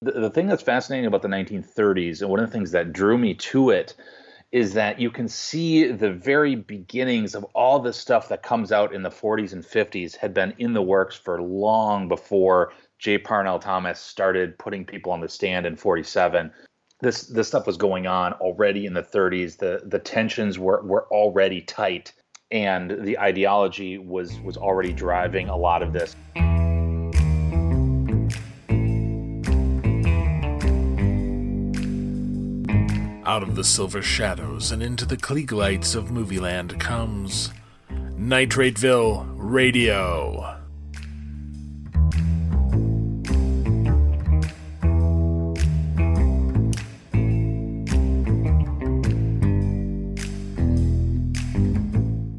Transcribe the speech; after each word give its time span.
The, 0.00 0.12
the 0.12 0.30
thing 0.30 0.46
that's 0.46 0.62
fascinating 0.62 1.06
about 1.06 1.22
the 1.22 1.28
1930s, 1.28 2.20
and 2.20 2.30
one 2.30 2.40
of 2.40 2.46
the 2.46 2.52
things 2.52 2.70
that 2.72 2.92
drew 2.92 3.18
me 3.18 3.34
to 3.34 3.70
it, 3.70 3.96
is 4.50 4.72
that 4.74 4.98
you 4.98 5.10
can 5.10 5.28
see 5.28 5.90
the 5.90 6.10
very 6.10 6.54
beginnings 6.54 7.34
of 7.34 7.44
all 7.54 7.80
the 7.80 7.92
stuff 7.92 8.28
that 8.28 8.42
comes 8.42 8.72
out 8.72 8.94
in 8.94 9.02
the 9.02 9.10
40s 9.10 9.52
and 9.52 9.62
50s 9.62 10.16
had 10.16 10.32
been 10.32 10.54
in 10.58 10.72
the 10.72 10.82
works 10.82 11.16
for 11.16 11.42
long 11.42 12.08
before 12.08 12.72
J. 12.98 13.18
Parnell 13.18 13.58
Thomas 13.58 14.00
started 14.00 14.58
putting 14.58 14.84
people 14.84 15.12
on 15.12 15.20
the 15.20 15.28
stand 15.28 15.66
in 15.66 15.76
47. 15.76 16.50
This 17.00 17.26
this 17.28 17.46
stuff 17.46 17.66
was 17.66 17.76
going 17.76 18.06
on 18.08 18.32
already 18.34 18.86
in 18.86 18.94
the 18.94 19.02
30s. 19.02 19.58
The 19.58 19.82
the 19.84 20.00
tensions 20.00 20.58
were 20.58 20.82
were 20.82 21.06
already 21.12 21.60
tight 21.60 22.12
and 22.50 23.04
the 23.04 23.18
ideology 23.18 23.98
was 23.98 24.40
was 24.40 24.56
already 24.56 24.92
driving 24.92 25.48
a 25.48 25.56
lot 25.56 25.82
of 25.82 25.92
this. 25.92 26.16
Out 33.28 33.42
of 33.42 33.56
the 33.56 33.62
silver 33.62 34.00
shadows 34.00 34.72
and 34.72 34.82
into 34.82 35.04
the 35.04 35.18
Klieg 35.18 35.52
lights 35.52 35.94
of 35.94 36.06
Movieland 36.06 36.80
comes 36.80 37.50
Nitrateville 37.90 39.28
Radio. 39.36 40.56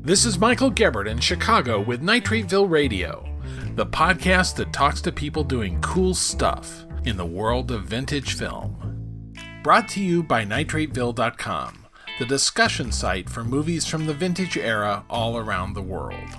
This 0.01 0.26
is 0.26 0.40
Michael 0.40 0.71
Gebert 0.71 1.07
in 1.07 1.20
Chicago 1.20 1.79
with 1.79 2.01
Nitrateville 2.01 2.67
Radio, 2.67 3.29
the 3.76 3.85
podcast 3.85 4.55
that 4.55 4.73
talks 4.73 5.01
to 5.01 5.12
people 5.12 5.43
doing 5.43 5.79
cool 5.81 6.15
stuff 6.15 6.84
in 7.05 7.15
the 7.15 7.27
world 7.27 7.70
of 7.70 7.84
vintage 7.84 8.34
film. 8.34 8.88
Brought 9.62 9.90
to 9.90 10.02
you 10.02 10.23
by 10.23 10.45
nitrateville.com, 10.45 11.85
the 12.18 12.26
discussion 12.26 12.93
site 12.93 13.29
for 13.29 13.43
movies 13.43 13.85
from 13.85 14.05
the 14.05 14.13
vintage 14.13 14.55
era 14.55 15.04
all 15.10 15.38
around 15.38 15.74
the 15.74 15.82
world. 15.82 16.29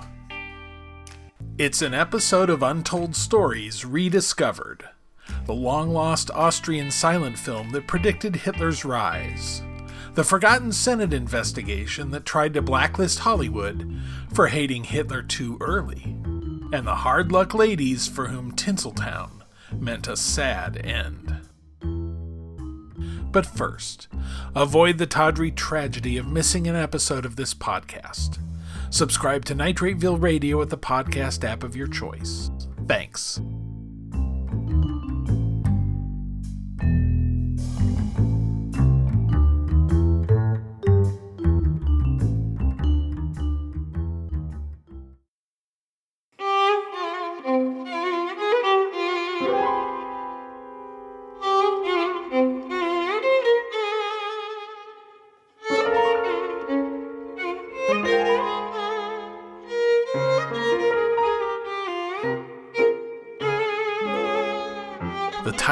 It's 1.59 1.83
an 1.83 1.93
episode 1.93 2.49
of 2.49 2.63
Untold 2.63 3.15
Stories 3.15 3.85
Rediscovered, 3.85 4.89
the 5.45 5.53
long 5.53 5.91
lost 5.91 6.31
Austrian 6.31 6.89
silent 6.89 7.37
film 7.37 7.69
that 7.71 7.87
predicted 7.87 8.37
Hitler's 8.37 8.83
rise 8.83 9.61
the 10.13 10.23
Forgotten 10.25 10.73
Senate 10.73 11.13
investigation 11.13 12.11
that 12.11 12.25
tried 12.25 12.53
to 12.53 12.61
blacklist 12.61 13.19
Hollywood 13.19 13.97
for 14.33 14.47
hating 14.47 14.83
Hitler 14.83 15.21
too 15.21 15.57
early, 15.61 16.17
and 16.73 16.85
the 16.85 16.95
hard 16.95 17.31
luck 17.31 17.53
ladies 17.53 18.07
for 18.07 18.27
whom 18.27 18.51
Tinseltown 18.51 19.43
meant 19.73 20.09
a 20.09 20.17
sad 20.17 20.85
end. 20.85 21.47
But 23.31 23.45
first, 23.45 24.07
avoid 24.55 24.97
the 24.97 25.07
tawdry 25.07 25.51
tragedy 25.51 26.17
of 26.17 26.27
missing 26.27 26.67
an 26.67 26.75
episode 26.75 27.25
of 27.25 27.35
this 27.35 27.53
podcast. 27.53 28.39
Subscribe 28.89 29.45
to 29.45 29.55
Nitrateville 29.55 30.21
Radio 30.21 30.61
at 30.61 30.69
the 30.69 30.77
podcast 30.77 31.43
app 31.43 31.63
of 31.63 31.75
your 31.75 31.87
choice. 31.87 32.51
Thanks. 32.87 33.39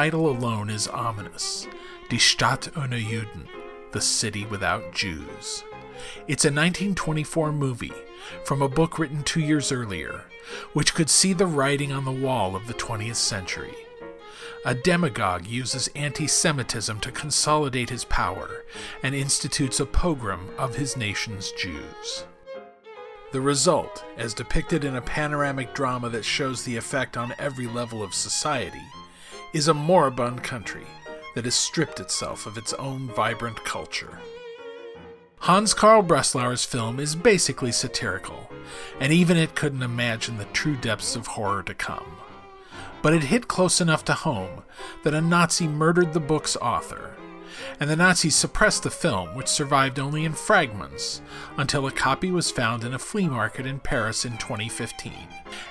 Title 0.00 0.30
alone 0.30 0.70
is 0.70 0.88
ominous 0.88 1.68
Die 2.08 2.16
Stadt 2.16 2.70
ohne 2.74 2.98
Juden, 3.04 3.46
The 3.92 4.00
City 4.00 4.46
Without 4.46 4.94
Jews. 4.94 5.62
It's 6.26 6.46
a 6.46 6.48
1924 6.48 7.52
movie 7.52 7.92
from 8.46 8.62
a 8.62 8.68
book 8.68 8.98
written 8.98 9.22
two 9.22 9.40
years 9.40 9.70
earlier, 9.70 10.24
which 10.72 10.94
could 10.94 11.10
see 11.10 11.34
the 11.34 11.44
writing 11.44 11.92
on 11.92 12.06
the 12.06 12.10
wall 12.26 12.56
of 12.56 12.66
the 12.66 12.72
20th 12.72 13.16
century. 13.16 13.74
A 14.64 14.74
demagogue 14.74 15.46
uses 15.46 15.90
anti 15.94 16.26
Semitism 16.26 16.98
to 17.00 17.12
consolidate 17.12 17.90
his 17.90 18.06
power 18.06 18.64
and 19.02 19.14
institutes 19.14 19.80
a 19.80 19.84
pogrom 19.84 20.48
of 20.56 20.76
his 20.76 20.96
nation's 20.96 21.52
Jews. 21.52 22.24
The 23.32 23.42
result, 23.42 24.02
as 24.16 24.32
depicted 24.32 24.82
in 24.82 24.96
a 24.96 25.02
panoramic 25.02 25.74
drama 25.74 26.08
that 26.08 26.24
shows 26.24 26.64
the 26.64 26.78
effect 26.78 27.18
on 27.18 27.34
every 27.38 27.66
level 27.66 28.02
of 28.02 28.14
society, 28.14 28.80
is 29.52 29.68
a 29.68 29.74
moribund 29.74 30.42
country 30.42 30.86
that 31.34 31.44
has 31.44 31.54
stripped 31.54 32.00
itself 32.00 32.46
of 32.46 32.56
its 32.56 32.72
own 32.74 33.08
vibrant 33.08 33.64
culture. 33.64 34.18
Hans 35.40 35.72
Karl 35.72 36.02
Breslauer's 36.02 36.64
film 36.64 37.00
is 37.00 37.16
basically 37.16 37.72
satirical, 37.72 38.50
and 39.00 39.12
even 39.12 39.36
it 39.36 39.54
couldn't 39.54 39.82
imagine 39.82 40.36
the 40.36 40.44
true 40.46 40.76
depths 40.76 41.16
of 41.16 41.28
horror 41.28 41.62
to 41.62 41.74
come. 41.74 42.16
But 43.02 43.14
it 43.14 43.24
hit 43.24 43.48
close 43.48 43.80
enough 43.80 44.04
to 44.04 44.12
home 44.12 44.62
that 45.02 45.14
a 45.14 45.20
Nazi 45.20 45.66
murdered 45.66 46.12
the 46.12 46.20
book's 46.20 46.56
author, 46.56 47.16
and 47.80 47.88
the 47.88 47.96
Nazis 47.96 48.36
suppressed 48.36 48.82
the 48.82 48.90
film, 48.90 49.34
which 49.34 49.48
survived 49.48 49.98
only 49.98 50.24
in 50.24 50.34
fragments, 50.34 51.22
until 51.56 51.86
a 51.86 51.92
copy 51.92 52.30
was 52.30 52.50
found 52.50 52.84
in 52.84 52.92
a 52.94 52.98
flea 52.98 53.26
market 53.26 53.66
in 53.66 53.80
Paris 53.80 54.24
in 54.24 54.36
2015 54.36 55.12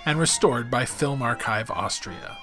and 0.05 0.19
restored 0.19 0.71
by 0.71 0.83
Film 0.85 1.21
Archive 1.21 1.69
Austria. 1.71 2.37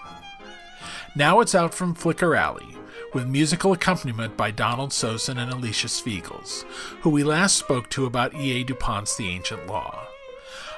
Now 1.17 1.41
it's 1.41 1.55
out 1.55 1.73
from 1.73 1.95
Flicker 1.95 2.37
Alley, 2.37 2.77
with 3.15 3.27
musical 3.27 3.73
accompaniment 3.73 4.37
by 4.37 4.51
Donald 4.51 4.91
Sosin 4.91 5.39
and 5.39 5.51
Alicia 5.51 5.87
Svigals, 5.87 6.65
who 7.01 7.09
we 7.09 7.25
last 7.25 7.57
spoke 7.57 7.89
to 7.91 8.05
about 8.05 8.35
E.A. 8.35 8.63
DuPont's 8.65 9.17
The 9.17 9.31
Ancient 9.31 9.67
Law. 9.67 10.09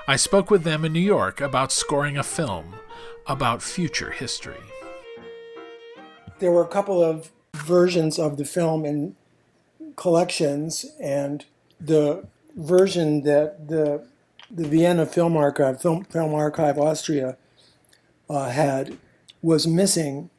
I 0.07 0.15
spoke 0.15 0.49
with 0.49 0.63
them 0.63 0.85
in 0.85 0.93
New 0.93 1.01
York 1.01 1.41
about 1.41 1.73
scoring 1.73 2.17
a 2.17 2.23
film 2.23 2.77
about 3.27 3.65
future 3.65 4.13
history. 4.13 4.63
There 6.39 6.53
were 6.53 6.63
a 6.63 6.69
couple 6.69 7.03
of 7.03 7.33
versions 7.55 8.17
of 8.17 8.37
the 8.37 8.45
film 8.45 8.85
in 8.85 9.17
collections, 9.97 10.87
and 11.03 11.45
the 11.81 12.29
version 12.55 13.25
that 13.25 13.67
the 13.67 14.07
the 14.49 14.69
Vienna 14.69 15.05
Film 15.05 15.37
Archive, 15.37 15.83
Film, 15.83 16.05
Film 16.05 16.33
Archive 16.33 16.79
Austria, 16.79 17.37
uh, 18.31 18.51
had 18.51 18.97
was 19.43 19.67
missing 19.67 20.31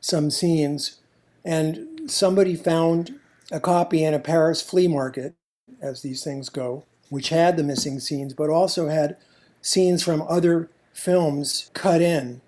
some 0.00 0.30
scenes, 0.30 1.00
and 1.44 2.10
somebody 2.10 2.56
found 2.56 3.18
a 3.50 3.60
copy 3.60 4.04
in 4.04 4.14
a 4.14 4.18
Paris 4.18 4.62
flea 4.62 4.88
market, 4.88 5.34
as 5.80 6.02
these 6.02 6.22
things 6.22 6.48
go, 6.48 6.84
which 7.08 7.30
had 7.30 7.56
the 7.56 7.62
missing 7.62 8.00
scenes, 8.00 8.34
but 8.34 8.50
also 8.50 8.88
had 8.88 9.16
scenes 9.62 10.02
from 10.02 10.22
other 10.22 10.68
films 10.92 11.70
cut 11.74 12.02
in, 12.02 12.40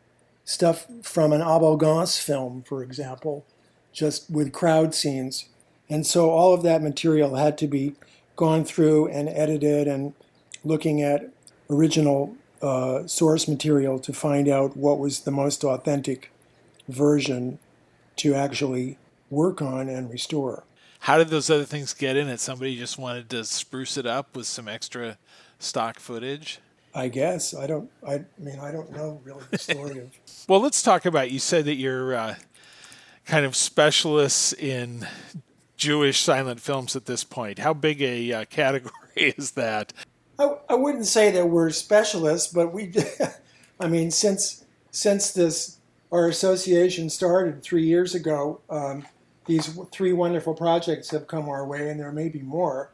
stuff 0.44 0.86
from 1.02 1.32
an 1.32 1.40
Abel 1.40 1.76
Gance 1.76 2.18
film, 2.18 2.62
for 2.66 2.82
example, 2.82 3.44
just 3.92 4.30
with 4.30 4.52
crowd 4.52 4.94
scenes. 4.94 5.48
And 5.88 6.06
so 6.06 6.30
all 6.30 6.52
of 6.52 6.62
that 6.62 6.82
material 6.82 7.36
had 7.36 7.56
to 7.58 7.66
be 7.66 7.94
gone 8.36 8.64
through 8.64 9.08
and 9.08 9.28
edited 9.28 9.86
and 9.86 10.14
looking 10.64 11.02
at 11.02 11.30
original 11.68 12.36
uh, 12.62 13.06
source 13.06 13.48
material 13.48 13.98
to 13.98 14.12
find 14.12 14.48
out 14.48 14.76
what 14.76 14.98
was 14.98 15.20
the 15.20 15.30
most 15.30 15.64
authentic 15.64 16.30
version 16.88 17.58
to 18.16 18.34
actually 18.34 18.98
work 19.30 19.62
on 19.62 19.88
and 19.88 20.10
restore. 20.10 20.64
How 21.00 21.16
did 21.16 21.28
those 21.28 21.48
other 21.48 21.64
things 21.64 21.94
get 21.94 22.16
in 22.16 22.28
it? 22.28 22.40
Somebody 22.40 22.76
just 22.76 22.98
wanted 22.98 23.30
to 23.30 23.44
spruce 23.44 23.96
it 23.96 24.06
up 24.06 24.36
with 24.36 24.46
some 24.46 24.68
extra 24.68 25.16
stock 25.58 25.98
footage? 25.98 26.60
I 26.94 27.08
guess 27.08 27.54
I 27.54 27.66
don't. 27.66 27.88
I 28.06 28.24
mean, 28.36 28.58
I 28.58 28.72
don't 28.72 28.90
know 28.90 29.20
really 29.24 29.44
the 29.50 29.58
story 29.58 29.98
of. 30.00 30.10
well, 30.48 30.60
let's 30.60 30.82
talk 30.82 31.06
about. 31.06 31.30
You 31.30 31.38
said 31.38 31.64
that 31.66 31.76
you're 31.76 32.14
uh, 32.14 32.34
kind 33.24 33.46
of 33.46 33.54
specialists 33.54 34.52
in 34.52 35.06
Jewish 35.76 36.20
silent 36.20 36.60
films 36.60 36.96
at 36.96 37.06
this 37.06 37.22
point. 37.22 37.60
How 37.60 37.72
big 37.72 38.02
a 38.02 38.32
uh, 38.32 38.44
category 38.46 38.92
is 39.16 39.52
that? 39.52 39.92
I, 40.40 40.56
I 40.70 40.74
wouldn't 40.74 41.06
say 41.06 41.30
that 41.32 41.48
we're 41.48 41.70
specialists, 41.70 42.52
but 42.52 42.72
we, 42.72 42.92
I 43.80 43.86
mean, 43.88 44.10
since 44.10 44.64
since 44.90 45.32
this 45.32 45.78
our 46.10 46.28
association 46.28 47.10
started 47.10 47.62
three 47.62 47.84
years 47.84 48.14
ago, 48.14 48.60
um, 48.70 49.06
these 49.46 49.78
three 49.92 50.12
wonderful 50.12 50.54
projects 50.54 51.10
have 51.10 51.26
come 51.26 51.48
our 51.48 51.66
way, 51.66 51.90
and 51.90 52.00
there 52.00 52.12
may 52.12 52.28
be 52.28 52.40
more. 52.40 52.90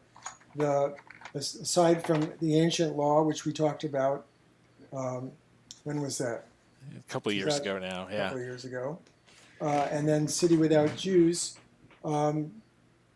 The 0.57 0.95
aside 1.35 2.05
from 2.07 2.33
the 2.41 2.59
ancient 2.59 2.97
law, 2.97 3.23
which 3.23 3.45
we 3.45 3.53
talked 3.53 3.85
about, 3.85 4.27
um, 4.93 5.31
when 5.85 6.01
was 6.01 6.19
that? 6.19 6.47
A 6.97 7.13
couple 7.13 7.31
of 7.31 7.37
years 7.37 7.59
ago 7.59 7.79
now. 7.79 8.09
Yeah, 8.11 8.17
a 8.17 8.23
couple 8.25 8.39
of 8.39 8.45
years 8.45 8.65
ago. 8.65 8.99
uh, 9.61 9.89
and 9.91 10.09
then 10.09 10.27
City 10.27 10.57
Without 10.57 10.97
Jews. 10.97 11.59
Um, 12.05 12.53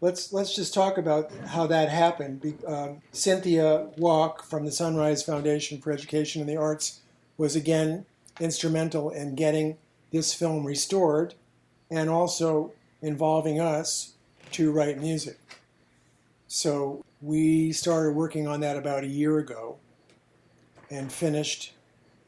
let's 0.00 0.32
let's 0.32 0.54
just 0.54 0.74
talk 0.74 0.98
about 0.98 1.30
how 1.46 1.66
that 1.66 1.88
happened. 1.88 2.58
Um, 2.66 3.02
Cynthia 3.12 3.88
Walk 3.96 4.44
from 4.44 4.64
the 4.64 4.72
Sunrise 4.72 5.22
Foundation 5.22 5.80
for 5.80 5.92
Education 5.92 6.40
and 6.40 6.48
the 6.48 6.56
Arts 6.56 7.00
was 7.36 7.56
again 7.56 8.06
instrumental 8.38 9.10
in 9.10 9.34
getting 9.34 9.76
this 10.12 10.34
film 10.34 10.66
restored, 10.66 11.34
and 11.90 12.10
also 12.10 12.72
involving 13.02 13.60
us 13.60 14.14
to 14.52 14.72
write 14.72 14.98
music. 14.98 15.38
So 16.48 17.04
we 17.22 17.70
started 17.72 18.12
working 18.12 18.48
on 18.48 18.60
that 18.60 18.76
about 18.76 19.04
a 19.04 19.08
year 19.08 19.38
ago, 19.38 19.76
and 20.90 21.12
finished 21.12 21.74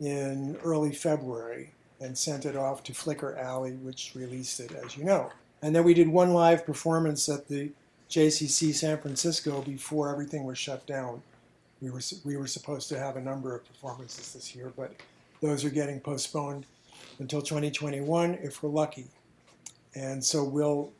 in 0.00 0.56
early 0.64 0.92
February 0.92 1.72
and 2.00 2.18
sent 2.18 2.44
it 2.44 2.56
off 2.56 2.82
to 2.82 2.92
Flicker 2.92 3.36
Alley, 3.36 3.72
which 3.72 4.12
released 4.14 4.58
it, 4.60 4.72
as 4.84 4.96
you 4.96 5.04
know. 5.04 5.30
And 5.62 5.74
then 5.74 5.84
we 5.84 5.94
did 5.94 6.08
one 6.08 6.34
live 6.34 6.66
performance 6.66 7.28
at 7.28 7.48
the 7.48 7.70
JCC 8.10 8.74
San 8.74 8.98
Francisco 8.98 9.62
before 9.62 10.10
everything 10.10 10.44
was 10.44 10.58
shut 10.58 10.86
down. 10.86 11.22
We 11.80 11.90
were, 11.90 12.00
we 12.24 12.36
were 12.36 12.46
supposed 12.46 12.88
to 12.90 12.98
have 12.98 13.16
a 13.16 13.20
number 13.20 13.54
of 13.54 13.66
performances 13.66 14.32
this 14.34 14.54
year, 14.54 14.72
but 14.76 14.94
those 15.40 15.64
are 15.64 15.70
getting 15.70 16.00
postponed 16.00 16.66
until 17.18 17.40
2021 17.40 18.34
if 18.42 18.62
we're 18.62 18.70
lucky. 18.70 19.06
And 19.94 20.24
so 20.24 20.44
we'll 20.44 20.92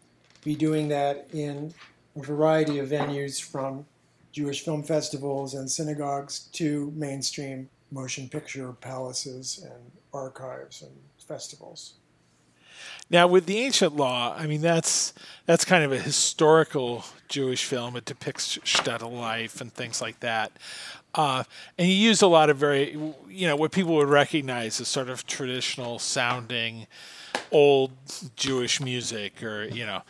be 0.44 0.55
doing 0.55 0.88
that 0.88 1.29
in 1.32 1.75
a 2.17 2.20
variety 2.20 2.79
of 2.79 2.88
venues 2.88 3.43
from 3.43 3.85
Jewish 4.32 4.65
film 4.65 4.82
festivals 4.82 5.55
and 5.55 5.70
synagogues 5.70 6.49
to 6.53 6.93
mainstream 6.97 7.69
motion 7.91 8.29
picture 8.29 8.73
palaces 8.73 9.65
and 9.65 9.91
archives 10.12 10.82
and 10.82 10.93
festivals. 11.19 11.94
Now, 13.11 13.26
with 13.26 13.46
the 13.46 13.58
ancient 13.58 13.96
law, 13.96 14.34
I 14.37 14.46
mean 14.46 14.61
that's 14.61 15.12
that's 15.46 15.64
kind 15.64 15.84
of 15.84 15.93
a 15.93 15.99
historical 15.99 17.05
Jewish 17.29 17.64
film. 17.64 17.96
It 17.96 18.05
depicts 18.05 18.58
shtetl 18.58 19.12
life 19.12 19.61
and 19.61 19.73
things 19.73 20.00
like 20.00 20.20
that, 20.20 20.52
uh, 21.14 21.44
and 21.79 21.88
you 21.88 21.94
use 21.94 22.23
a 22.23 22.26
lot 22.26 22.50
of 22.50 22.56
very, 22.56 22.93
you 23.29 23.46
know, 23.46 23.56
what 23.56 23.73
people 23.73 23.94
would 23.96 24.08
recognize 24.08 24.81
as 24.81 24.88
sort 24.88 25.08
of 25.08 25.26
traditional 25.26 25.99
sounding, 25.99 26.87
old 27.50 27.93
Jewish 28.37 28.81
music, 28.81 29.43
or 29.43 29.64
you 29.64 29.84
know, 29.84 30.02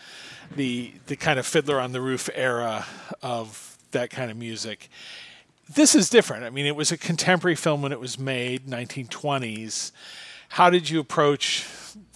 the 0.55 0.93
the 1.07 1.17
kind 1.17 1.39
of 1.39 1.47
Fiddler 1.47 1.81
on 1.81 1.93
the 1.93 2.01
Roof 2.01 2.31
era 2.35 2.87
of 3.23 3.77
that 3.91 4.11
kind 4.11 4.31
of 4.31 4.37
music. 4.37 4.89
This 5.75 5.95
is 5.95 6.11
different. 6.11 6.45
I 6.45 6.51
mean, 6.51 6.67
it 6.67 6.77
was 6.77 6.93
a 6.93 6.99
contemporary 6.99 7.55
film 7.57 7.83
when 7.83 7.93
it 7.93 8.01
was 8.01 8.19
made, 8.19 8.67
1920s 8.67 9.93
how 10.53 10.69
did 10.69 10.91
you 10.91 11.01
approach, 11.01 11.65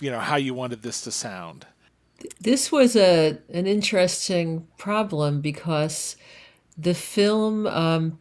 you 0.01 0.11
know, 0.11 0.21
how 0.21 0.37
you 0.37 0.55
wanted 0.55 0.83
this 0.83 1.01
to 1.03 1.11
sound? 1.11 1.67
This 2.41 2.73
was 2.73 2.97
a 2.97 3.39
an 3.53 3.67
interesting 3.67 4.67
problem 4.79 5.41
because 5.41 6.17
the 6.77 6.95
film 6.95 7.67
um, 7.67 8.19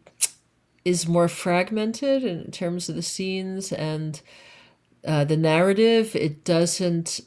is 0.83 1.07
more 1.07 1.27
fragmented 1.27 2.23
in 2.23 2.51
terms 2.51 2.89
of 2.89 2.95
the 2.95 3.01
scenes 3.01 3.71
and 3.71 4.21
uh, 5.05 5.23
the 5.23 5.37
narrative. 5.37 6.15
It 6.15 6.43
doesn't 6.43 7.21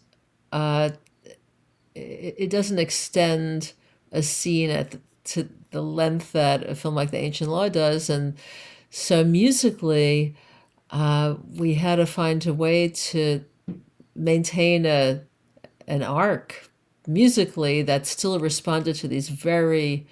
uh, 0.53 0.91
it, 1.95 2.51
doesn't 2.51 2.79
extend 2.79 3.73
a 4.13 4.23
scene 4.23 4.71
at 4.71 4.93
the, 4.93 5.01
to 5.25 5.49
the 5.73 5.83
length 5.83 6.33
that 6.33 6.63
a 6.69 6.75
film 6.75 6.95
like 6.95 7.11
The 7.11 7.19
Ancient 7.19 7.51
Law 7.51 7.69
does, 7.69 8.09
and 8.09 8.39
so 8.91 9.25
musically 9.25 10.35
uh, 10.91 11.35
we 11.57 11.75
had 11.75 11.97
to 11.97 12.07
find 12.07 12.47
a 12.47 12.55
way 12.55 12.89
to 12.89 13.45
maintain 14.19 14.85
a 14.85 15.23
an 15.87 16.03
arc 16.03 16.71
musically 17.07 17.83
that 17.83 18.07
still 18.07 18.39
responded 18.39 18.95
to 18.95 19.09
these 19.09 19.31
very 19.31 20.07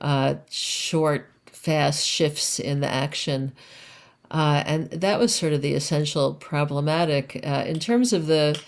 uh, 0.00 0.34
short, 0.50 1.30
fast 1.46 2.06
shifts 2.06 2.58
in 2.58 2.80
the 2.80 2.92
action. 2.92 3.52
Uh, 4.30 4.62
and 4.66 4.90
that 4.90 5.18
was 5.18 5.34
sort 5.34 5.52
of 5.52 5.62
the 5.62 5.74
essential 5.74 6.34
problematic. 6.34 7.40
Uh, 7.44 7.64
in 7.66 7.78
terms 7.78 8.12
of 8.12 8.26
the 8.26 8.60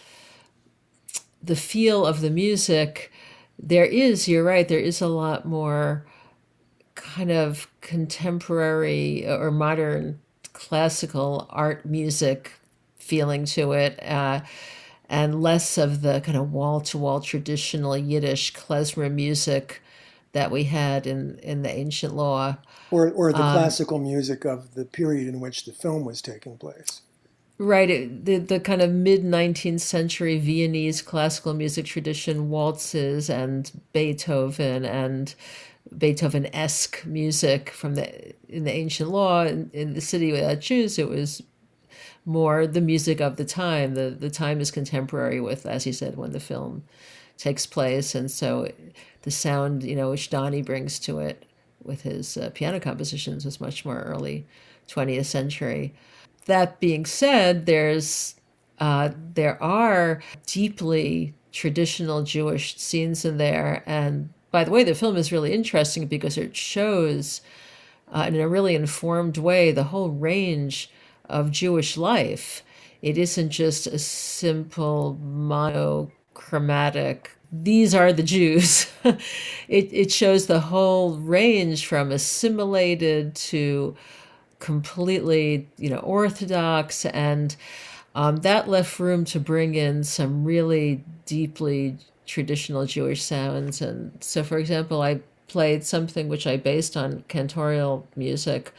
the 1.42 1.56
feel 1.56 2.06
of 2.06 2.20
the 2.20 2.30
music, 2.30 3.10
there 3.58 3.86
is, 3.86 4.28
you're 4.28 4.44
right, 4.44 4.68
there 4.68 4.78
is 4.78 5.00
a 5.00 5.08
lot 5.08 5.46
more 5.46 6.06
kind 6.94 7.30
of 7.30 7.66
contemporary 7.80 9.26
or 9.26 9.50
modern 9.50 10.20
classical 10.52 11.46
art 11.48 11.86
music 11.86 12.59
feeling 13.10 13.44
to 13.56 13.72
it, 13.72 13.92
uh, 14.02 14.40
and 15.08 15.42
less 15.42 15.76
of 15.76 15.90
the 16.02 16.20
kind 16.20 16.38
of 16.38 16.52
wall 16.52 16.80
to 16.80 16.96
wall 16.96 17.20
traditional 17.20 17.96
Yiddish 17.98 18.54
klezmer 18.54 19.12
music 19.12 19.82
that 20.32 20.50
we 20.50 20.64
had 20.64 21.06
in, 21.06 21.38
in 21.42 21.62
the 21.62 21.70
ancient 21.70 22.14
law. 22.14 22.56
Or, 22.92 23.10
or 23.10 23.32
the 23.32 23.42
um, 23.42 23.56
classical 23.56 23.98
music 23.98 24.44
of 24.44 24.74
the 24.74 24.84
period 24.84 25.26
in 25.26 25.40
which 25.40 25.64
the 25.64 25.72
film 25.72 26.04
was 26.04 26.22
taking 26.22 26.56
place. 26.56 27.02
Right, 27.58 27.90
it, 27.90 28.24
the 28.24 28.38
the 28.38 28.58
kind 28.58 28.80
of 28.80 28.90
mid 28.90 29.22
nineteenth 29.22 29.82
century 29.82 30.38
Viennese 30.38 31.02
classical 31.02 31.52
music 31.52 31.84
tradition, 31.84 32.48
waltzes 32.48 33.28
and 33.28 33.70
Beethoven 33.92 34.86
and 34.86 35.34
Beethoven 35.98 36.46
esque 36.54 37.04
music 37.04 37.68
from 37.70 37.96
the 37.96 38.32
in 38.48 38.64
the 38.64 38.72
ancient 38.72 39.10
law 39.10 39.44
in, 39.44 39.70
in 39.74 39.92
the 39.92 40.00
city 40.00 40.32
without 40.32 40.60
Jews. 40.60 40.98
It 40.98 41.10
was 41.10 41.42
more 42.24 42.66
the 42.66 42.80
music 42.80 43.20
of 43.20 43.36
the 43.36 43.44
time. 43.44 43.94
The 43.94 44.10
the 44.10 44.30
time 44.30 44.60
is 44.60 44.70
contemporary 44.70 45.40
with, 45.40 45.66
as 45.66 45.86
you 45.86 45.92
said, 45.92 46.16
when 46.16 46.32
the 46.32 46.40
film 46.40 46.84
takes 47.36 47.66
place, 47.66 48.14
and 48.14 48.30
so 48.30 48.70
the 49.22 49.30
sound 49.30 49.82
you 49.82 49.96
know 49.96 50.10
which 50.10 50.30
Donnie 50.30 50.62
brings 50.62 50.98
to 51.00 51.18
it 51.20 51.44
with 51.82 52.02
his 52.02 52.36
uh, 52.36 52.50
piano 52.54 52.78
compositions 52.80 53.44
was 53.44 53.60
much 53.60 53.84
more 53.84 54.00
early 54.00 54.46
20th 54.88 55.24
century. 55.24 55.94
That 56.46 56.80
being 56.80 57.06
said, 57.06 57.66
there's 57.66 58.34
uh, 58.78 59.10
there 59.34 59.62
are 59.62 60.22
deeply 60.46 61.34
traditional 61.52 62.22
Jewish 62.22 62.78
scenes 62.78 63.24
in 63.24 63.38
there, 63.38 63.82
and 63.86 64.30
by 64.50 64.64
the 64.64 64.70
way, 64.70 64.84
the 64.84 64.94
film 64.94 65.16
is 65.16 65.32
really 65.32 65.52
interesting 65.52 66.06
because 66.06 66.36
it 66.36 66.56
shows 66.56 67.40
uh, 68.12 68.24
in 68.28 68.36
a 68.36 68.48
really 68.48 68.74
informed 68.74 69.38
way 69.38 69.70
the 69.70 69.84
whole 69.84 70.10
range 70.10 70.90
of 71.30 71.50
Jewish 71.50 71.96
life. 71.96 72.62
It 73.02 73.16
isn't 73.16 73.50
just 73.50 73.86
a 73.86 73.98
simple 73.98 75.18
monochromatic, 75.22 77.30
these 77.52 77.94
are 77.94 78.12
the 78.12 78.22
Jews. 78.22 78.90
it, 79.04 79.92
it 79.92 80.12
shows 80.12 80.46
the 80.46 80.60
whole 80.60 81.16
range 81.16 81.86
from 81.86 82.12
assimilated 82.12 83.34
to 83.34 83.96
completely, 84.60 85.68
you 85.76 85.90
know, 85.90 85.98
orthodox. 85.98 87.06
And 87.06 87.56
um, 88.14 88.36
that 88.38 88.68
left 88.68 88.98
room 89.00 89.24
to 89.26 89.40
bring 89.40 89.74
in 89.74 90.04
some 90.04 90.44
really 90.44 91.02
deeply 91.26 91.98
traditional 92.26 92.86
Jewish 92.86 93.22
sounds. 93.22 93.82
And 93.82 94.12
so, 94.20 94.44
for 94.44 94.58
example, 94.58 95.02
I 95.02 95.20
played 95.48 95.84
something 95.84 96.28
which 96.28 96.46
I 96.46 96.56
based 96.56 96.96
on 96.96 97.24
cantorial 97.28 98.04
music 98.14 98.72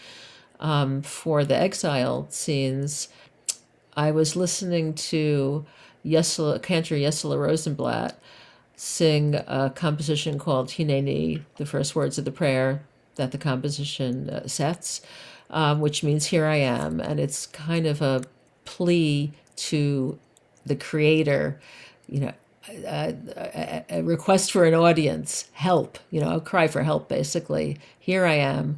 um, 0.61 1.01
for 1.01 1.43
the 1.43 1.55
exile 1.55 2.27
scenes. 2.29 3.09
I 3.95 4.11
was 4.11 4.35
listening 4.35 4.93
to 4.93 5.65
Yossele, 6.05 6.61
cantor 6.61 6.95
Yossele 6.95 7.37
Rosenblatt 7.37 8.17
sing 8.75 9.35
a 9.35 9.71
composition 9.75 10.39
called 10.39 10.69
Hineni, 10.69 11.43
the 11.57 11.65
first 11.65 11.95
words 11.95 12.17
of 12.17 12.25
the 12.25 12.31
prayer 12.31 12.83
that 13.15 13.31
the 13.31 13.37
composition 13.37 14.29
uh, 14.29 14.47
sets, 14.47 15.01
um, 15.51 15.81
which 15.81 16.03
means 16.03 16.27
Here 16.27 16.45
I 16.45 16.55
am. 16.55 16.99
And 16.99 17.19
it's 17.19 17.45
kind 17.45 17.85
of 17.85 18.01
a 18.01 18.23
plea 18.65 19.33
to 19.57 20.17
the 20.65 20.75
creator, 20.75 21.59
you 22.07 22.21
know, 22.21 22.33
a, 22.69 23.83
a, 23.89 24.01
request 24.01 24.51
for 24.51 24.65
an 24.65 24.73
audience, 24.73 25.49
help, 25.53 25.99
you 26.09 26.21
know, 26.21 26.35
a 26.35 26.41
cry 26.41 26.67
for 26.67 26.83
help, 26.83 27.09
basically. 27.09 27.77
Here 27.99 28.25
I 28.25 28.35
am. 28.35 28.77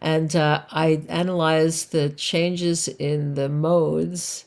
And 0.00 0.34
uh, 0.36 0.62
I 0.70 1.02
analyzed 1.08 1.92
the 1.92 2.10
changes 2.10 2.88
in 2.88 3.34
the 3.34 3.48
modes. 3.48 4.44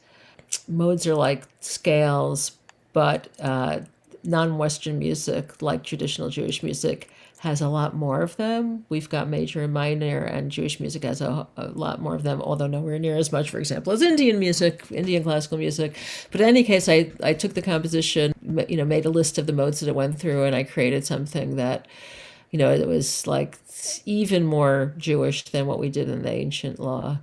Modes 0.67 1.05
are 1.07 1.15
like 1.15 1.47
scales, 1.59 2.51
but 2.93 3.27
uh, 3.39 3.81
non 4.23 4.57
Western 4.57 4.99
music, 4.99 5.61
like 5.61 5.83
traditional 5.83 6.29
Jewish 6.29 6.63
music, 6.63 7.09
has 7.39 7.61
a 7.61 7.69
lot 7.69 7.95
more 7.95 8.21
of 8.21 8.35
them. 8.35 8.85
We've 8.89 9.09
got 9.09 9.29
major 9.29 9.63
and 9.63 9.73
minor, 9.73 10.19
and 10.19 10.51
Jewish 10.51 10.79
music 10.79 11.03
has 11.03 11.21
a, 11.21 11.47
a, 11.55 11.67
lot 11.69 12.01
more 12.01 12.13
of 12.13 12.23
them, 12.23 12.41
although 12.41 12.67
nowhere 12.67 12.99
near 12.99 13.15
as 13.15 13.31
much, 13.31 13.49
for 13.49 13.59
example, 13.59 13.93
as 13.93 14.01
Indian 14.01 14.39
music, 14.39 14.83
Indian 14.91 15.23
classical 15.23 15.57
music. 15.57 15.95
But 16.31 16.41
in 16.41 16.47
any 16.47 16.63
case, 16.63 16.89
I, 16.89 17.11
I 17.23 17.33
took 17.33 17.53
the 17.53 17.61
composition, 17.61 18.33
you 18.67 18.75
know, 18.75 18.83
made 18.83 19.05
a 19.05 19.09
list 19.09 19.37
of 19.37 19.47
the 19.47 19.53
modes 19.53 19.79
that 19.79 19.87
it 19.87 19.95
went 19.95 20.19
through, 20.19 20.43
and 20.43 20.55
I 20.55 20.63
created 20.63 21.05
something 21.05 21.55
that, 21.55 21.87
you 22.51 22.57
know, 22.57 22.71
it 22.71 22.87
was 22.87 23.27
like 23.27 23.57
even 24.05 24.45
more 24.45 24.93
Jewish 24.97 25.43
than 25.45 25.67
what 25.67 25.79
we 25.79 25.89
did 25.89 26.09
in 26.09 26.23
the 26.23 26.31
ancient 26.31 26.79
law. 26.79 27.19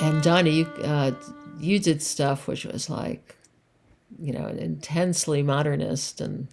And 0.00 0.22
Donna, 0.22 0.50
you, 0.50 0.66
uh, 0.82 1.12
you 1.58 1.78
did 1.78 2.02
stuff 2.02 2.46
which 2.46 2.64
was 2.64 2.88
like, 2.88 3.36
you 4.18 4.32
know, 4.32 4.46
intensely 4.46 5.42
modernist 5.42 6.20
and. 6.20 6.48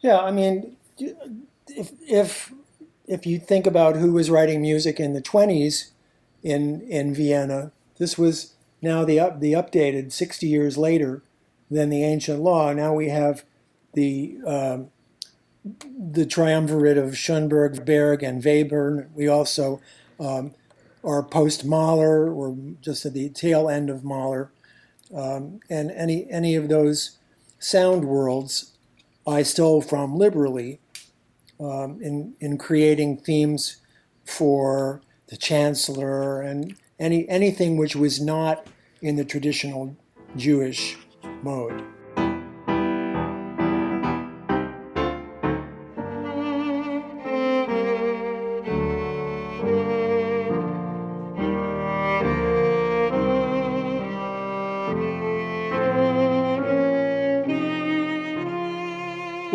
Yeah, 0.00 0.20
I 0.20 0.30
mean, 0.30 0.76
if 1.66 1.90
if 2.06 2.52
if 3.08 3.26
you 3.26 3.38
think 3.38 3.66
about 3.66 3.96
who 3.96 4.12
was 4.12 4.30
writing 4.30 4.60
music 4.60 5.00
in 5.00 5.14
the 5.14 5.20
twenties 5.20 5.92
in 6.42 6.82
in 6.82 7.14
Vienna, 7.14 7.72
this 7.98 8.16
was 8.18 8.54
now 8.80 9.04
the 9.04 9.18
up, 9.18 9.40
the 9.40 9.54
updated 9.54 10.12
sixty 10.12 10.46
years 10.46 10.76
later 10.76 11.22
than 11.70 11.88
the 11.88 12.04
ancient 12.04 12.40
law. 12.40 12.72
Now 12.72 12.94
we 12.94 13.08
have 13.08 13.44
the 13.94 14.38
um, 14.46 14.90
the 15.98 16.26
triumvirate 16.26 16.98
of 16.98 17.16
Schoenberg, 17.16 17.84
Berg, 17.84 18.22
and 18.22 18.42
Webern. 18.42 19.08
We 19.14 19.26
also 19.26 19.80
um, 20.20 20.54
are 21.02 21.22
post 21.22 21.64
Mahler, 21.64 22.30
or 22.32 22.56
just 22.80 23.06
at 23.06 23.14
the 23.14 23.30
tail 23.30 23.68
end 23.68 23.90
of 23.90 24.04
Mahler, 24.04 24.50
um, 25.14 25.60
and 25.68 25.90
any 25.90 26.30
any 26.30 26.54
of 26.54 26.68
those 26.68 27.18
sound 27.58 28.04
worlds 28.04 28.72
I 29.26 29.42
stole 29.42 29.82
from 29.82 30.16
liberally 30.16 30.78
um, 31.60 32.00
in 32.02 32.34
in 32.40 32.58
creating 32.58 33.18
themes 33.18 33.78
for 34.24 35.02
the 35.28 35.36
Chancellor 35.36 36.42
and 36.42 36.76
any 36.98 37.28
anything 37.28 37.76
which 37.76 37.96
was 37.96 38.20
not 38.20 38.66
in 39.02 39.16
the 39.16 39.24
traditional 39.24 39.96
Jewish 40.36 40.96
mode. 41.42 41.84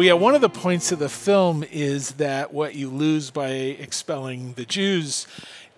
Well, 0.03 0.07
yeah, 0.07 0.13
one 0.15 0.35
of 0.35 0.41
the 0.41 0.49
points 0.49 0.91
of 0.91 0.99
the 0.99 1.07
film 1.07 1.63
is 1.71 2.15
that 2.15 2.53
what 2.53 2.75
you 2.75 2.89
lose 2.89 3.31
by 3.31 3.51
expelling 3.51 4.51
the 4.55 4.65
Jews 4.65 5.27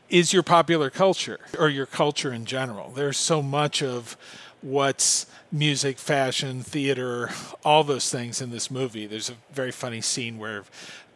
is 0.10 0.34
your 0.34 0.42
popular 0.42 0.90
culture 0.90 1.42
or 1.60 1.70
your 1.70 1.86
culture 1.86 2.34
in 2.34 2.46
general. 2.46 2.90
There's 2.90 3.18
so 3.18 3.44
much 3.44 3.84
of 3.84 4.18
what's 4.62 5.28
music, 5.52 6.00
fashion, 6.00 6.64
theater, 6.64 7.30
all 7.64 7.84
those 7.84 8.10
things 8.10 8.42
in 8.42 8.50
this 8.50 8.72
movie. 8.72 9.06
There's 9.06 9.30
a 9.30 9.36
very 9.54 9.70
funny 9.70 10.02
scene 10.02 10.40
where 10.40 10.64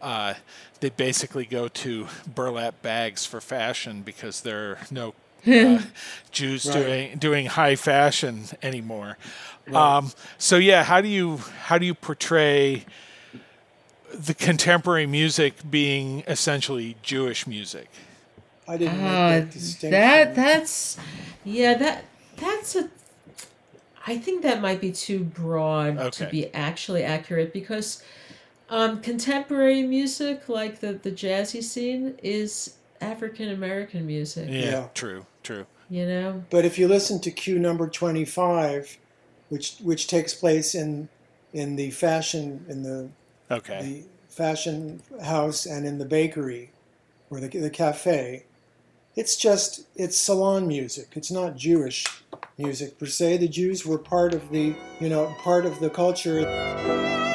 uh, 0.04 0.36
they 0.80 0.92
basically 0.92 1.46
go 1.46 1.68
to 1.68 2.06
burlap 2.36 2.80
bags 2.84 3.26
for 3.26 3.42
fashion 3.42 4.04
because 4.04 4.42
there 4.42 4.74
are 4.74 4.78
no 4.92 5.16
uh, 5.48 5.82
Jews 6.32 6.66
right. 6.66 6.74
doing 6.74 7.18
doing 7.18 7.46
high 7.48 7.76
fashion 7.76 8.44
anymore. 8.62 9.18
Right. 9.68 9.98
Um, 9.98 10.12
so 10.38 10.58
yeah, 10.58 10.84
how 10.84 11.02
do 11.02 11.08
you 11.08 11.38
how 11.38 11.78
do 11.78 11.86
you 11.86 11.94
portray 11.94 12.86
the 14.14 14.34
contemporary 14.34 15.06
music 15.06 15.56
being 15.70 16.24
essentially 16.28 16.96
Jewish 17.02 17.46
music? 17.46 17.90
I 18.68 18.78
didn't 18.78 19.00
uh, 19.00 19.30
that 19.30 19.52
distinction. 19.52 19.92
That 19.92 20.36
that's 20.36 20.98
yeah 21.44 21.76
that 21.76 22.06
that's 22.38 22.76
a. 22.76 22.90
I 24.08 24.18
think 24.18 24.42
that 24.44 24.62
might 24.62 24.82
be 24.82 24.92
too 24.92 25.24
broad 25.24 25.98
okay. 25.98 26.26
to 26.26 26.32
be 26.32 26.54
actually 26.54 27.04
accurate 27.04 27.54
because 27.54 28.02
um, 28.70 29.02
contemporary 29.02 29.84
music, 29.84 30.48
like 30.50 30.80
the 30.80 30.94
the 30.94 31.12
jazzy 31.12 31.64
scene, 31.64 32.18
is 32.24 32.76
African 33.02 33.50
American 33.50 34.06
music. 34.06 34.48
Yeah, 34.50 34.62
yeah, 34.62 34.88
true, 34.94 35.26
true. 35.44 35.66
You 35.90 36.06
know. 36.06 36.44
But 36.50 36.66
if 36.66 36.78
you 36.78 36.88
listen 36.88 37.20
to 37.22 37.32
Q 37.32 37.60
number 37.60 37.88
twenty 37.88 38.26
five, 38.26 38.98
which 39.50 39.78
which 39.80 40.08
takes 40.08 40.34
place 40.34 40.76
in 40.76 41.10
in 41.54 41.76
the 41.76 41.92
fashion 41.92 42.66
in 42.70 42.84
the 42.84 43.10
okay 43.50 43.82
the 43.82 44.34
fashion 44.34 45.02
house 45.24 45.66
and 45.66 45.86
in 45.86 45.98
the 45.98 46.06
bakery 46.06 46.72
or 47.30 47.40
the 47.40 47.48
the 47.48 47.70
cafe, 47.70 48.46
it's 49.16 49.36
just 49.36 49.88
it's 49.96 50.18
salon 50.18 50.68
music. 50.68 51.10
It's 51.16 51.32
not 51.32 51.56
Jewish 51.56 52.06
music 52.58 53.00
per 53.00 53.06
se. 53.06 53.38
The 53.38 53.48
Jews 53.48 53.86
were 53.86 53.98
part 53.98 54.34
of 54.34 54.50
the 54.52 54.76
you 55.00 55.10
know 55.10 55.34
part 55.40 55.66
of 55.66 55.80
the 55.80 55.90
culture. 55.90 57.28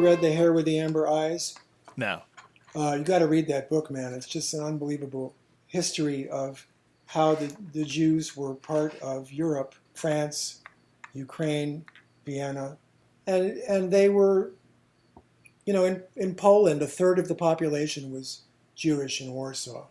Read 0.00 0.22
The 0.22 0.32
Hare 0.32 0.52
with 0.52 0.64
the 0.64 0.78
Amber 0.78 1.06
Eyes? 1.06 1.54
No. 1.96 2.22
Uh, 2.74 2.96
you 2.98 3.04
got 3.04 3.18
to 3.18 3.26
read 3.26 3.46
that 3.48 3.68
book, 3.68 3.90
man. 3.90 4.14
It's 4.14 4.26
just 4.26 4.54
an 4.54 4.64
unbelievable 4.64 5.34
history 5.66 6.28
of 6.28 6.66
how 7.06 7.34
the, 7.34 7.54
the 7.72 7.84
Jews 7.84 8.36
were 8.36 8.54
part 8.54 8.98
of 9.00 9.30
Europe, 9.30 9.74
France, 9.92 10.62
Ukraine, 11.12 11.84
Vienna, 12.24 12.78
and 13.26 13.58
and 13.68 13.90
they 13.90 14.08
were, 14.08 14.52
you 15.66 15.72
know, 15.72 15.84
in, 15.84 16.02
in 16.16 16.34
Poland, 16.34 16.80
a 16.82 16.86
third 16.86 17.18
of 17.18 17.28
the 17.28 17.34
population 17.34 18.10
was 18.10 18.42
Jewish 18.74 19.20
in 19.20 19.32
Warsaw, 19.32 19.86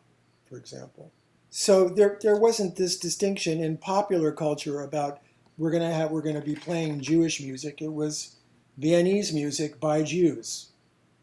for 0.48 0.58
example. 0.58 1.12
So 1.50 1.90
there 1.90 2.18
there 2.22 2.38
wasn't 2.38 2.76
this 2.76 2.98
distinction 2.98 3.62
in 3.62 3.78
popular 3.78 4.32
culture 4.32 4.82
about 4.82 5.20
we're 5.58 5.72
gonna 5.72 5.94
have 5.94 6.12
we're 6.12 6.22
gonna 6.22 6.42
be 6.42 6.56
playing 6.56 7.02
Jewish 7.02 7.42
music. 7.42 7.82
It 7.82 7.94
was 7.94 8.38
Viennese 8.80 9.34
music 9.34 9.78
by 9.78 10.04
Jews. 10.04 10.70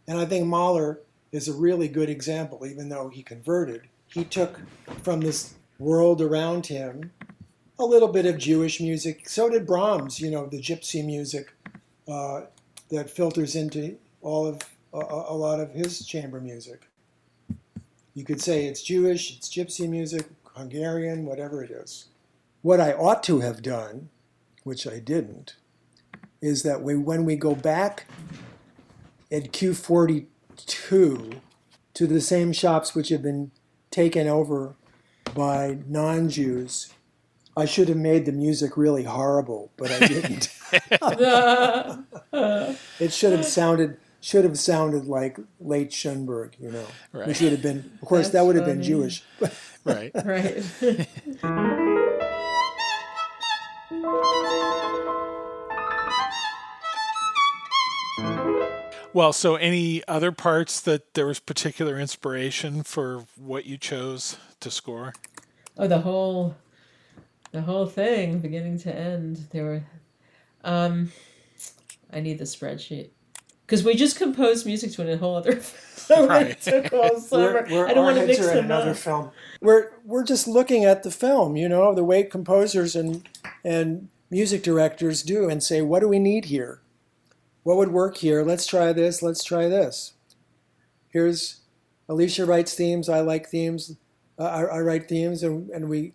And 0.07 0.19
I 0.19 0.27
think 0.27 0.47
Mahler 0.47 1.01
is 1.33 1.49
a 1.49 1.55
really 1.55 1.89
good 1.89 2.11
example, 2.11 2.67
even 2.67 2.91
though 2.91 3.09
he 3.09 3.23
converted. 3.23 3.89
He 4.09 4.25
took 4.25 4.61
from 5.03 5.21
this 5.21 5.55
world 5.79 6.21
around 6.21 6.67
him 6.67 7.13
a 7.79 7.85
little 7.85 8.09
bit 8.09 8.27
of 8.27 8.37
Jewish 8.37 8.79
music. 8.79 9.27
So 9.29 9.49
did 9.49 9.67
Brahms, 9.67 10.21
you 10.21 10.31
know, 10.31 10.47
the 10.47 10.61
gypsy 10.61 11.05
music 11.05 11.55
uh, 12.07 12.43
that 12.91 13.09
filters 13.09 13.57
into 13.57 13.97
all 14.21 14.47
of 14.47 14.61
a, 14.93 14.99
a 14.99 15.35
lot 15.35 15.59
of 15.59 15.73
his 15.73 16.05
chamber 16.05 16.41
music. 16.41 16.89
You 18.13 18.25
could 18.25 18.43
say 18.43 18.67
it's 18.67 18.83
Jewish, 18.83 19.35
it's 19.35 19.49
gypsy 19.49 19.89
music, 19.89 20.27
Hungarian, 20.45 21.25
whatever 21.25 21.65
it 21.65 21.71
is. 21.71 22.07
What 22.61 22.81
I 22.81 22.93
ought 22.93 23.23
to 23.25 23.41
have 23.41 23.63
done, 23.63 24.11
which 24.63 24.87
I 24.87 24.99
didn't, 24.99 25.57
is 26.41 26.63
that 26.63 26.83
we, 26.83 26.97
when 26.97 27.25
we 27.25 27.37
go 27.37 27.55
back 27.55 28.07
at 29.31 29.53
Q42 29.53 31.41
to 31.95 32.07
the 32.07 32.21
same 32.21 32.53
shops 32.53 32.95
which 32.95 33.09
have 33.09 33.23
been 33.23 33.51
taken 33.91 34.29
over 34.29 34.75
by 35.35 35.79
non 35.87 36.29
Jews, 36.29 36.93
I 37.57 37.65
should 37.65 37.89
have 37.89 37.97
made 37.97 38.27
the 38.27 38.33
music 38.33 38.77
really 38.77 39.05
horrible, 39.05 39.73
but 39.77 39.91
I 39.91 40.07
didn't. 40.07 40.51
it 43.01 43.13
should 43.13 43.33
have 43.33 43.47
sounded 43.47 43.99
should 44.21 44.45
have 44.45 44.59
sounded 44.59 45.07
like 45.07 45.39
late 45.61 45.93
Schoenberg, 45.93 46.57
you 46.59 46.73
know. 46.73 46.87
Right. 47.13 47.29
Which 47.29 47.41
would 47.41 47.53
have 47.53 47.63
been 47.63 47.99
of 48.03 48.09
course 48.09 48.27
That's 48.27 48.33
that 48.33 48.47
would 48.47 48.57
have 48.57 48.67
been 48.67 48.83
Jewish. 48.83 49.23
right. 49.85 50.11
Right. 50.25 50.65
Well, 59.17 59.33
so 59.33 59.55
any 59.55 60.07
other 60.07 60.31
parts 60.31 60.79
that 60.83 61.15
there 61.15 61.25
was 61.25 61.41
particular 61.41 61.99
inspiration 61.99 62.83
for 62.83 63.25
what 63.35 63.65
you 63.65 63.79
chose 63.79 64.37
to 64.61 64.71
score? 64.71 65.15
Oh, 65.79 65.89
the 65.89 66.01
whole, 66.01 66.55
the 67.51 67.63
whole 67.63 67.87
thing, 67.87 68.41
beginning 68.41 68.79
to 68.81 68.95
end. 68.95 69.47
There 69.53 69.65
were, 69.65 69.85
um, 70.65 71.13
I 72.13 72.21
need 72.21 72.37
the 72.37 72.45
spreadsheet 72.45 73.09
because 73.65 73.83
we 73.83 73.95
just 73.95 74.19
composed 74.19 74.67
music 74.67 74.93
to 74.93 75.11
a 75.11 75.17
whole 75.17 75.37
other. 75.37 75.63
right. 76.11 76.63
we're, 77.33 77.67
we're, 77.71 77.89
I 77.89 77.95
don't 77.95 78.05
want 78.05 78.19
to 78.19 78.27
mix 78.27 78.47
them 78.47 78.67
another 78.67 78.91
up. 78.91 78.99
film. 78.99 79.31
We're 79.63 79.93
we're 80.05 80.25
just 80.25 80.47
looking 80.47 80.85
at 80.85 81.05
the 81.05 81.11
film, 81.11 81.57
you 81.57 81.71
know, 81.71 81.95
the 81.95 82.05
way 82.05 82.23
composers 82.23 82.95
and 82.95 83.27
and 83.65 84.11
music 84.29 84.63
directors 84.63 85.23
do, 85.23 85.49
and 85.49 85.63
say, 85.63 85.81
what 85.81 86.01
do 86.01 86.09
we 86.09 86.19
need 86.19 86.45
here? 86.45 86.83
What 87.67 87.79
would 87.79 87.91
work 87.91 88.19
here? 88.19 88.45
Let's 88.45 88.65
try 88.65 88.93
this. 88.93 89.25
Let's 89.25 89.43
try 89.43 89.69
this. 89.69 90.13
Here's 91.09 91.63
Alicia 92.09 92.47
writes 92.47 92.75
themes. 92.75 93.09
I 93.09 93.19
like 93.23 93.49
themes. 93.49 93.97
Uh, 94.39 94.45
I, 94.45 94.77
I, 94.77 94.81
write 94.83 95.09
themes, 95.09 95.43
and, 95.43 95.69
and 95.71 95.89
we 95.89 96.13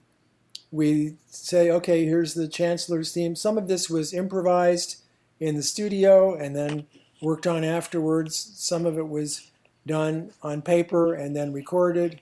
we 0.72 1.18
say, 1.28 1.70
okay, 1.70 2.06
here's 2.06 2.36
the 2.36 2.48
chancellor's 2.48 3.12
theme. 3.12 3.36
Some 3.36 3.58
of 3.58 3.68
this 3.68 3.90
was 3.90 4.14
improvised 4.14 5.04
in 5.42 5.56
the 5.56 5.62
studio 5.62 6.36
and 6.36 6.56
then 6.56 6.88
worked 7.22 7.46
on 7.46 7.66
afterwards. 7.66 8.54
Some 8.56 8.86
of 8.86 8.98
it 8.98 9.10
was 9.10 9.52
done 9.86 10.32
on 10.42 10.62
paper 10.62 11.14
and 11.14 11.36
then 11.36 11.52
recorded. 11.52 12.22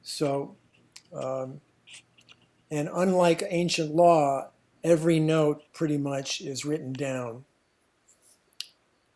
So, 0.00 0.56
um, 1.14 1.60
And 2.70 2.88
unlike 2.90 3.42
ancient 3.50 3.94
law, 3.94 4.48
every 4.82 5.20
note 5.20 5.62
pretty 5.74 5.98
much 5.98 6.40
is 6.40 6.64
written 6.64 6.94
down 6.94 7.44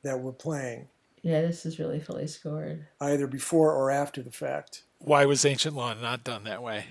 that 0.02 0.20
we're 0.20 0.32
playing, 0.32 0.88
Yeah, 1.22 1.40
this 1.42 1.66
is 1.66 1.78
really 1.78 2.00
fully 2.00 2.26
scored. 2.26 2.86
either 3.00 3.26
before 3.26 3.72
or 3.72 3.90
after 3.90 4.22
the 4.22 4.30
fact. 4.30 4.82
Why 4.98 5.24
was 5.26 5.44
ancient 5.44 5.74
law 5.76 5.94
not 5.94 6.24
done 6.24 6.44
that 6.44 6.62
way? 6.62 6.86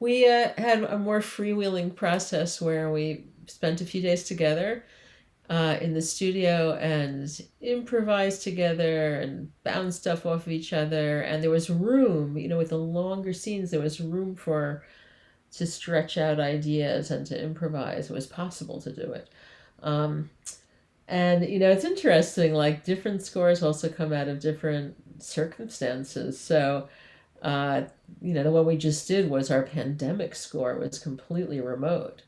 We 0.00 0.28
uh, 0.28 0.50
had 0.58 0.82
a 0.84 0.98
more 0.98 1.20
freewheeling 1.20 1.94
process 1.94 2.60
where 2.60 2.90
we 2.90 3.26
spent 3.46 3.80
a 3.80 3.84
few 3.84 4.02
days 4.02 4.24
together 4.24 4.84
uh, 5.48 5.76
in 5.80 5.94
the 5.94 6.02
studio 6.02 6.74
and 6.80 7.28
improvised 7.60 8.42
together 8.42 9.20
and 9.20 9.50
bounced 9.62 10.00
stuff 10.00 10.24
off 10.26 10.46
of 10.46 10.52
each 10.52 10.72
other. 10.72 11.20
And 11.22 11.42
there 11.42 11.50
was 11.50 11.70
room, 11.70 12.36
you 12.36 12.48
know, 12.48 12.58
with 12.58 12.70
the 12.70 12.78
longer 12.78 13.32
scenes, 13.32 13.70
there 13.70 13.80
was 13.80 14.00
room 14.00 14.34
for 14.34 14.84
to 15.52 15.66
stretch 15.66 16.16
out 16.18 16.40
ideas 16.40 17.10
and 17.10 17.26
to 17.26 17.40
improvise. 17.40 18.10
It 18.10 18.14
was 18.14 18.26
possible 18.26 18.80
to 18.80 18.92
do 18.92 19.12
it. 19.12 19.28
Um, 19.82 20.30
and 21.12 21.46
you 21.46 21.58
know, 21.58 21.70
it's 21.70 21.84
interesting. 21.84 22.54
Like 22.54 22.84
different 22.84 23.20
scores 23.20 23.62
also 23.62 23.90
come 23.90 24.14
out 24.14 24.28
of 24.28 24.40
different 24.40 24.96
circumstances. 25.22 26.40
So, 26.40 26.88
uh, 27.42 27.82
you 28.22 28.32
know, 28.32 28.42
the 28.42 28.50
one 28.50 28.64
we 28.64 28.78
just 28.78 29.06
did 29.06 29.28
was 29.28 29.50
our 29.50 29.62
pandemic 29.62 30.34
score 30.34 30.78
was 30.78 30.98
completely 30.98 31.60
remote. 31.60 32.22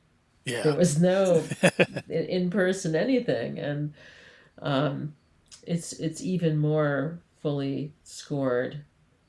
Yeah. 0.45 0.65
There 0.65 0.77
was 0.77 1.01
no 1.01 1.43
in 2.11 2.51
person 2.51 2.95
anything, 2.95 3.59
and 3.59 3.95
um, 4.61 5.15
it's 5.67 5.95
it's 5.95 6.21
even 6.21 6.59
more 6.59 7.21
fully 7.41 7.95
scored 8.03 8.85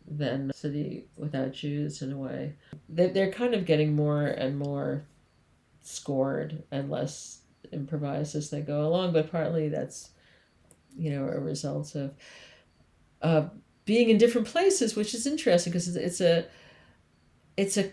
than 0.05 0.51
City 0.53 1.05
Without 1.15 1.53
Jews 1.53 2.01
in 2.01 2.11
a 2.11 2.17
way. 2.17 2.55
They 2.89 3.07
they're 3.07 3.31
kind 3.31 3.53
of 3.53 3.63
getting 3.63 3.95
more 3.95 4.25
and 4.25 4.59
more 4.59 5.05
scored 5.81 6.61
and 6.71 6.89
less 6.89 7.39
improvised 7.71 8.35
as 8.35 8.49
they 8.49 8.61
go 8.61 8.87
along, 8.87 9.13
but 9.13 9.31
partly 9.31 9.69
that's 9.69 10.11
you 10.97 11.11
know 11.11 11.27
a 11.27 11.39
result 11.39 11.95
of 11.95 12.13
uh, 13.21 13.45
being 13.85 14.09
in 14.09 14.17
different 14.17 14.47
places, 14.47 14.95
which 14.95 15.13
is 15.13 15.25
interesting 15.27 15.71
because 15.71 15.87
it's, 15.87 15.97
it's 15.97 16.21
a 16.21 16.45
it's 17.57 17.77
a, 17.77 17.91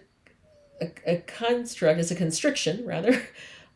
a 0.81 0.91
a 1.07 1.17
construct, 1.23 2.01
it's 2.01 2.11
a 2.11 2.17
constriction 2.17 2.85
rather, 2.87 3.23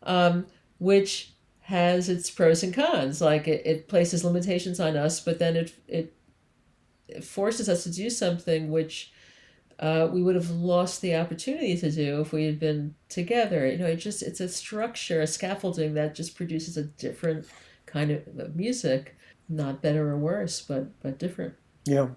um, 0.02 0.46
which 0.78 1.32
has 1.62 2.08
its 2.08 2.30
pros 2.30 2.62
and 2.62 2.74
cons. 2.74 3.20
Like 3.20 3.48
it, 3.48 3.66
it 3.66 3.88
places 3.88 4.24
limitations 4.24 4.80
on 4.80 4.96
us, 4.96 5.20
but 5.20 5.38
then 5.38 5.56
it 5.56 5.74
it, 5.88 6.14
it 7.08 7.24
forces 7.24 7.68
us 7.68 7.84
to 7.84 7.90
do 7.90 8.10
something 8.10 8.70
which 8.70 9.12
uh, 9.78 10.08
we 10.10 10.22
would 10.22 10.34
have 10.34 10.50
lost 10.50 11.02
the 11.02 11.14
opportunity 11.14 11.76
to 11.76 11.90
do 11.90 12.20
if 12.20 12.32
we 12.32 12.44
had 12.44 12.58
been 12.58 12.94
together. 13.08 13.66
You 13.66 13.78
know, 13.78 13.86
it 13.86 13.96
just 13.96 14.22
it's 14.22 14.40
a 14.40 14.48
structure, 14.48 15.20
a 15.20 15.26
scaffolding 15.26 15.94
that 15.94 16.14
just 16.14 16.34
produces 16.36 16.76
a 16.76 16.84
different 16.84 17.46
kind 17.84 18.10
of 18.10 18.22
of 18.38 18.56
music, 18.56 19.16
not 19.48 19.82
better 19.82 20.10
or 20.10 20.16
worse, 20.16 20.62
but 20.62 21.00
but 21.00 21.18
different. 21.18 21.54
Yeah. 21.84 22.08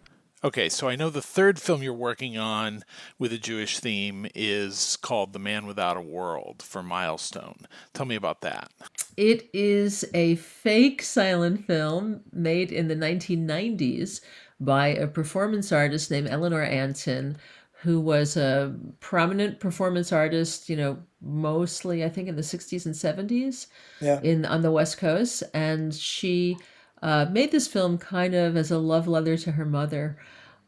Okay, 0.41 0.69
so 0.69 0.87
I 0.87 0.95
know 0.95 1.09
the 1.09 1.21
third 1.21 1.59
film 1.59 1.83
you're 1.83 1.93
working 1.93 2.37
on 2.37 2.83
with 3.17 3.33
a 3.33 3.37
Jewish 3.37 3.79
theme 3.79 4.25
is 4.33 4.95
called 5.01 5.33
The 5.33 5.39
Man 5.39 5.65
Without 5.65 5.97
a 5.97 6.01
World 6.01 6.61
for 6.61 6.81
Milestone. 6.81 7.67
Tell 7.93 8.05
me 8.05 8.15
about 8.15 8.39
that. 8.39 8.71
It 9.17 9.49
is 9.53 10.05
a 10.13 10.35
fake 10.35 11.01
silent 11.01 11.65
film 11.67 12.21
made 12.31 12.71
in 12.71 12.87
the 12.87 12.95
1990s 12.95 14.21
by 14.59 14.87
a 14.87 15.07
performance 15.07 15.71
artist 15.71 16.11
named 16.11 16.27
Eleanor 16.27 16.63
Antin, 16.63 17.37
who 17.81 17.99
was 18.01 18.35
a 18.35 18.75
prominent 18.99 19.59
performance 19.59 20.11
artist, 20.11 20.67
you 20.69 20.75
know, 20.75 20.97
mostly 21.21 22.03
I 22.03 22.09
think 22.09 22.27
in 22.27 22.35
the 22.35 22.43
60s 22.43 22.85
and 22.85 22.95
70s 22.95 23.67
Yeah. 24.01 24.19
in 24.21 24.45
on 24.45 24.61
the 24.61 24.71
West 24.71 24.97
Coast, 24.97 25.43
and 25.53 25.93
she 25.95 26.57
uh, 27.01 27.27
made 27.31 27.51
this 27.51 27.67
film 27.67 27.97
kind 27.97 28.35
of 28.35 28.57
as 28.57 28.71
a 28.71 28.77
love 28.77 29.07
letter 29.07 29.37
to 29.37 29.51
her 29.53 29.65
mother. 29.65 30.17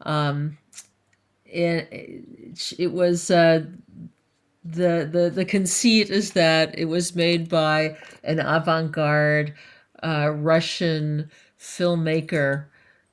Um, 0.02 0.56
and 1.52 1.86
it, 1.90 2.74
it 2.78 2.92
was 2.92 3.30
uh, 3.30 3.64
the 4.64 5.08
the 5.10 5.30
the 5.34 5.44
conceit 5.44 6.08
is 6.10 6.32
that 6.32 6.78
it 6.78 6.86
was 6.86 7.14
made 7.14 7.48
by 7.48 7.96
an 8.24 8.38
avant-garde 8.40 9.52
uh, 10.02 10.30
Russian 10.30 11.30
filmmaker 11.58 12.66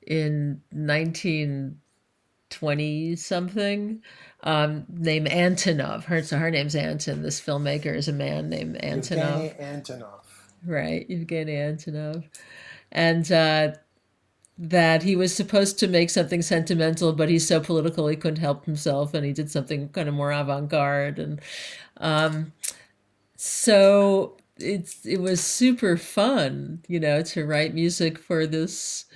in 0.06 0.62
1920 0.70 3.16
something 3.16 4.02
um, 4.42 4.86
named 4.88 5.28
Antinov. 5.28 6.04
Her 6.04 6.22
so 6.22 6.38
her 6.38 6.50
name's 6.50 6.74
Antin. 6.74 7.20
This 7.22 7.38
filmmaker 7.40 7.94
is 7.94 8.08
a 8.08 8.12
man 8.12 8.48
named 8.48 8.78
Antinov. 8.82 9.56
Evgeny 9.56 9.60
Antinov. 9.60 10.24
Right, 10.64 11.06
Evgeny 11.08 11.56
Antinov. 11.56 12.24
And 12.92 13.30
uh, 13.30 13.72
that 14.58 15.02
he 15.02 15.16
was 15.16 15.34
supposed 15.34 15.78
to 15.78 15.88
make 15.88 16.10
something 16.10 16.42
sentimental, 16.42 17.14
but 17.14 17.30
he's 17.30 17.48
so 17.48 17.60
political 17.60 18.08
he 18.08 18.16
couldn't 18.16 18.40
help 18.40 18.66
himself, 18.66 19.14
and 19.14 19.24
he 19.24 19.32
did 19.32 19.50
something 19.50 19.88
kind 19.88 20.08
of 20.08 20.14
more 20.14 20.32
avant-garde. 20.32 21.18
And 21.18 21.40
um, 21.96 22.52
so 23.36 24.36
it's 24.58 25.06
it 25.06 25.18
was 25.18 25.42
super 25.42 25.96
fun, 25.96 26.82
you 26.88 27.00
know, 27.00 27.22
to 27.22 27.46
write 27.46 27.74
music 27.74 28.18
for 28.18 28.46
this 28.46 29.06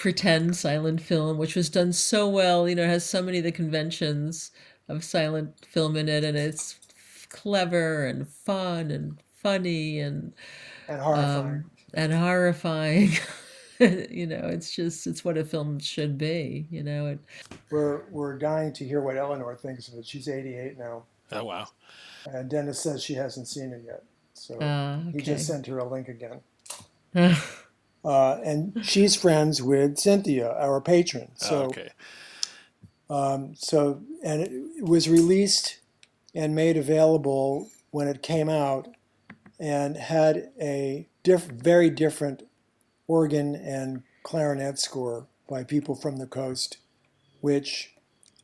pretend 0.00 0.56
silent 0.56 1.00
film, 1.00 1.36
which 1.36 1.54
was 1.54 1.68
done 1.68 1.92
so 1.92 2.26
well. 2.26 2.66
You 2.68 2.74
know, 2.74 2.84
it 2.84 2.88
has 2.88 3.04
so 3.04 3.22
many 3.22 3.38
of 3.38 3.44
the 3.44 3.52
conventions 3.52 4.50
of 4.88 5.04
silent 5.04 5.64
film 5.68 5.94
in 5.94 6.08
it, 6.08 6.24
and 6.24 6.36
it's 6.36 6.80
clever 7.28 8.06
and 8.06 8.26
fun 8.26 8.90
and 8.90 9.18
funny 9.36 10.00
and 10.00 10.32
And 10.88 11.00
horrifying. 11.00 11.36
um, 11.46 11.70
and 11.94 12.12
horrifying. 12.14 13.10
you 13.78 14.26
know, 14.26 14.40
it's 14.44 14.74
just 14.74 15.06
it's 15.06 15.24
what 15.24 15.38
a 15.38 15.44
film 15.44 15.78
should 15.78 16.16
be. 16.18 16.66
You 16.70 16.82
know, 16.82 17.06
it, 17.08 17.18
we're 17.70 18.02
we're 18.10 18.38
dying 18.38 18.72
to 18.72 18.84
hear 18.84 19.02
what 19.02 19.16
Eleanor 19.18 19.54
thinks 19.54 19.88
of 19.88 19.98
it. 19.98 20.06
She's 20.06 20.28
88 20.28 20.78
now, 20.78 21.04
Oh, 21.30 21.44
wow. 21.44 21.68
and 22.26 22.48
Dennis 22.50 22.80
says 22.80 23.02
she 23.02 23.14
hasn't 23.14 23.48
seen 23.48 23.72
it 23.72 23.82
yet. 23.86 24.02
So 24.32 24.56
uh, 24.58 25.00
he 25.12 25.20
just 25.20 25.46
sent 25.46 25.66
her 25.66 25.78
a 25.78 25.84
link 25.88 26.08
again. 26.08 26.40
Uh, 28.04 28.38
and 28.44 28.84
she's 28.84 29.14
friends 29.14 29.62
with 29.62 29.98
Cynthia, 29.98 30.52
our 30.52 30.80
patron. 30.80 31.32
So 31.36 31.56
Oh, 31.56 31.64
okay. 31.66 31.90
Um, 33.10 33.54
so, 33.56 34.02
and 34.22 34.42
it, 34.42 34.84
was 34.84 35.08
released 35.08 35.80
and 36.34 36.54
made 36.54 36.76
available 36.76 37.68
when 37.90 38.06
it 38.06 38.22
came 38.22 38.48
out, 38.48 38.88
and 39.58 39.96
had 39.96 40.50
a 40.60 41.08
diff- 41.22 41.46
very 41.50 41.90
different 41.90 42.44
organ 43.08 43.54
and 43.56 44.02
clarinet 44.22 44.78
score 44.78 45.26
by 45.48 45.64
people 45.64 45.94
from 45.94 46.16
the 46.16 46.26
coast, 46.26 46.78
which 47.40 47.94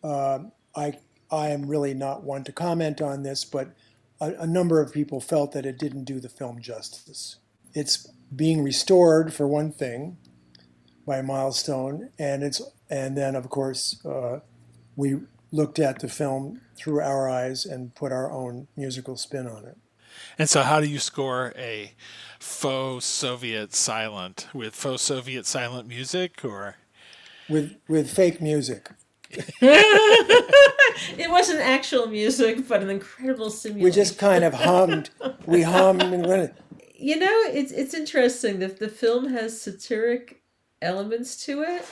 um 0.03 0.53
I 0.75 0.99
I 1.31 1.49
am 1.49 1.67
really 1.67 1.95
not 1.95 2.25
one 2.25 2.45
to 2.45 2.53
comment 2.53 3.01
on 3.01 3.23
this, 3.23 3.45
but 3.45 3.69
a, 4.21 4.33
a 4.41 4.47
number 4.47 4.81
of 4.81 4.93
people 4.93 5.21
felt 5.21 5.53
that 5.53 5.67
it 5.67 5.79
didn't 5.79 6.05
do 6.05 6.21
the 6.21 6.29
film 6.29 6.61
justice. 6.61 7.37
It's 7.73 8.09
being 8.35 8.63
restored 8.63 9.33
for 9.33 9.47
one 9.47 9.73
thing 9.73 10.17
by 11.07 11.23
Milestone, 11.23 12.11
and 12.19 12.43
it's 12.43 12.61
and 12.91 13.17
then 13.17 13.35
of 13.35 13.49
course 13.49 14.05
uh, 14.05 14.41
we 14.97 15.21
looked 15.53 15.79
at 15.79 16.01
the 16.01 16.09
film 16.09 16.61
through 16.77 17.01
our 17.01 17.29
eyes 17.29 17.65
and 17.65 17.95
put 17.95 18.13
our 18.13 18.31
own 18.31 18.69
musical 18.77 19.17
spin 19.17 19.47
on 19.47 19.65
it. 19.65 19.77
And 20.39 20.49
so, 20.49 20.63
how 20.63 20.81
do 20.81 20.87
you 20.87 20.99
score 20.99 21.53
a 21.57 21.93
faux 22.39 23.05
Soviet 23.05 23.75
silent 23.75 24.49
with 24.55 24.75
faux 24.75 25.03
Soviet 25.03 25.47
silent 25.47 25.89
music, 25.89 26.45
or 26.45 26.77
With 27.49 27.77
with 27.89 28.11
fake 28.11 28.41
music. 28.41 28.91
it 29.61 31.31
wasn't 31.31 31.61
actual 31.61 32.07
music, 32.07 32.69
but 32.69 32.81
an 32.83 32.91
incredible 32.91 33.51
simulation. 33.51 33.85
We 33.85 33.91
just 33.91 34.19
kind 34.19 34.45
of 34.45 34.55
hummed. 34.55 35.11
We 35.47 35.63
hummed 35.63 36.03
and 36.03 36.27
went. 36.27 36.55
You 36.99 37.19
know, 37.19 37.43
it's 37.53 37.73
it's 37.73 37.95
interesting 37.95 38.59
that 38.61 38.79
the 38.79 38.89
film 38.89 39.29
has 39.29 39.61
satiric 39.61 40.43
elements 40.81 41.45
to 41.45 41.63
it, 41.63 41.87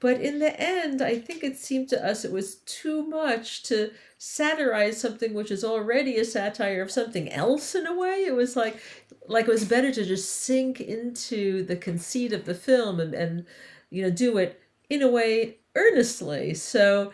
but 0.00 0.20
in 0.20 0.38
the 0.38 0.58
end, 0.60 1.02
I 1.02 1.18
think 1.18 1.42
it 1.42 1.56
seemed 1.56 1.88
to 1.90 2.06
us 2.06 2.24
it 2.24 2.32
was 2.32 2.56
too 2.56 3.06
much 3.06 3.64
to 3.64 3.90
satirize 4.18 5.00
something 5.00 5.34
which 5.34 5.50
is 5.50 5.64
already 5.64 6.16
a 6.16 6.24
satire 6.24 6.82
of 6.82 6.90
something 6.90 7.30
else 7.32 7.74
in 7.74 7.86
a 7.86 7.94
way. 7.96 8.24
It 8.26 8.34
was 8.34 8.54
like 8.56 8.80
like 9.26 9.48
it 9.48 9.50
was 9.50 9.64
better 9.64 9.92
to 9.92 10.04
just 10.04 10.30
sink 10.30 10.80
into 10.80 11.64
the 11.64 11.76
conceit 11.76 12.32
of 12.32 12.44
the 12.44 12.54
film 12.54 13.00
and 13.00 13.14
and 13.14 13.44
you 13.90 14.02
know 14.02 14.10
do 14.10 14.38
it 14.38 14.60
in 14.88 15.02
a 15.02 15.08
way 15.08 15.56
earnestly. 15.74 16.54
So 16.54 17.12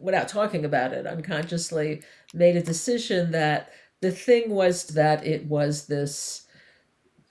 without 0.00 0.28
talking 0.28 0.64
about 0.64 0.92
it, 0.92 1.06
unconsciously 1.06 2.02
made 2.34 2.56
a 2.56 2.62
decision 2.62 3.32
that 3.32 3.70
the 4.00 4.12
thing 4.12 4.50
was 4.50 4.86
that 4.88 5.26
it 5.26 5.46
was 5.46 5.86
this 5.86 6.46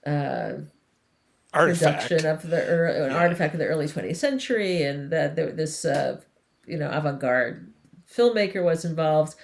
uh, 0.06 0.54
artifact? 1.54 2.08
production 2.08 2.26
of 2.26 2.42
the 2.42 2.64
ear 2.68 2.86
an 2.86 3.12
artifact 3.12 3.54
of 3.54 3.60
the 3.60 3.66
early 3.66 3.86
20th 3.86 4.16
century, 4.16 4.82
and 4.82 5.10
that 5.12 5.36
there, 5.36 5.52
this 5.52 5.84
uh, 5.84 6.20
you 6.66 6.78
know 6.78 6.90
avant-garde 6.90 7.72
filmmaker 8.12 8.62
was 8.64 8.84
involved. 8.84 9.34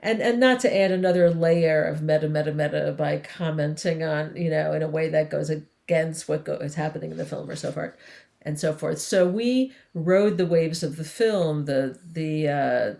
and 0.00 0.20
and 0.22 0.40
not 0.40 0.60
to 0.60 0.76
add 0.76 0.90
another 0.90 1.30
layer 1.30 1.84
of 1.84 2.02
meta 2.02 2.28
meta 2.28 2.52
meta 2.52 2.94
by 2.96 3.18
commenting 3.18 4.02
on 4.02 4.36
you 4.36 4.50
know 4.50 4.72
in 4.72 4.82
a 4.82 4.88
way 4.88 5.08
that 5.08 5.30
goes 5.30 5.50
against 5.50 6.28
what 6.28 6.44
go- 6.44 6.56
is 6.56 6.74
happening 6.74 7.10
in 7.10 7.16
the 7.16 7.26
film 7.26 7.48
or 7.50 7.56
so 7.56 7.72
forth 7.72 7.94
and 8.42 8.58
so 8.58 8.72
forth 8.72 8.98
so 9.00 9.28
we 9.28 9.72
rode 9.94 10.38
the 10.38 10.46
waves 10.46 10.82
of 10.82 10.96
the 10.96 11.04
film 11.04 11.64
the 11.66 11.98
the 12.04 12.48
uh, 12.48 12.94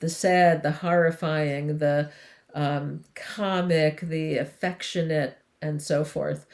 the 0.00 0.08
sad 0.08 0.62
the 0.62 0.72
horrifying 0.72 1.78
the 1.78 2.10
um, 2.54 3.02
comic 3.14 4.00
the 4.00 4.38
affectionate 4.38 5.38
and 5.60 5.80
so 5.82 6.04
forth 6.04 6.46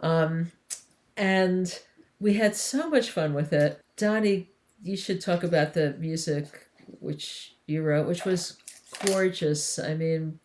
um, 0.00 0.52
and 1.16 1.80
we 2.20 2.34
had 2.34 2.54
so 2.54 2.88
much 2.90 3.10
fun 3.10 3.34
with 3.34 3.52
it 3.52 3.80
donnie 3.96 4.50
you 4.82 4.96
should 4.96 5.20
talk 5.20 5.42
about 5.42 5.74
the 5.74 5.94
music 5.98 6.68
which 7.00 7.54
you 7.66 7.82
wrote 7.82 8.06
which 8.06 8.24
was 8.24 8.58
gorgeous. 9.04 9.78
I 9.78 9.94
mean, 9.94 10.38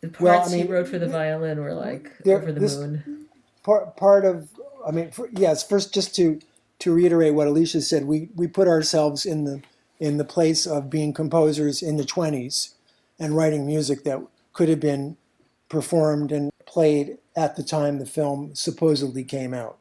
the 0.00 0.08
parts 0.08 0.22
well, 0.22 0.42
I 0.42 0.48
mean, 0.48 0.66
he 0.66 0.72
wrote 0.72 0.88
for 0.88 0.98
the 0.98 1.08
violin 1.08 1.60
were 1.60 1.74
like 1.74 2.12
there, 2.24 2.38
over 2.38 2.52
the 2.52 2.60
this, 2.60 2.76
moon. 2.76 3.26
Part 3.62 3.96
part 3.96 4.24
of 4.24 4.48
I 4.86 4.90
mean, 4.90 5.10
for, 5.10 5.28
yes. 5.32 5.66
First, 5.66 5.94
just 5.94 6.14
to 6.16 6.40
to 6.80 6.92
reiterate 6.92 7.34
what 7.34 7.46
Alicia 7.46 7.80
said, 7.80 8.04
we 8.04 8.28
we 8.34 8.46
put 8.46 8.68
ourselves 8.68 9.24
in 9.24 9.44
the 9.44 9.62
in 9.98 10.16
the 10.16 10.24
place 10.24 10.66
of 10.66 10.90
being 10.90 11.12
composers 11.12 11.82
in 11.82 11.96
the 11.96 12.04
twenties 12.04 12.74
and 13.18 13.36
writing 13.36 13.66
music 13.66 14.04
that 14.04 14.20
could 14.52 14.68
have 14.68 14.80
been 14.80 15.16
performed 15.68 16.32
and 16.32 16.50
played 16.66 17.18
at 17.36 17.56
the 17.56 17.62
time 17.62 17.98
the 17.98 18.06
film 18.06 18.54
supposedly 18.54 19.24
came 19.24 19.54
out. 19.54 19.78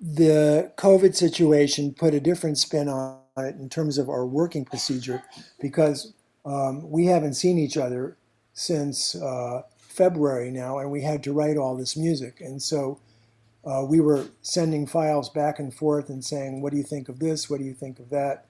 The 0.00 0.72
COVID 0.76 1.14
situation 1.14 1.94
put 1.94 2.14
a 2.14 2.20
different 2.20 2.58
spin 2.58 2.88
on 2.88 3.18
it 3.36 3.56
in 3.56 3.68
terms 3.68 3.98
of 3.98 4.08
our 4.08 4.26
working 4.26 4.64
procedure 4.64 5.22
because 5.60 6.12
um, 6.44 6.90
we 6.90 7.06
haven't 7.06 7.34
seen 7.34 7.58
each 7.58 7.76
other 7.76 8.16
since 8.52 9.14
uh, 9.14 9.62
February 9.78 10.50
now, 10.50 10.78
and 10.78 10.90
we 10.90 11.02
had 11.02 11.22
to 11.24 11.32
write 11.32 11.56
all 11.56 11.76
this 11.76 11.96
music. 11.96 12.40
And 12.40 12.60
so 12.62 12.98
uh, 13.64 13.84
we 13.86 14.00
were 14.00 14.26
sending 14.42 14.86
files 14.86 15.28
back 15.28 15.58
and 15.58 15.72
forth 15.72 16.08
and 16.08 16.24
saying, 16.24 16.62
What 16.62 16.72
do 16.72 16.78
you 16.78 16.82
think 16.82 17.08
of 17.08 17.18
this? 17.18 17.50
What 17.50 17.58
do 17.58 17.64
you 17.64 17.74
think 17.74 17.98
of 17.98 18.08
that? 18.10 18.46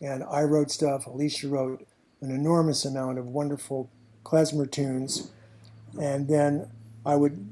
And 0.00 0.24
I 0.24 0.42
wrote 0.42 0.70
stuff, 0.70 1.06
Alicia 1.06 1.48
wrote 1.48 1.86
an 2.24 2.30
enormous 2.30 2.84
amount 2.84 3.18
of 3.18 3.26
wonderful 3.26 3.90
klezmer 4.24 4.70
tunes. 4.70 5.30
And 6.00 6.28
then 6.28 6.70
I 7.06 7.16
would 7.16 7.48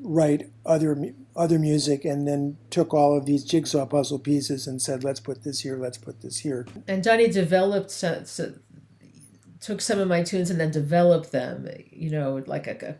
write 0.00 0.50
other 0.64 1.12
other 1.34 1.58
music 1.58 2.04
and 2.04 2.26
then 2.26 2.56
took 2.70 2.92
all 2.92 3.16
of 3.16 3.24
these 3.24 3.44
jigsaw 3.44 3.86
puzzle 3.86 4.18
pieces 4.18 4.66
and 4.66 4.82
said 4.82 5.04
let's 5.04 5.20
put 5.20 5.44
this 5.44 5.60
here 5.60 5.78
let's 5.78 5.96
put 5.96 6.20
this 6.20 6.40
here 6.40 6.66
and 6.88 7.04
Donnie 7.04 7.28
developed 7.28 7.90
took 9.62 9.80
some 9.80 9.98
of 9.98 10.08
my 10.08 10.22
tunes 10.22 10.50
and 10.50 10.60
then 10.60 10.70
developed 10.70 11.32
them. 11.32 11.68
You 11.90 12.10
know, 12.10 12.42
like 12.46 12.66
a, 12.66 12.96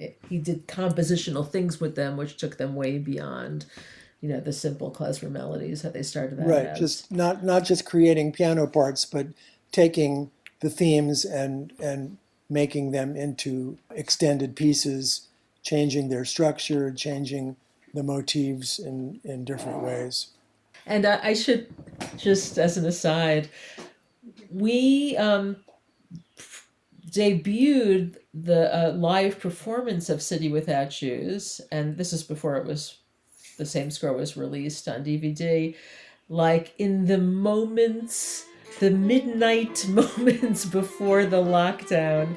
a 0.00 0.16
he 0.28 0.38
did 0.38 0.66
compositional 0.66 1.48
things 1.48 1.80
with 1.80 1.94
them, 1.94 2.16
which 2.16 2.36
took 2.36 2.56
them 2.56 2.74
way 2.74 2.98
beyond 2.98 3.66
you 4.20 4.30
know 4.30 4.40
the 4.40 4.52
simple 4.52 4.90
klezmer 4.90 5.30
melodies 5.30 5.82
that 5.82 5.92
they 5.92 6.02
started 6.02 6.40
out 6.40 6.46
right 6.46 6.66
as. 6.66 6.78
just 6.78 7.12
not 7.12 7.44
not 7.44 7.64
just 7.64 7.84
creating 7.84 8.32
piano 8.32 8.66
parts 8.66 9.04
but 9.04 9.26
taking 9.72 10.30
the 10.60 10.70
themes 10.70 11.24
and 11.24 11.72
and 11.80 12.18
making 12.48 12.92
them 12.92 13.16
into 13.16 13.78
extended 13.90 14.54
pieces 14.54 15.28
changing 15.62 16.08
their 16.08 16.24
structure 16.24 16.90
changing 16.92 17.56
the 17.94 18.02
motifs 18.02 18.78
in 18.78 19.20
in 19.24 19.44
different 19.44 19.82
ways 19.82 20.28
and 20.86 21.06
i, 21.06 21.18
I 21.22 21.34
should 21.34 21.68
just 22.16 22.58
as 22.58 22.76
an 22.76 22.86
aside 22.86 23.48
we 24.50 25.16
um 25.16 25.56
debuted 27.16 28.16
the 28.34 28.74
uh, 28.74 28.92
live 28.92 29.40
performance 29.40 30.10
of 30.10 30.20
City 30.20 30.50
Without 30.50 30.90
Jews, 30.90 31.60
and 31.72 31.96
this 31.96 32.12
is 32.12 32.22
before 32.22 32.56
it 32.56 32.66
was 32.66 32.98
the 33.56 33.64
same 33.64 33.90
score 33.90 34.12
was 34.12 34.36
released 34.36 34.86
on 34.86 35.02
DVD. 35.02 35.74
Like 36.28 36.74
in 36.78 37.06
the 37.06 37.18
moments, 37.18 38.44
the 38.80 38.90
midnight 38.90 39.86
moments 39.88 40.64
before 40.64 41.26
the 41.26 41.42
lockdown. 41.42 42.36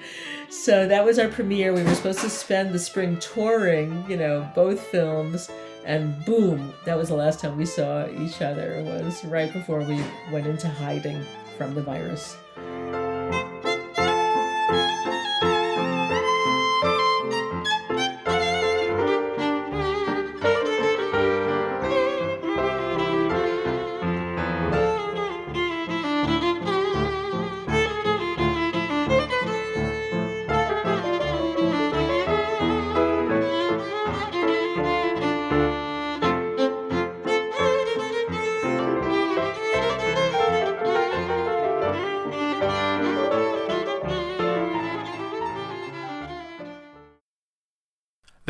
So 0.49 0.87
that 0.87 1.05
was 1.05 1.19
our 1.19 1.27
premiere. 1.27 1.73
We 1.73 1.83
were 1.83 1.95
supposed 1.95 2.21
to 2.21 2.29
spend 2.29 2.73
the 2.73 2.79
spring 2.79 3.17
touring, 3.19 4.05
you 4.09 4.17
know, 4.17 4.49
both 4.55 4.79
films, 4.79 5.49
and 5.85 6.23
boom, 6.25 6.73
that 6.85 6.97
was 6.97 7.09
the 7.09 7.15
last 7.15 7.39
time 7.39 7.57
we 7.57 7.65
saw 7.65 8.07
each 8.09 8.41
other. 8.41 8.73
It 8.73 8.85
was 8.85 9.23
right 9.25 9.51
before 9.51 9.79
we 9.79 10.01
went 10.31 10.45
into 10.45 10.67
hiding 10.67 11.23
from 11.57 11.73
the 11.73 11.81
virus. 11.81 12.37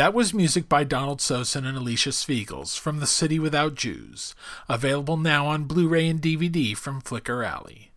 That 0.09 0.15
was 0.15 0.33
music 0.33 0.67
by 0.67 0.85
Donald 0.85 1.19
Sosin 1.19 1.67
and 1.67 1.77
Alicia 1.77 2.09
Svigals 2.09 2.75
from 2.75 2.99
The 2.99 3.05
City 3.05 3.37
Without 3.37 3.75
Jews, 3.75 4.33
available 4.67 5.17
now 5.17 5.45
on 5.45 5.65
Blu 5.65 5.87
ray 5.87 6.07
and 6.07 6.19
DVD 6.19 6.75
from 6.75 6.99
Flicker 6.99 7.43
Alley. 7.43 7.91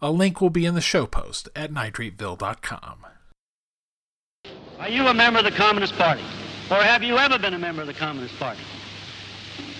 A 0.00 0.12
link 0.12 0.40
will 0.40 0.50
be 0.50 0.66
in 0.66 0.76
the 0.76 0.80
show 0.80 1.04
post 1.04 1.48
at 1.56 1.72
nitrateville.com. 1.72 3.06
Are 4.78 4.88
you 4.88 5.08
a 5.08 5.12
member 5.12 5.40
of 5.40 5.46
the 5.46 5.50
Communist 5.50 5.94
Party? 5.94 6.22
Or 6.70 6.76
have 6.76 7.02
you 7.02 7.18
ever 7.18 7.40
been 7.40 7.54
a 7.54 7.58
member 7.58 7.80
of 7.80 7.88
the 7.88 7.94
Communist 7.94 8.38
Party? 8.38 8.62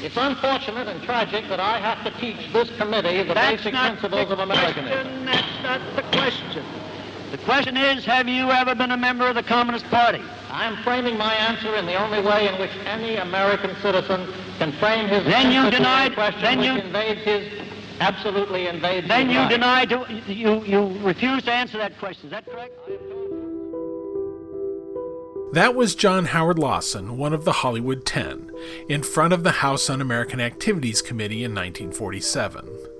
It's 0.02 0.16
unfortunate 0.16 0.88
and 0.88 1.00
tragic 1.04 1.48
that 1.48 1.60
I 1.60 1.78
have 1.78 2.02
to 2.02 2.20
teach 2.20 2.52
this 2.52 2.76
committee 2.76 3.22
the 3.22 3.34
That's 3.34 3.62
basic 3.62 3.72
principles 3.78 4.32
of 4.32 4.40
Americanism. 4.40 5.26
That's 5.26 5.62
not 5.62 5.80
the 5.94 6.02
question. 6.18 6.64
The 7.30 7.38
question 7.38 7.76
is, 7.76 8.06
have 8.06 8.26
you 8.26 8.50
ever 8.50 8.74
been 8.74 8.90
a 8.90 8.96
member 8.96 9.28
of 9.28 9.34
the 9.34 9.42
Communist 9.42 9.84
Party? 9.86 10.22
I'm 10.50 10.82
framing 10.82 11.18
my 11.18 11.34
answer 11.34 11.76
in 11.76 11.84
the 11.84 11.94
only 11.94 12.22
way 12.22 12.48
in 12.48 12.58
which 12.58 12.70
any 12.86 13.16
American 13.16 13.76
citizen 13.82 14.26
can 14.58 14.72
frame 14.72 15.08
his 15.08 15.24
then 15.24 15.52
you 15.52 15.70
denied, 15.70 16.14
question 16.14 16.40
then 16.40 16.62
you, 16.62 16.80
invades 16.80 17.20
his, 17.20 17.52
absolutely 18.00 18.66
invades 18.66 19.06
Then 19.08 19.28
you 19.28 19.40
right. 19.40 19.50
denied, 19.50 19.90
you, 20.26 20.64
you 20.64 20.98
refuse 21.00 21.42
to 21.44 21.52
answer 21.52 21.76
that 21.76 21.98
question. 21.98 22.26
Is 22.26 22.30
that 22.30 22.46
correct? 22.46 22.78
That 25.52 25.74
was 25.74 25.94
John 25.94 26.26
Howard 26.26 26.58
Lawson, 26.58 27.18
one 27.18 27.34
of 27.34 27.44
the 27.44 27.52
Hollywood 27.52 28.06
Ten, 28.06 28.50
in 28.88 29.02
front 29.02 29.34
of 29.34 29.44
the 29.44 29.50
House 29.50 29.90
Un 29.90 30.00
American 30.00 30.40
Activities 30.40 31.02
Committee 31.02 31.44
in 31.44 31.54
1947. 31.54 32.97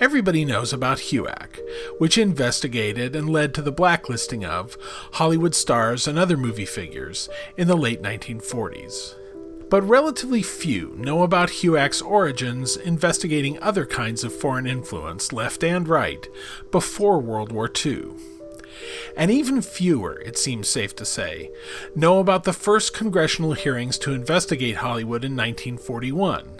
Everybody 0.00 0.44
knows 0.44 0.72
about 0.72 0.98
HUAC, 0.98 1.58
which 1.98 2.18
investigated 2.18 3.14
and 3.16 3.28
led 3.28 3.54
to 3.54 3.62
the 3.62 3.72
blacklisting 3.72 4.44
of 4.44 4.76
Hollywood 5.12 5.54
stars 5.54 6.06
and 6.06 6.18
other 6.18 6.36
movie 6.36 6.66
figures 6.66 7.28
in 7.56 7.68
the 7.68 7.76
late 7.76 8.02
1940s. 8.02 9.14
But 9.70 9.82
relatively 9.82 10.42
few 10.42 10.94
know 10.96 11.22
about 11.22 11.48
HUAC's 11.48 12.02
origins 12.02 12.76
investigating 12.76 13.60
other 13.60 13.86
kinds 13.86 14.22
of 14.22 14.32
foreign 14.32 14.66
influence, 14.66 15.32
left 15.32 15.64
and 15.64 15.88
right, 15.88 16.28
before 16.70 17.18
World 17.18 17.50
War 17.50 17.70
II. 17.84 18.12
And 19.16 19.30
even 19.30 19.62
fewer, 19.62 20.20
it 20.20 20.36
seems 20.36 20.68
safe 20.68 20.94
to 20.96 21.04
say, 21.04 21.50
know 21.94 22.18
about 22.18 22.44
the 22.44 22.52
first 22.52 22.94
congressional 22.94 23.54
hearings 23.54 23.98
to 23.98 24.12
investigate 24.12 24.76
Hollywood 24.76 25.24
in 25.24 25.32
1941, 25.32 26.53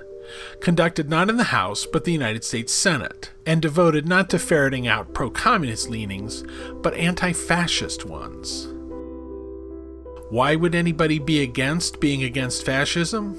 conducted 0.60 1.08
not 1.08 1.28
in 1.28 1.37
the 1.37 1.44
House 1.44 1.87
but 1.87 2.04
the 2.04 2.12
United 2.12 2.44
States 2.44 2.72
Senate, 2.72 3.30
and 3.46 3.60
devoted 3.60 4.06
not 4.06 4.30
to 4.30 4.38
ferreting 4.38 4.87
out 4.87 5.14
pro 5.14 5.30
communist 5.30 5.88
leanings, 5.90 6.44
but 6.82 6.94
anti 6.94 7.32
fascist 7.32 8.04
ones. 8.04 8.68
Why 10.30 10.56
would 10.56 10.74
anybody 10.74 11.18
be 11.18 11.42
against 11.42 12.00
being 12.00 12.24
against 12.24 12.64
fascism? 12.64 13.38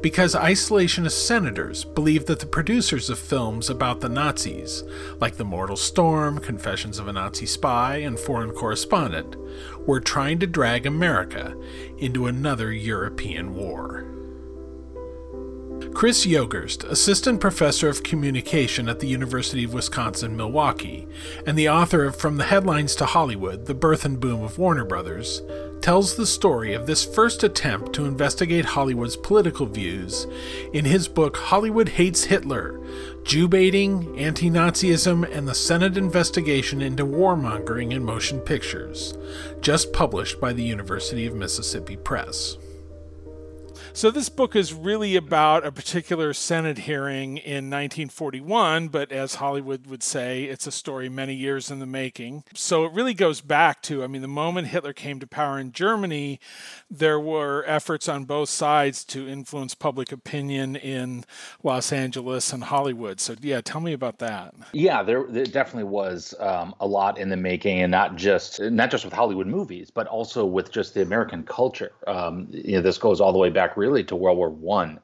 Because 0.00 0.34
isolationist 0.34 1.26
senators 1.26 1.84
believed 1.84 2.26
that 2.28 2.40
the 2.40 2.46
producers 2.46 3.10
of 3.10 3.18
films 3.18 3.68
about 3.68 4.00
the 4.00 4.08
Nazis, 4.08 4.82
like 5.20 5.36
The 5.36 5.44
Mortal 5.44 5.76
Storm, 5.76 6.38
Confessions 6.38 6.98
of 6.98 7.08
a 7.08 7.12
Nazi 7.12 7.46
Spy, 7.46 7.98
and 7.98 8.18
Foreign 8.18 8.52
Correspondent, 8.52 9.36
were 9.86 10.00
trying 10.00 10.38
to 10.38 10.46
drag 10.46 10.86
America 10.86 11.56
into 11.98 12.26
another 12.26 12.72
European 12.72 13.54
war. 13.54 14.15
Chris 15.94 16.26
Yogerst, 16.26 16.84
assistant 16.84 17.40
professor 17.40 17.88
of 17.88 18.02
communication 18.02 18.88
at 18.88 19.00
the 19.00 19.06
University 19.06 19.64
of 19.64 19.72
Wisconsin 19.72 20.36
Milwaukee, 20.36 21.08
and 21.46 21.58
the 21.58 21.70
author 21.70 22.04
of 22.04 22.16
From 22.16 22.36
the 22.36 22.44
Headlines 22.44 22.94
to 22.96 23.06
Hollywood 23.06 23.64
The 23.64 23.74
Birth 23.74 24.04
and 24.04 24.20
Boom 24.20 24.42
of 24.42 24.58
Warner 24.58 24.84
Brothers, 24.84 25.40
tells 25.80 26.16
the 26.16 26.26
story 26.26 26.74
of 26.74 26.86
this 26.86 27.04
first 27.04 27.42
attempt 27.42 27.92
to 27.94 28.04
investigate 28.04 28.64
Hollywood's 28.64 29.16
political 29.16 29.66
views 29.66 30.26
in 30.72 30.84
his 30.84 31.08
book 31.08 31.36
Hollywood 31.36 31.90
Hates 31.90 32.24
Hitler 32.24 32.80
Jew 33.24 33.48
baiting, 33.48 34.18
anti 34.18 34.48
Nazism, 34.50 35.28
and 35.34 35.48
the 35.48 35.54
Senate 35.54 35.96
investigation 35.96 36.80
into 36.80 37.04
warmongering 37.04 37.92
in 37.92 38.04
motion 38.04 38.38
pictures, 38.40 39.14
just 39.60 39.92
published 39.92 40.40
by 40.40 40.52
the 40.52 40.62
University 40.62 41.26
of 41.26 41.34
Mississippi 41.34 41.96
Press. 41.96 42.56
So 43.96 44.10
this 44.10 44.28
book 44.28 44.54
is 44.54 44.74
really 44.74 45.16
about 45.16 45.64
a 45.64 45.72
particular 45.72 46.34
Senate 46.34 46.76
hearing 46.80 47.38
in 47.38 47.70
1941, 47.70 48.88
but 48.88 49.10
as 49.10 49.36
Hollywood 49.36 49.86
would 49.86 50.02
say, 50.02 50.44
it's 50.44 50.66
a 50.66 50.70
story 50.70 51.08
many 51.08 51.32
years 51.32 51.70
in 51.70 51.78
the 51.78 51.86
making. 51.86 52.44
So 52.52 52.84
it 52.84 52.92
really 52.92 53.14
goes 53.14 53.40
back 53.40 53.80
to, 53.84 54.04
I 54.04 54.06
mean, 54.06 54.20
the 54.20 54.28
moment 54.28 54.68
Hitler 54.68 54.92
came 54.92 55.18
to 55.20 55.26
power 55.26 55.58
in 55.58 55.72
Germany, 55.72 56.40
there 56.90 57.18
were 57.18 57.64
efforts 57.66 58.06
on 58.06 58.26
both 58.26 58.50
sides 58.50 59.02
to 59.06 59.26
influence 59.26 59.74
public 59.74 60.12
opinion 60.12 60.76
in 60.76 61.24
Los 61.62 61.90
Angeles 61.90 62.52
and 62.52 62.64
Hollywood. 62.64 63.18
So 63.18 63.34
yeah, 63.40 63.62
tell 63.62 63.80
me 63.80 63.94
about 63.94 64.18
that. 64.18 64.52
Yeah, 64.74 65.02
there, 65.02 65.24
there 65.26 65.46
definitely 65.46 65.84
was 65.88 66.34
um, 66.38 66.74
a 66.80 66.86
lot 66.86 67.16
in 67.16 67.30
the 67.30 67.36
making, 67.38 67.80
and 67.80 67.92
not 67.92 68.16
just 68.16 68.60
not 68.60 68.90
just 68.90 69.06
with 69.06 69.14
Hollywood 69.14 69.46
movies, 69.46 69.90
but 69.90 70.06
also 70.06 70.44
with 70.44 70.70
just 70.70 70.92
the 70.92 71.00
American 71.00 71.44
culture. 71.44 71.92
Um, 72.06 72.46
you 72.50 72.72
know, 72.72 72.82
this 72.82 72.98
goes 72.98 73.22
all 73.22 73.32
the 73.32 73.38
way 73.38 73.48
back. 73.48 73.74
Really 73.74 73.85
really 73.86 74.04
to 74.04 74.16
World 74.16 74.38
War 74.38 74.50
One. 74.50 75.00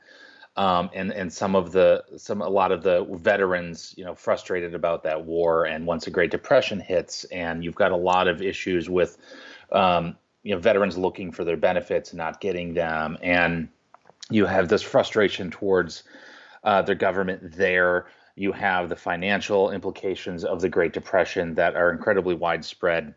Um, 0.54 0.90
and 0.92 1.10
and 1.12 1.32
some 1.32 1.56
of 1.56 1.72
the 1.72 2.04
some 2.18 2.42
a 2.42 2.48
lot 2.48 2.72
of 2.72 2.82
the 2.82 3.06
veterans 3.12 3.94
you 3.96 4.04
know 4.04 4.14
frustrated 4.14 4.74
about 4.74 5.02
that 5.04 5.24
war 5.24 5.64
and 5.64 5.86
once 5.86 6.04
the 6.04 6.10
Great 6.10 6.30
Depression 6.30 6.78
hits 6.78 7.24
and 7.24 7.64
you've 7.64 7.74
got 7.74 7.90
a 7.90 7.96
lot 7.96 8.28
of 8.28 8.42
issues 8.42 8.90
with 8.90 9.16
um, 9.70 10.14
you 10.42 10.54
know 10.54 10.60
veterans 10.60 10.98
looking 10.98 11.32
for 11.32 11.42
their 11.42 11.56
benefits 11.56 12.10
and 12.10 12.18
not 12.18 12.42
getting 12.42 12.74
them 12.74 13.16
and 13.22 13.66
you 14.30 14.44
have 14.44 14.68
this 14.68 14.82
frustration 14.82 15.50
towards 15.50 16.02
uh, 16.64 16.82
their 16.82 16.96
government 16.96 17.56
there 17.56 18.08
you 18.34 18.52
have 18.52 18.90
the 18.90 18.96
financial 18.96 19.70
implications 19.70 20.44
of 20.44 20.60
the 20.60 20.68
Great 20.68 20.92
Depression 20.92 21.54
that 21.54 21.76
are 21.76 21.90
incredibly 21.90 22.34
widespread 22.34 23.14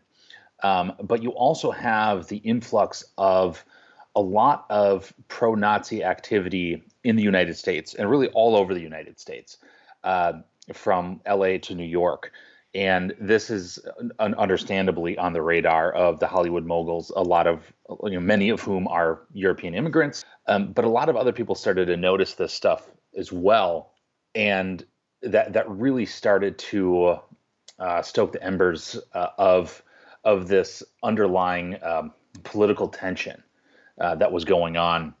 um, 0.62 0.94
but 1.02 1.22
you 1.22 1.32
also 1.32 1.70
have 1.70 2.28
the 2.28 2.38
influx 2.38 3.04
of 3.18 3.62
a 4.16 4.20
lot 4.20 4.64
of 4.70 5.12
pro 5.28 5.54
Nazi 5.54 6.02
activity 6.02 6.82
in 7.04 7.16
the 7.16 7.22
United 7.22 7.56
States 7.56 7.94
and 7.94 8.10
really 8.10 8.28
all 8.28 8.56
over 8.56 8.74
the 8.74 8.80
United 8.80 9.20
States, 9.20 9.58
uh, 10.02 10.32
from 10.72 11.20
LA 11.28 11.58
to 11.58 11.74
New 11.74 11.84
York. 11.84 12.32
And 12.74 13.14
this 13.20 13.50
is 13.50 13.78
un- 14.18 14.34
understandably 14.34 15.16
on 15.16 15.32
the 15.32 15.40
radar 15.40 15.92
of 15.92 16.18
the 16.18 16.26
Hollywood 16.26 16.66
moguls, 16.66 17.10
a 17.14 17.22
lot 17.22 17.46
of, 17.46 17.72
you 18.04 18.10
know, 18.10 18.20
many 18.20 18.48
of 18.48 18.60
whom 18.60 18.88
are 18.88 19.22
European 19.32 19.74
immigrants. 19.74 20.24
Um, 20.46 20.72
but 20.72 20.84
a 20.84 20.88
lot 20.88 21.08
of 21.08 21.16
other 21.16 21.32
people 21.32 21.54
started 21.54 21.86
to 21.86 21.96
notice 21.96 22.34
this 22.34 22.52
stuff 22.52 22.90
as 23.16 23.32
well. 23.32 23.92
And 24.34 24.84
that, 25.22 25.52
that 25.52 25.70
really 25.70 26.06
started 26.06 26.58
to 26.58 27.18
uh, 27.78 28.02
stoke 28.02 28.32
the 28.32 28.42
embers 28.42 28.98
uh, 29.14 29.28
of, 29.38 29.82
of 30.24 30.48
this 30.48 30.82
underlying 31.02 31.78
um, 31.82 32.12
political 32.42 32.88
tension 32.88 33.42
uh, 34.00 34.14
that 34.16 34.32
was 34.32 34.44
going 34.44 34.76
on. 34.76 35.14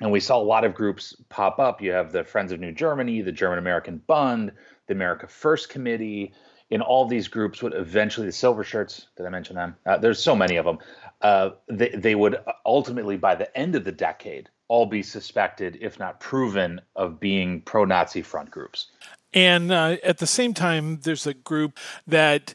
And 0.00 0.12
we 0.12 0.20
saw 0.20 0.38
a 0.38 0.42
lot 0.42 0.64
of 0.64 0.74
groups 0.74 1.16
pop 1.28 1.58
up. 1.58 1.82
You 1.82 1.92
have 1.92 2.12
the 2.12 2.24
Friends 2.24 2.52
of 2.52 2.60
New 2.60 2.72
Germany, 2.72 3.22
the 3.22 3.32
German 3.32 3.58
American 3.58 4.00
Bund, 4.06 4.52
the 4.86 4.94
America 4.94 5.26
First 5.26 5.68
Committee. 5.68 6.32
In 6.70 6.82
all 6.82 7.06
these 7.06 7.28
groups, 7.28 7.62
would 7.62 7.74
eventually 7.74 8.26
the 8.26 8.32
Silver 8.32 8.62
Shirts. 8.62 9.06
Did 9.16 9.24
I 9.24 9.30
mention 9.30 9.56
them? 9.56 9.74
Uh, 9.86 9.96
there's 9.96 10.22
so 10.22 10.36
many 10.36 10.56
of 10.56 10.66
them. 10.66 10.78
Uh, 11.22 11.50
they 11.68 11.88
they 11.88 12.14
would 12.14 12.36
ultimately, 12.66 13.16
by 13.16 13.34
the 13.34 13.56
end 13.56 13.74
of 13.74 13.84
the 13.84 13.92
decade, 13.92 14.50
all 14.68 14.84
be 14.84 15.02
suspected, 15.02 15.78
if 15.80 15.98
not 15.98 16.20
proven, 16.20 16.80
of 16.94 17.18
being 17.18 17.62
pro-Nazi 17.62 18.20
front 18.22 18.50
groups. 18.50 18.90
And 19.34 19.72
uh, 19.72 19.96
at 20.04 20.18
the 20.18 20.26
same 20.26 20.54
time, 20.54 21.00
there's 21.00 21.26
a 21.26 21.34
group 21.34 21.78
that 22.06 22.54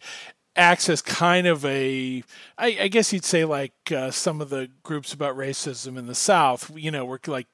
acts 0.55 0.89
as 0.89 1.01
kind 1.01 1.47
of 1.47 1.65
a, 1.65 2.23
I, 2.57 2.77
I 2.81 2.87
guess 2.87 3.11
you'd 3.11 3.25
say 3.25 3.45
like 3.45 3.73
uh, 3.91 4.11
some 4.11 4.41
of 4.41 4.49
the 4.49 4.69
groups 4.83 5.13
about 5.13 5.35
racism 5.35 5.97
in 5.97 6.07
the 6.07 6.15
South, 6.15 6.71
you 6.75 6.91
know, 6.91 7.05
were 7.05 7.19
like 7.27 7.47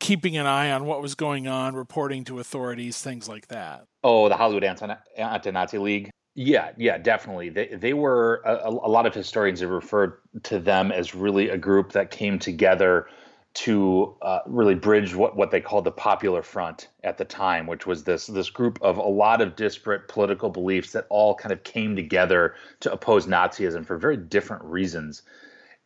keeping 0.00 0.36
an 0.36 0.46
eye 0.46 0.70
on 0.70 0.84
what 0.84 1.02
was 1.02 1.14
going 1.14 1.46
on, 1.46 1.74
reporting 1.74 2.24
to 2.24 2.38
authorities, 2.38 3.00
things 3.00 3.28
like 3.28 3.48
that. 3.48 3.86
Oh, 4.02 4.28
the 4.28 4.36
Hollywood 4.36 4.64
Anti-Nazi 4.64 5.78
League. 5.78 6.10
Yeah, 6.36 6.72
yeah, 6.76 6.98
definitely. 6.98 7.48
They 7.48 7.68
they 7.68 7.92
were 7.92 8.42
a, 8.44 8.68
a 8.68 8.90
lot 8.90 9.06
of 9.06 9.14
historians 9.14 9.60
have 9.60 9.70
referred 9.70 10.18
to 10.42 10.58
them 10.58 10.90
as 10.90 11.14
really 11.14 11.48
a 11.48 11.56
group 11.56 11.92
that 11.92 12.10
came 12.10 12.40
together 12.40 13.06
to 13.54 14.16
uh, 14.20 14.40
really 14.46 14.74
bridge 14.74 15.14
what, 15.14 15.36
what 15.36 15.52
they 15.52 15.60
called 15.60 15.84
the 15.84 15.92
Popular 15.92 16.42
Front 16.42 16.88
at 17.04 17.18
the 17.18 17.24
time, 17.24 17.66
which 17.68 17.86
was 17.86 18.02
this 18.02 18.26
this 18.26 18.50
group 18.50 18.78
of 18.82 18.98
a 18.98 19.02
lot 19.02 19.40
of 19.40 19.54
disparate 19.54 20.08
political 20.08 20.50
beliefs 20.50 20.90
that 20.92 21.06
all 21.08 21.36
kind 21.36 21.52
of 21.52 21.62
came 21.62 21.94
together 21.94 22.54
to 22.80 22.92
oppose 22.92 23.26
Nazism 23.26 23.86
for 23.86 23.96
very 23.96 24.16
different 24.16 24.64
reasons. 24.64 25.22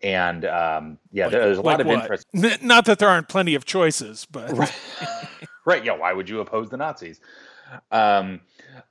And 0.03 0.47
um, 0.47 0.99
yeah, 1.13 1.25
like, 1.25 1.33
there's 1.33 1.59
a 1.59 1.61
like 1.61 1.73
lot 1.73 1.81
of 1.83 1.87
what? 1.89 2.03
interest. 2.03 2.27
Not 2.63 2.87
that 2.87 2.99
there 2.99 3.09
aren't 3.09 3.29
plenty 3.29 3.55
of 3.55 3.67
choices, 3.67 4.27
but 4.31 4.51
right. 4.57 4.75
right, 5.67 5.85
yeah. 5.85 5.97
Why 5.97 6.15
would 6.15 6.29
you 6.29 6.41
oppose 6.41 6.71
the 6.71 6.79
Nazis? 6.79 7.21
Um, 7.91 8.41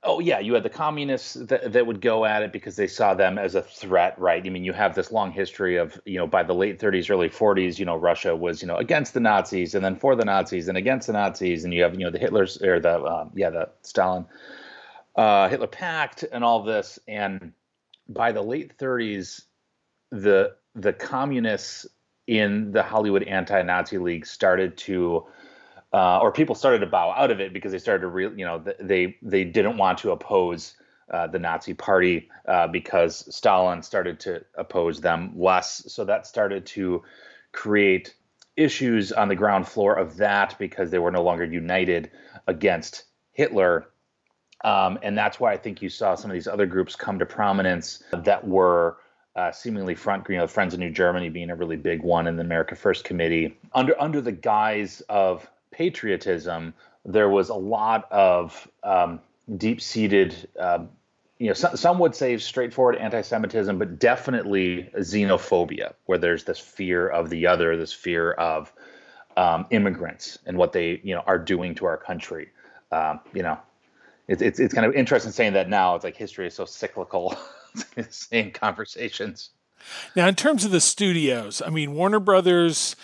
oh 0.02 0.20
yeah, 0.20 0.38
you 0.38 0.54
had 0.54 0.62
the 0.62 0.70
communists 0.70 1.34
that, 1.34 1.72
that 1.72 1.86
would 1.86 2.00
go 2.00 2.24
at 2.24 2.42
it 2.42 2.52
because 2.52 2.76
they 2.76 2.86
saw 2.86 3.14
them 3.14 3.38
as 3.38 3.54
a 3.54 3.62
threat, 3.62 4.18
right? 4.18 4.44
I 4.44 4.48
mean, 4.48 4.64
you 4.64 4.72
have 4.72 4.94
this 4.94 5.10
long 5.10 5.32
history 5.32 5.76
of, 5.76 6.00
you 6.04 6.18
know, 6.18 6.26
by 6.26 6.42
the 6.42 6.54
late 6.54 6.78
30s, 6.78 7.10
early 7.10 7.28
40s, 7.28 7.78
you 7.78 7.84
know, 7.84 7.96
Russia 7.96 8.34
was, 8.36 8.62
you 8.62 8.68
know, 8.68 8.76
against 8.76 9.14
the 9.14 9.20
Nazis 9.20 9.74
and 9.74 9.84
then 9.84 9.96
for 9.96 10.14
the 10.14 10.24
Nazis 10.24 10.68
and 10.68 10.78
against 10.78 11.06
the 11.06 11.12
Nazis, 11.12 11.64
and 11.64 11.74
you 11.74 11.82
have, 11.82 11.94
you 11.94 12.04
know, 12.04 12.10
the 12.10 12.18
Hitler's 12.18 12.60
or 12.62 12.80
the, 12.80 13.02
um, 13.02 13.30
yeah, 13.34 13.50
the 13.50 13.68
Stalin, 13.82 14.26
uh, 15.16 15.48
Hitler 15.48 15.66
Pact 15.66 16.24
and 16.30 16.44
all 16.44 16.62
this, 16.62 16.98
and 17.08 17.52
by 18.08 18.32
the 18.32 18.42
late 18.42 18.78
30s, 18.78 19.42
the 20.10 20.56
the 20.74 20.92
communists 20.92 21.86
in 22.26 22.70
the 22.72 22.82
Hollywood 22.82 23.22
Anti-Nazi 23.24 23.98
League 23.98 24.26
started 24.26 24.76
to 24.76 25.26
uh, 25.92 26.18
or 26.18 26.32
people 26.32 26.54
started 26.54 26.80
to 26.80 26.86
bow 26.86 27.12
out 27.12 27.30
of 27.30 27.40
it 27.40 27.52
because 27.52 27.72
they 27.72 27.78
started 27.78 28.02
to 28.02 28.08
re- 28.08 28.34
you 28.36 28.44
know 28.44 28.62
they 28.80 29.16
they 29.22 29.44
didn't 29.44 29.76
want 29.76 29.98
to 29.98 30.10
oppose 30.10 30.74
uh, 31.10 31.26
the 31.26 31.38
Nazi 31.38 31.74
Party 31.74 32.28
uh, 32.46 32.66
because 32.66 33.34
Stalin 33.34 33.82
started 33.82 34.20
to 34.20 34.44
oppose 34.56 35.00
them 35.00 35.32
less. 35.34 35.84
So 35.92 36.04
that 36.04 36.26
started 36.26 36.66
to 36.66 37.02
create 37.52 38.14
issues 38.56 39.12
on 39.12 39.28
the 39.28 39.34
ground 39.34 39.66
floor 39.66 39.94
of 39.94 40.16
that 40.16 40.56
because 40.58 40.90
they 40.90 40.98
were 40.98 41.10
no 41.10 41.22
longer 41.22 41.44
united 41.44 42.10
against 42.46 43.04
Hitler. 43.32 43.86
Um, 44.64 44.98
and 45.02 45.16
that's 45.16 45.38
why 45.38 45.52
I 45.52 45.56
think 45.56 45.80
you 45.80 45.88
saw 45.88 46.16
some 46.16 46.30
of 46.30 46.34
these 46.34 46.48
other 46.48 46.66
groups 46.66 46.96
come 46.96 47.18
to 47.20 47.26
prominence 47.26 48.02
that 48.12 48.46
were 48.46 48.98
uh, 49.36 49.52
seemingly 49.52 49.94
front, 49.94 50.28
you 50.28 50.36
know, 50.36 50.48
Friends 50.48 50.74
of 50.74 50.80
New 50.80 50.90
Germany 50.90 51.28
being 51.28 51.50
a 51.50 51.54
really 51.54 51.76
big 51.76 52.02
one, 52.02 52.26
and 52.26 52.36
the 52.36 52.42
America 52.42 52.74
First 52.74 53.04
Committee 53.04 53.56
under 53.72 53.98
under 54.00 54.20
the 54.20 54.32
guise 54.32 55.00
of 55.08 55.48
patriotism, 55.78 56.74
there 57.04 57.28
was 57.28 57.50
a 57.50 57.54
lot 57.54 58.10
of 58.10 58.68
um, 58.82 59.20
deep-seated, 59.56 60.34
uh, 60.58 60.80
you 61.38 61.46
know, 61.46 61.52
some, 61.52 61.76
some 61.76 62.00
would 62.00 62.16
say 62.16 62.36
straightforward 62.36 62.96
anti-Semitism, 62.96 63.78
but 63.78 64.00
definitely 64.00 64.90
xenophobia, 64.96 65.94
where 66.06 66.18
there's 66.18 66.42
this 66.42 66.58
fear 66.58 67.08
of 67.08 67.30
the 67.30 67.46
other, 67.46 67.76
this 67.76 67.92
fear 67.92 68.32
of 68.32 68.72
um, 69.36 69.66
immigrants 69.70 70.38
and 70.46 70.58
what 70.58 70.72
they, 70.72 71.00
you 71.04 71.14
know, 71.14 71.22
are 71.26 71.38
doing 71.38 71.76
to 71.76 71.86
our 71.86 71.96
country. 71.96 72.48
Um, 72.90 73.20
you 73.32 73.44
know, 73.44 73.56
it's, 74.26 74.42
it's 74.42 74.58
it's 74.58 74.74
kind 74.74 74.84
of 74.84 74.94
interesting 74.94 75.30
saying 75.30 75.52
that 75.52 75.68
now. 75.68 75.94
It's 75.94 76.04
like 76.04 76.16
history 76.16 76.48
is 76.48 76.54
so 76.54 76.64
cyclical. 76.64 77.36
Same 78.10 78.50
conversations. 78.50 79.50
Now, 80.16 80.26
in 80.26 80.34
terms 80.34 80.64
of 80.64 80.72
the 80.72 80.80
studios, 80.80 81.62
I 81.64 81.70
mean, 81.70 81.94
Warner 81.94 82.18
Brothers 82.18 82.96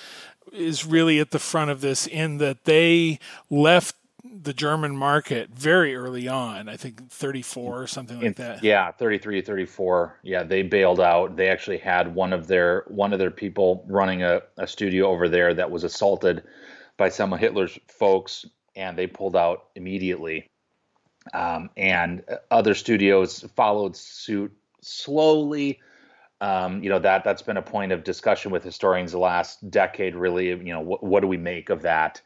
is 0.53 0.87
really 0.87 1.21
at 1.21 1.31
the 1.31 1.39
front 1.39 1.71
of 1.71 1.81
this 1.81 2.07
in 2.07 2.39
that 2.39 2.65
they 2.65 3.19
left 3.51 3.97
the 4.43 4.53
German 4.53 4.97
market 4.97 5.51
very 5.51 5.95
early 5.95 6.29
on. 6.29 6.69
I 6.69 6.77
think 6.77 7.11
34 7.11 7.83
or 7.83 7.87
something 7.87 8.21
like 8.21 8.37
that. 8.37 8.65
Yeah, 8.65 8.91
33 8.91 9.43
34. 9.43 10.21
Yeah, 10.23 10.43
they 10.43 10.63
bailed 10.63 11.01
out. 11.01 11.37
They 11.37 11.49
actually 11.49 11.79
had 11.79 12.15
one 12.15 12.33
of 12.33 12.47
their 12.47 12.85
one 12.89 13.13
of 13.13 13.19
their 13.19 13.31
people 13.31 13.85
running 13.89 14.23
a, 14.23 14.43
a 14.57 14.67
studio 14.67 15.09
over 15.09 15.29
there 15.29 15.55
that 15.55 15.71
was 15.71 15.85
assaulted 15.85 16.43
by 16.97 17.09
some 17.09 17.33
of 17.33 17.41
Hitler's 17.41 17.79
folks, 17.89 18.47
and 18.77 18.97
they 18.97 19.07
pulled 19.07 19.37
out 19.37 19.67
immediately. 19.75 20.49
Um, 21.33 21.71
and 21.77 22.23
other 22.51 22.75
studios 22.75 23.45
followed 23.57 23.97
suit 23.97 24.53
slowly 24.83 25.81
um, 26.41 26.83
you 26.83 26.91
know 26.91 26.99
that 26.99 27.25
that's 27.25 27.43
been 27.43 27.57
a 27.57 27.63
point 27.63 27.93
of 27.93 28.05
discussion 28.05 28.51
with 28.51 28.65
historians 28.65 29.13
the 29.13 29.19
last 29.19 29.71
decade. 29.71 30.15
Really, 30.15 30.49
you 30.49 30.73
know, 30.73 30.81
what, 30.81 31.03
what 31.03 31.21
do 31.21 31.27
we 31.27 31.37
make 31.37 31.71
of 31.71 31.83
that? 31.83 32.21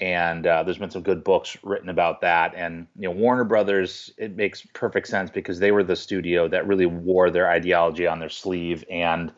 and 0.00 0.46
uh, 0.46 0.62
there's 0.62 0.78
been 0.78 0.90
some 0.90 1.02
good 1.02 1.22
books 1.22 1.58
written 1.62 1.90
about 1.90 2.22
that. 2.22 2.54
And 2.56 2.86
you 2.96 3.08
know, 3.08 3.14
Warner 3.14 3.44
Brothers, 3.44 4.10
it 4.16 4.34
makes 4.34 4.66
perfect 4.72 5.06
sense 5.08 5.30
because 5.30 5.58
they 5.58 5.72
were 5.72 5.84
the 5.84 5.96
studio 5.96 6.48
that 6.48 6.66
really 6.66 6.86
wore 6.86 7.30
their 7.30 7.50
ideology 7.50 8.06
on 8.06 8.18
their 8.18 8.30
sleeve, 8.30 8.82
and 8.90 9.30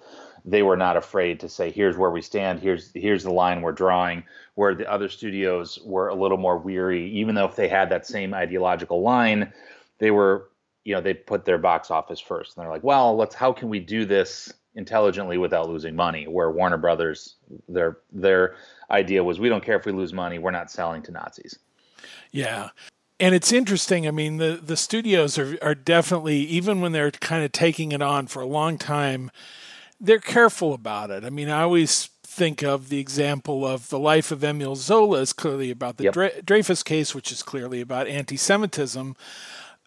they 0.45 0.63
were 0.63 0.77
not 0.77 0.97
afraid 0.97 1.41
to 1.41 1.49
say, 1.49 1.71
"Here's 1.71 1.97
where 1.97 2.11
we 2.11 2.23
stand. 2.23 2.61
Here's 2.61 2.93
here's 2.95 3.25
the 3.25 3.33
line 3.33 3.61
we're 3.61 3.73
drawing." 3.73 4.23
Where 4.55 4.75
the 4.75 4.91
other 4.91 5.09
studios 5.09 5.79
were 5.85 6.09
a 6.09 6.15
little 6.15 6.37
more 6.37 6.59
weary, 6.59 7.11
even 7.11 7.35
though 7.35 7.47
if 7.47 7.57
they 7.57 7.69
had 7.69 7.89
that 7.91 8.07
same 8.07 8.35
ideological 8.35 9.03
line, 9.03 9.53
they 9.99 10.11
were, 10.11 10.51
you 10.85 10.95
know, 10.95 11.01
they 11.01 11.15
put 11.15 11.45
their 11.45 11.59
box 11.59 11.91
office 11.91 12.21
first, 12.21 12.57
and 12.57 12.63
they're 12.65 12.73
like, 12.73 12.85
"Well, 12.85 13.17
let's 13.17 13.35
how 13.35 13.53
can 13.53 13.69
we 13.69 13.81
do 13.81 14.05
this 14.05 14.53
intelligently 14.75 15.39
without 15.39 15.69
losing 15.69 15.95
money?" 15.95 16.27
Where 16.27 16.51
Warner 16.51 16.79
Brothers, 16.79 17.37
their 17.69 17.99
their 18.13 18.57
idea 18.91 19.23
was, 19.23 19.41
"We 19.41 19.49
don't 19.49 19.65
care 19.65 19.77
if 19.77 19.87
we 19.87 19.93
lose 19.93 20.13
money. 20.13 20.39
We're 20.39 20.51
not 20.51 20.71
selling 20.71 21.03
to 21.03 21.13
Nazis." 21.13 21.59
Yeah, 22.31 22.71
and 23.21 23.35
it's 23.35 23.53
interesting. 23.53 24.07
I 24.07 24.11
mean, 24.11 24.39
the 24.39 24.61
the 24.63 24.77
studios 24.77 25.39
are 25.39 25.57
are 25.63 25.75
definitely 25.75 26.39
even 26.39 26.81
when 26.81 26.93
they're 26.93 27.11
kind 27.11 27.45
of 27.45 27.53
taking 27.53 27.93
it 27.93 28.03
on 28.03 28.27
for 28.27 28.43
a 28.43 28.47
long 28.47 28.79
time 28.79 29.31
they're 30.03 30.19
careful 30.19 30.75
about 30.75 31.11
it. 31.11 31.25
I 31.25 31.31
mean, 31.31 31.49
I 31.49 31.63
always 31.63 32.11
think 32.25 32.63
of 32.63 32.89
the 32.89 32.99
example 32.99 33.65
of 33.65 33.89
the 33.89 33.99
life 33.99 34.33
of 34.33 34.43
Emile 34.43 34.75
Zola 34.75 35.21
is 35.21 35.33
clearly 35.33 35.71
about 35.71 35.97
the 35.97 36.05
yep. 36.05 36.45
Dreyfus 36.45 36.83
case, 36.83 37.15
which 37.15 37.31
is 37.31 37.43
clearly 37.43 37.81
about 37.81 38.09
anti-Semitism. 38.09 39.17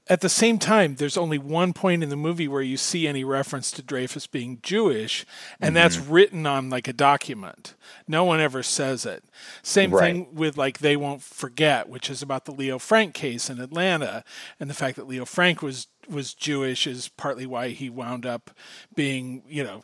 At 0.08 0.22
the 0.22 0.30
same 0.30 0.60
time, 0.60 0.96
there's 0.96 1.18
only 1.18 1.40
one 1.40 1.74
point 1.74 2.04
in 2.04 2.10
the 2.10 2.16
movie 2.16 2.48
where 2.48 2.62
you 2.62 2.78
see 2.78 3.08
any 3.08 3.24
reference 3.24 3.72
to 3.72 3.82
Dreyfus 3.82 4.28
being 4.28 4.60
Jewish, 4.62 5.26
and 5.60 5.70
mm-hmm. 5.70 5.76
that's 5.76 5.98
written 5.98 6.46
on 6.46 6.70
like 6.70 6.88
a 6.88 6.94
document. 6.94 7.74
No 8.08 8.24
one 8.24 8.40
ever 8.40 8.62
says 8.62 9.06
it. 9.06 9.24
Same 9.64 9.90
right. 9.90 10.02
thing 10.14 10.36
with 10.36 10.58
like 10.58 10.78
They 10.78 10.96
Won't 10.96 11.24
Forget, 11.24 11.90
which 11.90 12.12
is 12.12 12.22
about 12.22 12.46
the 12.46 12.52
Leo 12.52 12.78
Frank 12.78 13.16
case 13.16 13.50
in 13.50 13.60
Atlanta, 13.60 14.24
and 14.60 14.70
the 14.70 14.76
fact 14.76 14.96
that 14.98 15.08
Leo 15.08 15.26
Frank 15.26 15.64
was 15.64 15.88
was 16.08 16.36
Jewish 16.36 16.86
is 16.86 17.10
partly 17.10 17.48
why 17.48 17.70
he 17.70 17.90
wound 17.90 18.28
up 18.28 18.52
being, 18.94 19.42
you 19.48 19.64
know, 19.64 19.84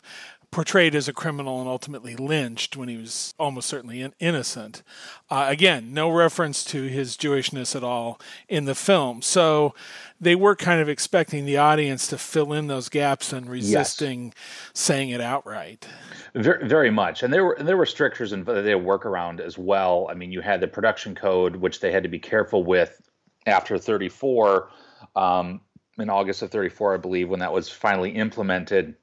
portrayed 0.52 0.94
as 0.94 1.08
a 1.08 1.12
criminal 1.12 1.60
and 1.60 1.68
ultimately 1.68 2.14
lynched 2.14 2.76
when 2.76 2.88
he 2.88 2.96
was 2.98 3.34
almost 3.38 3.68
certainly 3.68 4.02
in- 4.02 4.12
innocent. 4.20 4.82
Uh, 5.30 5.46
again, 5.48 5.92
no 5.94 6.10
reference 6.10 6.62
to 6.62 6.82
his 6.84 7.16
Jewishness 7.16 7.74
at 7.74 7.82
all 7.82 8.20
in 8.48 8.66
the 8.66 8.74
film. 8.74 9.22
So 9.22 9.74
they 10.20 10.36
were 10.36 10.54
kind 10.54 10.80
of 10.80 10.90
expecting 10.90 11.46
the 11.46 11.56
audience 11.56 12.06
to 12.08 12.18
fill 12.18 12.52
in 12.52 12.66
those 12.66 12.90
gaps 12.90 13.32
and 13.32 13.48
resisting 13.48 14.26
yes. 14.26 14.34
saying 14.74 15.08
it 15.08 15.22
outright. 15.22 15.88
Very, 16.34 16.68
very 16.68 16.90
much, 16.90 17.22
and 17.22 17.32
there 17.32 17.44
were 17.44 17.56
there 17.58 17.76
were 17.76 17.86
strictures 17.86 18.32
and 18.32 18.46
they 18.46 18.74
work 18.74 19.04
around 19.06 19.40
as 19.40 19.58
well. 19.58 20.06
I 20.10 20.14
mean, 20.14 20.30
you 20.30 20.42
had 20.42 20.60
the 20.60 20.68
production 20.68 21.14
code, 21.14 21.56
which 21.56 21.80
they 21.80 21.90
had 21.90 22.02
to 22.02 22.08
be 22.08 22.18
careful 22.18 22.62
with 22.62 23.00
after 23.46 23.78
34, 23.78 24.70
um, 25.16 25.60
in 25.98 26.08
August 26.08 26.42
of 26.42 26.50
34, 26.50 26.94
I 26.94 26.96
believe, 26.98 27.28
when 27.28 27.40
that 27.40 27.52
was 27.52 27.68
finally 27.68 28.10
implemented 28.10 28.94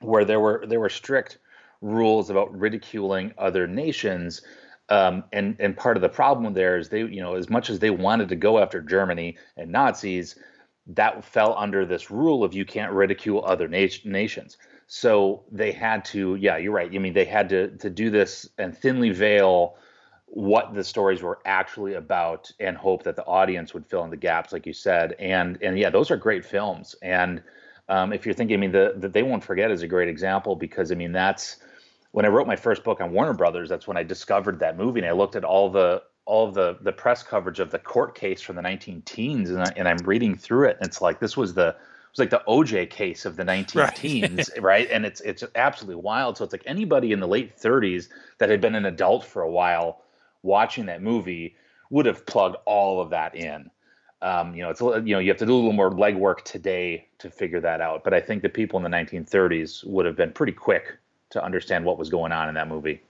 where 0.00 0.24
there 0.24 0.40
were 0.40 0.64
there 0.66 0.80
were 0.80 0.88
strict 0.88 1.38
rules 1.80 2.30
about 2.30 2.56
ridiculing 2.58 3.32
other 3.38 3.66
nations. 3.66 4.42
Um, 4.88 5.24
and 5.32 5.56
and 5.60 5.76
part 5.76 5.96
of 5.96 6.02
the 6.02 6.08
problem 6.08 6.52
there 6.52 6.76
is 6.76 6.88
they 6.88 7.00
you 7.00 7.20
know 7.20 7.34
as 7.34 7.48
much 7.48 7.70
as 7.70 7.78
they 7.78 7.90
wanted 7.90 8.28
to 8.30 8.36
go 8.36 8.58
after 8.58 8.80
Germany 8.80 9.36
and 9.56 9.70
Nazis, 9.70 10.36
that 10.88 11.24
fell 11.24 11.54
under 11.56 11.86
this 11.86 12.10
rule 12.10 12.42
of 12.42 12.54
you 12.54 12.64
can't 12.64 12.92
ridicule 12.92 13.44
other 13.44 13.68
nat- 13.68 14.04
nations. 14.04 14.56
So 14.88 15.44
they 15.52 15.70
had 15.70 16.04
to 16.06 16.34
yeah 16.36 16.56
you're 16.56 16.72
right. 16.72 16.90
I 16.92 16.98
mean 16.98 17.12
they 17.12 17.24
had 17.24 17.48
to 17.50 17.68
to 17.78 17.90
do 17.90 18.10
this 18.10 18.48
and 18.58 18.76
thinly 18.76 19.10
veil 19.10 19.76
what 20.26 20.74
the 20.74 20.84
stories 20.84 21.22
were 21.22 21.40
actually 21.44 21.94
about 21.94 22.50
and 22.60 22.76
hope 22.76 23.02
that 23.02 23.16
the 23.16 23.24
audience 23.24 23.74
would 23.74 23.84
fill 23.84 24.04
in 24.04 24.10
the 24.10 24.16
gaps 24.16 24.52
like 24.52 24.64
you 24.64 24.72
said 24.72 25.12
and 25.18 25.58
and 25.60 25.76
yeah 25.76 25.90
those 25.90 26.08
are 26.08 26.16
great 26.16 26.44
films 26.44 26.94
and 27.02 27.42
um, 27.90 28.12
if 28.12 28.24
you're 28.24 28.34
thinking, 28.34 28.56
I 28.56 28.60
mean, 28.60 28.72
the, 28.72 28.94
the 28.96 29.08
They 29.08 29.24
Won't 29.24 29.42
Forget 29.42 29.70
is 29.70 29.82
a 29.82 29.88
great 29.88 30.08
example 30.08 30.54
because, 30.54 30.92
I 30.92 30.94
mean, 30.94 31.10
that's 31.10 31.56
when 32.12 32.24
I 32.24 32.28
wrote 32.28 32.46
my 32.46 32.56
first 32.56 32.84
book 32.84 33.00
on 33.00 33.12
Warner 33.12 33.32
Brothers. 33.32 33.68
That's 33.68 33.86
when 33.86 33.96
I 33.96 34.04
discovered 34.04 34.60
that 34.60 34.76
movie, 34.76 35.00
and 35.00 35.08
I 35.08 35.12
looked 35.12 35.36
at 35.36 35.44
all 35.44 35.68
the 35.68 36.02
all 36.24 36.46
of 36.46 36.54
the 36.54 36.78
the 36.82 36.92
press 36.92 37.22
coverage 37.22 37.58
of 37.58 37.72
the 37.72 37.78
court 37.78 38.14
case 38.14 38.40
from 38.40 38.54
the 38.56 38.62
19 38.62 39.02
teens, 39.02 39.50
and, 39.50 39.62
I, 39.62 39.72
and 39.76 39.88
I'm 39.88 39.98
reading 39.98 40.36
through 40.36 40.68
it, 40.68 40.76
and 40.78 40.86
it's 40.86 41.00
like 41.00 41.18
this 41.18 41.36
was 41.36 41.54
the 41.54 41.68
it 41.68 42.18
was 42.18 42.18
like 42.18 42.30
the 42.30 42.42
OJ 42.48 42.90
case 42.90 43.24
of 43.24 43.36
the 43.36 43.44
19 43.44 43.82
right. 43.82 43.96
teens, 43.96 44.50
right? 44.60 44.88
And 44.90 45.04
it's 45.04 45.20
it's 45.22 45.42
absolutely 45.56 46.00
wild. 46.00 46.36
So 46.36 46.44
it's 46.44 46.52
like 46.52 46.62
anybody 46.66 47.10
in 47.10 47.18
the 47.18 47.28
late 47.28 47.58
30s 47.58 48.08
that 48.38 48.48
had 48.48 48.60
been 48.60 48.76
an 48.76 48.86
adult 48.86 49.24
for 49.24 49.42
a 49.42 49.50
while 49.50 50.02
watching 50.42 50.86
that 50.86 51.02
movie 51.02 51.56
would 51.90 52.06
have 52.06 52.24
plugged 52.24 52.56
all 52.66 53.00
of 53.00 53.10
that 53.10 53.34
in. 53.34 53.70
Um, 54.22 54.54
you 54.54 54.62
know, 54.62 54.70
it's 54.70 54.80
you 54.80 55.14
know 55.14 55.18
you 55.18 55.28
have 55.28 55.38
to 55.38 55.46
do 55.46 55.54
a 55.54 55.56
little 55.56 55.72
more 55.72 55.90
legwork 55.90 56.42
today 56.44 57.06
to 57.18 57.30
figure 57.30 57.60
that 57.60 57.80
out. 57.80 58.04
But 58.04 58.14
I 58.14 58.20
think 58.20 58.42
the 58.42 58.48
people 58.48 58.76
in 58.78 58.82
the 58.82 58.96
1930s 58.96 59.86
would 59.86 60.06
have 60.06 60.16
been 60.16 60.32
pretty 60.32 60.52
quick 60.52 60.98
to 61.30 61.42
understand 61.42 61.84
what 61.84 61.98
was 61.98 62.10
going 62.10 62.32
on 62.32 62.48
in 62.48 62.54
that 62.54 62.68
movie. 62.68 63.00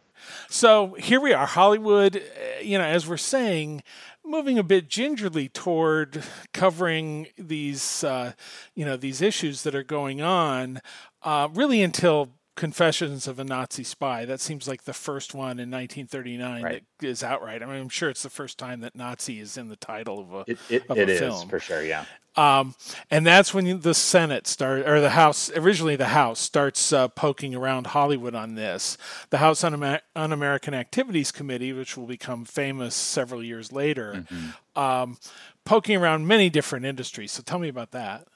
So 0.48 0.94
here 0.94 1.20
we 1.20 1.32
are, 1.32 1.46
Hollywood. 1.46 2.16
Eh, 2.16 2.60
you 2.62 2.78
know, 2.78 2.84
as 2.84 3.08
we're 3.08 3.16
saying, 3.16 3.82
moving 4.24 4.58
a 4.58 4.62
bit 4.62 4.88
gingerly 4.88 5.48
toward 5.48 6.22
covering 6.52 7.28
these, 7.38 8.04
uh, 8.04 8.32
you 8.74 8.84
know, 8.84 8.96
these 8.96 9.22
issues 9.22 9.62
that 9.62 9.74
are 9.74 9.82
going 9.82 10.20
on. 10.20 10.80
Uh, 11.22 11.48
really, 11.52 11.82
until 11.82 12.30
Confessions 12.56 13.26
of 13.26 13.38
a 13.38 13.44
Nazi 13.44 13.84
Spy. 13.84 14.24
That 14.24 14.40
seems 14.40 14.68
like 14.68 14.84
the 14.84 14.92
first 14.92 15.34
one 15.34 15.58
in 15.58 15.70
1939 15.70 16.62
right. 16.62 16.84
that 16.98 17.06
is 17.06 17.22
outright. 17.22 17.62
I 17.62 17.66
mean, 17.66 17.76
I'm 17.76 17.88
sure 17.88 18.10
it's 18.10 18.22
the 18.22 18.30
first 18.30 18.58
time 18.58 18.80
that 18.80 18.94
Nazi 18.94 19.40
is 19.40 19.56
in 19.56 19.68
the 19.68 19.76
title 19.76 20.20
of 20.20 20.32
a, 20.34 20.44
it, 20.50 20.58
it, 20.68 20.90
of 20.90 20.98
it 20.98 21.08
a 21.08 21.12
is, 21.12 21.18
film. 21.20 21.48
for 21.48 21.58
sure, 21.58 21.82
yeah. 21.82 22.04
Um, 22.36 22.74
and 23.10 23.26
that's 23.26 23.52
when 23.52 23.80
the 23.80 23.94
Senate 23.94 24.46
start, 24.46 24.86
or 24.86 25.00
the 25.00 25.10
House, 25.10 25.50
originally 25.56 25.96
the 25.96 26.06
House 26.06 26.38
starts 26.38 26.92
uh, 26.92 27.08
poking 27.08 27.54
around 27.54 27.88
Hollywood 27.88 28.34
on 28.34 28.54
this. 28.54 28.96
The 29.30 29.38
House 29.38 29.64
Un- 29.64 30.00
Un-American 30.14 30.72
Activities 30.72 31.32
Committee, 31.32 31.72
which 31.72 31.96
will 31.96 32.06
become 32.06 32.44
famous 32.44 32.94
several 32.94 33.42
years 33.42 33.72
later, 33.72 34.24
mm-hmm. 34.30 34.80
um, 34.80 35.18
poking 35.64 35.96
around 35.96 36.26
many 36.26 36.50
different 36.50 36.86
industries. 36.86 37.32
So 37.32 37.42
tell 37.42 37.58
me 37.58 37.68
about 37.68 37.90
that. 37.90 38.26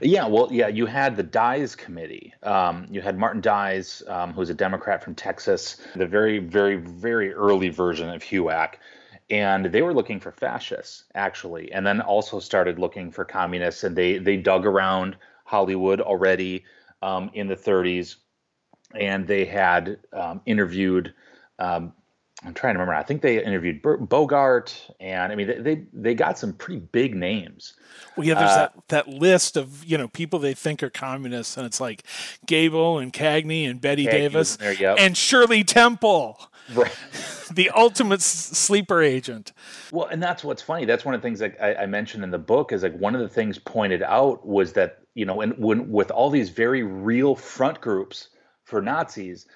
Yeah, 0.00 0.26
well, 0.26 0.48
yeah, 0.50 0.68
you 0.68 0.86
had 0.86 1.16
the 1.16 1.22
Dies 1.22 1.76
Committee. 1.76 2.34
Um, 2.42 2.86
you 2.90 3.00
had 3.00 3.18
Martin 3.18 3.40
Dies, 3.40 4.02
um, 4.08 4.32
who's 4.32 4.50
a 4.50 4.54
Democrat 4.54 5.02
from 5.02 5.14
Texas, 5.14 5.76
the 5.94 6.06
very, 6.06 6.38
very, 6.38 6.76
very 6.76 7.32
early 7.32 7.68
version 7.68 8.10
of 8.10 8.22
HUAC. 8.22 8.74
And 9.30 9.66
they 9.66 9.82
were 9.82 9.94
looking 9.94 10.20
for 10.20 10.30
fascists, 10.32 11.04
actually, 11.14 11.72
and 11.72 11.86
then 11.86 12.00
also 12.00 12.38
started 12.40 12.78
looking 12.78 13.10
for 13.10 13.24
communists. 13.24 13.84
And 13.84 13.96
they, 13.96 14.18
they 14.18 14.36
dug 14.36 14.66
around 14.66 15.16
Hollywood 15.44 16.00
already 16.00 16.64
um, 17.02 17.30
in 17.34 17.48
the 17.48 17.56
30s. 17.56 18.16
And 18.94 19.26
they 19.26 19.44
had 19.44 19.98
um, 20.12 20.40
interviewed 20.46 21.12
um, 21.58 21.92
I'm 22.44 22.52
trying 22.52 22.74
to 22.74 22.80
remember. 22.80 22.94
I 22.94 23.02
think 23.02 23.22
they 23.22 23.42
interviewed 23.42 23.80
Bogart, 23.82 24.90
and 25.00 25.32
I 25.32 25.34
mean, 25.34 25.46
they 25.46 25.58
they, 25.58 25.86
they 25.92 26.14
got 26.14 26.38
some 26.38 26.52
pretty 26.52 26.80
big 26.80 27.14
names. 27.14 27.74
Well, 28.14 28.26
yeah, 28.26 28.34
there's 28.34 28.50
uh, 28.50 28.56
that, 28.56 28.88
that 28.88 29.08
list 29.08 29.56
of 29.56 29.84
you 29.84 29.96
know 29.96 30.08
people 30.08 30.38
they 30.38 30.52
think 30.52 30.82
are 30.82 30.90
communists, 30.90 31.56
and 31.56 31.64
it's 31.64 31.80
like 31.80 32.02
Gable 32.44 32.98
and 32.98 33.10
Cagney 33.12 33.68
and 33.68 33.80
Betty 33.80 34.04
Cagney 34.04 34.10
Davis 34.10 34.56
there, 34.56 34.74
yep. 34.74 34.96
and 35.00 35.16
Shirley 35.16 35.64
Temple, 35.64 36.38
right? 36.74 36.92
the 37.50 37.70
ultimate 37.70 38.20
sleeper 38.20 39.00
agent. 39.00 39.52
Well, 39.90 40.06
and 40.06 40.22
that's 40.22 40.44
what's 40.44 40.60
funny. 40.60 40.84
That's 40.84 41.06
one 41.06 41.14
of 41.14 41.22
the 41.22 41.26
things 41.26 41.38
that 41.38 41.56
I, 41.58 41.84
I 41.84 41.86
mentioned 41.86 42.22
in 42.22 42.30
the 42.30 42.38
book 42.38 42.70
is 42.70 42.82
like 42.82 42.96
one 42.98 43.14
of 43.14 43.22
the 43.22 43.30
things 43.30 43.58
pointed 43.58 44.02
out 44.02 44.46
was 44.46 44.74
that 44.74 44.98
you 45.14 45.24
know, 45.24 45.40
and 45.40 45.56
when 45.56 45.90
with 45.90 46.10
all 46.10 46.28
these 46.28 46.50
very 46.50 46.82
real 46.82 47.34
front 47.34 47.80
groups 47.80 48.28
for 48.64 48.82
Nazis 48.82 49.46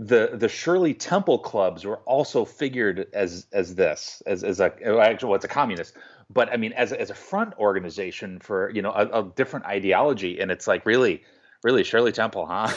the 0.00 0.30
the 0.32 0.48
Shirley 0.48 0.94
Temple 0.94 1.38
clubs 1.38 1.84
were 1.84 1.98
also 1.98 2.46
figured 2.46 3.06
as 3.12 3.46
as 3.52 3.74
this 3.74 4.22
as 4.26 4.42
as 4.42 4.58
a 4.58 4.72
actually 4.98 5.28
well, 5.28 5.36
it's 5.36 5.44
a 5.44 5.48
communist, 5.48 5.94
but 6.30 6.50
I 6.50 6.56
mean 6.56 6.72
as 6.72 6.92
a, 6.92 7.00
as 7.00 7.10
a 7.10 7.14
front 7.14 7.52
organization 7.58 8.38
for 8.38 8.70
you 8.70 8.80
know 8.80 8.92
a, 8.92 9.20
a 9.20 9.32
different 9.36 9.66
ideology, 9.66 10.40
and 10.40 10.50
it's 10.50 10.66
like 10.66 10.86
really 10.86 11.22
really 11.62 11.84
Shirley 11.84 12.12
Temple, 12.12 12.46
huh? 12.46 12.72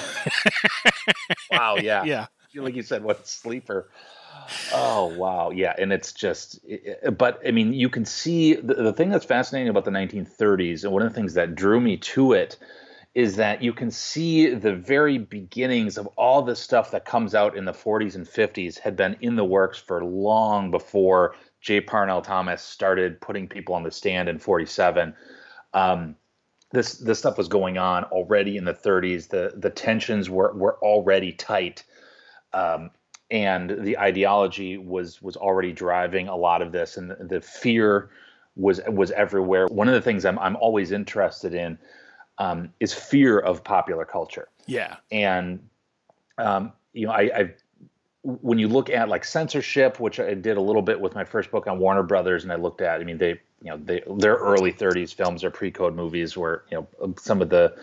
wow, 1.51 1.77
yeah, 1.77 2.03
yeah. 2.03 2.25
Like 2.55 2.75
you 2.75 2.83
said, 2.83 3.03
what 3.03 3.25
sleeper. 3.25 3.89
Oh 4.73 5.05
wow, 5.17 5.51
yeah, 5.51 5.73
and 5.77 5.93
it's 5.93 6.11
just, 6.11 6.59
but 7.17 7.39
I 7.47 7.51
mean, 7.51 7.71
you 7.71 7.87
can 7.87 8.03
see 8.03 8.55
the, 8.55 8.73
the 8.73 8.93
thing 8.93 9.09
that's 9.09 9.23
fascinating 9.23 9.69
about 9.69 9.85
the 9.85 9.91
1930s, 9.91 10.83
and 10.83 10.91
one 10.91 11.01
of 11.01 11.09
the 11.09 11.15
things 11.15 11.35
that 11.35 11.55
drew 11.55 11.79
me 11.79 11.95
to 11.97 12.33
it 12.33 12.57
is 13.15 13.35
that 13.35 13.61
you 13.61 13.73
can 13.73 13.91
see 13.91 14.53
the 14.53 14.73
very 14.73 15.19
beginnings 15.19 15.97
of 15.97 16.07
all 16.17 16.41
the 16.41 16.55
stuff 16.55 16.89
that 16.91 17.05
comes 17.05 17.35
out 17.35 17.55
in 17.55 17.65
the 17.65 17.71
40s 17.71 18.15
and 18.15 18.25
50s 18.25 18.79
had 18.79 18.95
been 18.95 19.15
in 19.21 19.35
the 19.35 19.45
works 19.45 19.77
for 19.77 20.03
long 20.03 20.71
before 20.71 21.35
J. 21.61 21.79
Parnell 21.79 22.23
Thomas 22.23 22.63
started 22.63 23.21
putting 23.21 23.47
people 23.47 23.75
on 23.75 23.83
the 23.83 23.91
stand 23.91 24.29
in 24.29 24.39
47. 24.39 25.13
Um, 25.73 26.15
this 26.71 26.93
this 26.93 27.19
stuff 27.19 27.37
was 27.37 27.47
going 27.47 27.77
on 27.77 28.03
already 28.05 28.57
in 28.57 28.65
the 28.65 28.73
30s. 28.73 29.29
The 29.29 29.53
the 29.55 29.69
tensions 29.69 30.27
were 30.29 30.51
were 30.53 30.79
already 30.79 31.31
tight, 31.31 31.83
um, 32.51 32.89
and 33.29 33.77
the 33.83 33.97
ideology 33.99 34.77
was 34.77 35.21
was 35.21 35.37
already 35.37 35.71
driving 35.71 36.27
a 36.27 36.35
lot 36.35 36.63
of 36.63 36.71
this, 36.71 36.97
and 36.97 37.11
the, 37.11 37.15
the 37.15 37.41
fear 37.41 38.09
was 38.55 38.81
was 38.87 39.11
everywhere. 39.11 39.67
One 39.67 39.87
of 39.87 39.93
the 39.93 40.01
things 40.01 40.25
I'm 40.25 40.39
I'm 40.39 40.55
always 40.55 40.91
interested 40.91 41.53
in 41.53 41.77
um, 42.37 42.73
is 42.79 42.93
fear 42.93 43.39
of 43.39 43.63
popular 43.63 44.05
culture. 44.05 44.49
Yeah, 44.65 44.97
and 45.11 45.67
um, 46.37 46.73
you 46.93 47.07
know, 47.07 47.13
I, 47.13 47.21
I 47.21 47.53
when 48.23 48.57
you 48.57 48.67
look 48.67 48.89
at 48.89 49.09
like 49.09 49.25
censorship, 49.25 49.99
which 49.99 50.19
I 50.19 50.33
did 50.33 50.57
a 50.57 50.61
little 50.61 50.81
bit 50.81 50.99
with 50.99 51.13
my 51.13 51.25
first 51.25 51.51
book 51.51 51.67
on 51.67 51.79
Warner 51.79 52.03
Brothers, 52.03 52.43
and 52.43 52.53
I 52.53 52.55
looked 52.55 52.81
at, 52.81 53.01
I 53.01 53.03
mean, 53.03 53.17
they, 53.17 53.31
you 53.61 53.69
know, 53.69 53.77
they, 53.77 54.01
their 54.15 54.35
early 54.35 54.71
30s 54.71 55.13
films 55.13 55.43
are 55.43 55.51
pre-code 55.51 55.93
movies, 55.93 56.37
where 56.37 56.63
you 56.71 56.87
know 57.01 57.13
some 57.17 57.41
of 57.41 57.49
the 57.49 57.75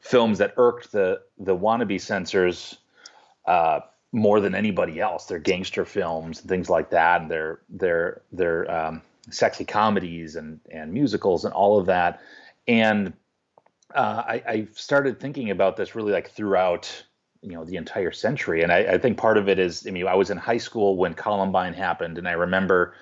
films 0.00 0.38
that 0.38 0.54
irked 0.56 0.92
the 0.92 1.20
the 1.38 1.56
wannabe 1.56 2.00
censors 2.00 2.78
uh, 3.46 3.80
more 4.12 4.40
than 4.40 4.54
anybody 4.54 5.00
else. 5.00 5.26
They're 5.26 5.38
gangster 5.38 5.84
films 5.84 6.40
and 6.40 6.48
things 6.48 6.68
like 6.68 6.90
that, 6.90 7.22
and 7.22 7.30
they're 7.30 7.60
they're 7.68 8.20
they're 8.32 8.70
um, 8.70 9.02
sexy 9.30 9.64
comedies 9.64 10.36
and 10.36 10.60
and 10.70 10.92
musicals 10.92 11.44
and 11.44 11.54
all 11.54 11.78
of 11.78 11.86
that. 11.86 12.20
And 12.66 13.14
uh, 13.94 14.22
I, 14.26 14.42
I 14.46 14.68
started 14.74 15.18
thinking 15.18 15.50
about 15.50 15.76
this 15.76 15.94
really 15.94 16.12
like 16.12 16.30
throughout 16.30 17.04
you 17.42 17.52
know 17.52 17.64
the 17.64 17.76
entire 17.76 18.12
century. 18.12 18.62
And 18.62 18.72
I, 18.72 18.78
I, 18.78 18.98
think 18.98 19.16
part 19.16 19.38
of 19.38 19.48
it 19.48 19.58
is 19.58 19.86
i 19.86 19.90
mean 19.90 20.06
i 20.06 20.14
was 20.14 20.30
in 20.30 20.36
high 20.36 20.58
school 20.58 20.96
when 20.96 21.14
columbine 21.14 21.72
happened 21.72 22.18
and 22.18 22.28
i 22.28 22.32
remember 22.32 22.94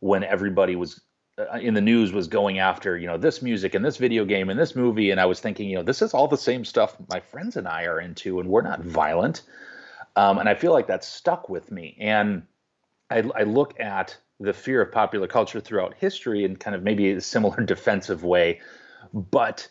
when 0.00 0.24
everybody 0.24 0.76
was 0.76 1.00
uh, 1.38 1.58
in 1.58 1.74
the 1.74 1.80
news 1.80 2.12
was 2.12 2.26
going 2.26 2.58
after 2.58 2.96
you 2.96 3.06
know 3.06 3.18
this 3.18 3.42
music 3.42 3.74
and 3.74 3.84
this 3.84 3.96
video 3.96 4.24
game 4.24 4.50
and 4.50 4.58
this 4.58 4.74
movie. 4.74 5.10
And 5.10 5.20
i 5.20 5.26
was 5.26 5.40
thinking 5.40 5.68
you 5.68 5.76
know 5.76 5.82
this 5.82 6.02
is 6.02 6.14
all 6.14 6.28
the 6.28 6.36
same 6.36 6.64
stuff 6.64 6.96
my 7.08 7.20
friends 7.20 7.56
and 7.56 7.68
i 7.68 7.84
are 7.84 8.00
into 8.00 8.40
and 8.40 8.48
we're 8.48 8.62
not 8.62 8.80
violent. 8.80 9.42
Um, 10.16 10.38
and 10.38 10.48
i 10.48 10.54
feel 10.54 10.72
like 10.72 10.86
that's 10.86 11.06
stuck 11.06 11.48
with 11.48 11.70
me. 11.70 11.96
And 12.00 12.42
I, 13.10 13.22
I 13.36 13.42
look 13.42 13.78
at 13.78 14.16
the 14.40 14.52
fear 14.52 14.80
of 14.80 14.90
popular 14.90 15.26
culture 15.26 15.60
throughout 15.60 15.94
history 15.94 16.44
in 16.44 16.56
kind 16.56 16.74
of 16.74 16.82
maybe 16.82 17.10
a 17.10 17.20
similar 17.20 17.62
defensive 17.64 18.24
way. 18.24 18.60
But 19.12 19.68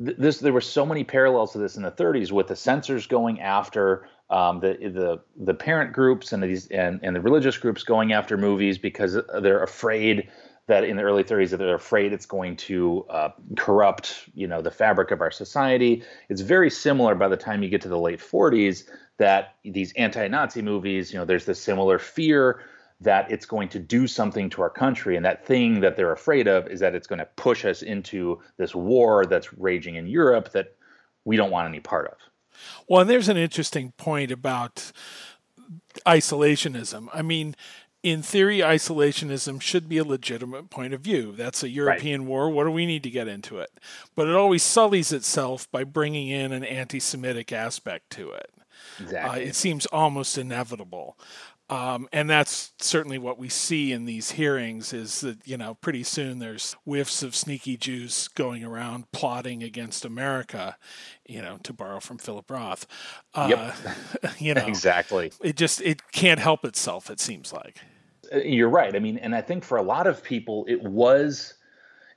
this 0.00 0.38
there 0.38 0.52
were 0.52 0.62
so 0.62 0.86
many 0.86 1.04
parallels 1.04 1.52
to 1.52 1.58
this 1.58 1.76
in 1.76 1.82
the 1.82 1.90
30s 1.90 2.32
with 2.32 2.46
the 2.46 2.56
censors 2.56 3.06
going 3.06 3.38
after 3.40 4.08
um, 4.30 4.60
the 4.60 4.72
the 4.80 5.20
the 5.44 5.54
parent 5.54 5.92
groups 5.92 6.32
and 6.32 6.42
these 6.42 6.66
and, 6.68 7.00
and 7.02 7.14
the 7.14 7.20
religious 7.20 7.58
groups 7.58 7.82
going 7.84 8.12
after 8.12 8.38
movies 8.38 8.78
because 8.78 9.18
they're 9.42 9.62
afraid 9.62 10.28
that 10.68 10.84
in 10.84 10.96
the 10.96 11.02
early 11.02 11.22
30s 11.22 11.50
that 11.50 11.58
they're 11.58 11.74
afraid 11.74 12.12
it's 12.12 12.26
going 12.26 12.56
to 12.56 13.04
uh, 13.10 13.28
corrupt 13.58 14.28
you 14.34 14.46
know 14.46 14.62
the 14.62 14.70
fabric 14.70 15.10
of 15.10 15.20
our 15.20 15.30
society. 15.30 16.02
It's 16.30 16.40
very 16.40 16.70
similar 16.70 17.14
by 17.14 17.28
the 17.28 17.36
time 17.36 17.62
you 17.62 17.68
get 17.68 17.82
to 17.82 17.88
the 17.88 17.98
late 17.98 18.20
40s 18.20 18.88
that 19.18 19.56
these 19.64 19.92
anti-nazi 19.94 20.62
movies 20.62 21.12
you 21.12 21.18
know 21.18 21.26
there's 21.26 21.44
this 21.44 21.60
similar 21.60 21.98
fear 21.98 22.62
that 23.00 23.30
it's 23.30 23.46
going 23.46 23.68
to 23.70 23.78
do 23.78 24.06
something 24.06 24.50
to 24.50 24.62
our 24.62 24.70
country. 24.70 25.16
And 25.16 25.24
that 25.24 25.46
thing 25.46 25.80
that 25.80 25.96
they're 25.96 26.12
afraid 26.12 26.46
of 26.46 26.66
is 26.66 26.80
that 26.80 26.94
it's 26.94 27.06
going 27.06 27.18
to 27.18 27.28
push 27.36 27.64
us 27.64 27.82
into 27.82 28.40
this 28.56 28.74
war 28.74 29.24
that's 29.24 29.52
raging 29.54 29.94
in 29.94 30.06
Europe 30.06 30.52
that 30.52 30.74
we 31.24 31.36
don't 31.36 31.50
want 31.50 31.68
any 31.68 31.80
part 31.80 32.08
of. 32.08 32.16
Well, 32.88 33.02
and 33.02 33.10
there's 33.10 33.28
an 33.28 33.36
interesting 33.36 33.92
point 33.92 34.30
about 34.30 34.92
isolationism. 36.06 37.08
I 37.14 37.22
mean, 37.22 37.56
in 38.02 38.22
theory, 38.22 38.58
isolationism 38.58 39.60
should 39.60 39.88
be 39.88 39.98
a 39.98 40.04
legitimate 40.04 40.70
point 40.70 40.94
of 40.94 41.00
view. 41.00 41.32
That's 41.36 41.62
a 41.62 41.68
European 41.68 42.22
right. 42.22 42.28
war. 42.28 42.50
What 42.50 42.64
do 42.64 42.70
we 42.70 42.86
need 42.86 43.02
to 43.02 43.10
get 43.10 43.28
into 43.28 43.58
it? 43.58 43.70
But 44.14 44.28
it 44.28 44.34
always 44.34 44.62
sullies 44.62 45.12
itself 45.12 45.70
by 45.70 45.84
bringing 45.84 46.28
in 46.28 46.52
an 46.52 46.64
anti 46.64 47.00
Semitic 47.00 47.52
aspect 47.52 48.10
to 48.10 48.30
it. 48.30 48.50
Exactly. 48.98 49.44
Uh, 49.44 49.48
it 49.48 49.54
seems 49.54 49.86
almost 49.86 50.38
inevitable. 50.38 51.18
Um, 51.70 52.08
and 52.12 52.28
that's 52.28 52.72
certainly 52.80 53.16
what 53.16 53.38
we 53.38 53.48
see 53.48 53.92
in 53.92 54.04
these 54.04 54.32
hearings 54.32 54.92
is 54.92 55.20
that, 55.20 55.46
you 55.46 55.56
know, 55.56 55.74
pretty 55.74 56.02
soon 56.02 56.40
there's 56.40 56.74
whiffs 56.84 57.22
of 57.22 57.36
sneaky 57.36 57.76
Jews 57.76 58.26
going 58.26 58.64
around 58.64 59.10
plotting 59.12 59.62
against 59.62 60.04
America, 60.04 60.76
you 61.24 61.40
know, 61.40 61.58
to 61.62 61.72
borrow 61.72 62.00
from 62.00 62.18
Philip 62.18 62.50
Roth. 62.50 62.88
Uh, 63.34 63.46
yep. 63.50 64.34
you 64.40 64.52
know, 64.52 64.66
exactly. 64.66 65.30
It 65.40 65.54
just, 65.56 65.80
it 65.82 66.10
can't 66.10 66.40
help 66.40 66.64
itself, 66.64 67.08
it 67.08 67.20
seems 67.20 67.52
like. 67.52 67.78
Uh, 68.32 68.38
you're 68.38 68.68
right. 68.68 68.96
I 68.96 68.98
mean, 68.98 69.18
and 69.18 69.32
I 69.32 69.40
think 69.40 69.62
for 69.62 69.78
a 69.78 69.82
lot 69.82 70.08
of 70.08 70.24
people, 70.24 70.66
it 70.68 70.82
was, 70.82 71.54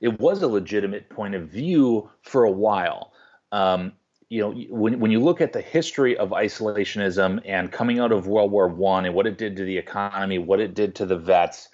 it 0.00 0.18
was 0.18 0.42
a 0.42 0.48
legitimate 0.48 1.08
point 1.10 1.36
of 1.36 1.48
view 1.48 2.10
for 2.22 2.42
a 2.42 2.50
while. 2.50 3.12
Um, 3.52 3.92
you 4.34 4.40
know 4.40 4.50
when 4.68 4.98
when 4.98 5.12
you 5.12 5.20
look 5.20 5.40
at 5.40 5.52
the 5.52 5.60
history 5.60 6.16
of 6.16 6.30
isolationism 6.30 7.40
and 7.44 7.70
coming 7.70 8.00
out 8.00 8.10
of 8.10 8.26
World 8.26 8.50
War 8.50 8.66
One 8.66 9.04
and 9.04 9.14
what 9.14 9.28
it 9.28 9.38
did 9.38 9.56
to 9.56 9.64
the 9.64 9.78
economy, 9.78 10.38
what 10.38 10.58
it 10.58 10.74
did 10.74 10.96
to 10.96 11.06
the 11.06 11.16
vets, 11.16 11.68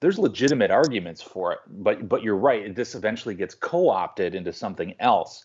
there's 0.00 0.18
legitimate 0.18 0.70
arguments 0.70 1.20
for 1.20 1.52
it. 1.52 1.58
But 1.68 2.08
but 2.08 2.22
you're 2.22 2.38
right, 2.38 2.74
this 2.74 2.94
eventually 2.94 3.34
gets 3.34 3.54
co-opted 3.54 4.34
into 4.34 4.50
something 4.54 4.94
else, 4.98 5.44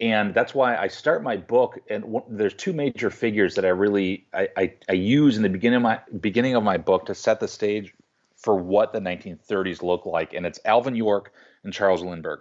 and 0.00 0.34
that's 0.34 0.56
why 0.56 0.76
I 0.76 0.88
start 0.88 1.22
my 1.22 1.36
book. 1.36 1.78
And 1.88 2.02
w- 2.02 2.24
there's 2.28 2.54
two 2.54 2.72
major 2.72 3.10
figures 3.10 3.54
that 3.54 3.64
I 3.64 3.68
really 3.68 4.26
I, 4.34 4.48
I, 4.56 4.74
I 4.88 4.94
use 4.94 5.36
in 5.36 5.44
the 5.44 5.48
beginning 5.48 5.76
of 5.76 5.82
my 5.82 6.00
beginning 6.20 6.56
of 6.56 6.64
my 6.64 6.78
book 6.78 7.06
to 7.06 7.14
set 7.14 7.38
the 7.38 7.46
stage 7.46 7.94
for 8.36 8.56
what 8.56 8.92
the 8.92 9.00
1930s 9.00 9.84
look 9.84 10.04
like, 10.04 10.34
and 10.34 10.44
it's 10.44 10.58
Alvin 10.64 10.96
York 10.96 11.32
and 11.62 11.72
Charles 11.72 12.02
Lindbergh. 12.02 12.40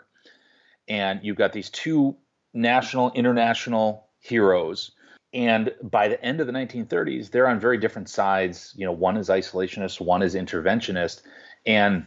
And 0.87 1.19
you've 1.21 1.37
got 1.37 1.53
these 1.53 1.69
two 1.69 2.15
national, 2.53 3.11
international 3.11 4.07
heroes. 4.19 4.91
And 5.33 5.73
by 5.83 6.07
the 6.07 6.23
end 6.23 6.39
of 6.39 6.47
the 6.47 6.53
1930s, 6.53 7.29
they're 7.29 7.47
on 7.47 7.59
very 7.59 7.77
different 7.77 8.09
sides. 8.09 8.73
You 8.75 8.85
know, 8.85 8.91
one 8.91 9.17
is 9.17 9.29
isolationist, 9.29 10.01
one 10.01 10.21
is 10.21 10.35
interventionist. 10.35 11.21
And 11.65 12.05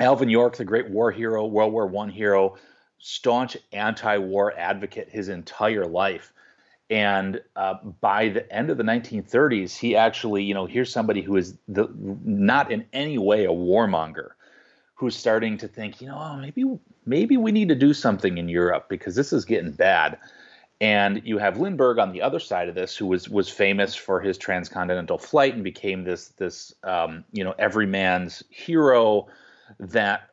Alvin 0.00 0.28
York, 0.28 0.56
the 0.56 0.64
great 0.64 0.88
war 0.90 1.10
hero, 1.10 1.46
World 1.46 1.72
War 1.72 1.86
One 1.86 2.10
hero, 2.10 2.56
staunch 2.98 3.56
anti-war 3.72 4.52
advocate 4.56 5.08
his 5.08 5.28
entire 5.28 5.86
life. 5.86 6.32
And 6.90 7.40
uh, 7.54 7.74
by 8.00 8.28
the 8.28 8.50
end 8.52 8.70
of 8.70 8.78
the 8.78 8.82
1930s, 8.82 9.76
he 9.76 9.94
actually, 9.94 10.44
you 10.44 10.54
know, 10.54 10.66
here's 10.66 10.92
somebody 10.92 11.20
who 11.20 11.36
is 11.36 11.58
the, 11.68 11.88
not 12.24 12.72
in 12.72 12.86
any 12.92 13.18
way 13.18 13.44
a 13.44 13.50
warmonger, 13.50 14.30
who's 14.98 15.16
starting 15.16 15.56
to 15.56 15.68
think, 15.68 16.00
you 16.00 16.08
know, 16.08 16.18
oh, 16.18 16.36
maybe 16.36 16.64
maybe 17.06 17.36
we 17.36 17.52
need 17.52 17.68
to 17.68 17.74
do 17.76 17.94
something 17.94 18.36
in 18.36 18.48
Europe 18.48 18.86
because 18.88 19.14
this 19.14 19.32
is 19.32 19.44
getting 19.44 19.70
bad. 19.70 20.18
And 20.80 21.22
you 21.24 21.38
have 21.38 21.58
Lindbergh 21.58 21.98
on 21.98 22.12
the 22.12 22.22
other 22.22 22.40
side 22.40 22.68
of 22.68 22.74
this, 22.74 22.96
who 22.96 23.06
was 23.06 23.28
was 23.28 23.48
famous 23.48 23.94
for 23.94 24.20
his 24.20 24.36
transcontinental 24.36 25.18
flight 25.18 25.54
and 25.54 25.62
became 25.62 26.04
this 26.04 26.28
this 26.30 26.74
um, 26.82 27.24
you 27.32 27.44
know 27.44 27.54
every 27.58 27.86
man's 27.86 28.42
hero 28.50 29.28
that 29.78 30.30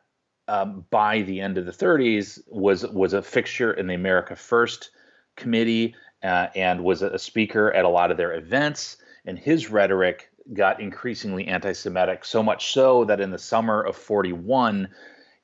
um, 0.48 0.84
by 0.90 1.22
the 1.22 1.40
end 1.40 1.58
of 1.58 1.66
the 1.66 1.72
30s 1.72 2.40
was 2.48 2.84
was 2.88 3.12
a 3.12 3.22
fixture 3.22 3.72
in 3.72 3.86
the 3.86 3.94
America 3.94 4.34
First 4.34 4.90
committee 5.36 5.94
uh, 6.24 6.48
and 6.56 6.82
was 6.82 7.02
a 7.02 7.18
speaker 7.18 7.72
at 7.72 7.84
a 7.84 7.88
lot 7.88 8.10
of 8.10 8.16
their 8.16 8.34
events. 8.34 8.96
And 9.26 9.38
his 9.38 9.70
rhetoric 9.70 10.30
got 10.52 10.80
increasingly 10.80 11.46
anti-Semitic, 11.46 12.24
so 12.24 12.42
much 12.42 12.72
so 12.72 13.04
that 13.04 13.20
in 13.20 13.30
the 13.30 13.38
summer 13.38 13.82
of 13.82 13.96
41 13.96 14.88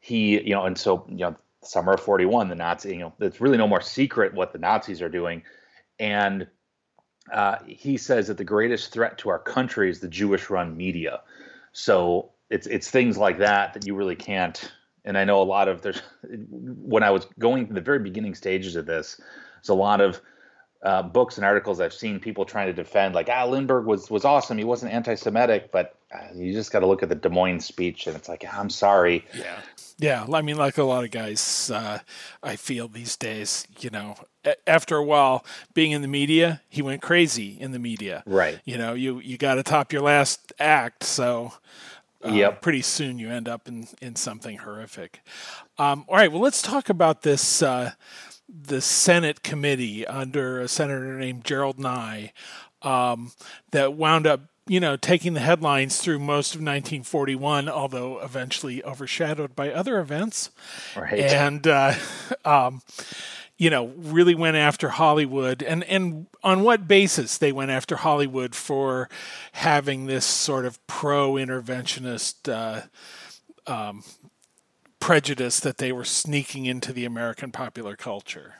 he, 0.02 0.42
you 0.42 0.52
know, 0.52 0.64
and 0.64 0.76
so, 0.76 1.06
you 1.08 1.18
know, 1.18 1.36
summer 1.62 1.92
of 1.92 2.00
41, 2.00 2.48
the 2.48 2.56
Nazi, 2.56 2.90
you 2.90 2.98
know, 2.98 3.12
it's 3.20 3.40
really 3.40 3.56
no 3.56 3.68
more 3.68 3.80
secret 3.80 4.34
what 4.34 4.52
the 4.52 4.58
Nazis 4.58 5.00
are 5.00 5.08
doing. 5.08 5.42
And 6.00 6.48
uh, 7.32 7.58
he 7.64 7.96
says 7.96 8.26
that 8.26 8.36
the 8.36 8.44
greatest 8.44 8.92
threat 8.92 9.16
to 9.18 9.28
our 9.28 9.38
country 9.38 9.88
is 9.88 10.00
the 10.00 10.08
Jewish 10.08 10.50
run 10.50 10.76
media. 10.76 11.20
So 11.72 12.30
it's, 12.50 12.66
it's 12.66 12.90
things 12.90 13.16
like 13.16 13.38
that 13.38 13.74
that 13.74 13.86
you 13.86 13.94
really 13.94 14.16
can't. 14.16 14.72
And 15.04 15.16
I 15.16 15.24
know 15.24 15.40
a 15.40 15.44
lot 15.44 15.68
of 15.68 15.82
there's, 15.82 16.02
when 16.24 17.04
I 17.04 17.10
was 17.10 17.26
going 17.38 17.68
to 17.68 17.74
the 17.74 17.80
very 17.80 18.00
beginning 18.00 18.34
stages 18.34 18.74
of 18.74 18.86
this, 18.86 19.20
there's 19.56 19.68
a 19.68 19.74
lot 19.74 20.00
of 20.00 20.20
uh, 20.82 21.02
books 21.02 21.36
and 21.36 21.44
articles 21.44 21.80
I've 21.80 21.92
seen 21.92 22.18
people 22.18 22.44
trying 22.44 22.66
to 22.66 22.72
defend, 22.72 23.14
like, 23.14 23.28
ah, 23.30 23.44
Lindbergh 23.44 23.86
was 23.86 24.10
was 24.10 24.24
awesome. 24.24 24.58
He 24.58 24.64
wasn't 24.64 24.92
anti-Semitic, 24.92 25.70
but 25.70 25.96
uh, 26.12 26.26
you 26.34 26.52
just 26.52 26.72
got 26.72 26.80
to 26.80 26.86
look 26.86 27.02
at 27.02 27.08
the 27.08 27.14
Des 27.14 27.28
Moines 27.28 27.64
speech, 27.64 28.06
and 28.06 28.16
it's 28.16 28.28
like, 28.28 28.44
I'm 28.52 28.68
sorry. 28.70 29.24
Yeah, 29.34 29.60
yeah. 29.98 30.26
I 30.32 30.42
mean, 30.42 30.56
like 30.56 30.78
a 30.78 30.82
lot 30.82 31.04
of 31.04 31.10
guys, 31.10 31.70
uh, 31.70 32.00
I 32.42 32.56
feel 32.56 32.88
these 32.88 33.16
days, 33.16 33.66
you 33.78 33.90
know, 33.90 34.16
after 34.66 34.96
a 34.96 35.04
while 35.04 35.44
being 35.72 35.92
in 35.92 36.02
the 36.02 36.08
media, 36.08 36.60
he 36.68 36.82
went 36.82 37.00
crazy 37.00 37.56
in 37.60 37.70
the 37.70 37.78
media. 37.78 38.22
Right. 38.26 38.60
You 38.64 38.76
know, 38.76 38.94
you 38.94 39.20
you 39.20 39.38
got 39.38 39.54
to 39.54 39.62
top 39.62 39.92
your 39.92 40.02
last 40.02 40.52
act, 40.58 41.04
so. 41.04 41.52
Uh, 42.24 42.34
yep. 42.34 42.62
Pretty 42.62 42.82
soon 42.82 43.18
you 43.18 43.28
end 43.28 43.48
up 43.48 43.66
in, 43.66 43.88
in 44.00 44.14
something 44.14 44.58
horrific. 44.58 45.22
Um, 45.76 46.04
all 46.06 46.14
right. 46.14 46.30
Well, 46.30 46.40
let's 46.40 46.62
talk 46.62 46.88
about 46.88 47.22
this 47.22 47.62
uh, 47.64 47.94
the 48.52 48.80
Senate 48.80 49.42
committee 49.42 50.06
under 50.06 50.60
a 50.60 50.68
senator 50.68 51.18
named 51.18 51.44
Gerald 51.44 51.78
Nye 51.78 52.32
um, 52.82 53.32
that 53.70 53.94
wound 53.94 54.26
up, 54.26 54.42
you 54.66 54.78
know, 54.78 54.96
taking 54.96 55.34
the 55.34 55.40
headlines 55.40 55.98
through 55.98 56.18
most 56.18 56.54
of 56.54 56.60
1941, 56.60 57.68
although 57.68 58.20
eventually 58.20 58.84
overshadowed 58.84 59.56
by 59.56 59.72
other 59.72 59.98
events. 59.98 60.50
Right. 60.96 61.20
And, 61.20 61.66
uh, 61.66 61.94
um, 62.44 62.82
you 63.56 63.70
know, 63.70 63.92
really 63.96 64.34
went 64.34 64.56
after 64.56 64.88
Hollywood, 64.88 65.62
and 65.62 65.84
and 65.84 66.26
on 66.42 66.62
what 66.62 66.88
basis 66.88 67.38
they 67.38 67.52
went 67.52 67.70
after 67.70 67.94
Hollywood 67.94 68.56
for 68.56 69.08
having 69.52 70.06
this 70.06 70.24
sort 70.24 70.64
of 70.64 70.84
pro-interventionist 70.88 72.52
uh, 72.52 72.82
um, 73.72 74.02
prejudice 75.02 75.58
that 75.58 75.78
they 75.78 75.90
were 75.90 76.04
sneaking 76.04 76.64
into 76.64 76.92
the 76.92 77.04
American 77.04 77.50
popular 77.50 77.96
culture. 77.96 78.54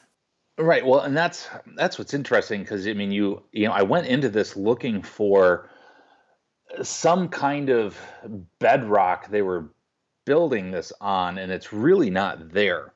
Right. 0.59 0.85
Well, 0.85 1.01
and 1.01 1.17
that's 1.17 1.49
that's 1.77 1.99
what's 1.99 2.13
interesting 2.13 2.63
because 2.63 2.87
I 2.87 2.95
mean, 2.95 3.13
you 3.13 3.43
you 3.53 3.67
know, 3.67 3.73
I 3.73 3.83
went 3.83 4.09
into 4.09 4.29
this 4.29 4.57
looking 4.57 5.03
for 5.03 5.71
some 6.83 7.29
kind 7.29 7.71
of 7.71 7.97
bedrock 8.59 9.29
they 9.29 9.43
were 9.43 9.71
building 10.25 10.73
this 10.73 10.93
on, 11.01 11.39
and 11.39 11.53
it's 11.53 11.73
really 11.73 12.11
not 12.11 12.51
there. 12.51 12.93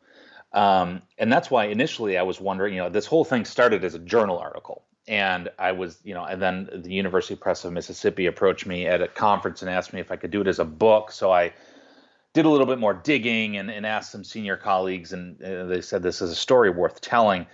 Um, 0.53 1.03
and 1.19 1.33
that's 1.33 1.51
why 1.51 1.67
initially 1.67 2.19
I 2.19 2.23
was 2.23 2.41
wondering, 2.41 2.75
you 2.75 2.81
know, 2.81 2.89
this 2.89 3.07
whole 3.07 3.25
thing 3.25 3.45
started 3.45 3.85
as 3.85 3.95
a 3.95 3.99
journal 4.01 4.39
article. 4.39 4.85
And 5.07 5.51
I 5.59 5.71
was, 5.71 5.99
you 6.03 6.15
know, 6.15 6.25
and 6.25 6.43
then 6.43 6.69
the 6.73 6.93
University 6.93 7.37
Press 7.37 7.65
of 7.65 7.73
Mississippi 7.73 8.27
approached 8.27 8.67
me 8.67 8.87
at 8.87 9.01
a 9.01 9.07
conference 9.07 9.63
and 9.63 9.71
asked 9.71 9.93
me 9.93 10.01
if 10.01 10.11
I 10.11 10.17
could 10.17 10.33
do 10.33 10.41
it 10.41 10.49
as 10.49 10.59
a 10.59 10.65
book. 10.65 11.13
So 11.13 11.31
I 11.31 11.53
did 12.37 12.45
a 12.45 12.51
little 12.51 12.67
bit 12.67 12.79
more 12.79 12.93
digging 12.93 13.57
and, 13.57 13.71
and 13.71 13.87
asked 13.87 14.13
some 14.13 14.23
senior 14.23 14.59
colleagues, 14.59 15.15
and 15.15 15.43
uh, 15.43 15.65
they 15.65 15.81
said 15.81 16.03
this 16.03 16.21
is 16.21 16.31
a 16.31 16.35
story 16.35 16.69
worth 16.69 17.01
telling. 17.01 17.47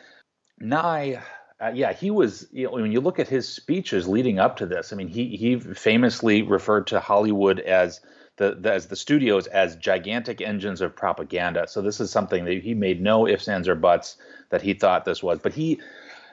Nye, 0.59 1.23
uh, 1.61 1.71
yeah, 1.73 1.93
he 1.93 2.11
was. 2.11 2.49
You 2.51 2.65
know, 2.65 2.73
when 2.73 2.91
you 2.91 3.01
look 3.01 3.21
at 3.21 3.29
his 3.29 3.49
speeches 3.49 4.09
leading 4.09 4.41
up 4.41 4.57
to 4.57 4.67
this, 4.67 4.93
I 4.93 4.97
mean, 4.97 5.07
he 5.07 5.37
he 5.37 5.57
famously 5.61 6.43
referred 6.43 6.89
to 6.89 6.99
Hollywood 6.99 7.61
as 7.61 8.01
the, 8.39 8.57
the, 8.59 8.73
as 8.73 8.87
the 8.87 8.97
studios 8.97 9.47
as 9.47 9.77
gigantic 9.77 10.41
engines 10.41 10.81
of 10.81 10.97
propaganda. 10.97 11.69
So 11.69 11.81
this 11.81 12.01
is 12.01 12.11
something 12.11 12.45
that 12.47 12.61
he 12.65 12.75
made 12.75 13.01
no 13.01 13.29
ifs, 13.29 13.47
ands, 13.47 13.69
or 13.69 13.77
buts 13.77 14.17
that 14.51 14.63
he 14.63 14.75
thought 14.75 15.05
this 15.05 15.23
was. 15.23 15.39
But 15.39 15.53
he 15.53 15.81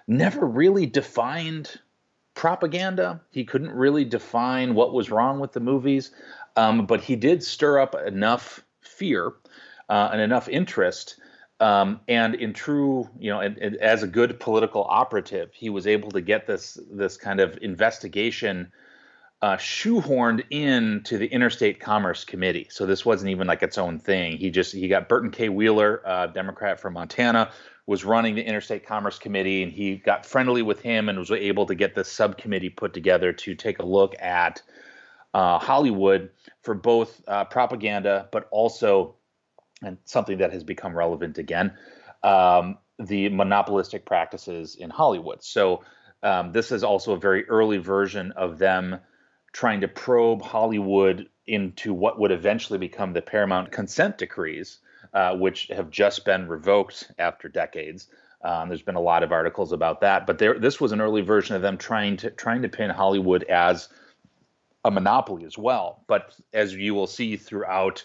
never 0.08 0.44
really 0.44 0.88
defined 0.88 1.80
propaganda. 2.34 3.22
He 3.30 3.46
couldn't 3.46 3.72
really 3.72 4.06
define 4.06 4.74
what 4.74 4.92
was 4.92 5.12
wrong 5.12 5.40
with 5.40 5.52
the 5.52 5.60
movies. 5.60 6.10
Um, 6.60 6.86
but 6.86 7.00
he 7.00 7.16
did 7.16 7.42
stir 7.42 7.80
up 7.80 7.96
enough 7.96 8.66
fear 8.82 9.32
uh, 9.88 10.10
and 10.12 10.22
enough 10.22 10.50
interest. 10.50 11.18
Um, 11.62 12.02
and 12.10 12.36
in 12.36 12.54
true, 12.54 13.10
you 13.18 13.30
know, 13.32 13.40
and, 13.40 13.58
and 13.58 13.78
as 13.78 14.04
a 14.04 14.08
good 14.08 14.40
political 14.42 14.86
operative, 14.90 15.52
he 15.54 15.70
was 15.70 15.88
able 15.88 16.12
to 16.12 16.22
get 16.22 16.48
this 16.48 16.78
this 16.92 17.16
kind 17.16 17.40
of 17.40 17.58
investigation 17.62 18.72
uh, 19.42 19.56
shoehorned 19.56 20.44
into 20.50 21.18
the 21.18 21.28
Interstate 21.28 21.80
Commerce 21.80 22.26
Committee. 22.26 22.68
So 22.70 22.86
this 22.86 23.06
wasn't 23.06 23.32
even 23.32 23.48
like 23.48 23.64
its 23.64 23.78
own 23.78 23.98
thing. 24.00 24.38
He 24.38 24.50
just 24.50 24.74
he 24.74 24.90
got 24.90 25.08
Burton 25.08 25.32
K. 25.32 25.48
Wheeler, 25.48 26.02
uh, 26.06 26.28
Democrat 26.28 26.80
from 26.80 26.94
Montana, 26.94 27.52
was 27.88 28.04
running 28.04 28.36
the 28.36 28.44
Interstate 28.44 28.86
Commerce 28.86 29.18
Committee, 29.18 29.64
and 29.64 29.72
he 29.72 29.96
got 29.96 30.26
friendly 30.26 30.62
with 30.62 30.82
him 30.82 31.08
and 31.08 31.18
was 31.18 31.32
able 31.32 31.66
to 31.68 31.76
get 31.76 31.96
this 31.96 32.12
subcommittee 32.12 32.70
put 32.70 32.94
together 32.94 33.32
to 33.32 33.56
take 33.56 33.80
a 33.80 33.86
look 33.86 34.14
at 34.20 34.62
uh, 35.34 35.60
Hollywood 35.60 36.32
for 36.64 36.74
both 36.74 37.22
uh, 37.28 37.46
propaganda, 37.46 38.28
but 38.32 38.48
also 38.52 39.16
and 39.82 39.98
something 40.04 40.40
that 40.40 40.52
has 40.52 40.64
become 40.64 40.98
relevant 40.98 41.38
again, 41.38 41.74
um, 42.24 42.78
the 42.98 43.30
monopolistic 43.30 44.06
practices 44.06 44.76
in 44.76 44.90
Hollywood. 44.90 45.44
So. 45.44 45.84
Um, 46.22 46.52
this 46.52 46.74
is 46.74 46.84
also 46.84 47.14
a 47.14 47.18
very 47.18 47.48
early 47.48 47.78
version 47.78 48.34
of 48.34 48.58
them 48.58 49.00
trying 49.54 49.82
to 49.82 49.88
probe 49.88 50.42
Hollywood 50.42 51.28
into 51.48 51.94
what 51.94 52.20
would 52.20 52.32
eventually 52.32 52.80
become 52.80 53.14
the 53.14 53.22
Paramount 53.22 53.72
consent 53.72 54.18
decrees, 54.18 54.80
uh, 55.14 55.36
which 55.36 55.68
have 55.68 55.90
just 55.90 56.26
been 56.26 56.48
revoked 56.48 57.12
after 57.18 57.50
decades. 57.50 58.08
Um, 58.44 58.70
there's 58.70 58.84
been 58.84 58.96
a 58.96 59.02
lot 59.02 59.24
of 59.24 59.32
articles 59.32 59.74
about 59.74 60.02
that, 60.02 60.26
but 60.26 60.38
there, 60.38 60.58
this 60.58 60.80
was 60.80 60.92
an 60.92 61.02
early 61.02 61.22
version 61.22 61.56
of 61.56 61.62
them 61.62 61.78
trying 61.78 62.18
to 62.18 62.30
trying 62.30 62.62
to 62.62 62.70
pin 62.70 62.90
Hollywood 62.90 63.44
as 63.44 63.90
a 64.84 64.92
monopoly 64.92 65.46
as 65.46 65.58
well. 65.58 66.04
But 66.08 66.36
as 66.54 66.76
you 66.76 66.94
will 66.94 67.08
see 67.08 67.38
throughout 67.38 68.04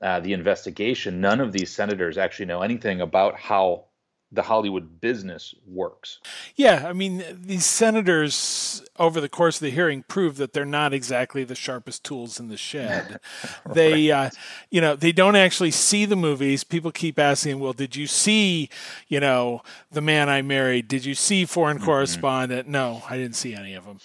uh, 0.00 0.20
the 0.20 0.32
investigation, 0.32 1.20
none 1.20 1.40
of 1.40 1.52
these 1.52 1.70
senators 1.70 2.18
actually 2.18 2.46
know 2.46 2.62
anything 2.62 3.00
about 3.00 3.36
how 3.36 3.84
the 4.32 4.42
Hollywood 4.42 5.00
business 5.00 5.54
works. 5.66 6.20
Yeah, 6.54 6.84
I 6.86 6.92
mean, 6.92 7.24
these 7.32 7.66
senators 7.66 8.82
over 8.96 9.20
the 9.20 9.28
course 9.28 9.56
of 9.56 9.62
the 9.62 9.70
hearing 9.70 10.04
prove 10.06 10.36
that 10.36 10.52
they're 10.52 10.64
not 10.64 10.92
exactly 10.92 11.42
the 11.42 11.56
sharpest 11.56 12.04
tools 12.04 12.38
in 12.38 12.48
the 12.48 12.56
shed. 12.56 13.18
right. 13.64 13.74
They, 13.74 14.10
uh, 14.12 14.30
you 14.70 14.80
know, 14.80 14.94
they 14.94 15.10
don't 15.10 15.34
actually 15.34 15.72
see 15.72 16.04
the 16.04 16.16
movies. 16.16 16.62
People 16.62 16.92
keep 16.92 17.18
asking, 17.18 17.58
"Well, 17.58 17.72
did 17.72 17.96
you 17.96 18.06
see, 18.06 18.68
you 19.08 19.18
know, 19.18 19.62
The 19.90 20.00
Man 20.00 20.28
I 20.28 20.42
Married? 20.42 20.86
Did 20.86 21.04
you 21.04 21.14
see 21.14 21.44
Foreign 21.44 21.78
mm-hmm. 21.78 21.86
Correspondent?" 21.86 22.68
No, 22.68 23.02
I 23.10 23.16
didn't 23.16 23.36
see 23.36 23.54
any 23.54 23.74
of 23.74 23.84
them. 23.84 23.98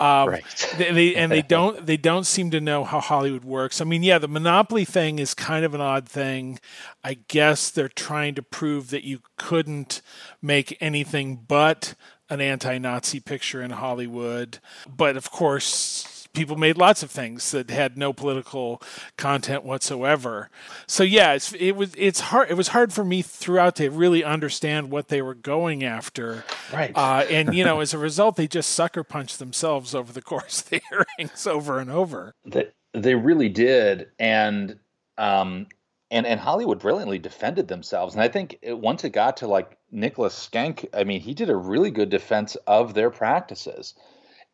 Um, 0.00 0.28
right. 0.28 0.74
they, 0.76 0.92
they, 0.92 1.14
and 1.14 1.30
they 1.30 1.42
don't 1.56 1.86
they 1.86 1.96
don't 1.96 2.24
seem 2.24 2.50
to 2.50 2.60
know 2.60 2.84
how 2.84 3.00
Hollywood 3.00 3.44
works. 3.44 3.80
I 3.80 3.84
mean, 3.84 4.02
yeah, 4.02 4.18
the 4.18 4.28
monopoly 4.28 4.84
thing 4.84 5.18
is 5.18 5.34
kind 5.34 5.64
of 5.64 5.74
an 5.74 5.80
odd 5.80 6.08
thing. 6.08 6.58
I 7.02 7.18
guess 7.28 7.70
they're 7.70 7.88
trying 7.88 8.34
to 8.34 8.42
prove 8.42 8.90
that 8.90 9.04
you 9.04 9.20
couldn't 9.36 10.02
make 10.42 10.76
anything 10.80 11.44
but 11.46 11.94
an 12.30 12.40
anti-Nazi 12.40 13.20
picture 13.20 13.62
in 13.62 13.70
Hollywood. 13.70 14.58
But 14.88 15.16
of 15.16 15.30
course, 15.30 16.13
people 16.34 16.56
made 16.56 16.76
lots 16.76 17.02
of 17.02 17.10
things 17.10 17.50
that 17.52 17.70
had 17.70 17.96
no 17.96 18.12
political 18.12 18.82
content 19.16 19.64
whatsoever. 19.64 20.50
So 20.86 21.02
yeah, 21.02 21.38
it 21.58 21.76
was 21.76 21.94
it's 21.96 22.20
hard. 22.20 22.50
It 22.50 22.54
was 22.54 22.68
hard 22.68 22.92
for 22.92 23.04
me 23.04 23.22
throughout 23.22 23.76
to 23.76 23.88
really 23.88 24.22
understand 24.22 24.90
what 24.90 25.08
they 25.08 25.22
were 25.22 25.34
going 25.34 25.82
after. 25.82 26.44
Right. 26.72 26.92
Uh, 26.94 27.24
and 27.30 27.54
you 27.54 27.64
know, 27.64 27.80
as 27.80 27.94
a 27.94 27.98
result, 27.98 28.36
they 28.36 28.48
just 28.48 28.70
sucker 28.70 29.04
punched 29.04 29.38
themselves 29.38 29.94
over 29.94 30.12
the 30.12 30.22
course 30.34 30.60
of 30.60 30.70
the 30.70 30.82
hearings 30.90 31.46
over 31.46 31.78
and 31.78 31.90
over. 31.90 32.34
They 32.44 32.68
they 32.92 33.14
really 33.14 33.48
did, 33.48 34.08
and 34.18 34.78
um, 35.16 35.68
and 36.10 36.26
and 36.26 36.40
Hollywood 36.40 36.80
brilliantly 36.80 37.18
defended 37.18 37.68
themselves. 37.68 38.14
And 38.14 38.22
I 38.22 38.28
think 38.28 38.58
it, 38.60 38.78
once 38.78 39.04
it 39.04 39.10
got 39.10 39.36
to 39.38 39.46
like 39.46 39.78
Nicholas 39.90 40.48
Schenck, 40.50 40.86
I 40.92 41.04
mean, 41.04 41.20
he 41.20 41.32
did 41.32 41.48
a 41.48 41.56
really 41.56 41.90
good 41.90 42.10
defense 42.10 42.56
of 42.66 42.94
their 42.94 43.10
practices 43.10 43.94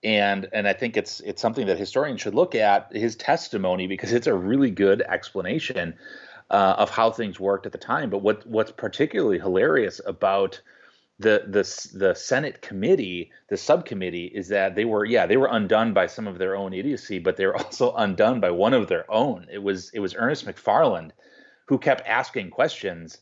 and 0.03 0.49
and 0.53 0.67
I 0.67 0.73
think 0.73 0.97
it's 0.97 1.21
it's 1.21 1.43
something 1.43 1.67
that 1.67 1.79
historians 1.79 2.21
should 2.21 2.35
look 2.35 2.55
at 2.55 2.95
his 2.95 3.17
testimony 3.17 3.87
because 3.87 4.13
it's 4.13 4.27
a 4.27 4.35
really 4.35 4.71
good 4.71 5.03
explanation 5.03 5.95
uh, 6.51 6.75
of 6.79 6.91
how 6.91 7.11
things 7.11 7.39
worked 7.39 7.67
at 7.67 7.73
the 7.73 7.79
time. 7.79 8.11
But 8.11 8.23
what 8.23 8.47
what's 8.47 8.73
particularly 8.73 9.39
hilarious 9.39 10.01
about 10.05 10.61
the 11.19 11.45
the 11.47 11.99
the 11.99 12.15
Senate 12.15 12.63
committee, 12.63 13.31
the 13.49 13.57
subcommittee, 13.59 14.27
is 14.27 14.49
that 14.49 14.75
they 14.75 14.87
were 14.87 15.05
yeah 15.05 15.27
they 15.27 15.37
were 15.37 15.49
undone 15.51 15.93
by 15.93 16.07
some 16.07 16.27
of 16.27 16.39
their 16.39 16.57
own 16.57 16.73
idiocy, 16.73 17.19
but 17.19 17.37
they 17.37 17.47
were 17.47 17.57
also 17.63 17.93
undone 17.93 18.41
by 18.41 18.51
one 18.51 18.73
of 18.73 18.89
their 18.89 19.11
own. 19.11 19.47
It 19.53 19.63
was 19.63 19.91
it 19.91 20.01
was 20.01 20.15
Ernest 20.15 20.47
McFarland 20.47 21.11
who 21.67 21.79
kept 21.79 22.07
asking 22.09 22.51
questions 22.51 23.19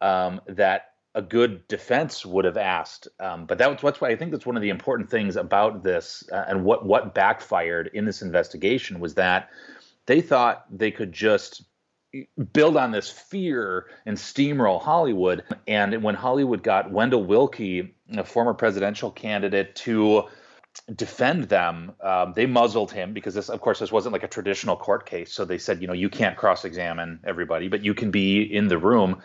um, 0.00 0.40
that 0.46 0.89
a 1.14 1.22
good 1.22 1.66
defense 1.68 2.24
would 2.24 2.44
have 2.44 2.56
asked. 2.56 3.08
Um, 3.18 3.46
but 3.46 3.58
that's 3.58 3.82
what's 3.82 4.00
why 4.00 4.10
I 4.10 4.16
think 4.16 4.30
that's 4.30 4.46
one 4.46 4.56
of 4.56 4.62
the 4.62 4.68
important 4.70 5.10
things 5.10 5.36
about 5.36 5.82
this 5.82 6.24
uh, 6.32 6.44
and 6.48 6.64
what 6.64 6.86
what 6.86 7.14
backfired 7.14 7.90
in 7.92 8.04
this 8.04 8.22
investigation 8.22 9.00
was 9.00 9.14
that 9.14 9.50
they 10.06 10.20
thought 10.20 10.66
they 10.70 10.90
could 10.90 11.12
just 11.12 11.62
build 12.52 12.76
on 12.76 12.90
this 12.90 13.08
fear 13.08 13.86
and 14.04 14.16
steamroll 14.16 14.80
Hollywood. 14.80 15.44
And 15.66 16.02
when 16.02 16.14
Hollywood 16.14 16.62
got 16.62 16.90
Wendell 16.90 17.24
Willkie, 17.24 17.94
a 18.16 18.24
former 18.24 18.54
presidential 18.54 19.10
candidate, 19.10 19.76
to 19.76 20.24
defend 20.94 21.44
them, 21.44 21.92
um, 22.02 22.32
they 22.34 22.46
muzzled 22.46 22.90
him 22.90 23.12
because 23.12 23.34
this, 23.34 23.48
of 23.48 23.60
course, 23.60 23.78
this 23.78 23.92
wasn't 23.92 24.12
like 24.12 24.22
a 24.22 24.28
traditional 24.28 24.76
court 24.76 25.06
case. 25.06 25.32
So 25.32 25.44
they 25.44 25.58
said, 25.58 25.80
you 25.80 25.86
know, 25.86 25.92
you 25.92 26.08
can't 26.08 26.36
cross-examine 26.36 27.20
everybody, 27.24 27.68
but 27.68 27.84
you 27.84 27.94
can 27.94 28.10
be 28.10 28.42
in 28.42 28.68
the 28.68 28.78
room 28.78 29.22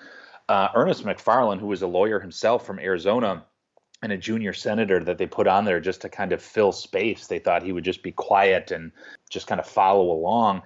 uh, 0.50 0.70
Ernest 0.76 1.04
McFarland, 1.04 1.60
who 1.60 1.68
was 1.68 1.82
a 1.82 1.88
lawyer 1.88 2.20
himself 2.20 2.66
from 2.66 2.80
Arizona 2.80 3.46
and 4.02 4.12
a 4.12 4.18
junior 4.18 4.54
senator 4.54 5.04
that 5.04 5.18
they 5.18 5.26
put 5.26 5.48
on 5.48 5.66
there 5.66 5.80
just 5.80 6.02
to 6.02 6.10
kind 6.10 6.32
of 6.32 6.42
fill 6.42 6.72
space. 6.72 7.28
They 7.28 7.40
thought 7.40 7.64
he 7.64 7.72
would 7.72 7.84
just 7.84 8.04
be 8.04 8.12
quiet 8.12 8.72
and 8.72 8.92
just 9.30 9.48
kind 9.48 9.60
of 9.60 9.68
follow 9.68 10.12
along. 10.12 10.62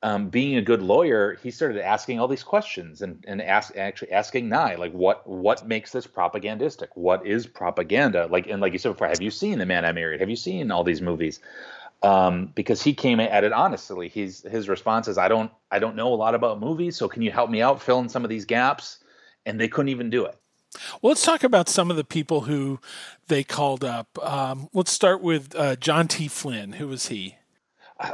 Um, 0.00 0.28
being 0.28 0.56
a 0.56 0.62
good 0.62 0.80
lawyer, 0.80 1.36
he 1.42 1.50
started 1.50 1.84
asking 1.84 2.20
all 2.20 2.28
these 2.28 2.44
questions 2.44 3.02
and 3.02 3.24
and 3.26 3.42
ask 3.42 3.76
actually 3.76 4.12
asking 4.12 4.48
Nye 4.48 4.76
like 4.76 4.92
what 4.92 5.26
what 5.26 5.66
makes 5.66 5.90
this 5.90 6.06
propagandistic? 6.06 6.90
What 6.94 7.26
is 7.26 7.48
propaganda? 7.48 8.28
Like 8.30 8.46
and 8.46 8.62
like 8.62 8.72
you 8.72 8.78
said 8.78 8.92
before, 8.92 9.08
have 9.08 9.20
you 9.20 9.32
seen 9.32 9.58
The 9.58 9.66
Man 9.66 9.84
I 9.84 9.90
Married? 9.90 10.20
Have 10.20 10.30
you 10.30 10.36
seen 10.36 10.70
all 10.70 10.84
these 10.84 11.02
movies? 11.02 11.40
Um, 12.04 12.52
because 12.54 12.80
he 12.80 12.94
came 12.94 13.18
at 13.18 13.42
it 13.42 13.52
honestly. 13.52 14.08
He's 14.08 14.42
his 14.42 14.68
response 14.68 15.08
is 15.08 15.18
I 15.18 15.26
don't 15.26 15.50
I 15.72 15.80
don't 15.80 15.96
know 15.96 16.14
a 16.14 16.14
lot 16.14 16.36
about 16.36 16.60
movies, 16.60 16.96
so 16.96 17.08
can 17.08 17.22
you 17.22 17.32
help 17.32 17.50
me 17.50 17.60
out 17.60 17.82
fill 17.82 17.98
in 17.98 18.08
some 18.08 18.22
of 18.22 18.30
these 18.30 18.44
gaps? 18.44 19.00
And 19.48 19.58
they 19.58 19.68
couldn't 19.68 19.88
even 19.88 20.10
do 20.10 20.24
it. 20.24 20.36
Well, 21.00 21.10
let's 21.10 21.24
talk 21.24 21.42
about 21.42 21.68
some 21.68 21.90
of 21.90 21.96
the 21.96 22.04
people 22.04 22.42
who 22.42 22.78
they 23.28 23.42
called 23.42 23.84
up. 23.84 24.18
Um, 24.22 24.68
let's 24.72 24.92
start 24.92 25.22
with 25.22 25.54
uh, 25.56 25.76
John 25.76 26.08
T. 26.08 26.28
Flynn. 26.28 26.74
Who 26.74 26.88
was 26.88 27.08
he? 27.08 27.36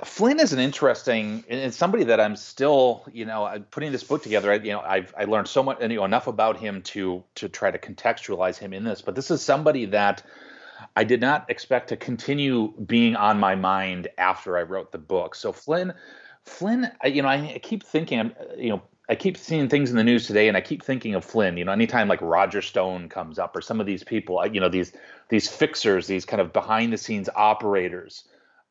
Flynn 0.05 0.41
is 0.41 0.55
an 0.55 0.61
interesting, 0.61 1.45
and 1.47 1.75
somebody 1.75 2.05
that 2.05 2.19
I'm 2.19 2.37
still, 2.37 3.05
you 3.13 3.27
know, 3.27 3.63
putting 3.71 3.93
this 3.93 4.03
book 4.03 4.23
together. 4.23 4.51
I, 4.51 4.55
you 4.55 4.73
know, 4.73 4.81
I've 4.81 5.13
I 5.19 5.25
learned 5.25 5.47
so 5.47 5.63
much, 5.63 5.83
you 5.83 5.89
know, 5.89 6.05
enough 6.07 6.27
about 6.27 6.57
him 6.57 6.81
to 6.83 7.23
to 7.35 7.51
try 7.51 7.71
to 7.71 7.79
contextualize 7.79 8.57
him 8.57 8.73
in 8.73 8.85
this. 8.85 9.03
But 9.03 9.15
this 9.15 9.31
is 9.31 9.43
somebody 9.43 9.85
that 9.87 10.23
I 10.97 11.05
did 11.05 11.21
not 11.21 11.51
expect 11.51 11.91
to 11.91 11.99
continue 11.99 12.73
being 12.87 13.15
on 13.15 13.39
my 13.39 13.57
mind 13.57 14.09
after 14.17 14.57
I 14.57 14.63
wrote 14.63 14.91
the 14.91 14.99
book. 14.99 15.35
So 15.35 15.53
Flynn, 15.53 15.93
Flynn, 16.45 16.91
you 17.05 17.21
know, 17.21 17.29
I 17.29 17.61
keep 17.63 17.83
thinking, 17.83 18.33
you 18.57 18.71
know, 18.71 18.83
I 19.09 19.15
keep 19.15 19.37
seeing 19.37 19.69
things 19.69 19.91
in 19.91 19.97
the 19.97 20.05
news 20.05 20.27
today, 20.27 20.49
and 20.49 20.57
I 20.57 20.63
keep 20.63 20.83
thinking 20.83 21.15
of 21.15 21.25
Flynn. 21.25 21.57
You 21.57 21.65
know, 21.65 21.73
anytime 21.73 22.09
like 22.09 22.23
Roger 22.23 22.63
Stone 22.63 23.11
comes 23.11 23.39
up, 23.39 23.55
or 23.55 23.61
some 23.61 23.81
of 23.81 23.87
these 23.87 24.03
people, 24.03 24.45
you 24.47 24.61
know, 24.61 24.69
these 24.69 24.93
these 25.29 25.49
fixers, 25.49 26.07
these 26.07 26.25
kind 26.25 26.41
of 26.41 26.53
behind 26.53 26.93
the 26.93 26.99
scenes 26.99 27.29
operators 27.35 28.25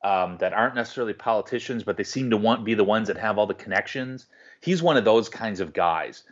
um, 0.04 0.38
that 0.38 0.54
aren't 0.54 0.76
necessarily 0.76 1.14
politicians, 1.14 1.84
but 1.84 1.98
they 1.98 2.04
seem 2.04 2.32
to 2.32 2.38
want 2.38 2.66
be 2.66 2.74
the 2.74 2.84
ones 2.84 3.08
that 3.08 3.18
have 3.18 3.38
all 3.38 3.46
the 3.46 3.54
connections. 3.54 4.26
He's 4.60 4.82
one 4.82 4.98
of 4.98 5.06
those 5.06 5.30
kinds 5.30 5.60
of 5.60 5.72
guys, 5.72 6.24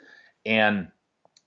and 0.45 0.88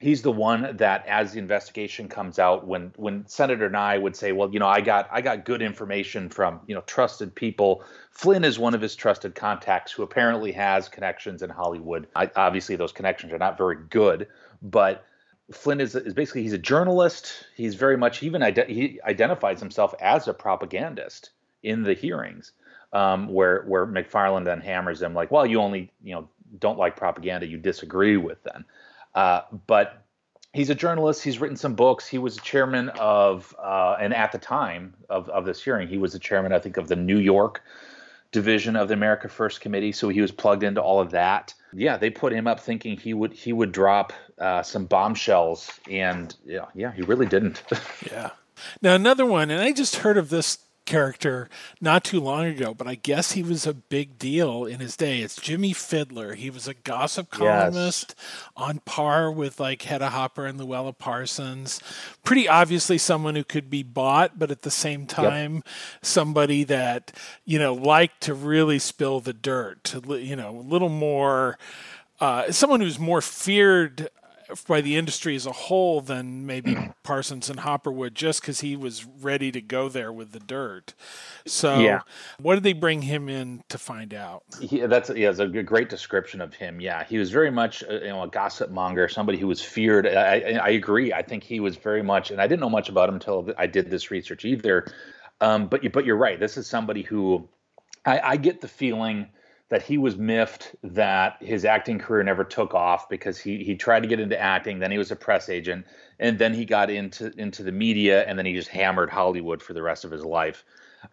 he's 0.05 0.21
the 0.21 0.31
one 0.31 0.77
that, 0.77 1.07
as 1.07 1.33
the 1.33 1.39
investigation 1.39 2.09
comes 2.09 2.39
out, 2.39 2.67
when 2.67 2.93
when 2.97 3.27
Senator 3.27 3.71
Nye 3.71 3.97
would 3.97 4.15
say, 4.15 4.33
"Well, 4.33 4.53
you 4.53 4.59
know, 4.59 4.69
I 4.69 4.83
got 4.83 5.09
I 5.11 5.23
got 5.23 5.47
good 5.47 5.63
information 5.63 6.29
from 6.29 6.61
you 6.67 6.75
know 6.75 6.83
trusted 6.83 7.35
people." 7.35 7.83
Flynn 8.11 8.45
is 8.45 8.59
one 8.59 8.75
of 8.75 8.83
his 8.83 8.95
trusted 8.95 9.35
contacts 9.35 9.93
who 9.93 10.03
apparently 10.03 10.53
has 10.53 10.91
connections 10.91 11.43
in 11.43 11.49
Hollywood. 11.49 12.07
I, 12.15 12.31
obviously, 12.37 12.77
those 12.77 12.93
connections 12.93 13.33
are 13.33 13.39
not 13.39 13.57
very 13.57 13.77
good, 13.89 14.29
but 14.61 15.07
Flynn 15.51 15.81
is, 15.81 15.95
is 15.95 16.13
basically 16.13 16.43
he's 16.43 16.53
a 16.53 16.59
journalist. 16.59 17.47
He's 17.57 17.75
very 17.75 17.97
much 17.97 18.23
even 18.23 18.43
ide- 18.43 18.69
he 18.69 19.01
identifies 19.05 19.59
himself 19.59 19.95
as 20.01 20.29
a 20.29 20.35
propagandist 20.35 21.31
in 21.63 21.83
the 21.83 21.95
hearings, 21.95 22.53
um, 22.93 23.33
where 23.33 23.63
where 23.63 23.87
McFarland 23.87 24.45
then 24.45 24.61
hammers 24.61 25.01
him 25.01 25.15
like, 25.15 25.31
well, 25.31 25.47
you 25.47 25.61
only 25.61 25.91
you 26.03 26.15
know 26.15 26.29
don't 26.59 26.79
like 26.79 26.95
propaganda, 26.95 27.47
you 27.47 27.57
disagree 27.57 28.19
with 28.19 28.43
them. 28.43 28.67
Uh, 29.15 29.43
but 29.67 30.05
he's 30.53 30.71
a 30.71 30.75
journalist. 30.75 31.23
He's 31.23 31.39
written 31.39 31.57
some 31.57 31.75
books. 31.75 32.07
He 32.07 32.19
was 32.19 32.37
chairman 32.39 32.89
of, 32.91 33.55
uh, 33.62 33.97
and 34.01 34.15
at 34.15 34.33
the 34.33 34.39
time 34.39 34.95
of, 35.11 35.29
of 35.29 35.45
this 35.45 35.62
hearing, 35.62 35.89
he 35.89 35.99
was 35.99 36.12
the 36.12 36.19
chairman, 36.19 36.53
I 36.53 36.59
think, 36.59 36.77
of 36.77 36.89
the 36.89 36.97
New 36.97 37.19
York 37.19 37.62
division 38.33 38.75
of 38.75 38.89
the 38.89 38.95
America 38.95 39.29
First 39.29 39.61
Committee. 39.61 39.93
So 39.93 40.09
he 40.09 40.21
was 40.21 40.33
plugged 40.33 40.62
into 40.62 40.83
all 40.83 41.01
of 41.01 41.11
that. 41.12 41.55
Yeah, 41.73 41.97
they 41.97 42.11
put 42.11 42.33
him 42.33 42.47
up 42.47 42.61
thinking 42.61 42.97
he 42.97 43.15
would 43.15 43.33
he 43.33 43.53
would 43.53 43.73
drop 43.73 44.12
uh, 44.39 44.62
some 44.62 44.87
bombshells, 44.87 45.71
and 45.91 46.35
yeah, 46.45 46.67
yeah, 46.75 46.93
he 46.93 47.03
really 47.03 47.27
didn't. 47.27 47.62
yeah. 48.12 48.31
Now 48.81 48.95
another 48.95 49.27
one, 49.27 49.51
and 49.51 49.61
I 49.61 49.73
just 49.73 49.97
heard 49.97 50.17
of 50.17 50.31
this 50.31 50.59
character 50.85 51.49
not 51.80 52.05
too 52.05 52.20
long 52.20 52.47
ago, 52.47 52.74
but 52.74 52.87
I 52.87 52.95
guess 52.95 53.32
he 53.32 53.43
was 53.43 53.66
a 53.66 53.74
big 53.74 54.18
deal 54.18 54.64
in 54.64 54.80
his 54.80 54.97
day. 54.97 55.20
It's 55.20 55.37
Jimmie 55.37 55.74
Fidler. 55.74 56.35
He 56.35 56.51
was 56.51 56.68
a 56.68 56.74
gossip 56.74 57.30
columnist 57.30 58.14
yes. 58.16 58.51
on 58.57 58.80
par 58.80 59.30
with 59.30 59.61
like 59.61 59.82
Hedda 59.82 60.11
Hopper 60.11 60.47
and 60.47 60.59
Louella 60.59 60.97
Parsons. 60.97 61.80
Pretty 62.22 62.49
obviously 62.49 62.99
someone 62.99 63.35
who 63.35 63.45
could 63.45 63.70
be 63.70 63.82
bought, 63.82 64.39
but 64.39 64.51
at 64.51 64.62
the 64.62 64.70
same 64.70 65.07
time, 65.07 65.57
yep. 65.57 65.64
somebody 66.03 66.64
that, 66.64 67.12
you 67.45 67.59
know, 67.59 67.74
liked 67.74 68.20
to 68.22 68.35
really 68.35 68.78
spill 68.78 69.20
the 69.20 69.32
dirt, 69.32 69.85
to, 69.85 70.18
you 70.18 70.37
know, 70.37 70.59
a 70.59 70.61
little 70.61 70.89
more. 70.89 71.59
Uh, 72.20 72.51
someone 72.53 72.80
who's 72.80 72.99
more 72.99 73.20
feared 73.20 74.09
by 74.67 74.81
the 74.81 74.97
industry 74.97 75.35
as 75.37 75.47
a 75.47 75.53
whole 75.53 76.01
than 76.01 76.47
maybe 76.47 76.77
Parsons 77.03 77.51
and 77.51 77.61
Hopper 77.61 77.91
would, 77.91 78.15
just 78.15 78.41
because 78.41 78.61
he 78.61 78.77
was 78.77 79.05
ready 79.05 79.51
to 79.53 79.61
go 79.61 79.89
there 79.89 80.13
with 80.13 80.33
the 80.33 80.41
dirt. 80.41 80.95
So, 81.47 81.79
yeah. 81.79 82.01
what 82.39 82.55
did 82.55 82.65
they 82.65 82.73
bring 82.73 83.03
him 83.03 83.29
in 83.29 83.63
to 83.69 83.79
find 83.79 84.15
out? 84.15 84.43
He, 84.61 84.81
that's 84.81 85.11
yeah, 85.11 85.31
it's 85.31 85.39
a 85.39 85.47
great 85.47 85.89
description 85.89 86.41
of 86.41 86.55
him. 86.55 86.81
Yeah, 86.81 87.05
he 87.05 87.19
was 87.19 87.31
very 87.31 87.51
much 87.51 87.83
a, 87.83 87.95
you 87.95 88.09
know 88.09 88.23
a 88.23 88.29
gossip 88.29 88.71
monger, 88.71 89.09
somebody 89.09 89.39
who 89.39 89.47
was 89.47 89.63
feared. 89.63 90.07
I, 90.07 90.59
I, 90.63 90.69
agree. 90.71 91.13
I 91.13 91.23
think 91.23 91.43
he 91.43 91.61
was 91.61 91.77
very 91.77 92.03
much, 92.03 92.31
and 92.31 92.41
I 92.41 92.47
didn't 92.47 92.61
know 92.61 92.71
much 92.71 92.89
about 92.89 93.09
him 93.09 93.17
until 93.17 93.51
I 93.59 93.67
did 93.67 93.91
this 93.91 94.11
research 94.11 94.45
either. 94.45 94.87
Um, 95.41 95.67
but 95.67 95.83
you, 95.83 95.91
but 95.91 96.05
you're 96.05 96.17
right. 96.17 96.39
This 96.39 96.57
is 96.57 96.67
somebody 96.67 97.03
who 97.03 97.49
I, 98.07 98.21
I 98.21 98.37
get 98.37 98.61
the 98.61 98.69
feeling 98.69 99.29
that 99.71 99.83
he 99.83 99.99
was 99.99 100.17
miffed 100.17 100.75
that 100.83 101.37
his 101.41 101.65
acting 101.65 101.99
career 101.99 102.23
never 102.23 102.45
took 102.45 102.75
off 102.75 103.09
because 103.09 103.39
he 103.39 103.65
he 103.65 103.75
tried 103.75 104.01
to 104.01 104.09
get 104.09 104.21
into 104.21 104.39
acting, 104.39 104.79
then 104.79 104.91
he 104.91 104.99
was 104.99 105.11
a 105.11 105.17
press 105.17 105.49
agent, 105.49 105.87
and 106.19 106.39
then 106.39 106.53
he 106.53 106.65
got 106.65 106.91
into 106.91 107.33
into 107.39 107.62
the 107.62 107.73
media, 107.73 108.25
and 108.25 108.39
then 108.39 108.47
he 108.47 108.55
just 108.55 108.69
hammered 108.69 109.11
Hollywood 109.11 109.62
for 109.62 109.73
the 109.73 109.83
rest 109.83 110.05
of 110.05 110.11
his 110.11 110.25
life. 110.25 110.65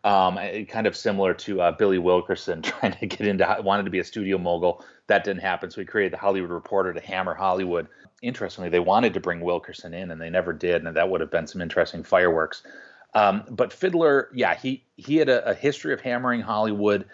Um, 0.04 0.38
kind 0.70 0.88
of 0.88 0.96
similar 0.96 1.34
to 1.34 1.62
uh, 1.62 1.72
Billy 1.74 1.98
Wilkerson 1.98 2.62
trying 2.62 2.94
to 2.94 3.06
get 3.08 3.28
into 3.28 3.58
wanted 3.64 3.84
to 3.84 3.92
be 3.92 4.00
a 4.00 4.04
studio 4.04 4.38
mogul. 4.38 4.84
That 5.08 5.24
didn't 5.24 5.42
happen, 5.42 5.72
so 5.72 5.82
he 5.82 5.86
created 5.86 6.14
the 6.14 6.18
Hollywood 6.18 6.52
Reporter 6.52 6.94
to 6.94 7.02
hammer 7.02 7.34
Hollywood. 7.34 7.88
Interestingly, 8.22 8.70
they 8.70 8.80
wanted 8.80 9.14
to 9.16 9.20
bring 9.20 9.42
Wilkerson 9.42 9.94
in, 9.94 10.12
and 10.12 10.22
they 10.22 10.30
never 10.30 10.54
did, 10.54 10.86
and 10.86 10.96
that 10.96 11.10
would 11.10 11.22
have 11.22 11.32
been 11.32 11.48
some 11.48 11.62
interesting 11.62 12.04
fireworks. 12.04 12.64
Um, 13.14 13.44
but 13.50 13.72
Fidler, 13.72 14.28
yeah, 14.34 14.56
he 14.56 14.84
he 14.98 15.18
had 15.18 15.30
a, 15.30 15.50
a 15.50 15.54
history 15.54 15.94
of 15.94 16.02
hammering 16.02 16.42
Hollywood. 16.42 17.06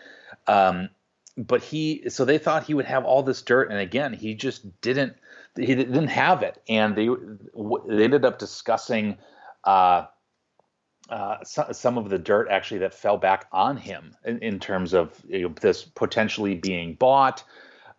Um, 0.48 0.90
but 1.38 1.62
he 1.62 2.10
so 2.10 2.26
they 2.26 2.38
thought 2.38 2.64
he 2.64 2.74
would 2.74 2.86
have 2.86 3.06
all 3.06 3.22
this 3.22 3.42
dirt 3.42 3.70
and 3.70 3.80
again 3.80 4.12
he 4.12 4.34
just 4.34 4.82
didn't 4.82 5.16
he 5.58 5.76
didn't 5.76 6.08
have 6.08 6.44
it. 6.44 6.62
And 6.68 6.96
they 6.96 7.08
they 7.08 8.04
ended 8.04 8.26
up 8.26 8.40
discussing 8.40 9.18
uh, 9.64 10.06
uh, 11.10 11.44
so, 11.44 11.68
some 11.72 11.98
of 11.98 12.10
the 12.10 12.18
dirt 12.18 12.48
actually 12.50 12.80
that 12.80 12.94
fell 12.94 13.18
back 13.18 13.48
on 13.52 13.78
him 13.78 14.16
in, 14.26 14.40
in 14.40 14.60
terms 14.60 14.94
of 14.94 15.22
you 15.28 15.44
know, 15.44 15.56
this 15.62 15.84
potentially 15.84 16.56
being 16.56 16.96
bought 16.96 17.44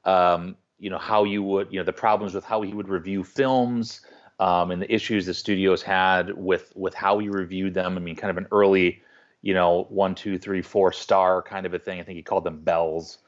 um, 0.05 0.57
you 0.79 0.91
know 0.91 0.99
how 0.99 1.25
you 1.25 1.43
would 1.43 1.69
you 1.73 1.79
know 1.79 1.85
the 1.85 1.93
problems 1.93 2.35
with 2.35 2.45
how 2.45 2.63
he 2.63 2.73
would 2.73 2.89
review 2.89 3.25
films 3.25 4.01
um, 4.41 4.71
and 4.71 4.81
the 4.81 4.93
issues 4.93 5.27
the 5.27 5.35
studios 5.35 5.83
had 5.83 6.37
with 6.37 6.73
with 6.77 6.95
how 6.95 7.19
he 7.19 7.29
reviewed 7.29 7.75
them. 7.75 7.97
I 7.97 8.01
mean 8.01 8.17
kind 8.17 8.31
of 8.31 8.37
an 8.37 8.47
early 8.53 9.03
you 9.43 9.55
know 9.55 9.87
one 9.89 10.15
two 10.15 10.39
three 10.39 10.63
four 10.63 10.93
star 10.93 11.43
kind 11.43 11.67
of 11.67 11.75
a 11.75 11.79
thing. 11.79 12.01
I 12.01 12.03
think 12.03 12.17
he 12.17 12.23
called 12.23 12.45
them 12.45 12.61
bells 12.61 13.19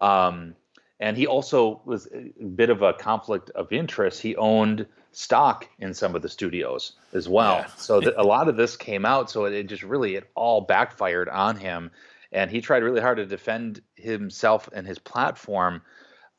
um, 0.00 0.54
and 0.98 1.16
he 1.16 1.26
also 1.26 1.82
was 1.84 2.08
a 2.12 2.44
bit 2.44 2.70
of 2.70 2.82
a 2.82 2.94
conflict 2.94 3.50
of 3.50 3.72
interest. 3.72 4.22
He 4.22 4.34
owned 4.36 4.86
stock 5.12 5.68
in 5.78 5.94
some 5.94 6.14
of 6.14 6.22
the 6.22 6.28
studios 6.28 6.92
as 7.12 7.28
well. 7.28 7.56
Yeah. 7.56 7.66
So 7.76 8.00
a 8.16 8.22
lot 8.22 8.48
of 8.48 8.56
this 8.56 8.76
came 8.76 9.04
out. 9.04 9.30
So 9.30 9.44
it, 9.44 9.52
it, 9.52 9.66
just 9.66 9.82
really 9.82 10.14
it 10.14 10.30
all 10.34 10.60
backfired 10.60 11.28
on 11.28 11.56
him, 11.56 11.90
and 12.32 12.50
he 12.50 12.60
tried 12.60 12.82
really 12.82 13.00
hard 13.00 13.18
to 13.18 13.26
defend 13.26 13.82
himself 13.94 14.68
and 14.72 14.86
his 14.86 14.98
platform. 14.98 15.82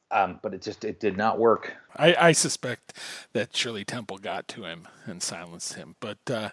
Um, 0.09 0.39
but 0.41 0.53
it 0.53 0.61
just 0.61 0.85
it 0.85 0.99
did 1.01 1.17
not 1.17 1.37
work. 1.37 1.73
I, 1.97 2.15
I, 2.15 2.31
suspect 2.31 2.93
that 3.33 3.53
Shirley 3.53 3.83
Temple 3.83 4.19
got 4.19 4.47
to 4.49 4.63
him 4.63 4.87
and 5.05 5.21
silenced 5.21 5.73
him. 5.73 5.95
But 5.99 6.19
uh, 6.31 6.51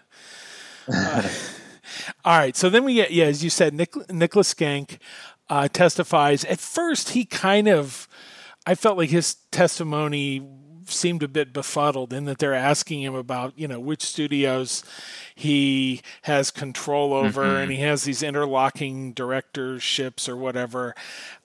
uh, 0.93 1.29
all 2.25 2.37
right, 2.37 2.53
so 2.53 2.69
then 2.69 2.83
we 2.83 2.95
get 2.95 3.11
yeah, 3.11 3.25
as 3.25 3.45
you 3.45 3.49
said, 3.49 3.73
Nick, 3.73 3.95
Nicholas 4.11 4.53
Schenck 4.53 4.99
uh, 5.49 5.67
testifies. 5.67 6.43
At 6.45 6.59
first, 6.59 7.09
he 7.09 7.25
kind 7.25 7.67
of, 7.67 8.07
I 8.65 8.75
felt 8.75 8.97
like 8.97 9.09
his 9.09 9.35
testimony 9.51 10.47
seemed 10.87 11.23
a 11.23 11.27
bit 11.27 11.53
befuddled 11.53 12.13
in 12.13 12.25
that 12.25 12.37
they're 12.37 12.53
asking 12.53 13.01
him 13.01 13.15
about, 13.15 13.57
you 13.57 13.67
know, 13.67 13.79
which 13.79 14.03
studios 14.03 14.83
he 15.33 16.01
has 16.23 16.51
control 16.51 17.13
over, 17.13 17.43
mm-hmm. 17.43 17.55
and 17.55 17.71
he 17.71 17.77
has 17.79 18.03
these 18.03 18.23
interlocking 18.23 19.13
directorships 19.13 20.29
or 20.29 20.35
whatever. 20.35 20.95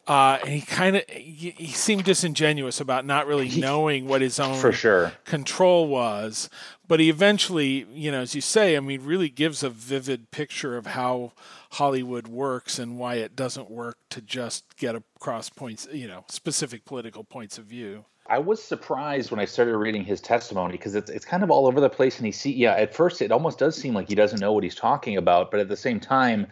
Uh, 0.07 0.39
and 0.43 0.51
he 0.51 0.61
kind 0.61 0.97
of 0.97 1.05
he, 1.09 1.51
he, 1.57 1.69
seemed 1.69 2.05
disingenuous 2.05 2.81
about 2.81 3.05
not 3.05 3.27
really 3.27 3.49
knowing 3.61 4.07
what 4.07 4.21
his 4.21 4.41
own 4.41 4.57
for 4.57 4.73
sure 4.73 5.13
control 5.25 5.87
was. 5.87 6.51
But 6.91 6.99
he 6.99 7.09
eventually, 7.09 7.87
you 7.95 8.11
know, 8.11 8.23
as 8.23 8.35
you 8.35 8.41
say, 8.41 8.77
I 8.77 8.81
mean, 8.81 9.05
really 9.05 9.29
gives 9.29 9.63
a 9.63 9.71
vivid 9.71 10.33
picture 10.33 10.77
of 10.77 10.87
how 10.87 11.31
Hollywood 11.71 12.27
works 12.27 12.81
and 12.81 12.99
why 12.99 13.15
it 13.15 13.37
doesn't 13.37 13.71
work 13.71 13.97
to 14.09 14.21
just 14.21 14.77
get 14.77 14.97
across 14.97 15.51
points, 15.51 15.87
you 15.93 16.09
know, 16.09 16.25
specific 16.29 16.85
political 16.85 17.23
points 17.23 17.59
of 17.59 17.67
view. 17.67 18.07
I 18.27 18.41
was 18.41 18.61
surprised 18.61 19.31
when 19.31 19.39
I 19.39 19.45
started 19.45 19.77
reading 19.77 20.03
his 20.03 20.21
testimony 20.21 20.73
because 20.73 20.97
it's 20.97 21.13
it's 21.13 21.25
kind 21.25 21.45
of 21.45 21.51
all 21.53 21.69
over 21.69 21.81
the 21.81 21.89
place, 21.89 22.17
and 22.17 22.27
he 22.27 22.33
see 22.33 22.53
yeah. 22.53 22.73
At 22.73 22.93
first, 22.93 23.23
it 23.23 23.31
almost 23.31 23.61
does 23.61 23.77
seem 23.77 23.95
like 23.95 24.09
he 24.09 24.17
doesn't 24.17 24.41
know 24.41 24.53
what 24.53 24.65
he's 24.65 24.75
talking 24.75 25.17
about, 25.17 25.53
but 25.53 25.61
at 25.61 25.69
the 25.69 25.77
same 25.77 26.01
time, 26.01 26.49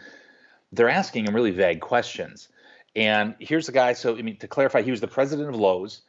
they're 0.71 0.87
asking 0.87 1.25
him 1.25 1.35
really 1.35 1.51
vague 1.51 1.81
questions. 1.81 2.47
And 2.95 3.35
here's 3.39 3.65
the 3.65 3.73
guy. 3.73 3.91
So 3.91 4.17
I 4.17 4.21
mean, 4.21 4.37
to 4.37 4.47
clarify, 4.47 4.83
he 4.83 4.91
was 4.91 5.01
the 5.01 5.07
president 5.09 5.49
of 5.49 5.55
Loew's 5.55 6.03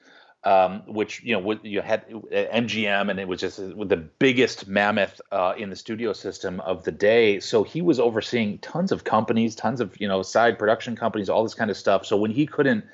um, 0.45 0.83
which 0.87 1.23
you 1.23 1.39
know 1.39 1.59
you 1.63 1.83
had 1.83 2.09
MGM, 2.11 3.11
and 3.11 3.21
it 3.21 3.29
was 3.29 3.41
just 3.41 3.59
the 3.59 3.97
biggest 4.19 4.67
mammoth 4.67 5.21
uh, 5.33 5.55
in 5.57 5.69
the 5.71 5.77
studio 5.77 6.13
system 6.13 6.61
of 6.61 6.85
the 6.85 6.93
day. 6.93 7.41
So 7.41 7.63
he 7.63 7.83
was 7.83 8.01
overseeing 8.01 8.59
tons 8.59 8.91
of 8.91 9.05
companies, 9.05 9.55
tons 9.55 9.81
of 9.81 10.01
you 10.01 10.09
know 10.09 10.23
side 10.23 10.59
production 10.59 10.97
companies, 10.97 11.29
all 11.29 11.43
this 11.43 11.55
kind 11.55 11.71
of 11.71 11.77
stuff. 11.77 12.07
So 12.07 12.17
when 12.17 12.31
he 12.31 12.47
couldn't 12.47 12.85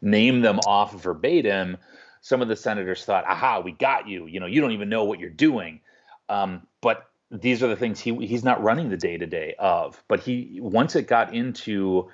name 0.00 0.40
them 0.40 0.58
off 0.66 1.00
verbatim, 1.00 1.76
some 2.20 2.42
of 2.42 2.48
the 2.48 2.56
senators 2.56 3.04
thought, 3.04 3.24
"Aha, 3.26 3.60
we 3.60 3.72
got 3.72 4.08
you! 4.08 4.26
You 4.26 4.40
know, 4.40 4.46
you 4.46 4.60
don't 4.60 4.72
even 4.72 4.88
know 4.88 5.04
what 5.04 5.20
you're 5.20 5.30
doing." 5.30 5.80
Um, 6.28 6.66
but 6.80 7.08
these 7.30 7.62
are 7.62 7.68
the 7.68 7.76
things 7.76 8.00
he 8.00 8.14
he's 8.26 8.44
not 8.44 8.62
running 8.62 8.88
the 8.88 8.96
day 8.96 9.16
to 9.18 9.26
day 9.26 9.54
of. 9.58 10.02
But 10.08 10.20
he 10.20 10.58
once 10.60 10.96
it 10.96 11.06
got 11.06 11.32
into 11.32 12.10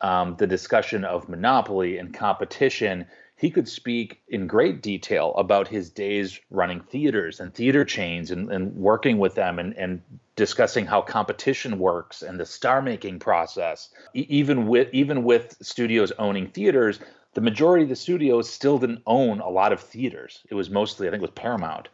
um, 0.00 0.36
the 0.38 0.46
discussion 0.46 1.04
of 1.04 1.28
monopoly 1.28 1.98
and 1.98 2.14
competition, 2.14 3.06
he 3.38 3.50
could 3.50 3.68
speak 3.68 4.20
in 4.28 4.48
great 4.48 4.82
detail 4.82 5.32
about 5.36 5.68
his 5.68 5.90
days 5.90 6.40
running 6.50 6.80
theaters 6.80 7.38
and 7.38 7.54
theater 7.54 7.84
chains 7.84 8.32
and, 8.32 8.50
and 8.50 8.74
working 8.74 9.16
with 9.18 9.36
them 9.36 9.60
and, 9.60 9.74
and 9.76 10.02
discussing 10.34 10.84
how 10.84 11.00
competition 11.00 11.78
works 11.78 12.22
and 12.22 12.40
the 12.40 12.44
star 12.44 12.82
making 12.82 13.20
process. 13.20 13.90
E- 14.12 14.26
even 14.28 14.66
with 14.66 14.88
even 14.92 15.22
with 15.22 15.56
studios 15.62 16.10
owning 16.18 16.48
theaters, 16.48 16.98
the 17.34 17.40
majority 17.40 17.84
of 17.84 17.88
the 17.88 17.96
studios 17.96 18.50
still 18.50 18.76
didn't 18.76 19.02
own 19.06 19.38
a 19.38 19.48
lot 19.48 19.72
of 19.72 19.80
theaters. 19.80 20.40
It 20.50 20.56
was 20.56 20.68
mostly, 20.68 21.06
I 21.06 21.12
think, 21.12 21.22
with 21.22 21.36
Paramount. 21.36 21.88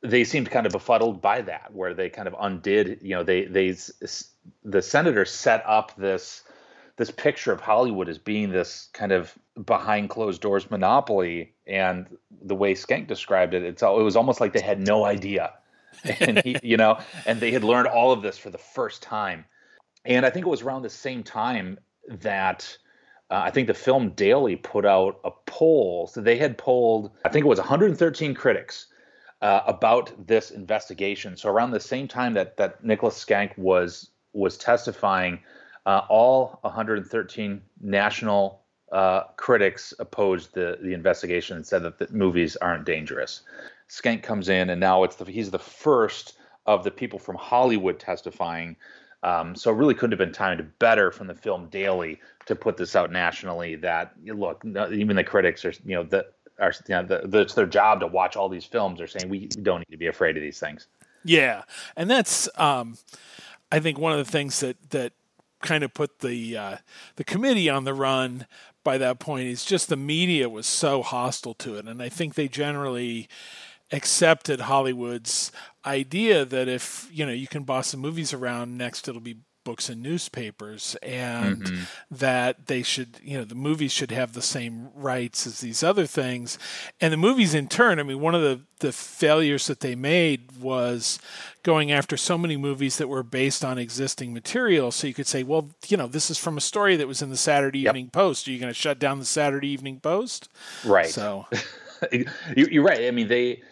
They 0.00 0.22
seemed 0.22 0.48
kind 0.48 0.64
of 0.64 0.72
befuddled 0.72 1.20
by 1.20 1.42
that, 1.42 1.74
where 1.74 1.92
they 1.92 2.08
kind 2.08 2.28
of 2.28 2.36
undid. 2.38 3.00
You 3.02 3.16
know, 3.16 3.24
they 3.24 3.46
they 3.46 3.76
the 4.62 4.80
senator 4.80 5.24
set 5.24 5.64
up 5.66 5.96
this 5.96 6.44
this 6.96 7.10
picture 7.10 7.50
of 7.50 7.60
Hollywood 7.60 8.08
as 8.08 8.18
being 8.18 8.50
this 8.50 8.90
kind 8.92 9.10
of 9.10 9.36
behind 9.64 10.10
closed 10.10 10.40
doors 10.40 10.70
monopoly, 10.70 11.54
and 11.66 12.06
the 12.42 12.54
way 12.54 12.74
Schenck 12.74 13.08
described 13.08 13.54
it, 13.54 13.62
it's 13.62 13.82
all, 13.82 14.00
it 14.00 14.02
was 14.02 14.16
almost 14.16 14.40
like 14.40 14.52
they 14.52 14.60
had 14.60 14.84
no 14.84 15.04
idea, 15.04 15.52
and 16.20 16.42
he, 16.42 16.56
you 16.62 16.76
know, 16.76 16.98
and 17.26 17.40
they 17.40 17.50
had 17.50 17.64
learned 17.64 17.88
all 17.88 18.12
of 18.12 18.22
this 18.22 18.36
for 18.36 18.50
the 18.50 18.58
first 18.58 19.02
time. 19.02 19.44
And 20.04 20.26
I 20.26 20.30
think 20.30 20.44
it 20.44 20.50
was 20.50 20.62
around 20.62 20.82
the 20.82 20.90
same 20.90 21.22
time 21.22 21.78
that 22.08 22.76
uh, 23.30 23.42
I 23.44 23.50
think 23.50 23.68
the 23.68 23.74
Film 23.74 24.10
Daily 24.10 24.56
put 24.56 24.84
out 24.84 25.20
a 25.24 25.30
poll. 25.46 26.08
So 26.12 26.20
they 26.20 26.36
had 26.36 26.58
polled, 26.58 27.10
I 27.24 27.30
think 27.30 27.44
it 27.44 27.48
was 27.48 27.58
113 27.58 28.34
critics 28.34 28.86
uh, 29.40 29.60
about 29.66 30.26
this 30.26 30.50
investigation. 30.50 31.36
So 31.36 31.48
around 31.48 31.70
the 31.70 31.80
same 31.80 32.06
time 32.08 32.34
that 32.34 32.56
that 32.56 32.84
Nicholas 32.84 33.22
Schenck 33.24 33.52
was 33.56 34.10
was 34.32 34.58
testifying, 34.58 35.38
uh, 35.86 36.02
all 36.08 36.58
113 36.62 37.62
national 37.80 38.63
uh, 38.94 39.24
critics 39.36 39.92
opposed 39.98 40.54
the 40.54 40.78
the 40.80 40.94
investigation 40.94 41.56
and 41.56 41.66
said 41.66 41.82
that 41.82 41.98
the 41.98 42.06
movies 42.12 42.56
aren't 42.56 42.86
dangerous. 42.86 43.42
Schenck 43.88 44.22
comes 44.22 44.48
in, 44.48 44.70
and 44.70 44.80
now 44.80 45.02
it's 45.02 45.16
the 45.16 45.24
he's 45.24 45.50
the 45.50 45.58
first 45.58 46.38
of 46.66 46.84
the 46.84 46.92
people 46.92 47.18
from 47.18 47.34
Hollywood 47.34 47.98
testifying. 47.98 48.76
Um, 49.24 49.56
so 49.56 49.72
it 49.72 49.76
really 49.76 49.94
couldn't 49.94 50.12
have 50.12 50.18
been 50.18 50.32
timed 50.32 50.66
better 50.78 51.10
from 51.10 51.26
the 51.26 51.34
Film 51.34 51.66
Daily 51.70 52.20
to 52.46 52.54
put 52.54 52.76
this 52.76 52.94
out 52.94 53.10
nationally. 53.10 53.74
That 53.74 54.12
look, 54.24 54.64
even 54.64 55.16
the 55.16 55.24
critics 55.24 55.64
are 55.64 55.72
you 55.84 55.96
know 55.96 56.04
that 56.04 56.26
are 56.60 56.72
you 56.86 56.94
know, 56.94 57.02
the, 57.02 57.22
the, 57.26 57.40
it's 57.40 57.54
their 57.54 57.66
job 57.66 57.98
to 57.98 58.06
watch 58.06 58.36
all 58.36 58.48
these 58.48 58.64
films. 58.64 58.98
They're 58.98 59.08
saying 59.08 59.28
we 59.28 59.48
don't 59.48 59.80
need 59.80 59.90
to 59.92 59.98
be 59.98 60.06
afraid 60.06 60.36
of 60.36 60.42
these 60.42 60.60
things. 60.60 60.86
Yeah, 61.24 61.62
and 61.96 62.08
that's 62.08 62.48
um, 62.54 62.96
I 63.72 63.80
think 63.80 63.98
one 63.98 64.12
of 64.12 64.18
the 64.18 64.30
things 64.30 64.60
that 64.60 64.76
that 64.90 65.14
kind 65.62 65.82
of 65.82 65.92
put 65.92 66.20
the 66.20 66.56
uh, 66.56 66.76
the 67.16 67.24
committee 67.24 67.68
on 67.68 67.82
the 67.82 67.94
run 67.94 68.46
by 68.84 68.98
that 68.98 69.18
point 69.18 69.48
is 69.48 69.64
just 69.64 69.88
the 69.88 69.96
media 69.96 70.48
was 70.48 70.66
so 70.66 71.02
hostile 71.02 71.54
to 71.54 71.76
it, 71.76 71.86
and 71.86 72.02
I 72.02 72.08
think 72.08 72.34
they 72.34 72.48
generally 72.48 73.28
accepted 73.90 74.60
Hollywood's 74.60 75.52
idea 75.84 76.44
that 76.44 76.68
if 76.68 77.08
you 77.12 77.26
know 77.26 77.32
you 77.32 77.46
can 77.46 77.64
boss 77.64 77.90
the 77.90 77.96
movies 77.96 78.32
around, 78.32 78.76
next 78.76 79.08
it'll 79.08 79.20
be 79.20 79.38
books 79.64 79.88
and 79.88 80.02
newspapers 80.02 80.96
and 81.02 81.64
mm-hmm. 81.64 81.82
that 82.10 82.66
they 82.66 82.82
should 82.82 83.18
you 83.22 83.38
know 83.38 83.44
the 83.44 83.54
movies 83.54 83.92
should 83.92 84.10
have 84.10 84.32
the 84.32 84.42
same 84.42 84.88
rights 84.94 85.46
as 85.46 85.60
these 85.60 85.82
other 85.82 86.06
things. 86.06 86.58
And 87.00 87.12
the 87.12 87.16
movies 87.16 87.54
in 87.54 87.68
turn 87.68 87.98
i 87.98 88.02
mean 88.02 88.20
one 88.20 88.34
of 88.34 88.42
the 88.42 88.60
the 88.80 88.92
failures 88.92 89.66
that 89.66 89.80
they 89.80 89.94
made 89.94 90.58
was 90.60 91.18
going 91.62 91.90
after 91.90 92.16
so 92.16 92.36
many 92.36 92.56
movies 92.56 92.98
that 92.98 93.08
were 93.08 93.22
based 93.22 93.64
on 93.64 93.78
existing 93.78 94.34
material. 94.34 94.90
So 94.90 95.06
you 95.06 95.14
could 95.14 95.26
say 95.26 95.42
well 95.42 95.70
you 95.88 95.96
know 95.96 96.06
this 96.06 96.30
is 96.30 96.38
from 96.38 96.56
a 96.56 96.60
story 96.60 96.96
that 96.96 97.08
was 97.08 97.22
in 97.22 97.30
the 97.30 97.36
saturday 97.36 97.80
yep. 97.80 97.90
evening 97.94 98.10
post. 98.10 98.46
Are 98.46 98.52
you 98.52 98.60
going 98.60 98.72
to 98.72 98.78
shut 98.78 98.98
down 98.98 99.18
the 99.18 99.24
saturday 99.24 99.68
evening 99.68 100.00
post? 100.00 100.48
Right. 100.84 101.08
So 101.08 101.46
you're 102.56 102.84
right. 102.84 103.06
I 103.06 103.10
mean 103.10 103.28
they 103.28 103.62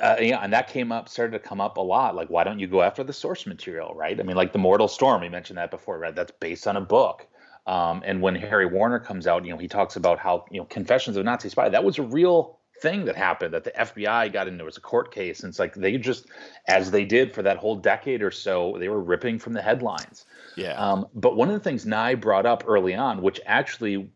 uh, 0.00 0.16
yeah, 0.20 0.40
and 0.42 0.52
that 0.52 0.68
came 0.68 0.92
up, 0.92 1.08
started 1.08 1.32
to 1.32 1.38
come 1.38 1.60
up 1.60 1.76
a 1.76 1.80
lot. 1.80 2.14
Like, 2.14 2.28
why 2.30 2.44
don't 2.44 2.58
you 2.58 2.66
go 2.66 2.82
after 2.82 3.02
the 3.02 3.12
source 3.12 3.46
material, 3.46 3.94
right? 3.94 4.18
I 4.18 4.22
mean, 4.22 4.36
like 4.36 4.52
the 4.52 4.58
Mortal 4.58 4.88
Storm, 4.88 5.20
we 5.20 5.28
mentioned 5.28 5.58
that 5.58 5.70
before, 5.70 5.98
right? 5.98 6.14
That's 6.14 6.32
based 6.32 6.66
on 6.66 6.76
a 6.76 6.80
book. 6.80 7.26
Um, 7.66 8.02
and 8.06 8.22
when 8.22 8.34
Harry 8.34 8.66
Warner 8.66 8.98
comes 8.98 9.26
out, 9.26 9.44
you 9.44 9.52
know, 9.52 9.58
he 9.58 9.68
talks 9.68 9.96
about 9.96 10.18
how 10.18 10.46
you 10.50 10.58
know 10.58 10.64
Confessions 10.66 11.16
of 11.16 11.20
a 11.20 11.24
Nazi 11.24 11.50
Spy 11.50 11.68
that 11.68 11.84
was 11.84 11.98
a 11.98 12.02
real 12.02 12.58
thing 12.80 13.04
that 13.04 13.16
happened 13.16 13.52
that 13.54 13.64
the 13.64 13.72
FBI 13.72 14.32
got 14.32 14.48
into. 14.48 14.62
It 14.62 14.66
was 14.66 14.76
a 14.76 14.80
court 14.80 15.12
case, 15.12 15.40
and 15.40 15.50
it's 15.50 15.58
like 15.58 15.74
they 15.74 15.98
just, 15.98 16.26
as 16.66 16.90
they 16.90 17.04
did 17.04 17.34
for 17.34 17.42
that 17.42 17.58
whole 17.58 17.76
decade 17.76 18.22
or 18.22 18.30
so, 18.30 18.76
they 18.78 18.88
were 18.88 19.02
ripping 19.02 19.38
from 19.38 19.52
the 19.52 19.62
headlines. 19.62 20.26
Yeah. 20.56 20.74
Um, 20.74 21.06
but 21.14 21.36
one 21.36 21.48
of 21.48 21.54
the 21.54 21.60
things 21.60 21.86
Nye 21.86 22.14
brought 22.14 22.46
up 22.46 22.64
early 22.66 22.94
on, 22.94 23.22
which 23.22 23.40
actually 23.46 24.10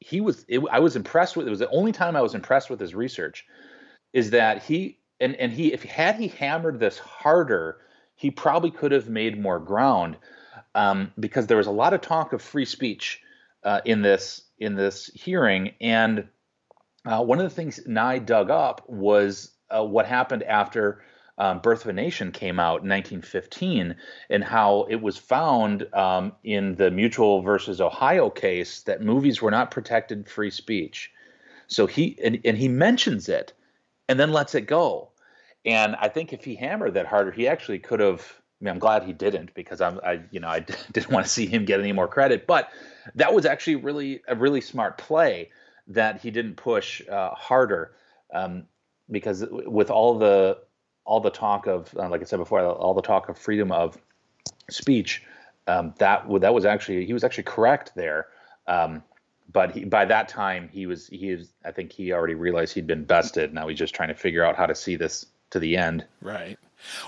he 0.00 0.20
was, 0.20 0.44
it, 0.48 0.60
I 0.70 0.80
was 0.80 0.96
impressed 0.96 1.36
with. 1.36 1.46
It 1.46 1.50
was 1.50 1.58
the 1.58 1.70
only 1.70 1.92
time 1.92 2.16
I 2.16 2.22
was 2.22 2.34
impressed 2.34 2.70
with 2.70 2.80
his 2.80 2.94
research, 2.94 3.46
is 4.12 4.30
that 4.30 4.62
he 4.62 4.98
and 5.20 5.34
and 5.36 5.52
he 5.52 5.72
if 5.72 5.82
had 5.82 6.16
he 6.16 6.28
hammered 6.28 6.78
this 6.78 6.98
harder, 6.98 7.78
he 8.14 8.30
probably 8.30 8.70
could 8.70 8.92
have 8.92 9.08
made 9.08 9.40
more 9.40 9.58
ground 9.58 10.16
um, 10.74 11.12
because 11.18 11.46
there 11.46 11.56
was 11.56 11.66
a 11.66 11.72
lot 11.72 11.94
of 11.94 12.00
talk 12.00 12.32
of 12.32 12.42
free 12.42 12.64
speech 12.64 13.22
uh, 13.64 13.80
in 13.84 14.02
this 14.02 14.42
in 14.58 14.74
this 14.74 15.06
hearing, 15.14 15.72
and 15.80 16.28
uh, 17.04 17.22
one 17.22 17.38
of 17.38 17.44
the 17.44 17.54
things 17.54 17.80
Nye 17.86 18.18
dug 18.18 18.50
up 18.50 18.88
was 18.88 19.52
uh, 19.70 19.84
what 19.84 20.06
happened 20.06 20.42
after. 20.42 21.02
Um, 21.40 21.60
Birth 21.60 21.82
of 21.82 21.90
a 21.90 21.92
Nation 21.92 22.32
came 22.32 22.58
out 22.58 22.82
in 22.82 22.88
1915, 22.88 23.94
and 24.28 24.42
how 24.42 24.86
it 24.90 25.00
was 25.00 25.16
found 25.16 25.86
um, 25.94 26.32
in 26.42 26.74
the 26.74 26.90
Mutual 26.90 27.42
versus 27.42 27.80
Ohio 27.80 28.28
case 28.28 28.82
that 28.82 29.02
movies 29.02 29.40
were 29.40 29.52
not 29.52 29.70
protected 29.70 30.28
free 30.28 30.50
speech. 30.50 31.12
So 31.68 31.86
he 31.86 32.18
and, 32.24 32.40
and 32.44 32.58
he 32.58 32.66
mentions 32.66 33.28
it, 33.28 33.52
and 34.08 34.18
then 34.18 34.32
lets 34.32 34.54
it 34.54 34.62
go. 34.62 35.10
And 35.64 35.96
I 35.96 36.08
think 36.08 36.32
if 36.32 36.44
he 36.44 36.54
hammered 36.54 36.94
that 36.94 37.06
harder, 37.06 37.30
he 37.30 37.46
actually 37.46 37.78
could 37.78 38.00
have. 38.00 38.20
I 38.60 38.64
mean, 38.64 38.72
I'm 38.72 38.78
glad 38.80 39.04
he 39.04 39.12
didn't 39.12 39.54
because 39.54 39.80
I'm, 39.80 40.00
I, 40.04 40.20
you 40.32 40.40
know, 40.40 40.48
I 40.48 40.60
didn't 40.92 41.10
want 41.10 41.26
to 41.26 41.30
see 41.30 41.46
him 41.46 41.64
get 41.64 41.78
any 41.78 41.92
more 41.92 42.08
credit. 42.08 42.46
But 42.46 42.70
that 43.14 43.32
was 43.32 43.46
actually 43.46 43.76
really 43.76 44.22
a 44.26 44.34
really 44.34 44.60
smart 44.60 44.98
play 44.98 45.50
that 45.86 46.20
he 46.20 46.30
didn't 46.30 46.56
push 46.56 47.06
uh, 47.08 47.30
harder, 47.30 47.92
um, 48.34 48.64
because 49.10 49.44
with 49.50 49.90
all 49.90 50.18
the 50.18 50.58
all 51.04 51.20
the 51.20 51.30
talk 51.30 51.66
of, 51.66 51.94
uh, 51.98 52.08
like 52.10 52.20
I 52.20 52.24
said 52.24 52.38
before, 52.38 52.60
all 52.60 52.92
the 52.92 53.00
talk 53.00 53.30
of 53.30 53.38
freedom 53.38 53.72
of 53.72 53.96
speech, 54.68 55.22
um, 55.66 55.94
that 55.98 56.26
that 56.40 56.52
was 56.52 56.64
actually 56.64 57.06
he 57.06 57.12
was 57.12 57.24
actually 57.24 57.44
correct 57.44 57.92
there. 57.94 58.26
Um, 58.66 59.02
but 59.52 59.72
he, 59.72 59.84
by 59.84 60.04
that 60.04 60.28
time 60.28 60.68
he 60.72 60.86
was 60.86 61.06
he 61.08 61.30
is 61.30 61.52
I 61.64 61.70
think 61.70 61.92
he 61.92 62.12
already 62.12 62.34
realized 62.34 62.74
he'd 62.74 62.86
been 62.86 63.04
bested. 63.04 63.54
Now 63.54 63.68
he's 63.68 63.78
just 63.78 63.94
trying 63.94 64.08
to 64.08 64.14
figure 64.14 64.44
out 64.44 64.56
how 64.56 64.66
to 64.66 64.74
see 64.74 64.96
this 64.96 65.26
to 65.50 65.58
the 65.58 65.76
end. 65.76 66.04
Right. 66.20 66.58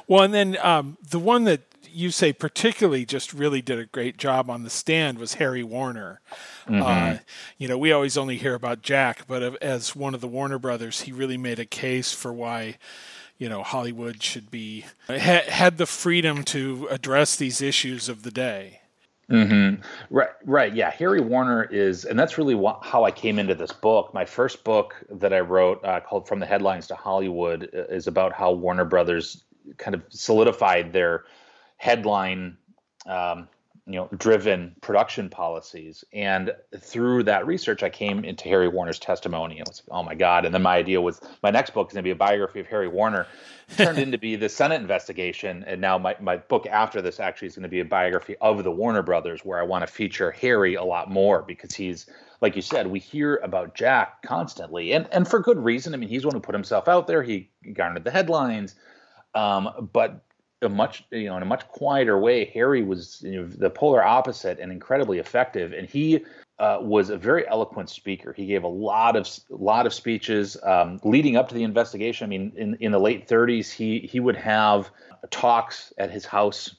Well, 0.07 0.23
and 0.23 0.35
then 0.35 0.57
um, 0.63 0.99
the 1.09 1.19
one 1.19 1.45
that 1.45 1.63
you 1.93 2.11
say 2.11 2.33
particularly 2.33 3.05
just 3.05 3.33
really 3.33 3.63
did 3.63 3.79
a 3.79 3.87
great 3.87 4.17
job 4.17 4.51
on 4.51 4.63
the 4.63 4.71
stand 4.71 5.19
was 5.19 5.35
Harry 5.35 5.63
Warner. 5.63 6.21
Mm-hmm. 6.67 6.83
Uh, 6.83 7.19
you 7.59 7.69
know, 7.69 7.79
we 7.79 7.93
always 7.93 8.17
only 8.17 8.37
hear 8.37 8.55
about 8.55 8.83
Jack, 8.83 9.27
but 9.27 9.63
as 9.63 9.95
one 9.95 10.15
of 10.15 10.21
the 10.21 10.29
Warner 10.29 10.59
brothers, 10.59 11.03
he 11.03 11.13
really 11.13 11.37
made 11.37 11.59
a 11.59 11.67
case 11.67 12.13
for 12.13 12.33
why 12.33 12.79
you 13.39 13.49
know 13.49 13.63
Hollywood 13.63 14.23
should 14.23 14.51
be 14.51 14.85
had 15.09 15.79
the 15.79 15.87
freedom 15.87 16.45
to 16.45 16.87
address 16.91 17.37
these 17.37 17.61
issues 17.61 18.09
of 18.09 18.23
the 18.23 18.31
day. 18.31 18.80
Mm-hmm. 19.31 19.83
Right, 20.11 20.31
right. 20.45 20.75
Yeah, 20.75 20.91
Harry 20.91 21.21
Warner 21.21 21.63
is, 21.65 22.05
and 22.05 22.19
that's 22.19 22.37
really 22.37 22.55
wh- 22.57 22.85
how 22.85 23.05
I 23.05 23.13
came 23.13 23.39
into 23.39 23.55
this 23.55 23.71
book. 23.73 24.13
My 24.13 24.25
first 24.25 24.65
book 24.65 24.97
that 25.09 25.33
I 25.33 25.39
wrote, 25.41 25.85
uh, 25.85 26.01
called 26.01 26.27
"From 26.27 26.41
the 26.41 26.47
Headlines 26.47 26.89
to 26.89 26.97
Hollywood," 26.97 27.71
is 27.73 28.09
about 28.09 28.33
how 28.33 28.51
Warner 28.51 28.85
Brothers 28.85 29.45
kind 29.79 29.95
of 29.95 30.03
solidified 30.09 30.93
their 30.93 31.25
headline 31.77 32.57
um, 33.07 33.49
you 33.91 33.99
know 33.99 34.09
driven 34.17 34.75
production 34.81 35.29
policies. 35.29 36.05
And 36.13 36.53
through 36.79 37.25
that 37.25 37.47
research 37.47 37.83
i 37.83 37.91
came 37.91 38.25
into 38.25 38.45
harry 38.49 38.69
warner's 38.69 38.99
testimony 38.99 39.59
and 39.59 39.67
was 39.67 39.83
like 39.87 39.99
oh 39.99 40.03
my 40.03 40.15
god. 40.15 40.45
And 40.45 40.55
then 40.55 40.63
my 40.63 40.77
idea 40.77 41.01
was 41.01 41.21
my 41.43 41.51
next 41.51 41.75
book 41.75 41.89
is 41.89 41.95
going 41.95 42.05
to 42.05 42.07
be 42.07 42.13
a 42.13 42.17
biography 42.17 42.61
of 42.61 42.67
harry 42.67 42.89
warner 42.89 43.27
it 43.69 43.77
turned 43.77 43.99
into 44.05 44.19
be 44.19 44.37
the 44.37 44.49
senate 44.49 44.81
investigation. 44.81 45.65
And 45.67 45.81
now 45.81 45.99
my, 45.99 46.17
my 46.21 46.37
book 46.37 46.67
after 46.67 47.03
this 47.03 47.21
actually 47.21 47.49
is 47.49 47.57
going 47.57 47.65
to 47.65 47.69
be 47.69 47.81
a 47.81 47.85
biography 47.85 48.37
of 48.41 48.63
the 48.63 48.71
warner 48.71 49.03
brothers 49.03 49.45
where 49.45 49.59
i 49.59 49.63
want 49.63 49.87
to 49.87 49.93
feature 49.93 50.31
harry 50.31 50.75
a 50.75 50.85
lot 50.85 51.11
more 51.11 51.43
because 51.43 51.75
he's 51.75 52.07
like 52.41 52.57
you 52.57 52.63
said 52.63 52.87
we 52.87 53.01
hear 53.01 53.41
about 53.43 53.75
jack 53.75 54.23
constantly. 54.23 54.93
And 54.93 55.09
and 55.13 55.27
for 55.27 55.41
good 55.41 55.59
reason. 55.59 55.95
I 55.95 55.97
mean 55.97 56.09
he's 56.09 56.25
one 56.25 56.35
who 56.35 56.41
put 56.41 56.55
himself 56.55 56.89
out 56.89 57.07
there. 57.07 57.23
He 57.23 57.51
garnered 57.73 58.05
the 58.05 58.11
headlines. 58.11 58.75
Um, 59.35 59.89
but 59.93 60.25
a 60.63 60.69
much 60.69 61.05
you 61.11 61.27
know 61.27 61.37
in 61.37 61.43
a 61.43 61.47
much 61.47 61.67
quieter 61.69 62.19
way 62.19 62.45
harry 62.45 62.83
was 62.83 63.23
you 63.23 63.41
know, 63.41 63.47
the 63.47 63.71
polar 63.71 64.05
opposite 64.05 64.59
and 64.59 64.71
incredibly 64.71 65.19
effective. 65.19 65.73
And 65.73 65.89
he 65.89 66.25
uh, 66.59 66.79
was 66.83 67.09
a 67.09 67.17
very 67.17 67.49
eloquent 67.49 67.89
speaker. 67.89 68.35
He 68.35 68.45
gave 68.45 68.65
a 68.65 68.69
lot 68.69 69.17
of 69.17 69.29
lot 69.49 69.87
of 69.87 69.95
speeches 69.95 70.57
um, 70.63 71.01
leading 71.05 71.37
up 71.37 71.49
to 71.49 71.55
the 71.55 71.63
investigation. 71.63 72.27
I 72.27 72.29
mean 72.29 72.53
in, 72.57 72.75
in 72.81 72.93
the 72.93 73.01
late 73.01 73.29
30s 73.29 73.73
he 73.73 74.01
he 74.01 74.21
would 74.21 74.37
have 74.37 74.91
talks 75.31 75.93
at 75.99 76.11
his 76.11 76.25
house. 76.25 76.77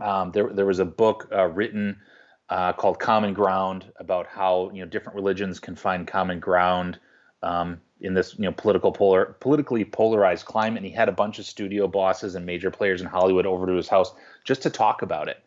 Um, 0.00 0.32
there, 0.32 0.48
there 0.52 0.66
was 0.66 0.78
a 0.78 0.84
book 0.84 1.28
uh, 1.32 1.46
written 1.46 2.00
uh, 2.48 2.72
called 2.72 2.98
Common 2.98 3.32
Ground 3.32 3.90
about 3.96 4.26
how 4.26 4.70
you 4.72 4.82
know 4.82 4.88
different 4.88 5.16
religions 5.16 5.60
can 5.60 5.76
find 5.76 6.06
common 6.06 6.40
ground. 6.40 6.98
Um, 7.42 7.80
in 8.02 8.14
this 8.14 8.34
you 8.38 8.44
know 8.44 8.52
political 8.52 8.92
polar 8.92 9.36
politically 9.40 9.84
polarized 9.84 10.44
climate. 10.44 10.78
And 10.78 10.86
he 10.86 10.92
had 10.92 11.08
a 11.08 11.12
bunch 11.12 11.38
of 11.38 11.46
studio 11.46 11.88
bosses 11.88 12.34
and 12.34 12.44
major 12.44 12.70
players 12.70 13.00
in 13.00 13.06
Hollywood 13.06 13.46
over 13.46 13.66
to 13.66 13.74
his 13.74 13.88
house 13.88 14.12
just 14.44 14.62
to 14.62 14.70
talk 14.70 15.02
about 15.02 15.28
it. 15.28 15.42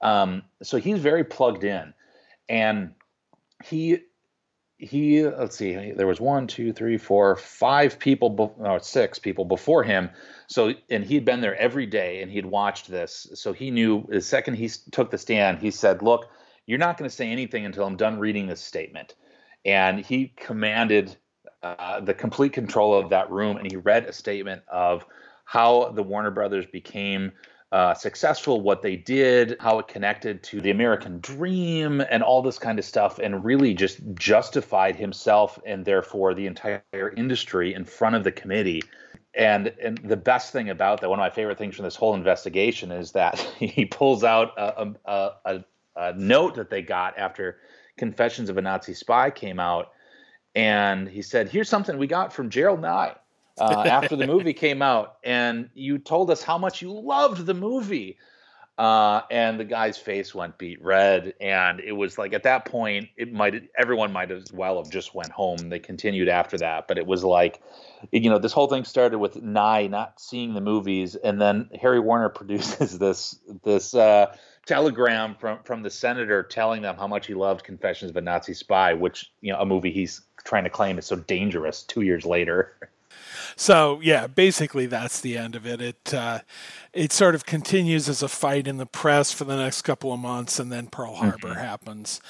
Um, 0.00 0.42
so 0.62 0.78
he's 0.78 0.98
very 0.98 1.24
plugged 1.24 1.64
in, 1.64 1.94
and 2.48 2.92
he 3.64 4.00
he 4.82 5.24
let's 5.24 5.56
see 5.56 5.92
there 5.92 6.08
was 6.08 6.20
one 6.20 6.48
two 6.48 6.72
three 6.72 6.98
four 6.98 7.36
five 7.36 8.00
people 8.00 8.30
be- 8.30 8.64
or 8.64 8.80
six 8.80 9.16
people 9.16 9.44
before 9.44 9.84
him 9.84 10.10
so 10.48 10.74
and 10.90 11.04
he'd 11.04 11.24
been 11.24 11.40
there 11.40 11.54
every 11.56 11.86
day 11.86 12.20
and 12.20 12.32
he'd 12.32 12.44
watched 12.44 12.90
this 12.90 13.28
so 13.34 13.52
he 13.52 13.70
knew 13.70 14.04
the 14.08 14.20
second 14.20 14.54
he 14.54 14.68
took 14.90 15.10
the 15.12 15.18
stand 15.18 15.60
he 15.60 15.70
said 15.70 16.02
look 16.02 16.26
you're 16.66 16.80
not 16.80 16.98
going 16.98 17.08
to 17.08 17.14
say 17.14 17.30
anything 17.30 17.64
until 17.64 17.86
i'm 17.86 17.96
done 17.96 18.18
reading 18.18 18.48
this 18.48 18.60
statement 18.60 19.14
and 19.64 20.04
he 20.04 20.32
commanded 20.36 21.16
uh, 21.62 22.00
the 22.00 22.14
complete 22.14 22.52
control 22.52 22.94
of 22.94 23.10
that 23.10 23.30
room 23.30 23.56
and 23.56 23.70
he 23.70 23.76
read 23.76 24.04
a 24.04 24.12
statement 24.12 24.62
of 24.68 25.06
how 25.44 25.90
the 25.90 26.02
warner 26.02 26.30
brothers 26.30 26.66
became 26.66 27.32
uh, 27.72 27.94
successful, 27.94 28.60
what 28.60 28.82
they 28.82 28.96
did, 28.96 29.56
how 29.58 29.78
it 29.78 29.88
connected 29.88 30.42
to 30.42 30.60
the 30.60 30.70
American 30.70 31.18
dream, 31.20 32.02
and 32.10 32.22
all 32.22 32.42
this 32.42 32.58
kind 32.58 32.78
of 32.78 32.84
stuff, 32.84 33.18
and 33.18 33.44
really 33.44 33.72
just 33.72 33.98
justified 34.14 34.94
himself 34.94 35.58
and 35.64 35.86
therefore 35.86 36.34
the 36.34 36.46
entire 36.46 36.82
industry 37.16 37.72
in 37.72 37.84
front 37.84 38.14
of 38.14 38.24
the 38.24 38.32
committee. 38.32 38.82
And 39.34 39.72
and 39.82 39.96
the 40.04 40.18
best 40.18 40.52
thing 40.52 40.68
about 40.68 41.00
that, 41.00 41.08
one 41.08 41.18
of 41.18 41.22
my 41.22 41.30
favorite 41.30 41.56
things 41.56 41.74
from 41.74 41.84
this 41.84 41.96
whole 41.96 42.14
investigation 42.14 42.92
is 42.92 43.12
that 43.12 43.38
he 43.58 43.86
pulls 43.86 44.22
out 44.22 44.52
a, 44.58 44.94
a, 45.06 45.30
a, 45.46 45.64
a 45.96 46.12
note 46.12 46.56
that 46.56 46.68
they 46.68 46.82
got 46.82 47.16
after 47.16 47.58
Confessions 47.96 48.48
of 48.48 48.58
a 48.58 48.62
Nazi 48.62 48.94
Spy 48.94 49.30
came 49.30 49.60
out, 49.60 49.92
and 50.54 51.08
he 51.08 51.22
said, 51.22 51.48
"Here's 51.48 51.68
something 51.68 51.98
we 51.98 52.06
got 52.06 52.32
from 52.32 52.50
Gerald 52.50 52.80
Nye." 52.80 53.14
uh, 53.58 53.84
after 53.86 54.16
the 54.16 54.26
movie 54.26 54.52
came 54.52 54.82
out, 54.82 55.16
and 55.24 55.68
you 55.74 55.98
told 55.98 56.30
us 56.30 56.42
how 56.42 56.58
much 56.58 56.82
you 56.82 56.92
loved 56.92 57.46
the 57.46 57.54
movie. 57.54 58.18
Uh, 58.78 59.20
and 59.30 59.60
the 59.60 59.64
guy's 59.64 59.98
face 59.98 60.34
went 60.34 60.56
beat 60.56 60.82
red, 60.82 61.34
and 61.40 61.78
it 61.78 61.92
was 61.92 62.16
like 62.16 62.32
at 62.32 62.42
that 62.44 62.64
point, 62.64 63.06
it 63.18 63.30
might 63.30 63.68
everyone 63.78 64.10
might 64.10 64.30
as 64.30 64.50
well 64.50 64.82
have 64.82 64.90
just 64.90 65.14
went 65.14 65.30
home. 65.30 65.68
They 65.68 65.78
continued 65.78 66.28
after 66.28 66.56
that, 66.58 66.88
but 66.88 66.96
it 66.96 67.06
was 67.06 67.22
like, 67.22 67.60
you 68.10 68.30
know, 68.30 68.38
this 68.38 68.52
whole 68.52 68.68
thing 68.68 68.84
started 68.84 69.18
with 69.18 69.40
Nye 69.42 69.88
not 69.88 70.18
seeing 70.18 70.54
the 70.54 70.62
movies, 70.62 71.16
and 71.16 71.38
then 71.38 71.68
Harry 71.80 72.00
Warner 72.00 72.28
produces 72.30 72.98
this 72.98 73.38
this 73.62 73.94
uh, 73.94 74.34
telegram 74.64 75.36
from 75.38 75.62
from 75.64 75.82
the 75.82 75.90
senator 75.90 76.42
telling 76.42 76.80
them 76.80 76.96
how 76.96 77.06
much 77.06 77.26
he 77.26 77.34
loved 77.34 77.64
Confessions 77.64 78.10
of 78.10 78.16
a 78.16 78.22
Nazi 78.22 78.54
Spy, 78.54 78.94
which 78.94 79.30
you 79.42 79.52
know 79.52 79.60
a 79.60 79.66
movie 79.66 79.92
he's 79.92 80.22
trying 80.44 80.64
to 80.64 80.70
claim 80.70 80.98
is 80.98 81.06
so 81.06 81.16
dangerous. 81.16 81.82
Two 81.82 82.02
years 82.02 82.24
later. 82.24 82.74
So 83.56 84.00
yeah, 84.02 84.26
basically 84.26 84.86
that's 84.86 85.20
the 85.20 85.36
end 85.36 85.54
of 85.54 85.66
it. 85.66 85.80
It 85.80 86.14
uh, 86.14 86.40
it 86.92 87.12
sort 87.12 87.34
of 87.34 87.46
continues 87.46 88.08
as 88.08 88.22
a 88.22 88.28
fight 88.28 88.66
in 88.66 88.78
the 88.78 88.86
press 88.86 89.32
for 89.32 89.44
the 89.44 89.56
next 89.56 89.82
couple 89.82 90.12
of 90.12 90.20
months, 90.20 90.58
and 90.58 90.72
then 90.72 90.86
Pearl 90.86 91.14
Harbor 91.14 91.48
mm-hmm. 91.48 91.60
happens. 91.60 92.20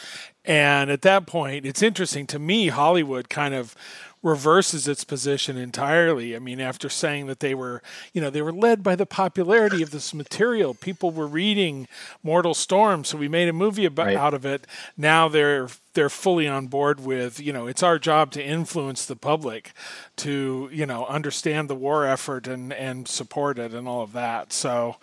And 0.45 0.91
at 0.91 1.03
that 1.03 1.27
point, 1.27 1.65
it's 1.65 1.83
interesting 1.83 2.27
to 2.29 2.39
me. 2.39 2.69
Hollywood 2.69 3.29
kind 3.29 3.55
of 3.55 3.77
reverses 4.23 4.87
its 4.87 5.03
position 5.03 5.57
entirely. 5.57 6.37
I 6.37 6.39
mean, 6.39 6.61
after 6.61 6.89
saying 6.89 7.27
that 7.27 7.41
they 7.41 7.55
were, 7.55 7.83
you 8.13 8.21
know, 8.21 8.31
they 8.31 8.43
were 8.43 8.53
led 8.53 8.83
by 8.83 8.95
the 8.95 9.07
popularity 9.07 9.83
of 9.83 9.91
this 9.91 10.15
material, 10.15 10.75
people 10.75 11.11
were 11.11 11.27
reading 11.27 11.89
Mortal 12.23 12.55
Storm, 12.55 13.05
so 13.05 13.19
we 13.19 13.29
made 13.29 13.49
a 13.49 13.53
movie 13.53 13.85
about 13.85 14.07
right. 14.07 14.17
out 14.17 14.35
of 14.35 14.47
it. 14.47 14.67
Now 14.97 15.29
they're 15.29 15.69
they're 15.95 16.11
fully 16.11 16.49
on 16.49 16.67
board 16.69 17.01
with, 17.01 17.39
you 17.39 17.53
know, 17.53 17.67
it's 17.67 17.83
our 17.83 17.99
job 17.99 18.31
to 18.33 18.45
influence 18.45 19.05
the 19.05 19.17
public 19.17 19.73
to, 20.17 20.69
you 20.73 20.87
know, 20.87 21.07
understand 21.07 21.69
the 21.69 21.75
war 21.75 22.07
effort 22.07 22.47
and 22.47 22.73
and 22.73 23.07
support 23.07 23.59
it 23.59 23.75
and 23.75 23.87
all 23.87 24.03
of 24.03 24.13
that. 24.13 24.53
So 24.53 24.97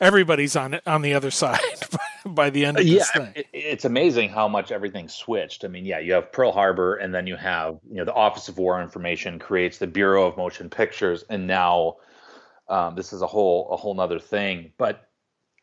everybody's 0.00 0.56
on 0.56 0.74
it 0.74 0.82
on 0.86 1.02
the 1.02 1.14
other 1.14 1.30
side 1.42 1.60
by 2.26 2.50
the 2.50 2.64
end 2.64 2.78
of 2.78 2.86
yeah, 2.86 2.98
this 2.98 3.10
thing. 3.10 3.32
It, 3.34 3.46
it's 3.52 3.84
amazing 3.84 4.30
how 4.30 4.48
much 4.48 4.70
everything 4.70 5.08
switched. 5.08 5.64
I 5.64 5.68
mean, 5.68 5.84
yeah, 5.84 5.98
you 5.98 6.12
have 6.12 6.32
Pearl 6.32 6.52
Harbor 6.52 6.96
and 6.96 7.14
then 7.14 7.26
you 7.26 7.36
have, 7.36 7.78
you 7.88 7.96
know, 7.96 8.04
the 8.04 8.14
Office 8.14 8.48
of 8.48 8.58
War 8.58 8.82
Information 8.82 9.38
creates 9.38 9.78
the 9.78 9.86
Bureau 9.86 10.26
of 10.26 10.36
Motion 10.36 10.68
Pictures 10.68 11.24
and 11.30 11.46
now 11.46 11.96
um, 12.68 12.94
this 12.94 13.12
is 13.12 13.22
a 13.22 13.26
whole 13.26 13.68
a 13.70 13.76
whole 13.76 13.94
nother 13.94 14.18
thing. 14.18 14.72
But 14.78 15.08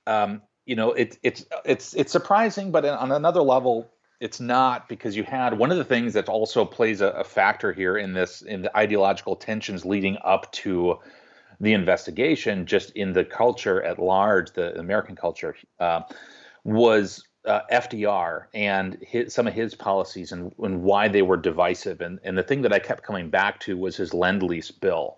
um, 0.08 0.42
you 0.66 0.76
know, 0.76 0.92
it's 0.94 1.18
it's 1.24 1.46
it's 1.66 1.94
it's 1.94 2.12
surprising, 2.12 2.72
but 2.72 2.86
on 2.86 3.12
another 3.12 3.42
level, 3.42 3.92
it's 4.22 4.40
not 4.40 4.88
because 4.88 5.18
you 5.18 5.24
had 5.24 5.58
one 5.58 5.72
of 5.72 5.78
the 5.78 5.84
things 5.84 6.14
that 6.14 6.30
also 6.30 6.64
plays 6.64 7.02
a, 7.02 7.08
a, 7.08 7.24
factor 7.24 7.74
here 7.74 7.98
in 7.98 8.14
this 8.14 8.44
in 8.44 8.62
the 8.62 8.78
ideological 8.78 9.36
tensions 9.36 9.84
leading 9.84 10.16
up 10.24 10.50
to 10.52 11.00
the 11.60 11.74
investigation, 11.74 12.66
just 12.66 12.92
in 12.92 13.14
the 13.14 13.26
culture 13.26 13.82
at 13.82 14.00
large, 14.00 14.52
the 14.52 14.78
American 14.80 15.16
culture, 15.16 15.56
uh, 15.80 16.02
was 16.64 17.24
uh, 17.46 17.62
FDR 17.72 18.46
and 18.54 18.98
his, 19.02 19.34
some 19.34 19.48
of 19.48 19.54
his 19.54 19.74
policies 19.74 20.32
and, 20.32 20.54
and 20.60 20.84
why 20.84 21.08
they 21.08 21.24
were 21.24 21.38
divisive. 21.38 22.02
And, 22.02 22.20
and 22.24 22.38
the 22.38 22.44
thing 22.44 22.62
that 22.62 22.74
I 22.74 22.80
kept 22.80 23.04
coming 23.04 23.30
back 23.30 23.60
to 23.62 23.76
was 23.76 23.98
his 23.98 24.14
lend 24.14 24.44
lease 24.44 24.72
bill. 24.72 25.18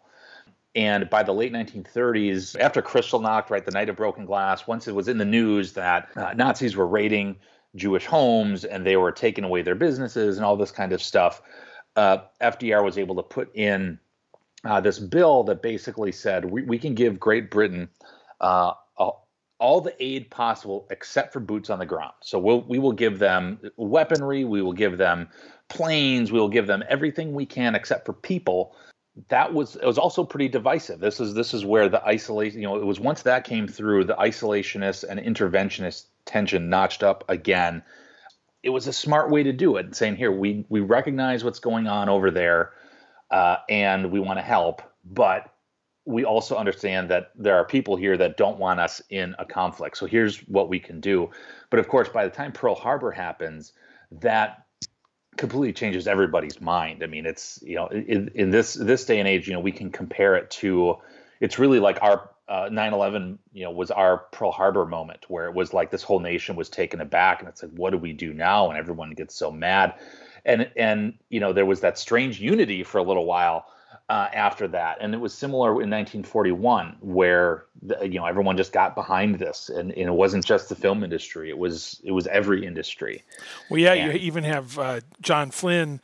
And 0.76 1.10
by 1.10 1.24
the 1.24 1.34
late 1.34 1.54
1930s, 1.54 2.60
after 2.60 2.82
Kristallnacht, 2.82 3.50
right, 3.50 3.64
the 3.64 3.72
night 3.72 3.90
of 3.90 3.96
broken 3.96 4.26
glass, 4.26 4.66
once 4.66 4.88
it 4.88 4.96
was 4.96 5.08
in 5.08 5.18
the 5.18 5.26
news 5.26 5.74
that 5.74 6.10
uh, 6.16 6.34
Nazis 6.34 6.76
were 6.76 6.88
raiding 6.88 7.36
Jewish 7.76 8.06
homes 8.06 8.66
and 8.66 8.86
they 8.86 8.98
were 8.98 9.12
taking 9.12 9.44
away 9.44 9.62
their 9.62 9.76
businesses 9.76 10.38
and 10.38 10.46
all 10.46 10.56
this 10.56 10.72
kind 10.72 10.94
of 10.94 11.02
stuff. 11.02 11.42
Uh, 11.96 12.20
FDR 12.42 12.84
was 12.84 12.98
able 12.98 13.16
to 13.16 13.24
put 13.24 13.56
in 13.56 14.00
uh, 14.64 14.80
this 14.82 15.00
bill 15.00 15.44
that 15.44 15.62
basically 15.62 16.12
said 16.12 16.46
we, 16.46 16.64
we 16.64 16.78
can 16.78 16.96
give 16.96 17.20
Great 17.20 17.52
Britain 17.52 17.90
uh, 18.40 18.74
all 19.64 19.80
the 19.80 19.96
aid 20.04 20.30
possible 20.30 20.86
except 20.90 21.32
for 21.32 21.40
boots 21.40 21.70
on 21.70 21.80
the 21.80 21.86
ground. 21.86 22.12
So 22.20 22.38
we'll, 22.38 22.64
we 22.64 22.80
will 22.80 22.92
give 22.92 23.18
them 23.18 23.60
weaponry, 23.78 24.44
we 24.44 24.62
will 24.62 24.74
give 24.74 24.98
them 24.98 25.30
planes, 25.70 26.34
we 26.34 26.40
will 26.40 26.50
give 26.50 26.68
them 26.68 26.84
everything 26.90 27.34
we 27.34 27.46
can 27.46 27.74
except 27.74 28.06
for 28.06 28.12
people. 28.12 28.76
That 29.30 29.54
was 29.54 29.76
it 29.76 29.86
was 29.86 30.00
also 30.00 30.24
pretty 30.24 30.48
divisive. 30.48 31.00
This 31.00 31.20
is 31.20 31.34
this 31.34 31.54
is 31.54 31.64
where 31.64 31.88
the 31.88 32.04
isolation, 32.04 32.62
you 32.62 32.68
know, 32.68 32.78
it 32.78 32.86
was 32.86 33.00
once 33.00 33.22
that 33.24 33.44
came 33.44 33.68
through, 33.68 34.06
the 34.06 34.16
isolationist 34.16 35.04
and 35.08 35.20
interventionist 35.20 36.06
tension 36.26 36.70
notched 36.70 37.04
up 37.04 37.24
again. 37.30 37.84
It 38.64 38.70
was 38.70 38.88
a 38.88 38.94
smart 38.94 39.30
way 39.30 39.44
to 39.44 39.54
do 39.54 39.78
it, 39.78 39.96
saying 39.96 40.16
here 40.16 40.32
we 40.32 40.66
we 40.70 40.80
recognize 40.80 41.44
what's 41.44 41.60
going 41.60 41.88
on 41.88 42.10
over 42.10 42.32
there, 42.32 42.72
uh, 43.30 43.58
and 43.70 44.12
we 44.12 44.20
want 44.20 44.40
to 44.40 44.44
help, 44.44 44.82
but 45.06 45.54
we 46.06 46.26
also 46.26 46.58
understand 46.58 47.10
that 47.10 47.32
there 47.36 47.56
are 47.56 47.66
people 47.66 47.96
here 47.96 48.18
that 48.18 48.36
don't 48.36 48.58
want 48.58 48.80
us 48.80 49.02
in 49.10 49.36
a 49.40 49.46
conflict. 49.46 49.98
So 49.98 50.06
here's 50.06 50.40
what 50.48 50.70
we 50.70 50.80
can 50.80 51.00
do. 51.00 51.30
But 51.70 51.80
of 51.80 51.88
course, 51.88 52.10
by 52.10 52.26
the 52.26 52.32
time 52.32 52.52
Pearl 52.52 52.76
Harbor 52.76 53.12
happens, 53.12 53.74
that 54.12 54.63
completely 55.38 55.74
changes 55.74 56.08
everybody's 56.08 56.62
mind. 56.62 57.04
I 57.04 57.08
mean, 57.08 57.26
it's 57.26 57.60
you 57.64 57.76
know 57.76 57.88
in, 57.88 58.32
in 58.36 58.52
this 58.52 58.74
this 58.74 59.06
day 59.06 59.20
and 59.20 59.28
age, 59.28 59.48
you 59.48 59.54
know, 59.54 59.60
we 59.60 59.72
can 59.72 59.92
compare 59.92 60.36
it 60.36 60.52
to. 60.52 60.98
It's 61.40 61.60
really 61.60 61.80
like 61.80 62.02
our 62.02 62.30
uh, 62.48 62.70
9/11, 62.70 63.38
you 63.54 63.64
know, 63.64 63.72
was 63.72 63.92
our 63.92 64.18
Pearl 64.32 64.52
Harbor 64.52 64.86
moment 64.86 65.26
where 65.30 65.46
it 65.46 65.54
was 65.54 65.74
like 65.74 65.92
this 65.92 66.04
whole 66.04 66.20
nation 66.20 66.56
was 66.56 66.70
taken 66.70 67.02
aback, 67.02 67.40
and 67.40 67.50
it's 67.50 67.64
like, 67.64 67.72
what 67.72 67.92
do 67.92 67.98
we 67.98 68.14
do 68.14 68.34
now? 68.34 68.70
And 68.70 68.78
everyone 68.78 69.12
gets 69.12 69.36
so 69.36 69.52
mad, 69.52 69.96
and 70.46 70.70
and 70.76 71.14
you 71.30 71.40
know, 71.40 71.54
there 71.54 71.66
was 71.66 71.82
that 71.82 71.98
strange 71.98 72.40
unity 72.40 72.84
for 72.84 72.98
a 72.98 73.04
little 73.04 73.26
while 73.26 73.66
uh, 74.14 74.30
after 74.32 74.68
that, 74.68 75.00
and 75.02 75.16
it 75.16 75.18
was 75.18 75.34
similar 75.34 75.70
in 75.70 75.90
1941, 75.90 76.98
where 77.00 77.66
the, 77.82 77.98
you 78.04 78.20
know 78.20 78.28
everyone 78.28 78.56
just 78.56 78.72
got 78.72 78.94
behind 78.94 79.40
this, 79.40 79.70
and, 79.70 79.92
and, 79.92 80.08
it 80.08 80.14
wasn't 80.14 80.46
just 80.46 80.70
the 80.70 80.76
film 80.76 81.04
industry; 81.04 81.50
it 81.50 81.58
was 81.58 82.00
it 82.04 82.12
was 82.12 82.28
every 82.28 82.64
industry. 82.64 83.24
Well, 83.72 83.80
yeah, 83.80 83.94
and, 83.94 84.14
you 84.14 84.20
even 84.20 84.44
have 84.44 84.78
uh, 84.78 85.02
John 85.20 85.50
Flynn 85.50 86.00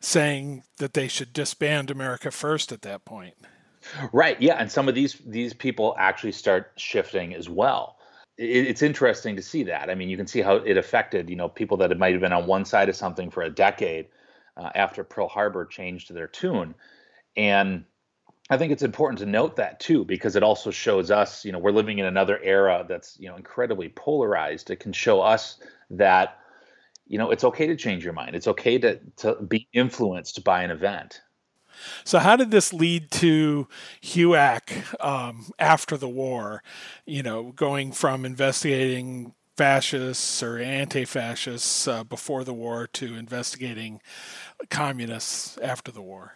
saying 0.00 0.62
that 0.78 0.94
they 0.94 1.08
should 1.08 1.34
disband 1.34 1.90
America 1.90 2.30
First 2.30 2.72
at 2.72 2.80
that 2.82 3.04
point. 3.04 3.34
Right. 4.12 4.40
Yeah, 4.40 4.54
and 4.54 4.72
some 4.72 4.88
of 4.88 4.94
these 4.94 5.18
these 5.26 5.52
people 5.52 5.94
actually 5.98 6.32
start 6.32 6.72
shifting 6.76 7.34
as 7.34 7.50
well. 7.50 7.98
It, 8.38 8.66
it's 8.66 8.80
interesting 8.80 9.36
to 9.36 9.42
see 9.42 9.62
that. 9.64 9.90
I 9.90 9.94
mean, 9.94 10.08
you 10.08 10.16
can 10.16 10.26
see 10.26 10.40
how 10.40 10.56
it 10.56 10.78
affected 10.78 11.28
you 11.28 11.36
know 11.36 11.50
people 11.50 11.76
that 11.76 11.94
might 11.98 12.12
have 12.12 12.22
been 12.22 12.32
on 12.32 12.46
one 12.46 12.64
side 12.64 12.88
of 12.88 12.96
something 12.96 13.30
for 13.30 13.42
a 13.42 13.50
decade 13.50 14.06
uh, 14.56 14.70
after 14.74 15.04
Pearl 15.04 15.28
Harbor 15.28 15.66
changed 15.66 16.14
their 16.14 16.28
tune, 16.28 16.74
and 17.36 17.84
I 18.50 18.58
think 18.58 18.72
it's 18.72 18.82
important 18.82 19.18
to 19.20 19.26
note 19.26 19.56
that 19.56 19.80
too 19.80 20.04
because 20.04 20.36
it 20.36 20.42
also 20.42 20.70
shows 20.70 21.10
us 21.10 21.44
you 21.44 21.52
know 21.52 21.58
we're 21.58 21.72
living 21.72 21.98
in 21.98 22.06
another 22.06 22.38
era 22.42 22.84
that's 22.88 23.18
you 23.18 23.28
know 23.28 23.36
incredibly 23.36 23.88
polarized. 23.88 24.70
It 24.70 24.80
can 24.80 24.92
show 24.92 25.20
us 25.20 25.58
that 25.90 26.38
you 27.06 27.18
know 27.18 27.30
it's 27.30 27.44
okay 27.44 27.66
to 27.66 27.76
change 27.76 28.04
your 28.04 28.12
mind. 28.12 28.36
It's 28.36 28.48
okay 28.48 28.78
to 28.78 29.00
to 29.16 29.34
be 29.42 29.68
influenced 29.72 30.44
by 30.44 30.62
an 30.62 30.70
event. 30.70 31.22
So, 32.04 32.18
how 32.18 32.36
did 32.36 32.50
this 32.50 32.72
lead 32.72 33.10
to 33.12 33.68
HUAC 34.02 35.02
um, 35.04 35.50
after 35.58 35.96
the 35.96 36.08
war? 36.08 36.62
You 37.06 37.22
know, 37.22 37.52
going 37.52 37.92
from 37.92 38.24
investigating 38.24 39.34
fascists 39.56 40.42
or 40.42 40.58
anti-fascists 40.58 41.86
uh, 41.86 42.04
before 42.04 42.44
the 42.44 42.54
war 42.54 42.86
to 42.94 43.14
investigating 43.14 44.00
communists 44.70 45.58
after 45.58 45.92
the 45.92 46.02
war? 46.02 46.34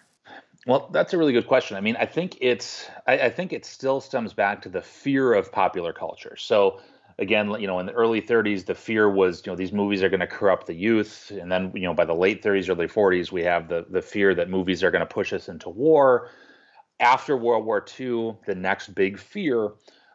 Well, 0.67 0.89
that's 0.93 1.15
a 1.15 1.19
really 1.19 1.33
good 1.33 1.47
question. 1.47 1.77
I 1.77 1.81
mean, 1.81 1.97
I 1.97 2.07
think 2.07 2.37
it's 2.41 2.91
I, 3.07 3.19
I, 3.19 3.31
think 3.31 3.53
it 3.53 3.65
still 3.65 4.01
stems 4.01 4.33
back 4.35 4.61
to 4.63 4.69
the 4.69 4.83
fear 4.83 5.33
of 5.33 5.53
popular 5.53 5.93
culture. 5.93 6.35
So 6.37 6.81
again, 7.19 7.55
you 7.61 7.69
know, 7.69 7.79
in 7.79 7.87
the 7.87 7.93
early 7.93 8.21
30s, 8.21 8.67
the 8.67 8.75
fear 8.75 9.09
was, 9.09 9.47
you 9.47 9.53
know, 9.53 9.57
these 9.57 9.73
movies 9.73 10.03
are 10.03 10.09
going 10.09 10.21
to 10.21 10.27
corrupt 10.27 10.67
the 10.67 10.75
youth, 10.75 11.31
and 11.31 11.51
then, 11.51 11.71
you 11.75 11.83
know, 11.83 11.95
by 11.95 12.05
the 12.05 12.15
late 12.15 12.43
30s, 12.43 12.69
early 12.69 12.89
40s, 12.89 13.31
we 13.31 13.45
have 13.45 13.69
the 13.69 13.87
the 13.89 14.03
fear 14.03 14.35
that 14.35 14.51
movies 14.51 14.83
are 14.83 14.91
going 14.91 15.07
to 15.07 15.15
push 15.15 15.33
us 15.33 15.49
into 15.49 15.71
war. 15.71 16.31
After 16.99 17.37
World 17.37 17.65
War 17.65 17.85
II, 18.01 18.37
the 18.47 18.55
next 18.55 18.95
big 18.95 19.19
fear 19.19 19.71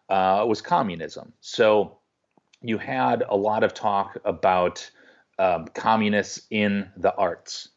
uh, 0.09 0.43
was 0.45 0.61
communism. 0.61 1.31
So 1.39 1.99
you 2.61 2.77
had 2.77 3.23
a 3.29 3.37
lot 3.37 3.63
of 3.63 3.73
talk 3.73 4.17
about 4.25 4.89
um, 5.39 5.67
communists 5.73 6.45
in 6.49 6.89
the 6.97 7.15
arts, 7.15 7.69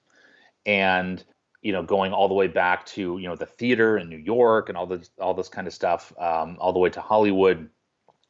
and 0.67 1.23
you 1.65 1.73
know, 1.73 1.83
going 1.83 2.13
all 2.13 2.29
the 2.29 2.35
way 2.35 2.47
back 2.47 2.87
to 2.87 3.19
you 3.19 3.29
know 3.29 3.35
the 3.35 3.47
theater 3.47 3.99
in 3.99 4.09
New 4.09 4.19
York 4.19 4.69
and 4.69 4.79
all 4.79 4.87
this 4.87 5.11
all 5.19 5.35
this 5.35 5.49
kind 5.49 5.67
of 5.67 5.75
stuff, 5.75 6.13
um, 6.19 6.57
all 6.61 6.73
the 6.73 6.79
way 6.79 6.91
to 6.91 7.01
Hollywood 7.01 7.69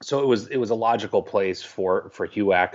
so 0.05 0.21
it 0.21 0.27
was 0.27 0.49
it 0.49 0.59
was 0.59 0.71
a 0.71 0.75
logical 0.75 1.23
place 1.23 1.63
for 1.63 2.11
for 2.11 2.29
HUAC 2.29 2.75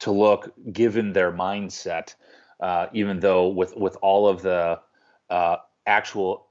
to 0.00 0.10
look, 0.10 0.52
given 0.72 1.12
their 1.12 1.30
mindset. 1.30 2.14
Uh, 2.60 2.86
even 2.92 3.20
though 3.20 3.48
with 3.48 3.76
with 3.76 3.96
all 4.02 4.28
of 4.28 4.42
the 4.42 4.80
uh, 5.28 5.56
actual 5.86 6.46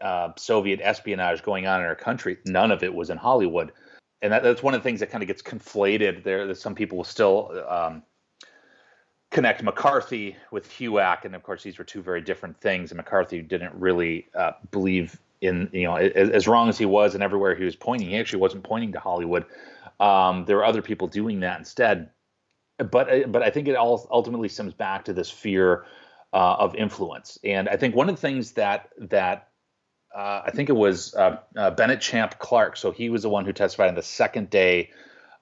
uh, 0.00 0.30
Soviet 0.36 0.80
espionage 0.82 1.42
going 1.42 1.66
on 1.66 1.80
in 1.80 1.86
our 1.86 1.96
country, 1.96 2.38
none 2.44 2.70
of 2.70 2.82
it 2.82 2.94
was 2.94 3.10
in 3.10 3.18
Hollywood, 3.18 3.72
and 4.22 4.32
that, 4.32 4.42
that's 4.42 4.62
one 4.62 4.74
of 4.74 4.80
the 4.80 4.84
things 4.84 5.00
that 5.00 5.10
kind 5.10 5.22
of 5.22 5.28
gets 5.28 5.42
conflated. 5.42 6.22
There, 6.22 6.46
that 6.46 6.58
some 6.58 6.74
people 6.74 6.98
will 6.98 7.04
still 7.04 7.64
um, 7.68 8.02
connect 9.30 9.62
McCarthy 9.62 10.36
with 10.50 10.68
HUAC, 10.68 11.24
and 11.24 11.34
of 11.34 11.42
course 11.42 11.62
these 11.62 11.78
were 11.78 11.84
two 11.84 12.02
very 12.02 12.20
different 12.20 12.60
things. 12.60 12.90
And 12.90 12.96
McCarthy 12.96 13.42
didn't 13.42 13.74
really 13.74 14.28
uh, 14.34 14.52
believe 14.70 15.20
in 15.40 15.68
you 15.72 15.84
know 15.84 15.96
as, 15.96 16.30
as, 16.30 16.48
wrong 16.48 16.68
as 16.68 16.78
he 16.78 16.84
was 16.84 17.14
and 17.14 17.22
everywhere 17.22 17.54
he 17.54 17.64
was 17.64 17.76
pointing 17.76 18.08
he 18.08 18.16
actually 18.16 18.40
wasn't 18.40 18.64
pointing 18.64 18.92
to 18.92 19.00
hollywood. 19.00 19.44
Um, 20.00 20.44
there 20.46 20.56
were 20.56 20.64
other 20.64 20.82
people 20.82 21.08
doing 21.08 21.40
that 21.40 21.58
instead. 21.58 22.10
But 22.78 23.12
uh, 23.12 23.26
but 23.28 23.42
i 23.42 23.50
think 23.50 23.68
it 23.68 23.76
all 23.76 24.06
ultimately 24.10 24.48
stems 24.48 24.74
back 24.74 25.04
to 25.04 25.12
this 25.12 25.30
fear 25.30 25.84
uh, 26.32 26.56
of 26.58 26.74
influence. 26.74 27.38
And 27.44 27.68
i 27.68 27.76
think 27.76 27.94
one 27.94 28.08
of 28.08 28.16
the 28.16 28.20
things 28.20 28.52
that 28.52 28.88
that 28.98 29.48
uh, 30.14 30.42
i 30.46 30.50
think 30.50 30.68
it 30.70 30.76
was 30.76 31.14
uh, 31.14 31.38
uh, 31.56 31.70
bennett 31.70 32.00
champ 32.00 32.38
clark 32.38 32.76
so 32.76 32.90
he 32.90 33.10
was 33.10 33.22
the 33.22 33.28
one 33.28 33.44
who 33.44 33.52
testified 33.52 33.88
on 33.88 33.94
the 33.94 34.02
second 34.02 34.50
day 34.50 34.90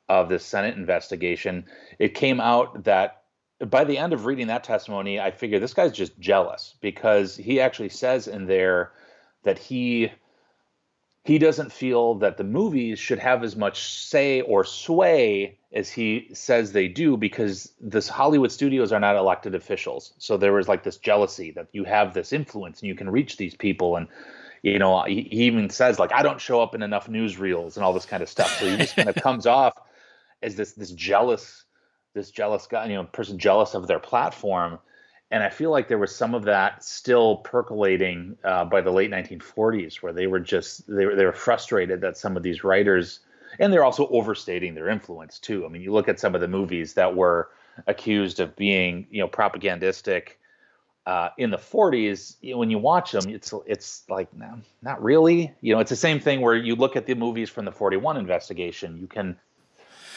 of 0.08 0.28
the 0.28 0.38
senate 0.38 0.76
investigation. 0.76 1.64
It 1.98 2.14
came 2.14 2.40
out 2.40 2.84
that 2.84 3.22
by 3.70 3.84
the 3.84 3.96
end 3.96 4.12
of 4.12 4.26
reading 4.26 4.46
that 4.46 4.64
testimony 4.64 5.18
i 5.18 5.30
figure 5.30 5.58
this 5.58 5.74
guy's 5.74 5.92
just 5.92 6.18
jealous 6.18 6.74
because 6.80 7.36
he 7.36 7.60
actually 7.60 7.88
says 7.88 8.28
in 8.28 8.46
there 8.46 8.92
that 9.44 9.58
he 9.58 10.10
he 11.26 11.38
doesn't 11.38 11.72
feel 11.72 12.14
that 12.14 12.36
the 12.36 12.44
movies 12.44 13.00
should 13.00 13.18
have 13.18 13.42
as 13.42 13.56
much 13.56 13.82
say 13.82 14.42
or 14.42 14.62
sway 14.62 15.58
as 15.72 15.90
he 15.90 16.28
says 16.32 16.70
they 16.70 16.86
do 16.86 17.16
because 17.16 17.72
this 17.80 18.08
Hollywood 18.08 18.52
studios 18.52 18.92
are 18.92 19.00
not 19.00 19.16
elected 19.16 19.52
officials. 19.56 20.14
So 20.18 20.36
there 20.36 20.52
was 20.52 20.68
like 20.68 20.84
this 20.84 20.98
jealousy 20.98 21.50
that 21.50 21.66
you 21.72 21.82
have 21.82 22.14
this 22.14 22.32
influence 22.32 22.80
and 22.80 22.86
you 22.86 22.94
can 22.94 23.10
reach 23.10 23.38
these 23.38 23.56
people 23.56 23.96
and 23.96 24.06
you 24.62 24.78
know 24.78 25.02
he, 25.02 25.22
he 25.22 25.42
even 25.42 25.68
says 25.68 25.98
like 25.98 26.12
I 26.12 26.22
don't 26.22 26.40
show 26.40 26.62
up 26.62 26.76
in 26.76 26.82
enough 26.82 27.08
newsreels 27.08 27.74
and 27.74 27.84
all 27.84 27.92
this 27.92 28.06
kind 28.06 28.22
of 28.22 28.28
stuff. 28.28 28.56
So 28.60 28.70
he 28.70 28.76
just 28.76 28.94
kind 28.94 29.08
of 29.08 29.16
comes 29.22 29.46
off 29.46 29.74
as 30.42 30.54
this 30.54 30.74
this 30.74 30.92
jealous 30.92 31.64
this 32.16 32.32
jealous 32.32 32.66
guy, 32.66 32.86
you 32.86 32.94
know, 32.94 33.04
person 33.04 33.38
jealous 33.38 33.74
of 33.74 33.86
their 33.86 34.00
platform 34.00 34.80
and 35.30 35.42
I 35.42 35.48
feel 35.50 35.70
like 35.70 35.88
there 35.88 35.98
was 35.98 36.14
some 36.14 36.34
of 36.34 36.44
that 36.44 36.84
still 36.84 37.38
percolating 37.38 38.36
uh, 38.44 38.64
by 38.64 38.80
the 38.80 38.92
late 38.92 39.10
1940s, 39.10 39.96
where 39.96 40.12
they 40.12 40.26
were 40.26 40.38
just 40.38 40.86
they 40.86 41.04
were 41.04 41.16
they 41.16 41.24
were 41.24 41.32
frustrated 41.32 42.00
that 42.02 42.16
some 42.16 42.36
of 42.36 42.42
these 42.42 42.62
writers, 42.62 43.20
and 43.58 43.72
they're 43.72 43.84
also 43.84 44.06
overstating 44.08 44.74
their 44.74 44.88
influence 44.88 45.38
too. 45.38 45.66
I 45.66 45.68
mean, 45.68 45.82
you 45.82 45.92
look 45.92 46.08
at 46.08 46.20
some 46.20 46.34
of 46.34 46.40
the 46.40 46.48
movies 46.48 46.94
that 46.94 47.16
were 47.16 47.50
accused 47.88 48.38
of 48.38 48.54
being 48.54 49.06
you 49.10 49.20
know 49.20 49.26
propagandistic 49.26 50.38
uh, 51.06 51.30
in 51.38 51.50
the 51.50 51.58
40s. 51.58 52.36
When 52.56 52.70
you 52.70 52.78
watch 52.78 53.10
them, 53.10 53.28
it's 53.28 53.52
it's 53.66 54.04
like 54.08 54.32
no, 54.32 54.60
not 54.80 55.02
really. 55.02 55.52
You 55.60 55.74
know, 55.74 55.80
it's 55.80 55.90
the 55.90 55.96
same 55.96 56.20
thing 56.20 56.40
where 56.40 56.54
you 56.54 56.76
look 56.76 56.94
at 56.94 57.06
the 57.06 57.14
movies 57.14 57.50
from 57.50 57.64
the 57.64 57.72
41 57.72 58.16
investigation. 58.16 58.96
You 58.96 59.08
can 59.08 59.36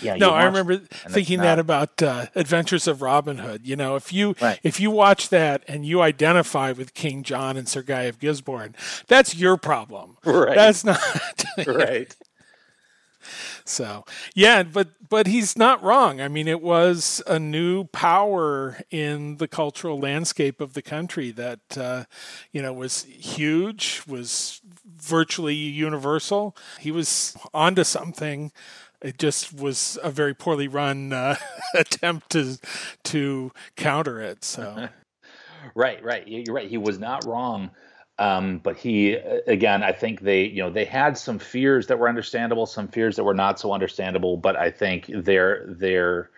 yeah, 0.02 0.16
no, 0.16 0.32
I 0.32 0.45
remember 0.45 0.78
thinking 0.78 1.39
that 1.39 1.60
about 1.60 2.02
uh, 2.02 2.28
Adventures 2.36 2.88
of 2.88 3.02
Robin 3.02 3.38
Hood. 3.38 3.68
You 3.68 3.76
know, 3.76 3.95
if 3.95 4.14
you 4.14 4.36
right. 4.41 4.60
if 4.64 4.80
you 4.80 4.91
watch 4.91 5.30
that 5.30 5.64
and 5.68 5.86
you 5.86 6.02
identify 6.02 6.72
with 6.72 6.93
King 6.93 7.24
John 7.24 7.58
and 7.58 7.68
Sir 7.68 7.82
Guy 7.82 8.04
of 8.04 8.20
Gisborne, 8.20 8.76
that's 9.08 9.36
your 9.36 9.58
problem. 9.58 10.18
Right. 10.24 10.56
That's 10.56 10.84
not 10.84 11.00
right. 11.68 12.16
So 13.66 14.06
yeah, 14.34 14.64
but 14.64 14.89
but 15.10 15.28
he's 15.28 15.58
not 15.58 15.84
wrong. 15.84 16.22
I 16.22 16.28
mean, 16.28 16.47
it 16.47 16.62
was 16.62 17.22
a 17.28 17.38
new 17.38 17.86
power 17.86 18.80
in 18.89 19.38
the 19.38 19.47
cultural 19.47 20.00
landscape 20.00 20.62
of 20.62 20.74
the 20.74 20.82
country 20.82 21.32
that 21.32 21.78
uh, 21.78 22.06
you 22.52 22.62
know 22.62 22.74
was 22.74 23.04
huge, 23.04 24.02
was 24.08 24.62
virtually 24.86 25.56
universal. 25.56 26.56
He 26.80 26.91
was 26.91 27.38
onto 27.54 27.84
something 27.84 28.52
it 29.02 29.18
just 29.18 29.54
was 29.54 29.97
a 30.04 30.12
very 30.12 30.34
poorly 30.34 30.68
run 30.68 31.14
uh, 31.14 31.36
attempt 31.74 32.30
to 32.32 32.58
to 33.06 33.52
counter 33.76 34.22
it. 34.22 34.43
So, 34.43 34.89
right, 35.76 36.04
right, 36.04 36.28
you're 36.28 36.54
right. 36.54 36.70
He 36.70 36.78
was 36.78 37.00
not 37.00 37.26
wrong, 37.26 37.72
um, 38.18 38.60
but 38.60 38.78
he 38.78 39.14
again, 39.14 39.84
I 39.84 39.91
think 39.91 40.22
they, 40.22 40.43
you 40.43 40.64
know, 40.64 40.70
they 40.70 40.86
had 40.86 41.18
some 41.18 41.39
fears 41.39 41.88
that 41.88 42.00
were 42.00 42.10
understandable, 42.10 42.66
some 42.66 42.88
fears 42.88 43.16
that 43.16 43.24
were 43.24 43.34
not 43.34 43.60
so 43.60 43.74
understandable. 43.74 44.38
But 44.38 44.56
I 44.56 44.72
think 44.72 45.06
their 45.08 45.66
their 45.68 46.32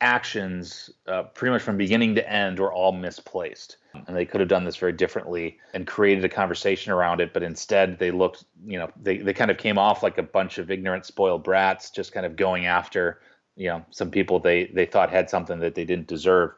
actions, 0.00 0.90
uh, 1.06 1.24
pretty 1.24 1.52
much 1.52 1.62
from 1.62 1.76
beginning 1.76 2.14
to 2.16 2.30
end, 2.32 2.58
were 2.58 2.72
all 2.72 2.92
misplaced. 2.92 3.78
And 4.06 4.16
they 4.16 4.24
could 4.24 4.40
have 4.40 4.48
done 4.48 4.64
this 4.64 4.76
very 4.76 4.92
differently 4.92 5.58
and 5.72 5.86
created 5.86 6.24
a 6.24 6.28
conversation 6.28 6.92
around 6.92 7.20
it. 7.20 7.32
But 7.32 7.42
instead, 7.42 7.98
they 7.98 8.10
looked, 8.10 8.44
you 8.66 8.78
know, 8.78 8.90
they, 9.00 9.18
they 9.18 9.32
kind 9.32 9.50
of 9.50 9.58
came 9.58 9.78
off 9.78 10.02
like 10.02 10.18
a 10.18 10.22
bunch 10.22 10.58
of 10.58 10.70
ignorant, 10.70 11.06
spoiled 11.06 11.44
brats, 11.44 11.90
just 11.90 12.12
kind 12.12 12.26
of 12.26 12.36
going 12.36 12.66
after, 12.66 13.20
you 13.56 13.68
know, 13.68 13.84
some 13.90 14.10
people 14.10 14.40
they 14.40 14.66
they 14.66 14.86
thought 14.86 15.10
had 15.10 15.30
something 15.30 15.60
that 15.60 15.74
they 15.74 15.84
didn't 15.84 16.08
deserve. 16.08 16.50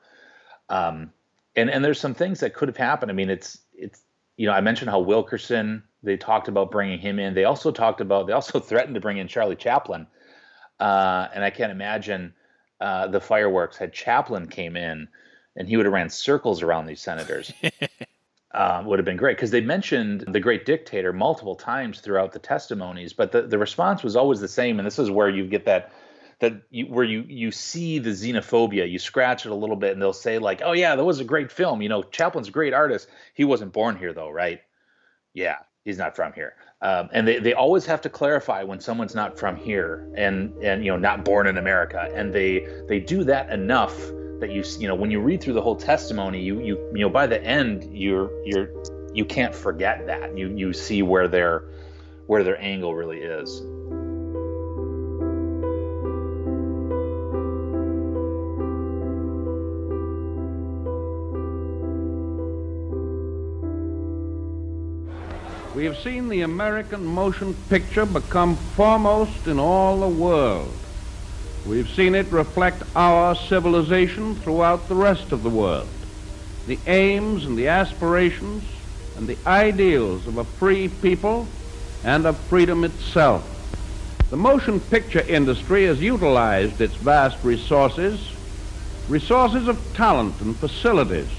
Um, 0.68 1.12
and 1.54 1.70
and 1.70 1.84
there's 1.84 2.00
some 2.00 2.14
things 2.14 2.40
that 2.40 2.54
could 2.54 2.68
have 2.68 2.76
happened. 2.76 3.10
I 3.10 3.14
mean, 3.14 3.30
it's 3.30 3.58
it's 3.74 4.02
you 4.36 4.46
know, 4.46 4.52
I 4.52 4.60
mentioned 4.60 4.90
how 4.90 5.00
Wilkerson 5.00 5.82
they 6.02 6.16
talked 6.16 6.48
about 6.48 6.70
bringing 6.70 6.98
him 6.98 7.18
in. 7.18 7.34
They 7.34 7.44
also 7.44 7.70
talked 7.70 8.00
about 8.00 8.26
they 8.26 8.32
also 8.32 8.60
threatened 8.60 8.94
to 8.94 9.00
bring 9.00 9.18
in 9.18 9.28
Charlie 9.28 9.56
Chaplin. 9.56 10.06
Uh, 10.78 11.28
and 11.34 11.42
I 11.42 11.50
can't 11.50 11.72
imagine 11.72 12.34
uh, 12.80 13.06
the 13.08 13.20
fireworks 13.20 13.76
had 13.76 13.92
Chaplin 13.92 14.46
came 14.46 14.76
in 14.76 15.08
and 15.56 15.68
he 15.68 15.76
would 15.76 15.86
have 15.86 15.92
ran 15.92 16.10
circles 16.10 16.62
around 16.62 16.86
these 16.86 17.00
senators. 17.00 17.52
uh, 18.56 18.82
would 18.86 18.98
have 18.98 19.04
been 19.04 19.16
great 19.16 19.36
because 19.36 19.50
they 19.50 19.60
mentioned 19.60 20.24
the 20.28 20.40
great 20.40 20.64
dictator 20.64 21.12
multiple 21.12 21.54
times 21.54 22.00
throughout 22.00 22.32
the 22.32 22.38
testimonies, 22.38 23.12
but 23.12 23.30
the, 23.30 23.42
the 23.42 23.58
response 23.58 24.02
was 24.02 24.16
always 24.16 24.40
the 24.40 24.48
same. 24.48 24.78
And 24.78 24.86
this 24.86 24.98
is 24.98 25.10
where 25.10 25.28
you 25.28 25.46
get 25.46 25.66
that 25.66 25.92
that 26.38 26.62
you, 26.70 26.86
where 26.86 27.04
you 27.04 27.24
you 27.28 27.50
see 27.50 27.98
the 27.98 28.10
xenophobia, 28.10 28.90
you 28.90 28.98
scratch 28.98 29.46
it 29.46 29.52
a 29.52 29.54
little 29.54 29.76
bit, 29.76 29.92
and 29.92 30.00
they'll 30.00 30.12
say 30.12 30.38
like, 30.38 30.62
"Oh 30.64 30.72
yeah, 30.72 30.96
that 30.96 31.04
was 31.04 31.20
a 31.20 31.24
great 31.24 31.52
film." 31.52 31.82
You 31.82 31.88
know, 31.88 32.02
Chaplin's 32.02 32.48
a 32.48 32.52
great 32.52 32.72
artist. 32.72 33.08
He 33.34 33.44
wasn't 33.44 33.72
born 33.72 33.96
here 33.96 34.12
though, 34.12 34.30
right? 34.30 34.60
Yeah, 35.34 35.56
he's 35.84 35.98
not 35.98 36.16
from 36.16 36.32
here. 36.32 36.54
Um, 36.82 37.08
and 37.12 37.26
they, 37.26 37.38
they 37.38 37.54
always 37.54 37.86
have 37.86 38.02
to 38.02 38.10
clarify 38.10 38.62
when 38.62 38.80
someone's 38.80 39.14
not 39.14 39.38
from 39.38 39.56
here 39.56 40.10
and 40.16 40.52
and 40.62 40.84
you 40.84 40.90
know 40.90 40.98
not 40.98 41.24
born 41.24 41.46
in 41.46 41.58
America, 41.58 42.10
and 42.14 42.32
they 42.34 42.66
they 42.88 43.00
do 43.00 43.24
that 43.24 43.50
enough 43.50 43.98
that 44.40 44.50
you 44.50 44.62
you 44.78 44.88
know 44.88 44.94
when 44.94 45.10
you 45.10 45.20
read 45.20 45.42
through 45.42 45.54
the 45.54 45.62
whole 45.62 45.76
testimony, 45.76 46.40
you 46.40 46.60
you 46.60 46.78
you 46.92 47.00
know 47.00 47.10
by 47.10 47.26
the 47.26 47.42
end 47.42 47.88
you're 47.92 48.30
you're 48.44 48.70
you 49.14 49.24
can't 49.24 49.54
forget 49.54 50.06
that 50.06 50.36
you 50.36 50.48
you 50.48 50.72
see 50.72 51.02
where 51.02 51.28
their 51.28 51.64
where 52.26 52.44
their 52.44 52.60
angle 52.60 52.94
really 52.94 53.20
is. 53.20 53.62
we 65.76 65.84
have 65.84 65.98
seen 65.98 66.30
the 66.30 66.40
American 66.40 67.04
motion 67.04 67.52
picture 67.68 68.06
become 68.06 68.56
foremost 68.74 69.46
in 69.46 69.58
all 69.58 70.00
the 70.00 70.08
world. 70.08 70.85
We've 71.66 71.92
seen 71.96 72.14
it 72.14 72.30
reflect 72.30 72.84
our 72.94 73.34
civilization 73.34 74.36
throughout 74.36 74.88
the 74.88 74.94
rest 74.94 75.32
of 75.32 75.42
the 75.42 75.50
world. 75.50 75.88
The 76.68 76.78
aims 76.86 77.44
and 77.44 77.58
the 77.58 77.66
aspirations 77.66 78.62
and 79.16 79.28
the 79.28 79.38
ideals 79.46 80.28
of 80.28 80.38
a 80.38 80.44
free 80.44 80.86
people 80.86 81.48
and 82.04 82.24
of 82.24 82.38
freedom 82.48 82.84
itself. 82.84 83.42
The 84.30 84.36
motion 84.36 84.78
picture 84.78 85.22
industry 85.22 85.86
has 85.86 85.98
utilized 85.98 86.80
its 86.80 86.94
vast 86.96 87.36
resources, 87.42 88.20
resources 89.08 89.66
of 89.66 89.94
talent 89.94 90.40
and 90.40 90.56
facilities, 90.60 91.30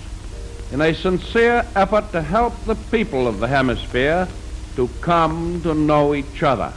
in 0.72 0.82
a 0.82 0.94
sincere 0.94 1.66
effort 1.76 2.12
to 2.12 2.22
help 2.22 2.66
the 2.66 2.76
people 2.76 3.30
of 3.30 3.40
the 3.40 3.48
hemisphere 3.48 4.28
to 4.76 4.90
come 5.00 5.62
to 5.64 5.74
know 5.74 6.14
each 6.14 6.44
other. 6.44 6.74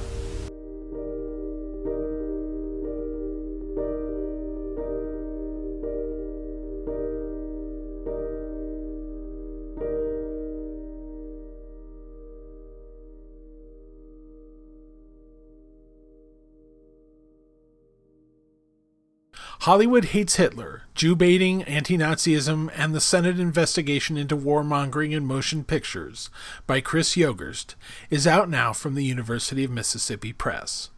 Hollywood 19.70 20.06
Hates 20.06 20.34
Hitler 20.34 20.82
Jew 20.96 21.14
Baiting, 21.14 21.62
Anti 21.62 21.96
Nazism, 21.96 22.72
and 22.74 22.92
the 22.92 23.00
Senate 23.00 23.38
Investigation 23.38 24.16
into 24.16 24.36
Warmongering 24.36 25.12
in 25.12 25.24
Motion 25.24 25.62
Pictures 25.62 26.28
by 26.66 26.80
Chris 26.80 27.14
Yogerst 27.14 27.76
is 28.10 28.26
out 28.26 28.50
now 28.50 28.72
from 28.72 28.96
the 28.96 29.04
University 29.04 29.62
of 29.62 29.70
Mississippi 29.70 30.32
Press. 30.32 30.90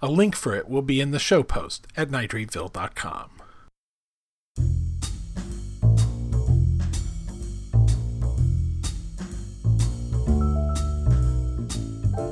A 0.00 0.08
link 0.08 0.34
for 0.34 0.54
it 0.54 0.70
will 0.70 0.80
be 0.80 1.02
in 1.02 1.10
the 1.10 1.18
show 1.18 1.42
post 1.42 1.86
at 1.98 2.08
nitrateville.com. 2.08 3.30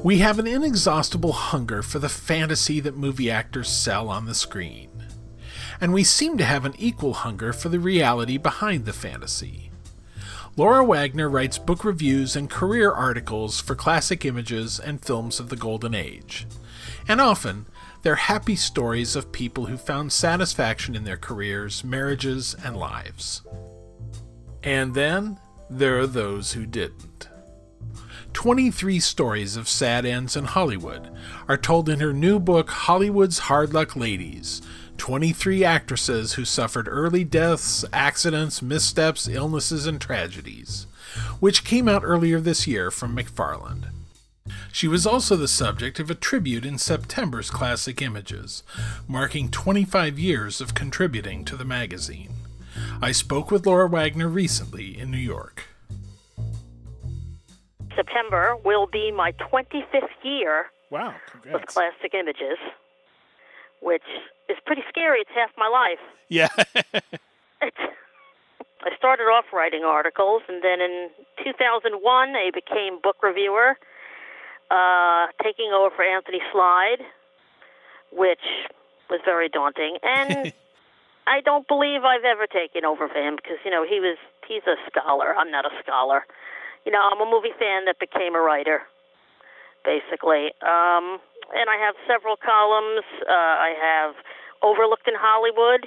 We 0.02 0.18
have 0.20 0.38
an 0.38 0.46
inexhaustible 0.46 1.32
hunger 1.32 1.82
for 1.82 1.98
the 1.98 2.08
fantasy 2.08 2.80
that 2.80 2.96
movie 2.96 3.30
actors 3.30 3.68
sell 3.68 4.08
on 4.08 4.24
the 4.24 4.34
screen 4.34 4.88
and 5.80 5.92
we 5.92 6.04
seem 6.04 6.38
to 6.38 6.44
have 6.44 6.64
an 6.64 6.74
equal 6.78 7.14
hunger 7.14 7.52
for 7.52 7.68
the 7.68 7.80
reality 7.80 8.36
behind 8.36 8.84
the 8.84 8.92
fantasy. 8.92 9.70
Laura 10.56 10.84
Wagner 10.84 11.30
writes 11.30 11.56
book 11.56 11.84
reviews 11.84 12.36
and 12.36 12.50
career 12.50 12.92
articles 12.92 13.60
for 13.60 13.74
classic 13.74 14.24
images 14.24 14.78
and 14.78 15.02
films 15.02 15.40
of 15.40 15.48
the 15.48 15.56
Golden 15.56 15.94
Age. 15.94 16.46
And 17.08 17.20
often, 17.20 17.66
they're 18.02 18.16
happy 18.16 18.56
stories 18.56 19.16
of 19.16 19.32
people 19.32 19.66
who 19.66 19.76
found 19.76 20.12
satisfaction 20.12 20.94
in 20.94 21.04
their 21.04 21.16
careers, 21.16 21.82
marriages, 21.84 22.54
and 22.64 22.76
lives. 22.76 23.42
And 24.62 24.94
then, 24.94 25.38
there 25.70 25.98
are 25.98 26.06
those 26.06 26.52
who 26.52 26.66
didn't. 26.66 27.28
23 28.32 28.98
stories 29.00 29.56
of 29.56 29.68
sad 29.68 30.04
ends 30.04 30.36
in 30.36 30.44
Hollywood 30.44 31.10
are 31.48 31.56
told 31.56 31.88
in 31.88 32.00
her 32.00 32.12
new 32.12 32.38
book, 32.38 32.70
Hollywood's 32.70 33.40
Hard 33.40 33.72
Luck 33.72 33.94
Ladies, 33.94 34.62
23 35.02 35.64
actresses 35.64 36.34
who 36.34 36.44
suffered 36.44 36.86
early 36.86 37.24
deaths, 37.24 37.84
accidents, 37.92 38.62
missteps, 38.62 39.26
illnesses, 39.26 39.84
and 39.84 40.00
tragedies, 40.00 40.86
which 41.40 41.64
came 41.64 41.88
out 41.88 42.04
earlier 42.04 42.38
this 42.38 42.68
year 42.68 42.88
from 42.88 43.16
McFarland. 43.16 43.86
She 44.70 44.86
was 44.86 45.04
also 45.04 45.34
the 45.34 45.48
subject 45.48 45.98
of 45.98 46.08
a 46.08 46.14
tribute 46.14 46.64
in 46.64 46.78
September's 46.78 47.50
Classic 47.50 48.00
Images, 48.00 48.62
marking 49.08 49.50
25 49.50 50.20
years 50.20 50.60
of 50.60 50.72
contributing 50.72 51.44
to 51.46 51.56
the 51.56 51.64
magazine. 51.64 52.34
I 53.02 53.10
spoke 53.10 53.50
with 53.50 53.66
Laura 53.66 53.88
Wagner 53.88 54.28
recently 54.28 54.96
in 54.96 55.10
New 55.10 55.18
York. 55.18 55.64
September 57.96 58.54
will 58.64 58.86
be 58.86 59.10
my 59.10 59.32
25th 59.32 60.14
year 60.22 60.66
wow, 60.90 61.12
with 61.52 61.66
Classic 61.66 62.14
Images, 62.14 62.58
which 63.80 64.04
is 64.48 64.56
pretty 64.66 64.82
scary. 64.88 65.20
It's 65.20 65.30
half 65.34 65.50
my 65.56 65.68
life. 65.68 66.02
Yeah. 66.28 66.48
I 68.84 68.96
started 68.96 69.24
off 69.24 69.44
writing 69.52 69.84
articles, 69.84 70.42
and 70.48 70.62
then 70.62 70.80
in 70.80 71.10
2001, 71.44 72.34
I 72.34 72.50
became 72.52 72.98
book 73.00 73.22
reviewer, 73.22 73.78
uh, 74.70 75.26
taking 75.42 75.70
over 75.70 75.94
for 75.94 76.02
Anthony 76.02 76.40
Slide, 76.50 76.98
which 78.10 78.42
was 79.08 79.20
very 79.24 79.48
daunting. 79.48 79.98
And 80.02 80.52
I 81.26 81.40
don't 81.42 81.68
believe 81.68 82.02
I've 82.02 82.24
ever 82.24 82.46
taken 82.46 82.84
over 82.84 83.08
for 83.08 83.18
him 83.18 83.36
because 83.36 83.58
you 83.64 83.70
know 83.70 83.86
he 83.86 84.00
was 84.00 84.18
he's 84.48 84.66
a 84.66 84.74
scholar. 84.90 85.34
I'm 85.36 85.50
not 85.50 85.64
a 85.64 85.74
scholar. 85.82 86.26
You 86.84 86.90
know, 86.90 87.00
I'm 87.00 87.20
a 87.20 87.30
movie 87.30 87.54
fan 87.58 87.84
that 87.86 88.00
became 88.00 88.34
a 88.34 88.40
writer, 88.40 88.82
basically. 89.84 90.50
Um, 90.66 91.22
and 91.54 91.70
I 91.70 91.78
have 91.78 91.94
several 92.08 92.34
columns. 92.34 93.04
Uh, 93.22 93.30
I 93.30 93.74
have 93.78 94.14
Overlooked 94.62 95.08
in 95.08 95.14
Hollywood 95.16 95.86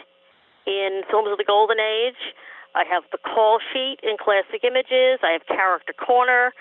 in 0.67 1.03
Films 1.09 1.29
of 1.31 1.37
the 1.37 1.43
Golden 1.45 1.79
Age. 1.79 2.35
I 2.75 2.83
have 2.89 3.03
the 3.11 3.17
call 3.17 3.59
sheet 3.71 3.97
in 4.03 4.17
Classic 4.19 4.63
Images. 4.63 5.19
I 5.23 5.31
have 5.31 5.47
Character 5.47 5.93
Corner 5.93 6.53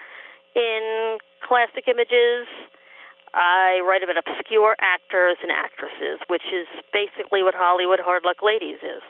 in 0.55 1.19
Classic 1.43 1.85
Images. 1.89 2.47
I 3.35 3.81
write 3.85 4.05
about 4.05 4.17
obscure 4.17 4.77
actors 4.81 5.39
and 5.43 5.51
actresses, 5.51 6.21
which 6.29 6.45
is 6.55 6.69
basically 6.93 7.43
what 7.43 7.55
Hollywood 7.55 7.99
Hard 7.99 8.23
Luck 8.25 8.43
Ladies 8.43 8.79
is. 8.83 9.03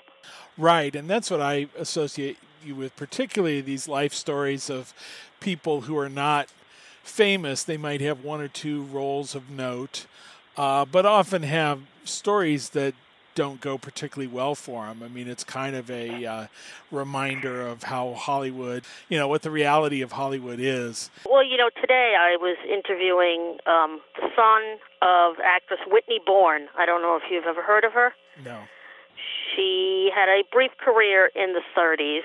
Right, 0.56 0.96
and 0.96 1.10
that's 1.10 1.30
what 1.30 1.42
I 1.42 1.66
associate 1.76 2.38
you 2.64 2.74
with, 2.74 2.96
particularly 2.96 3.60
these 3.60 3.86
life 3.86 4.14
stories 4.14 4.70
of 4.70 4.94
people 5.40 5.82
who 5.82 5.98
are 5.98 6.08
not 6.08 6.48
famous. 7.02 7.62
They 7.62 7.76
might 7.76 8.00
have 8.00 8.24
one 8.24 8.40
or 8.40 8.48
two 8.48 8.84
roles 8.84 9.34
of 9.34 9.50
note, 9.50 10.06
uh, 10.56 10.86
but 10.86 11.04
often 11.04 11.42
have 11.42 11.80
stories 12.04 12.70
that 12.70 12.94
don't 13.34 13.60
go 13.60 13.76
particularly 13.76 14.32
well 14.32 14.54
for 14.54 14.86
them. 14.86 15.02
I 15.02 15.08
mean, 15.08 15.28
it's 15.28 15.44
kind 15.44 15.74
of 15.74 15.90
a 15.90 16.24
uh, 16.24 16.46
reminder 16.90 17.66
of 17.66 17.82
how 17.82 18.14
Hollywood, 18.14 18.84
you 19.08 19.18
know, 19.18 19.28
what 19.28 19.42
the 19.42 19.50
reality 19.50 20.02
of 20.02 20.12
Hollywood 20.12 20.60
is. 20.60 21.10
Well, 21.28 21.44
you 21.44 21.56
know, 21.56 21.70
today 21.80 22.14
I 22.18 22.36
was 22.36 22.56
interviewing 22.64 23.58
um, 23.66 24.00
the 24.20 24.28
son 24.36 24.78
of 25.02 25.36
actress 25.44 25.80
Whitney 25.86 26.20
Bourne. 26.24 26.68
I 26.78 26.86
don't 26.86 27.02
know 27.02 27.16
if 27.16 27.24
you've 27.30 27.46
ever 27.46 27.62
heard 27.62 27.84
of 27.84 27.92
her. 27.92 28.12
No. 28.44 28.60
She 29.54 30.10
had 30.14 30.28
a 30.28 30.42
brief 30.52 30.72
career 30.78 31.30
in 31.34 31.54
the 31.54 31.62
30s 31.76 32.22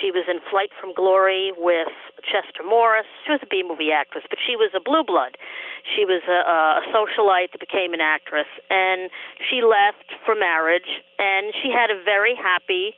she 0.00 0.10
was 0.10 0.26
in 0.26 0.40
Flight 0.50 0.70
from 0.80 0.92
Glory 0.94 1.52
with 1.56 1.94
Chester 2.26 2.66
Morris. 2.66 3.06
She 3.24 3.32
was 3.32 3.40
a 3.42 3.46
B 3.46 3.62
movie 3.62 3.92
actress, 3.92 4.24
but 4.28 4.38
she 4.42 4.56
was 4.56 4.70
a 4.74 4.80
blue 4.82 5.04
blood. 5.04 5.36
She 5.84 6.04
was 6.04 6.22
a, 6.26 6.40
a 6.42 6.82
socialite 6.90 7.52
that 7.52 7.60
became 7.60 7.94
an 7.94 8.00
actress, 8.00 8.48
and 8.70 9.10
she 9.38 9.62
left 9.62 10.10
for 10.24 10.34
marriage, 10.34 11.02
and 11.18 11.54
she 11.62 11.70
had 11.70 11.90
a 11.90 11.98
very 12.02 12.34
happy 12.34 12.94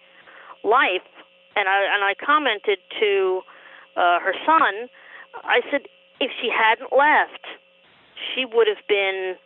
life. 0.64 1.05
And 1.57 1.68
I 1.68 1.84
and 1.88 2.05
I 2.05 2.14
commented 2.14 2.78
to 3.01 3.40
uh, 3.97 4.20
her 4.20 4.34
son. 4.44 4.88
I 5.44 5.61
said, 5.70 5.88
if 6.20 6.30
she 6.40 6.49
hadn't 6.49 6.92
left, 6.92 7.44
she 8.33 8.45
would 8.45 8.68
have 8.68 8.84
been, 8.88 9.37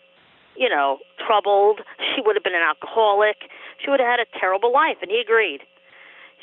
you 0.57 0.69
know, 0.69 0.99
troubled. 1.19 1.81
She 2.15 2.23
would 2.23 2.37
have 2.37 2.45
been 2.45 2.55
an 2.55 2.62
alcoholic. 2.62 3.51
She 3.83 3.91
would 3.91 4.01
have 4.01 4.19
had 4.19 4.20
a 4.20 4.39
terrible 4.39 4.73
life. 4.73 4.99
And 5.03 5.11
he 5.11 5.19
agreed. 5.19 5.62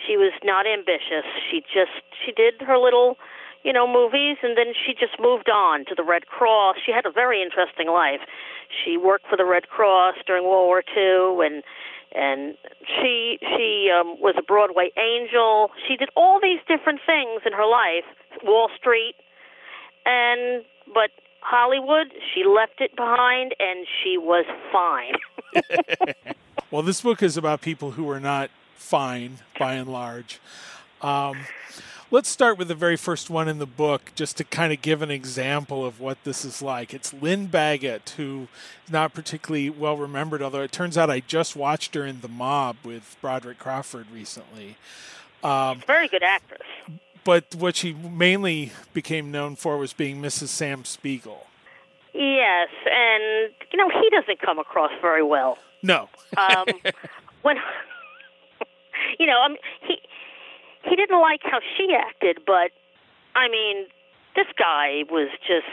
She 0.05 0.17
was 0.17 0.33
not 0.43 0.65
ambitious. 0.67 1.25
She 1.49 1.61
just 1.61 2.03
she 2.25 2.31
did 2.31 2.61
her 2.61 2.77
little, 2.77 3.17
you 3.63 3.73
know, 3.73 3.87
movies 3.87 4.37
and 4.43 4.57
then 4.57 4.73
she 4.73 4.93
just 4.93 5.19
moved 5.19 5.49
on 5.49 5.85
to 5.85 5.95
the 5.95 6.03
Red 6.03 6.27
Cross. 6.27 6.77
She 6.85 6.91
had 6.91 7.05
a 7.05 7.11
very 7.11 7.41
interesting 7.41 7.87
life. 7.87 8.21
She 8.69 8.97
worked 8.97 9.27
for 9.27 9.37
the 9.37 9.45
Red 9.45 9.69
Cross 9.69 10.15
during 10.25 10.43
World 10.43 10.67
War 10.67 10.83
II 10.95 11.45
and 11.45 11.63
and 12.15 12.55
she 12.85 13.39
she 13.41 13.89
um 13.91 14.15
was 14.21 14.35
a 14.37 14.43
Broadway 14.43 14.91
angel. 14.97 15.71
She 15.87 15.97
did 15.97 16.09
all 16.15 16.39
these 16.41 16.59
different 16.67 17.01
things 17.05 17.41
in 17.45 17.53
her 17.53 17.65
life, 17.65 18.05
Wall 18.43 18.69
Street. 18.77 19.15
And 20.05 20.63
but 20.93 21.11
Hollywood, 21.41 22.13
she 22.33 22.43
left 22.43 22.79
it 22.79 22.95
behind 22.95 23.55
and 23.59 23.87
she 24.03 24.17
was 24.17 24.45
fine. 24.71 25.15
well, 26.71 26.81
this 26.81 27.01
book 27.01 27.23
is 27.23 27.37
about 27.37 27.61
people 27.61 27.91
who 27.91 28.09
are 28.09 28.19
not 28.19 28.49
fine 28.77 29.39
by 29.59 29.73
and 29.73 29.91
large. 29.91 30.39
Um, 31.01 31.45
let's 32.09 32.29
start 32.29 32.57
with 32.57 32.67
the 32.67 32.75
very 32.75 32.95
first 32.95 33.29
one 33.29 33.47
in 33.47 33.59
the 33.59 33.65
book, 33.65 34.11
just 34.15 34.37
to 34.37 34.43
kind 34.43 34.71
of 34.71 34.81
give 34.81 35.01
an 35.01 35.11
example 35.11 35.85
of 35.85 35.99
what 35.99 36.23
this 36.23 36.45
is 36.45 36.61
like. 36.61 36.93
It's 36.93 37.13
Lynn 37.13 37.47
Baggett, 37.47 38.13
who 38.17 38.47
is 38.85 38.91
not 38.91 39.13
particularly 39.13 39.69
well 39.69 39.97
remembered, 39.97 40.41
although 40.41 40.61
it 40.63 40.71
turns 40.71 40.97
out 40.97 41.09
I 41.09 41.19
just 41.19 41.55
watched 41.55 41.95
her 41.95 42.05
in 42.05 42.21
The 42.21 42.27
Mob 42.27 42.77
with 42.83 43.17
Broderick 43.21 43.59
Crawford 43.59 44.07
recently. 44.11 44.77
Um, 45.43 45.81
Very 45.85 46.07
good 46.07 46.23
actress. 46.23 46.61
But 47.23 47.53
what 47.55 47.75
she 47.75 47.93
mainly 47.93 48.71
became 48.93 49.31
known 49.31 49.55
for 49.57 49.77
was 49.77 49.91
being 49.91 50.21
Mrs. 50.21 50.47
Sam 50.47 50.85
Spiegel. 50.85 51.47
Yes, 52.13 52.69
and 52.89 53.53
you 53.71 53.77
know 53.77 53.89
he 53.89 54.09
doesn't 54.09 54.39
come 54.39 54.57
across 54.57 54.91
very 55.01 55.21
well. 55.21 55.57
No. 55.83 56.09
um, 56.37 56.65
when 57.43 57.57
you 59.19 59.25
know, 59.25 59.41
I 59.41 59.47
mean, 59.49 59.57
he 59.81 59.97
he 60.83 60.95
didn't 60.95 61.19
like 61.19 61.41
how 61.43 61.59
she 61.75 61.93
acted, 61.93 62.39
but 62.45 62.71
I 63.35 63.49
mean, 63.49 63.87
this 64.35 64.47
guy 64.57 65.03
was 65.09 65.29
just 65.45 65.67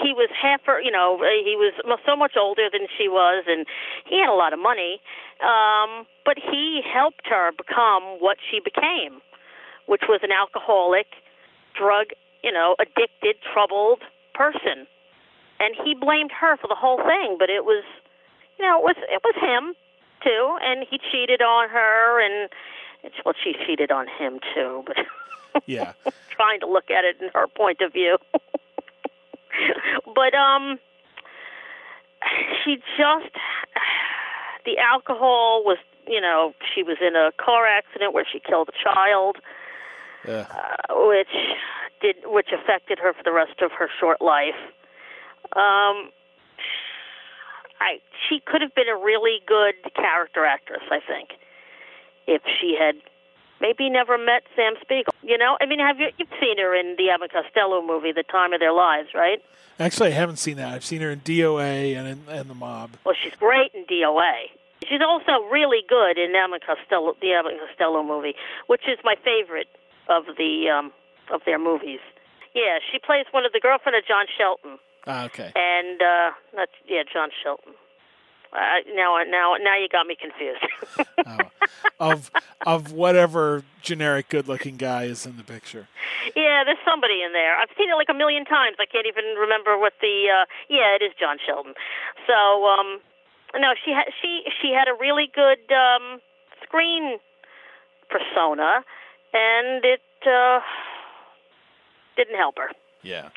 he 0.00 0.14
was 0.14 0.30
half 0.30 0.62
her, 0.64 0.80
you 0.80 0.90
know, 0.90 1.18
he 1.20 1.56
was 1.56 1.74
so 2.06 2.16
much 2.16 2.32
older 2.38 2.68
than 2.72 2.86
she 2.96 3.08
was, 3.08 3.44
and 3.46 3.66
he 4.06 4.18
had 4.18 4.30
a 4.30 4.34
lot 4.34 4.52
of 4.52 4.58
money. 4.58 5.00
Um, 5.42 6.06
but 6.24 6.36
he 6.38 6.80
helped 6.84 7.26
her 7.28 7.50
become 7.52 8.20
what 8.20 8.38
she 8.40 8.60
became, 8.60 9.20
which 9.86 10.02
was 10.08 10.20
an 10.22 10.32
alcoholic, 10.32 11.06
drug, 11.76 12.12
you 12.42 12.52
know, 12.52 12.76
addicted, 12.80 13.36
troubled 13.52 14.00
person. 14.34 14.86
And 15.58 15.76
he 15.76 15.94
blamed 15.94 16.30
her 16.32 16.56
for 16.56 16.68
the 16.68 16.78
whole 16.78 16.98
thing, 17.04 17.36
but 17.38 17.50
it 17.50 17.64
was, 17.64 17.84
you 18.58 18.64
know, 18.64 18.80
it 18.80 18.84
was 18.84 18.96
it 19.10 19.20
was 19.24 19.36
him 19.36 19.74
too, 20.22 20.58
and 20.62 20.86
he 20.88 20.98
cheated 21.10 21.42
on 21.42 21.68
her, 21.68 22.20
and 22.20 22.48
it's, 23.02 23.16
well, 23.24 23.34
she 23.42 23.54
cheated 23.66 23.90
on 23.90 24.06
him 24.18 24.40
too, 24.54 24.84
but 24.86 24.96
yeah, 25.66 25.92
trying 26.30 26.60
to 26.60 26.66
look 26.66 26.90
at 26.90 27.04
it 27.04 27.16
in 27.20 27.30
her 27.34 27.46
point 27.46 27.80
of 27.80 27.92
view. 27.92 28.18
but 30.14 30.34
um, 30.34 30.78
she 32.64 32.76
just 32.96 33.34
the 34.64 34.78
alcohol 34.78 35.62
was, 35.64 35.78
you 36.06 36.20
know, 36.20 36.54
she 36.74 36.82
was 36.82 36.98
in 37.00 37.16
a 37.16 37.32
car 37.42 37.66
accident 37.66 38.14
where 38.14 38.26
she 38.30 38.40
killed 38.40 38.68
a 38.68 38.84
child, 38.84 39.36
yeah. 40.26 40.46
uh, 40.50 40.94
which 41.08 41.34
did 42.00 42.16
which 42.24 42.48
affected 42.52 42.98
her 42.98 43.12
for 43.12 43.22
the 43.24 43.32
rest 43.32 43.60
of 43.62 43.72
her 43.72 43.88
short 43.98 44.20
life. 44.20 44.58
Um, 45.56 46.10
I 47.80 47.98
she 48.28 48.40
could 48.44 48.60
have 48.60 48.74
been 48.74 48.88
a 48.88 48.96
really 48.96 49.40
good 49.46 49.74
character 49.94 50.44
actress, 50.44 50.82
I 50.90 51.00
think, 51.00 51.30
if 52.26 52.42
she 52.60 52.76
had 52.78 52.96
maybe 53.60 53.88
never 53.90 54.18
met 54.18 54.42
Sam 54.54 54.74
Spiegel. 54.80 55.12
You 55.22 55.38
know, 55.38 55.56
I 55.60 55.66
mean, 55.66 55.78
have 55.80 55.98
you 55.98 56.08
you've 56.18 56.28
seen 56.40 56.58
her 56.58 56.74
in 56.74 56.96
the 56.98 57.10
Abbott 57.10 57.32
Costello 57.32 57.82
movie, 57.82 58.12
The 58.12 58.24
Time 58.24 58.52
of 58.52 58.60
Their 58.60 58.72
Lives, 58.72 59.08
right? 59.14 59.42
Actually, 59.78 60.08
I 60.08 60.12
haven't 60.12 60.36
seen 60.36 60.56
that. 60.58 60.68
I've 60.74 60.84
seen 60.84 61.00
her 61.00 61.10
in 61.10 61.20
DOA 61.20 61.96
and 61.96 62.06
in 62.06 62.22
and 62.28 62.50
the 62.50 62.54
Mob. 62.54 62.90
Well, 63.04 63.14
she's 63.20 63.34
great 63.34 63.72
in 63.74 63.84
DOA. 63.86 64.52
She's 64.88 65.00
also 65.06 65.44
really 65.50 65.82
good 65.88 66.16
in 66.18 66.34
Abbott 66.34 66.62
Costello, 66.64 67.16
the 67.20 67.32
Abbott 67.32 67.54
Costello 67.66 68.02
movie, 68.02 68.34
which 68.66 68.82
is 68.88 68.98
my 69.04 69.14
favorite 69.24 69.68
of 70.08 70.24
the 70.36 70.68
um, 70.68 70.92
of 71.32 71.42
their 71.46 71.58
movies. 71.58 72.00
Yeah, 72.54 72.78
she 72.90 72.98
plays 72.98 73.26
one 73.30 73.44
of 73.44 73.52
the 73.52 73.60
girlfriend 73.60 73.96
of 73.96 74.04
John 74.06 74.26
Shelton. 74.36 74.78
Ah, 75.06 75.24
okay. 75.26 75.52
And 75.54 76.00
uh, 76.00 76.30
that's 76.54 76.72
yeah, 76.88 77.02
John 77.12 77.30
Shelton. 77.42 77.74
Uh, 78.52 78.82
now, 78.94 79.16
now, 79.28 79.54
now 79.62 79.78
you 79.78 79.88
got 79.88 80.08
me 80.08 80.16
confused. 80.20 80.66
oh, 81.26 81.38
of 82.00 82.30
of 82.66 82.92
whatever 82.92 83.62
generic 83.80 84.28
good-looking 84.28 84.76
guy 84.76 85.04
is 85.04 85.24
in 85.24 85.36
the 85.36 85.44
picture. 85.44 85.86
Yeah, 86.34 86.64
there's 86.64 86.82
somebody 86.84 87.22
in 87.22 87.32
there. 87.32 87.56
I've 87.56 87.70
seen 87.78 87.90
it 87.90 87.94
like 87.94 88.08
a 88.10 88.14
million 88.14 88.44
times. 88.44 88.76
I 88.80 88.86
can't 88.86 89.06
even 89.06 89.24
remember 89.38 89.78
what 89.78 89.92
the. 90.00 90.26
Uh, 90.42 90.44
yeah, 90.68 90.96
it 90.96 91.02
is 91.02 91.12
John 91.18 91.36
Shelton. 91.46 91.74
So, 92.26 92.66
um, 92.66 92.98
no, 93.54 93.74
she 93.84 93.92
had 93.92 94.06
she 94.20 94.42
she 94.60 94.72
had 94.74 94.88
a 94.88 94.94
really 94.98 95.30
good 95.32 95.62
um, 95.70 96.20
screen 96.64 97.18
persona, 98.10 98.82
and 99.32 99.84
it 99.84 100.02
uh, 100.26 100.58
didn't 102.16 102.36
help 102.36 102.58
her. 102.58 102.70
Yeah. 103.02 103.28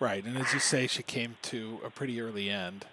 Right, 0.00 0.24
and 0.24 0.38
as 0.38 0.52
you 0.52 0.60
say, 0.60 0.86
she 0.86 1.02
came 1.02 1.36
to 1.42 1.80
a 1.84 1.90
pretty 1.90 2.20
early 2.20 2.50
end. 2.50 2.86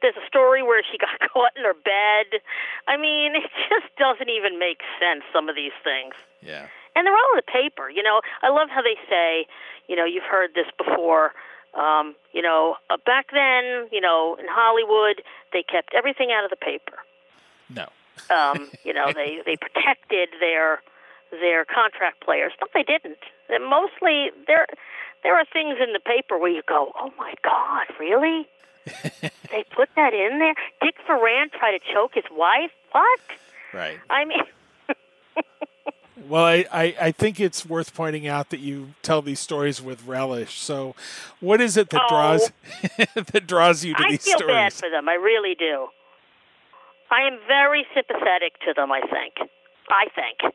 There's 0.00 0.14
a 0.16 0.26
story 0.26 0.62
where 0.62 0.82
she 0.90 0.98
got 1.06 1.18
caught 1.32 1.52
in 1.56 1.64
her 1.64 1.74
bed. 1.74 2.40
I 2.86 2.96
mean, 2.96 3.34
it 3.36 3.50
just 3.68 3.94
doesn't 3.98 4.28
even 4.28 4.58
make 4.58 4.80
sense, 5.00 5.24
some 5.32 5.48
of 5.48 5.56
these 5.56 5.74
things. 5.82 6.14
Yeah. 6.40 6.66
And 6.94 7.06
they're 7.06 7.14
all 7.14 7.32
in 7.32 7.42
the 7.44 7.50
paper. 7.50 7.88
You 7.88 8.02
know, 8.02 8.20
I 8.42 8.50
love 8.50 8.68
how 8.70 8.82
they 8.82 8.96
say, 9.08 9.46
you 9.88 9.96
know, 9.96 10.04
you've 10.04 10.28
heard 10.28 10.50
this 10.54 10.66
before. 10.76 11.32
Um, 11.74 12.14
you 12.32 12.42
know, 12.42 12.76
uh, 12.90 12.98
back 13.06 13.28
then, 13.32 13.88
you 13.90 14.00
know, 14.00 14.36
in 14.38 14.44
Hollywood, 14.48 15.22
they 15.52 15.62
kept 15.62 15.94
everything 15.94 16.30
out 16.30 16.44
of 16.44 16.50
the 16.50 16.56
paper. 16.56 16.98
No. 17.70 17.88
um, 18.28 18.68
you 18.84 18.92
know, 18.92 19.10
they 19.12 19.40
they 19.46 19.56
protected 19.56 20.28
their 20.38 20.82
their 21.30 21.64
contract 21.64 22.22
players. 22.22 22.52
No, 22.60 22.66
they 22.74 22.82
didn't. 22.82 23.24
And 23.48 23.64
mostly, 23.64 24.30
there 24.46 24.66
there 25.22 25.36
are 25.36 25.44
things 25.52 25.76
in 25.80 25.92
the 25.92 26.00
paper 26.00 26.38
where 26.38 26.50
you 26.50 26.62
go, 26.66 26.92
"Oh 26.98 27.12
my 27.18 27.34
God, 27.42 27.86
really? 27.98 28.46
they 29.50 29.64
put 29.70 29.88
that 29.96 30.14
in 30.14 30.38
there?" 30.38 30.54
Dick 30.82 30.96
Foran 31.08 31.50
tried 31.52 31.78
to 31.78 31.92
choke 31.92 32.14
his 32.14 32.24
wife. 32.30 32.70
What? 32.92 33.20
Right. 33.72 33.98
I 34.10 34.24
mean. 34.24 34.42
Well, 36.28 36.44
I, 36.44 36.64
I, 36.72 36.94
I, 37.00 37.10
think 37.10 37.40
it's 37.40 37.66
worth 37.66 37.94
pointing 37.94 38.28
out 38.28 38.50
that 38.50 38.60
you 38.60 38.94
tell 39.02 39.22
these 39.22 39.40
stories 39.40 39.82
with 39.82 40.06
relish. 40.06 40.60
So, 40.60 40.94
what 41.40 41.60
is 41.60 41.76
it 41.76 41.90
that 41.90 42.02
oh, 42.04 42.08
draws 42.08 42.52
that 43.32 43.44
draws 43.46 43.84
you 43.84 43.94
to 43.94 44.04
I 44.04 44.10
these 44.10 44.22
stories? 44.22 44.42
I 44.42 44.46
feel 44.46 44.54
bad 44.54 44.72
for 44.72 44.88
them. 44.88 45.08
I 45.08 45.14
really 45.14 45.56
do. 45.56 45.88
I 47.10 47.22
am 47.22 47.38
very 47.48 47.84
sympathetic 47.92 48.60
to 48.60 48.72
them. 48.72 48.92
I 48.92 49.00
think. 49.00 49.50
I 49.90 50.06
think 50.14 50.54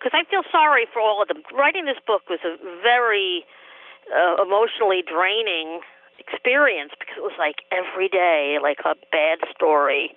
because 0.00 0.16
I 0.16 0.28
feel 0.30 0.42
sorry 0.50 0.86
for 0.92 1.00
all 1.00 1.20
of 1.22 1.28
them. 1.28 1.42
Writing 1.52 1.84
this 1.84 2.00
book 2.06 2.22
was 2.28 2.40
a 2.44 2.56
very 2.82 3.44
uh, 4.14 4.42
emotionally 4.42 5.02
draining 5.06 5.80
experience 6.18 6.92
because 6.98 7.16
it 7.16 7.24
was 7.24 7.36
like 7.38 7.64
every 7.72 8.08
day, 8.08 8.58
like 8.60 8.78
a 8.84 8.94
bad 9.10 9.38
story 9.54 10.14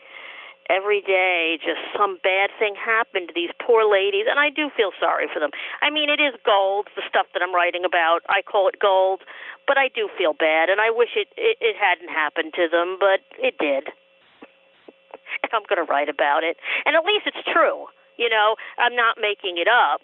every 0.69 1.01
day 1.01 1.59
just 1.59 1.79
some 1.91 2.17
bad 2.23 2.49
thing 2.59 2.75
happened 2.75 3.27
to 3.27 3.33
these 3.35 3.51
poor 3.59 3.83
ladies 3.83 4.25
and 4.29 4.39
I 4.39 4.49
do 4.49 4.69
feel 4.75 4.91
sorry 4.99 5.27
for 5.31 5.39
them. 5.39 5.51
I 5.81 5.89
mean 5.89 6.09
it 6.09 6.21
is 6.21 6.35
gold, 6.45 6.87
the 6.95 7.03
stuff 7.07 7.27
that 7.33 7.41
I'm 7.41 7.53
writing 7.53 7.83
about. 7.83 8.21
I 8.29 8.41
call 8.41 8.67
it 8.67 8.79
gold, 8.79 9.21
but 9.67 9.77
I 9.77 9.89
do 9.89 10.09
feel 10.17 10.33
bad 10.33 10.69
and 10.69 10.79
I 10.79 10.89
wish 10.89 11.15
it 11.15 11.27
it, 11.35 11.57
it 11.59 11.75
hadn't 11.75 12.09
happened 12.09 12.53
to 12.55 12.67
them, 12.71 12.97
but 12.99 13.19
it 13.39 13.57
did. 13.59 13.91
I'm 15.53 15.63
going 15.67 15.83
to 15.83 15.89
write 15.89 16.09
about 16.09 16.43
it. 16.43 16.57
And 16.85 16.95
at 16.95 17.03
least 17.05 17.27
it's 17.27 17.43
true. 17.51 17.87
You 18.17 18.29
know, 18.29 18.55
I'm 18.77 18.95
not 18.95 19.17
making 19.19 19.57
it 19.57 19.67
up, 19.67 20.01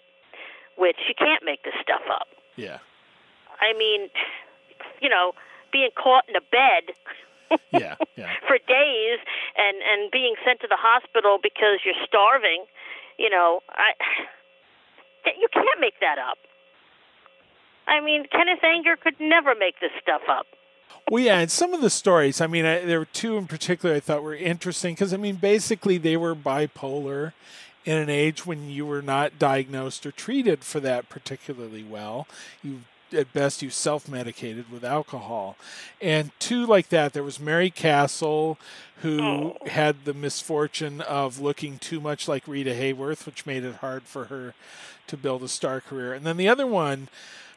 which 0.76 0.98
you 1.08 1.14
can't 1.14 1.42
make 1.44 1.62
this 1.62 1.74
stuff 1.80 2.02
up. 2.10 2.26
Yeah. 2.56 2.78
I 3.60 3.76
mean, 3.76 4.08
you 5.00 5.08
know, 5.08 5.32
being 5.72 5.90
caught 5.94 6.24
in 6.28 6.36
a 6.36 6.40
bed 6.40 6.94
yeah, 7.72 7.96
yeah. 8.16 8.30
for 8.46 8.58
days 8.58 9.18
and 9.56 9.76
and 9.82 10.10
being 10.10 10.34
sent 10.44 10.60
to 10.60 10.68
the 10.68 10.78
hospital 10.78 11.38
because 11.42 11.80
you're 11.84 11.98
starving, 12.06 12.64
you 13.18 13.30
know, 13.30 13.60
I 13.70 13.92
you 15.26 15.48
can't 15.52 15.80
make 15.80 16.00
that 16.00 16.18
up. 16.18 16.38
I 17.86 18.00
mean, 18.00 18.24
Kenneth 18.30 18.62
Anger 18.62 18.96
could 18.96 19.18
never 19.18 19.54
make 19.54 19.80
this 19.80 19.90
stuff 20.00 20.22
up. 20.30 20.46
Well, 21.10 21.22
yeah, 21.22 21.40
and 21.40 21.50
some 21.50 21.74
of 21.74 21.80
the 21.80 21.90
stories, 21.90 22.40
I 22.40 22.46
mean, 22.46 22.64
I, 22.64 22.84
there 22.84 23.00
were 23.00 23.04
two 23.04 23.36
in 23.36 23.46
particular 23.46 23.96
I 23.96 24.00
thought 24.00 24.22
were 24.22 24.34
interesting 24.34 24.94
because, 24.94 25.12
I 25.12 25.16
mean, 25.16 25.36
basically 25.36 25.98
they 25.98 26.16
were 26.16 26.34
bipolar 26.34 27.32
in 27.84 27.96
an 27.96 28.08
age 28.10 28.46
when 28.46 28.70
you 28.70 28.86
were 28.86 29.02
not 29.02 29.38
diagnosed 29.38 30.06
or 30.06 30.12
treated 30.12 30.62
for 30.62 30.78
that 30.80 31.08
particularly 31.08 31.82
well. 31.82 32.28
You 32.62 32.82
at 33.12 33.32
best 33.32 33.62
you 33.62 33.70
self-medicated 33.70 34.70
with 34.70 34.84
alcohol. 34.84 35.56
And 36.00 36.30
two 36.38 36.66
like 36.66 36.88
that 36.88 37.12
there 37.12 37.22
was 37.22 37.40
mary 37.40 37.70
castle 37.70 38.58
who 39.02 39.20
oh. 39.22 39.56
had 39.66 40.04
the 40.04 40.14
misfortune 40.14 41.00
of 41.00 41.40
looking 41.40 41.78
too 41.78 42.00
much 42.00 42.28
like 42.28 42.46
rita 42.46 42.72
hayworth 42.72 43.26
which 43.26 43.46
made 43.46 43.64
it 43.64 43.76
hard 43.76 44.04
for 44.04 44.26
her 44.26 44.54
to 45.06 45.16
build 45.16 45.42
a 45.42 45.48
star 45.48 45.80
career. 45.80 46.12
And 46.12 46.24
then 46.24 46.36
the 46.36 46.48
other 46.48 46.66
one 46.66 47.08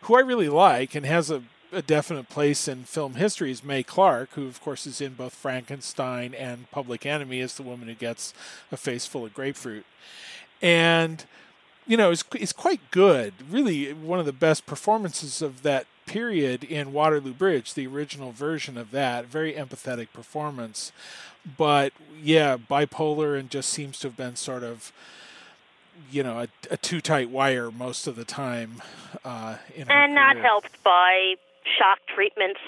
who 0.01 0.15
i 0.15 0.19
really 0.19 0.49
like 0.49 0.95
and 0.95 1.05
has 1.05 1.29
a, 1.29 1.43
a 1.71 1.81
definite 1.81 2.29
place 2.29 2.67
in 2.67 2.83
film 2.83 3.15
history 3.15 3.51
is 3.51 3.63
mae 3.63 3.83
clarke 3.83 4.31
who 4.31 4.47
of 4.47 4.61
course 4.61 4.85
is 4.85 5.01
in 5.01 5.13
both 5.13 5.33
frankenstein 5.33 6.33
and 6.33 6.69
public 6.71 7.05
enemy 7.05 7.39
as 7.39 7.55
the 7.55 7.63
woman 7.63 7.87
who 7.87 7.95
gets 7.95 8.33
a 8.71 8.77
face 8.77 9.05
full 9.05 9.25
of 9.25 9.33
grapefruit. 9.33 9.85
And 10.61 11.25
you 11.87 11.97
know, 11.97 12.11
is 12.11 12.23
is 12.35 12.53
quite 12.53 12.79
good. 12.91 13.33
Really, 13.49 13.93
one 13.93 14.19
of 14.19 14.25
the 14.25 14.33
best 14.33 14.65
performances 14.65 15.41
of 15.41 15.63
that 15.63 15.85
period 16.05 16.63
in 16.63 16.93
Waterloo 16.93 17.33
Bridge, 17.33 17.73
the 17.73 17.87
original 17.87 18.31
version 18.31 18.77
of 18.77 18.91
that. 18.91 19.25
Very 19.25 19.53
empathetic 19.53 20.07
performance, 20.13 20.91
but 21.57 21.93
yeah, 22.21 22.57
bipolar 22.57 23.37
and 23.37 23.49
just 23.49 23.69
seems 23.69 23.99
to 23.99 24.07
have 24.07 24.17
been 24.17 24.35
sort 24.35 24.63
of, 24.63 24.91
you 26.11 26.23
know, 26.23 26.39
a, 26.41 26.47
a 26.71 26.77
too 26.77 27.01
tight 27.01 27.29
wire 27.29 27.71
most 27.71 28.07
of 28.07 28.15
the 28.15 28.25
time. 28.25 28.81
Uh, 29.23 29.57
and 29.77 30.13
not 30.13 30.37
helped 30.37 30.81
by 30.83 31.35
shock 31.77 31.99
treatments, 32.13 32.59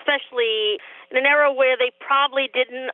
especially 0.00 0.78
in 1.10 1.16
an 1.16 1.26
era 1.26 1.52
where 1.52 1.76
they 1.76 1.90
probably 2.00 2.48
didn't 2.52 2.90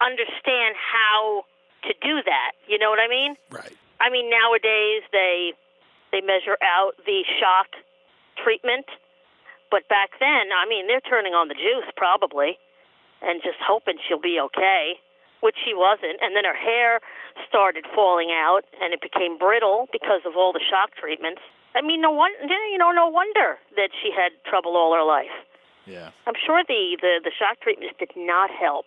understand 0.00 0.74
how 0.76 1.44
to 1.82 1.94
do 2.02 2.22
that. 2.24 2.52
You 2.68 2.78
know 2.78 2.90
what 2.90 2.98
I 2.98 3.08
mean? 3.08 3.36
Right. 3.50 3.76
I 4.00 4.10
mean, 4.10 4.30
nowadays 4.30 5.02
they 5.12 5.52
they 6.12 6.20
measure 6.20 6.56
out 6.62 6.94
the 7.04 7.24
shock 7.40 7.74
treatment, 8.42 8.86
but 9.70 9.88
back 9.88 10.10
then, 10.20 10.52
I 10.54 10.68
mean, 10.68 10.86
they're 10.86 11.04
turning 11.04 11.34
on 11.34 11.48
the 11.48 11.54
juice 11.54 11.88
probably, 11.96 12.58
and 13.22 13.42
just 13.42 13.58
hoping 13.60 13.96
she'll 14.06 14.20
be 14.20 14.38
okay, 14.52 14.94
which 15.40 15.56
she 15.64 15.74
wasn't. 15.74 16.20
And 16.22 16.36
then 16.36 16.44
her 16.44 16.56
hair 16.56 17.00
started 17.48 17.84
falling 17.94 18.30
out, 18.30 18.62
and 18.80 18.94
it 18.94 19.00
became 19.00 19.38
brittle 19.38 19.88
because 19.92 20.22
of 20.24 20.36
all 20.36 20.52
the 20.52 20.62
shock 20.62 20.94
treatments. 20.94 21.40
I 21.74 21.82
mean, 21.82 22.00
no 22.00 22.10
one, 22.10 22.30
you 22.40 22.78
know, 22.78 22.92
no 22.92 23.08
wonder 23.08 23.58
that 23.76 23.90
she 24.00 24.10
had 24.10 24.32
trouble 24.48 24.76
all 24.76 24.94
her 24.94 25.04
life. 25.04 25.34
Yeah. 25.84 26.10
I'm 26.26 26.34
sure 26.34 26.64
the, 26.66 26.96
the, 27.00 27.20
the 27.22 27.30
shock 27.36 27.60
treatments 27.60 27.94
did 27.98 28.10
not 28.16 28.50
help. 28.50 28.86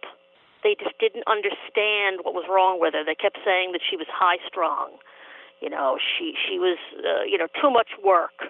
They 0.64 0.76
just 0.82 0.98
didn't 1.00 1.24
understand 1.28 2.22
what 2.24 2.34
was 2.34 2.46
wrong 2.50 2.80
with 2.80 2.94
her. 2.94 3.04
They 3.06 3.16
kept 3.16 3.38
saying 3.46 3.72
that 3.72 3.82
she 3.88 3.96
was 3.96 4.08
high 4.12 4.38
strung. 4.48 4.92
You 5.62 5.70
know, 5.70 5.98
she 5.98 6.34
she 6.48 6.60
was 6.60 6.78
uh, 6.98 7.24
you 7.24 7.38
know 7.38 7.48
too 7.62 7.70
much 7.70 7.90
work. 8.04 8.46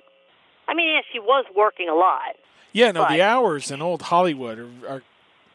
I 0.67 0.73
mean, 0.73 0.93
yeah, 0.93 1.01
she 1.11 1.19
was 1.19 1.45
working 1.55 1.89
a 1.89 1.95
lot. 1.95 2.35
Yeah, 2.71 2.91
no, 2.91 3.07
the 3.07 3.21
hours 3.21 3.71
in 3.71 3.81
old 3.81 4.03
Hollywood 4.03 4.59
are, 4.59 4.87
are 4.87 5.01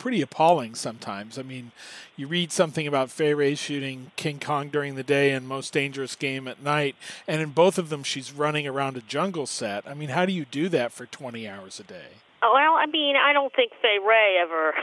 pretty 0.04 0.20
appalling 0.20 0.74
sometimes. 0.74 1.38
I 1.38 1.42
mean, 1.42 1.72
you 2.16 2.26
read 2.26 2.52
something 2.52 2.86
about 2.86 3.10
Fay 3.10 3.32
Wray 3.32 3.54
shooting 3.54 4.10
King 4.16 4.38
Kong 4.40 4.68
during 4.68 4.96
the 4.96 5.02
day 5.02 5.30
and 5.30 5.48
Most 5.48 5.72
Dangerous 5.72 6.16
Game 6.16 6.46
at 6.48 6.62
night, 6.62 6.96
and 7.26 7.40
in 7.40 7.50
both 7.50 7.78
of 7.78 7.88
them 7.88 8.02
she's 8.02 8.32
running 8.32 8.66
around 8.66 8.96
a 8.96 9.00
jungle 9.00 9.46
set. 9.46 9.88
I 9.88 9.94
mean, 9.94 10.10
how 10.10 10.26
do 10.26 10.32
you 10.32 10.44
do 10.44 10.68
that 10.68 10.92
for 10.92 11.06
20 11.06 11.48
hours 11.48 11.80
a 11.80 11.84
day? 11.84 12.20
Oh, 12.42 12.50
Well, 12.52 12.74
I 12.74 12.86
mean, 12.86 13.16
I 13.16 13.32
don't 13.32 13.54
think 13.54 13.72
Fay 13.80 13.96
Wray 14.04 14.36
ever. 14.42 14.74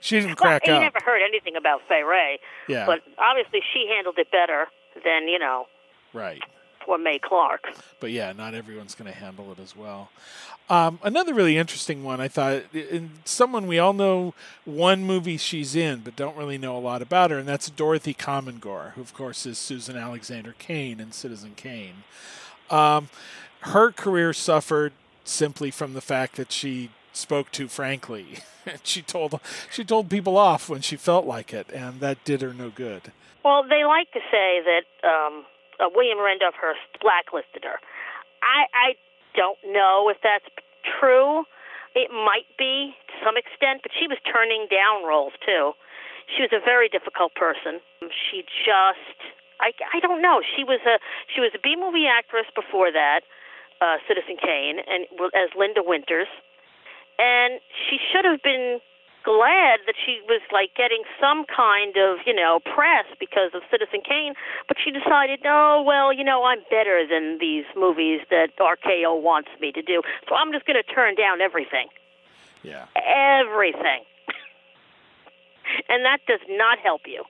She 0.00 0.20
didn't 0.20 0.36
crack 0.36 0.66
you 0.66 0.72
up. 0.74 0.82
never 0.82 1.00
heard 1.04 1.22
anything 1.22 1.56
about 1.56 1.82
Fay 1.88 2.02
Wray, 2.02 2.38
Yeah, 2.68 2.86
but 2.86 3.02
obviously 3.18 3.60
she 3.72 3.86
handled 3.88 4.18
it 4.18 4.30
better 4.30 4.68
than 5.04 5.28
you 5.28 5.38
know 5.38 5.66
right. 6.12 6.42
poor 6.80 6.98
Mae 6.98 7.18
Clarke. 7.18 7.74
But 8.00 8.10
yeah, 8.10 8.32
not 8.32 8.54
everyone's 8.54 8.94
going 8.94 9.10
to 9.12 9.16
handle 9.18 9.50
it 9.52 9.58
as 9.58 9.76
well. 9.76 10.10
Um, 10.70 10.98
another 11.02 11.34
really 11.34 11.58
interesting 11.58 12.02
one, 12.04 12.22
I 12.22 12.28
thought, 12.28 12.62
in 12.72 13.10
someone 13.26 13.66
we 13.66 13.78
all 13.78 13.92
know 13.92 14.32
one 14.64 15.04
movie 15.04 15.36
she's 15.36 15.76
in, 15.76 16.00
but 16.00 16.16
don't 16.16 16.36
really 16.38 16.56
know 16.56 16.74
a 16.74 16.80
lot 16.80 17.02
about 17.02 17.30
her, 17.30 17.36
and 17.38 17.46
that's 17.46 17.68
Dorothy 17.68 18.14
Comingore, 18.14 18.92
who, 18.94 19.02
of 19.02 19.12
course, 19.12 19.44
is 19.44 19.58
Susan 19.58 19.94
Alexander 19.96 20.54
Kane 20.58 21.00
in 21.00 21.12
Citizen 21.12 21.52
Kane. 21.54 22.04
Um, 22.70 23.10
her 23.60 23.92
career 23.92 24.32
suffered 24.32 24.94
simply 25.24 25.70
from 25.70 25.92
the 25.92 26.00
fact 26.00 26.36
that 26.36 26.50
she 26.50 26.90
spoke 27.16 27.50
too 27.50 27.68
frankly. 27.68 28.38
she 28.82 29.02
told 29.02 29.40
she 29.70 29.84
told 29.84 30.10
people 30.10 30.36
off 30.36 30.68
when 30.68 30.80
she 30.80 30.96
felt 30.96 31.26
like 31.26 31.52
it, 31.52 31.70
and 31.72 32.00
that 32.00 32.24
did 32.24 32.42
her 32.42 32.54
no 32.54 32.70
good. 32.70 33.12
Well, 33.44 33.62
they 33.62 33.84
like 33.84 34.10
to 34.12 34.20
say 34.30 34.64
that 34.64 34.88
um, 35.06 35.44
uh, 35.78 35.92
William 35.94 36.18
Randolph-Hearst 36.18 37.00
blacklisted 37.00 37.64
her. 37.64 37.78
I 38.42 38.64
I 38.72 38.88
don't 39.36 39.58
know 39.66 40.08
if 40.08 40.16
that's 40.22 40.48
true. 41.00 41.44
It 41.94 42.10
might 42.10 42.48
be 42.58 42.96
to 43.08 43.14
some 43.22 43.36
extent, 43.36 43.82
but 43.82 43.92
she 43.94 44.08
was 44.08 44.18
turning 44.26 44.66
down 44.70 45.06
roles 45.06 45.32
too. 45.44 45.72
She 46.26 46.42
was 46.42 46.50
a 46.56 46.62
very 46.64 46.88
difficult 46.88 47.34
person. 47.34 47.84
She 48.08 48.42
just 48.64 49.18
I 49.60 49.72
I 49.92 50.00
don't 50.00 50.22
know. 50.22 50.40
She 50.42 50.64
was 50.64 50.80
a 50.86 50.98
she 51.28 51.40
was 51.40 51.52
a 51.54 51.60
B 51.60 51.76
movie 51.76 52.06
actress 52.08 52.46
before 52.54 52.90
that, 52.90 53.22
uh, 53.80 54.00
Citizen 54.08 54.36
Kane, 54.40 54.80
and 54.80 55.06
as 55.36 55.52
Linda 55.54 55.82
Winters, 55.84 56.28
and 57.18 57.60
she 57.88 57.98
should 58.12 58.24
have 58.24 58.42
been 58.42 58.80
glad 59.24 59.80
that 59.86 59.94
she 60.04 60.20
was 60.28 60.42
like 60.52 60.74
getting 60.76 61.02
some 61.18 61.44
kind 61.48 61.96
of 61.96 62.18
you 62.26 62.34
know 62.34 62.60
press 62.60 63.06
because 63.18 63.50
of 63.54 63.62
Citizen 63.70 64.00
Kane, 64.06 64.34
but 64.68 64.76
she 64.82 64.90
decided, 64.90 65.40
no, 65.42 65.82
well, 65.86 66.12
you 66.12 66.22
know, 66.22 66.44
I'm 66.44 66.60
better 66.70 67.06
than 67.08 67.38
these 67.40 67.64
movies 67.74 68.20
that 68.30 68.50
RKO 68.60 69.20
wants 69.20 69.48
me 69.60 69.72
to 69.72 69.82
do, 69.82 70.02
so 70.28 70.34
I'm 70.34 70.52
just 70.52 70.66
going 70.66 70.76
to 70.76 70.86
turn 70.94 71.14
down 71.14 71.40
everything, 71.40 71.88
Yeah. 72.62 72.84
everything, 72.94 74.04
and 75.88 76.04
that 76.04 76.18
does 76.28 76.44
not 76.48 76.78
help 76.78 77.02
you. 77.06 77.24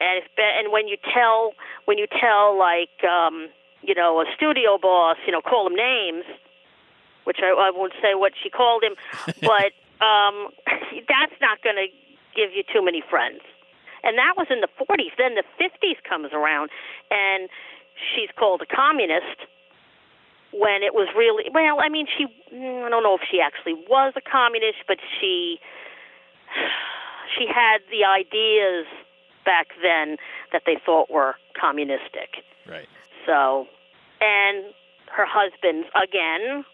And 0.00 0.24
if, 0.24 0.30
and 0.38 0.72
when 0.72 0.88
you 0.88 0.96
tell 1.12 1.52
when 1.84 1.98
you 1.98 2.06
tell 2.08 2.58
like 2.58 3.04
um, 3.04 3.48
you 3.82 3.94
know 3.94 4.20
a 4.22 4.24
studio 4.34 4.78
boss, 4.80 5.18
you 5.26 5.32
know, 5.32 5.42
call 5.42 5.64
them 5.64 5.76
names, 5.76 6.24
which 7.24 7.38
I, 7.42 7.50
I 7.50 7.70
won't 7.74 7.92
say 8.02 8.14
what 8.14 8.32
she 8.40 8.50
called 8.50 8.82
him, 8.82 8.94
but 9.40 9.72
um, 10.04 10.48
that's 11.08 11.36
not 11.40 11.62
going 11.62 11.76
to 11.76 11.88
give 12.34 12.52
you 12.54 12.62
too 12.72 12.84
many 12.84 13.02
friends. 13.08 13.40
And 14.02 14.16
that 14.16 14.34
was 14.36 14.46
in 14.48 14.60
the 14.60 14.68
40s. 14.80 15.12
Then 15.18 15.34
the 15.34 15.44
50s 15.60 16.00
comes 16.08 16.32
around, 16.32 16.70
and 17.10 17.48
she's 18.14 18.30
called 18.38 18.62
a 18.62 18.66
communist 18.66 19.44
when 20.52 20.82
it 20.82 20.94
was 20.94 21.08
really 21.16 21.44
well. 21.52 21.78
I 21.80 21.88
mean, 21.88 22.06
she 22.06 22.26
mm, 22.52 22.84
I 22.84 22.88
don't 22.88 23.02
know 23.02 23.14
if 23.14 23.22
she 23.30 23.40
actually 23.40 23.74
was 23.74 24.14
a 24.16 24.20
communist, 24.20 24.78
but 24.88 24.98
she 25.20 25.60
she 27.38 27.46
had 27.46 27.78
the 27.90 28.04
ideas 28.04 28.86
back 29.44 29.68
then 29.82 30.16
that 30.52 30.62
they 30.66 30.76
thought 30.84 31.10
were 31.10 31.34
communistic. 31.58 32.42
Right. 32.68 32.88
So, 33.26 33.66
and 34.20 34.72
her 35.10 35.26
husbands, 35.26 35.88
again, 35.94 36.64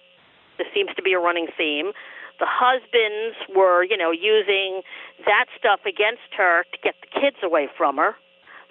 this 0.58 0.66
seems 0.74 0.90
to 0.96 1.02
be 1.02 1.12
a 1.12 1.18
running 1.18 1.48
theme. 1.56 1.92
The 2.38 2.48
husbands 2.48 3.36
were, 3.54 3.82
you 3.82 3.96
know, 3.96 4.10
using 4.10 4.82
that 5.24 5.46
stuff 5.58 5.80
against 5.86 6.28
her 6.36 6.64
to 6.72 6.78
get 6.82 6.94
the 7.00 7.08
kids 7.08 7.36
away 7.42 7.68
from 7.76 7.96
her. 7.96 8.14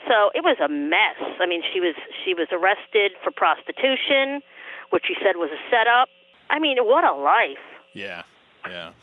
So 0.07 0.30
it 0.36 0.44
was 0.45 0.57
a 0.62 0.70
mess. 0.70 1.18
I 1.41 1.48
mean, 1.48 1.62
she 1.74 1.80
was 1.80 1.95
she 2.24 2.34
was 2.34 2.48
arrested 2.52 3.18
for 3.24 3.32
prostitution, 3.32 4.41
which 4.91 5.06
she 5.07 5.16
said 5.18 5.38
was 5.41 5.49
a 5.49 5.62
setup. 5.70 6.10
I 6.49 6.60
mean, 6.60 6.78
what 6.82 7.03
a 7.03 7.14
life. 7.14 7.66
Yeah. 7.94 8.22
Yeah. 8.70 8.94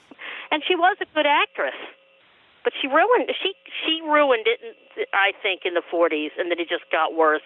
And 0.50 0.62
she 0.66 0.76
was 0.76 0.96
a 1.00 1.06
good 1.14 1.26
actress. 1.26 1.74
But 2.62 2.72
she 2.80 2.86
ruined 2.86 3.34
she 3.42 3.54
she 3.82 3.98
ruined 4.06 4.46
it 4.46 4.60
in, 4.62 5.04
I 5.12 5.32
think 5.42 5.62
in 5.64 5.74
the 5.74 5.82
40s 5.82 6.30
and 6.38 6.50
then 6.50 6.60
it 6.60 6.68
just 6.68 6.86
got 6.92 7.14
worse 7.14 7.42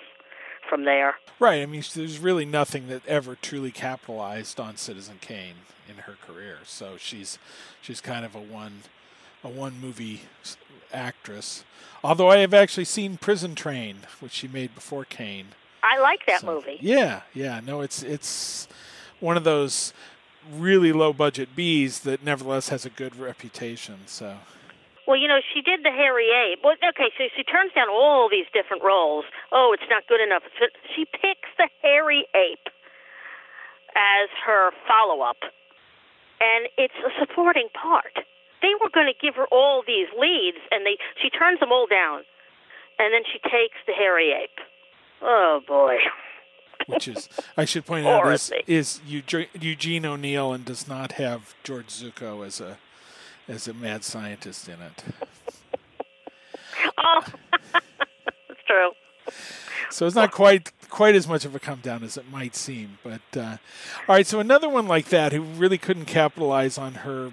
from 0.68 0.84
there. 0.84 1.14
Right. 1.38 1.62
I 1.62 1.66
mean, 1.66 1.82
there's 1.94 2.18
really 2.18 2.44
nothing 2.44 2.88
that 2.88 3.06
ever 3.06 3.36
truly 3.36 3.70
capitalized 3.70 4.58
on 4.58 4.76
Citizen 4.76 5.18
Kane 5.20 5.54
in 5.88 5.96
her 6.04 6.16
career. 6.26 6.58
So 6.64 6.96
she's 6.98 7.38
she's 7.80 8.00
kind 8.00 8.24
of 8.24 8.34
a 8.34 8.40
one 8.40 8.80
a 9.44 9.48
one 9.48 9.80
movie 9.80 10.22
actress. 10.92 11.64
Although 12.02 12.30
I 12.30 12.38
have 12.38 12.54
actually 12.54 12.84
seen 12.84 13.16
Prison 13.16 13.54
Train, 13.54 13.98
which 14.20 14.32
she 14.32 14.48
made 14.48 14.74
before 14.74 15.04
Kane. 15.04 15.48
I 15.82 15.98
like 16.00 16.26
that 16.26 16.40
So, 16.40 16.46
movie. 16.46 16.78
Yeah, 16.80 17.22
yeah. 17.34 17.60
No, 17.64 17.80
it's 17.80 18.02
it's 18.02 18.66
one 19.20 19.36
of 19.36 19.44
those 19.44 19.92
really 20.52 20.92
low 20.92 21.12
budget 21.12 21.50
Bs 21.56 22.02
that 22.02 22.24
nevertheless 22.24 22.68
has 22.68 22.84
a 22.84 22.90
good 22.90 23.16
reputation. 23.16 24.00
So 24.06 24.36
Well, 25.06 25.16
you 25.16 25.28
know, 25.28 25.38
she 25.54 25.62
did 25.62 25.84
the 25.84 25.90
Hairy 25.94 26.30
Ape. 26.34 26.60
Well, 26.64 26.74
okay, 26.74 27.14
so 27.16 27.30
she 27.36 27.44
turns 27.44 27.72
down 27.74 27.88
all 27.88 28.28
these 28.28 28.46
different 28.52 28.82
roles. 28.82 29.24
Oh, 29.52 29.70
it's 29.72 29.86
not 29.88 30.06
good 30.08 30.20
enough. 30.20 30.42
So 30.58 30.66
she 30.94 31.06
picks 31.06 31.48
the 31.56 31.68
Hairy 31.82 32.26
Ape 32.34 32.66
as 33.94 34.28
her 34.44 34.70
follow-up, 34.86 35.38
and 36.40 36.68
it's 36.76 36.98
a 37.06 37.10
supporting 37.18 37.68
part. 37.70 38.26
They 38.62 38.74
were 38.80 38.90
going 38.90 39.06
to 39.06 39.14
give 39.14 39.36
her 39.36 39.46
all 39.52 39.82
these 39.86 40.08
leads, 40.18 40.58
and 40.70 40.84
they 40.84 40.98
she 41.22 41.30
turns 41.30 41.60
them 41.60 41.70
all 41.70 41.86
down, 41.86 42.26
and 42.98 43.14
then 43.14 43.22
she 43.30 43.38
takes 43.38 43.78
the 43.86 43.92
Hairy 43.92 44.32
Ape. 44.32 44.58
Oh 45.22 45.60
boy. 45.66 45.96
which 46.86 47.08
is 47.08 47.28
I 47.56 47.64
should 47.64 47.86
point 47.86 48.06
out 48.06 48.26
is 48.32 48.52
is 48.66 49.00
Eugene 49.06 50.04
O'Neill 50.04 50.52
and 50.52 50.64
does 50.64 50.86
not 50.88 51.12
have 51.12 51.54
George 51.64 51.88
Zucco 51.88 52.46
as 52.46 52.60
a 52.60 52.78
as 53.48 53.68
a 53.68 53.74
mad 53.74 54.04
scientist 54.04 54.68
in 54.68 54.80
it. 54.80 55.04
Oh, 56.98 57.24
that's 57.72 58.60
true. 58.66 58.90
So 59.90 60.06
it's 60.06 60.16
not 60.16 60.32
quite 60.32 60.72
quite 60.88 61.14
as 61.14 61.26
much 61.28 61.44
of 61.44 61.54
a 61.54 61.58
come 61.58 61.80
down 61.80 62.02
as 62.02 62.16
it 62.16 62.30
might 62.30 62.54
seem. 62.56 62.98
But 63.02 63.20
uh, 63.36 63.56
all 64.08 64.14
right, 64.14 64.26
so 64.26 64.40
another 64.40 64.68
one 64.68 64.86
like 64.88 65.06
that 65.10 65.32
who 65.32 65.42
really 65.42 65.78
couldn't 65.78 66.06
capitalize 66.06 66.78
on 66.78 66.94
her 66.94 67.32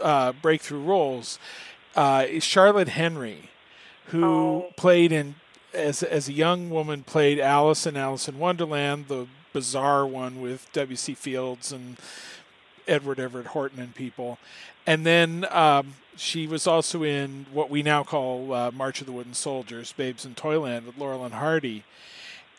uh, 0.00 0.32
breakthrough 0.32 0.82
roles 0.82 1.38
uh, 1.96 2.24
is 2.28 2.44
Charlotte 2.44 2.88
Henry, 2.88 3.50
who 4.06 4.24
Oh. 4.24 4.72
played 4.76 5.12
in 5.12 5.36
as 5.74 6.02
as 6.02 6.28
a 6.28 6.32
young 6.32 6.70
woman 6.70 7.02
played 7.04 7.38
Alice 7.38 7.86
in 7.86 7.96
Alice 7.96 8.28
in 8.28 8.38
Wonderland, 8.38 9.08
the 9.08 9.26
bizarre 9.52 10.06
one 10.06 10.40
with 10.40 10.70
W. 10.72 10.96
C. 10.96 11.14
Fields 11.14 11.72
and 11.72 11.96
Edward 12.86 13.18
Everett 13.20 13.48
Horton 13.48 13.80
and 13.80 13.94
people, 13.94 14.38
and 14.88 15.04
then. 15.06 15.46
Um, 15.50 15.94
she 16.20 16.48
was 16.48 16.66
also 16.66 17.04
in 17.04 17.46
what 17.52 17.70
we 17.70 17.80
now 17.80 18.02
call 18.02 18.52
uh, 18.52 18.72
March 18.72 19.00
of 19.00 19.06
the 19.06 19.12
Wooden 19.12 19.34
Soldiers, 19.34 19.92
Babes 19.92 20.24
in 20.24 20.34
Toyland 20.34 20.84
with 20.84 20.98
Laurel 20.98 21.24
and 21.24 21.34
Hardy, 21.34 21.84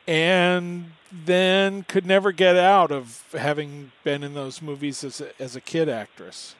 and 0.07 0.93
then 1.11 1.83
could 1.83 2.05
never 2.05 2.31
get 2.31 2.55
out 2.55 2.91
of 2.91 3.23
having 3.33 3.91
been 4.03 4.23
in 4.23 4.33
those 4.33 4.61
movies 4.61 5.03
as 5.03 5.19
a, 5.19 5.41
as 5.41 5.55
a 5.55 5.61
kid 5.61 5.89
actress. 5.89 6.55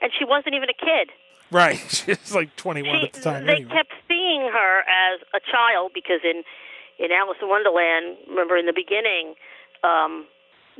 And 0.00 0.12
she 0.18 0.24
wasn't 0.24 0.54
even 0.54 0.68
a 0.68 0.74
kid. 0.74 1.10
Right, 1.50 1.76
she 1.88 2.10
was 2.10 2.34
like 2.34 2.54
21 2.56 2.98
she, 2.98 3.06
at 3.06 3.12
the 3.12 3.20
time. 3.20 3.46
they 3.46 3.52
anyway. 3.52 3.72
kept 3.72 3.92
seeing 4.08 4.42
her 4.42 4.80
as 4.80 5.20
a 5.34 5.40
child 5.50 5.92
because 5.94 6.20
in 6.22 6.42
in 6.98 7.10
Alice 7.10 7.38
in 7.40 7.48
Wonderland, 7.48 8.18
remember 8.28 8.56
in 8.56 8.66
the 8.66 8.72
beginning, 8.72 9.34
um, 9.82 10.26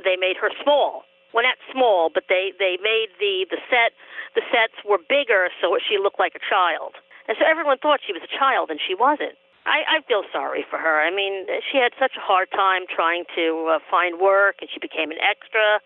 they 0.03 0.15
made 0.15 0.37
her 0.39 0.49
small. 0.63 1.03
Well, 1.33 1.43
not 1.43 1.57
small, 1.73 2.09
but 2.13 2.29
they 2.29 2.53
they 2.57 2.77
made 2.81 3.09
the 3.17 3.49
the 3.49 3.57
set 3.69 3.97
the 4.37 4.45
sets 4.53 4.77
were 4.85 5.01
bigger 5.01 5.49
so 5.61 5.73
she 5.81 5.97
looked 5.97 6.21
like 6.21 6.37
a 6.37 6.43
child, 6.45 6.93
and 7.27 7.35
so 7.37 7.43
everyone 7.45 7.81
thought 7.81 7.99
she 8.05 8.13
was 8.13 8.21
a 8.21 8.31
child, 8.31 8.69
and 8.69 8.79
she 8.79 8.93
wasn't. 8.93 9.35
I, 9.65 9.99
I 9.99 10.01
feel 10.07 10.23
sorry 10.31 10.65
for 10.69 10.77
her. 10.77 10.99
I 10.99 11.09
mean, 11.09 11.47
she 11.71 11.79
had 11.79 11.95
such 11.95 12.19
a 12.19 12.23
hard 12.23 12.51
time 12.51 12.83
trying 12.83 13.23
to 13.35 13.75
uh, 13.75 13.79
find 13.89 14.19
work, 14.19 14.59
and 14.59 14.69
she 14.69 14.79
became 14.79 15.09
an 15.09 15.17
extra. 15.23 15.79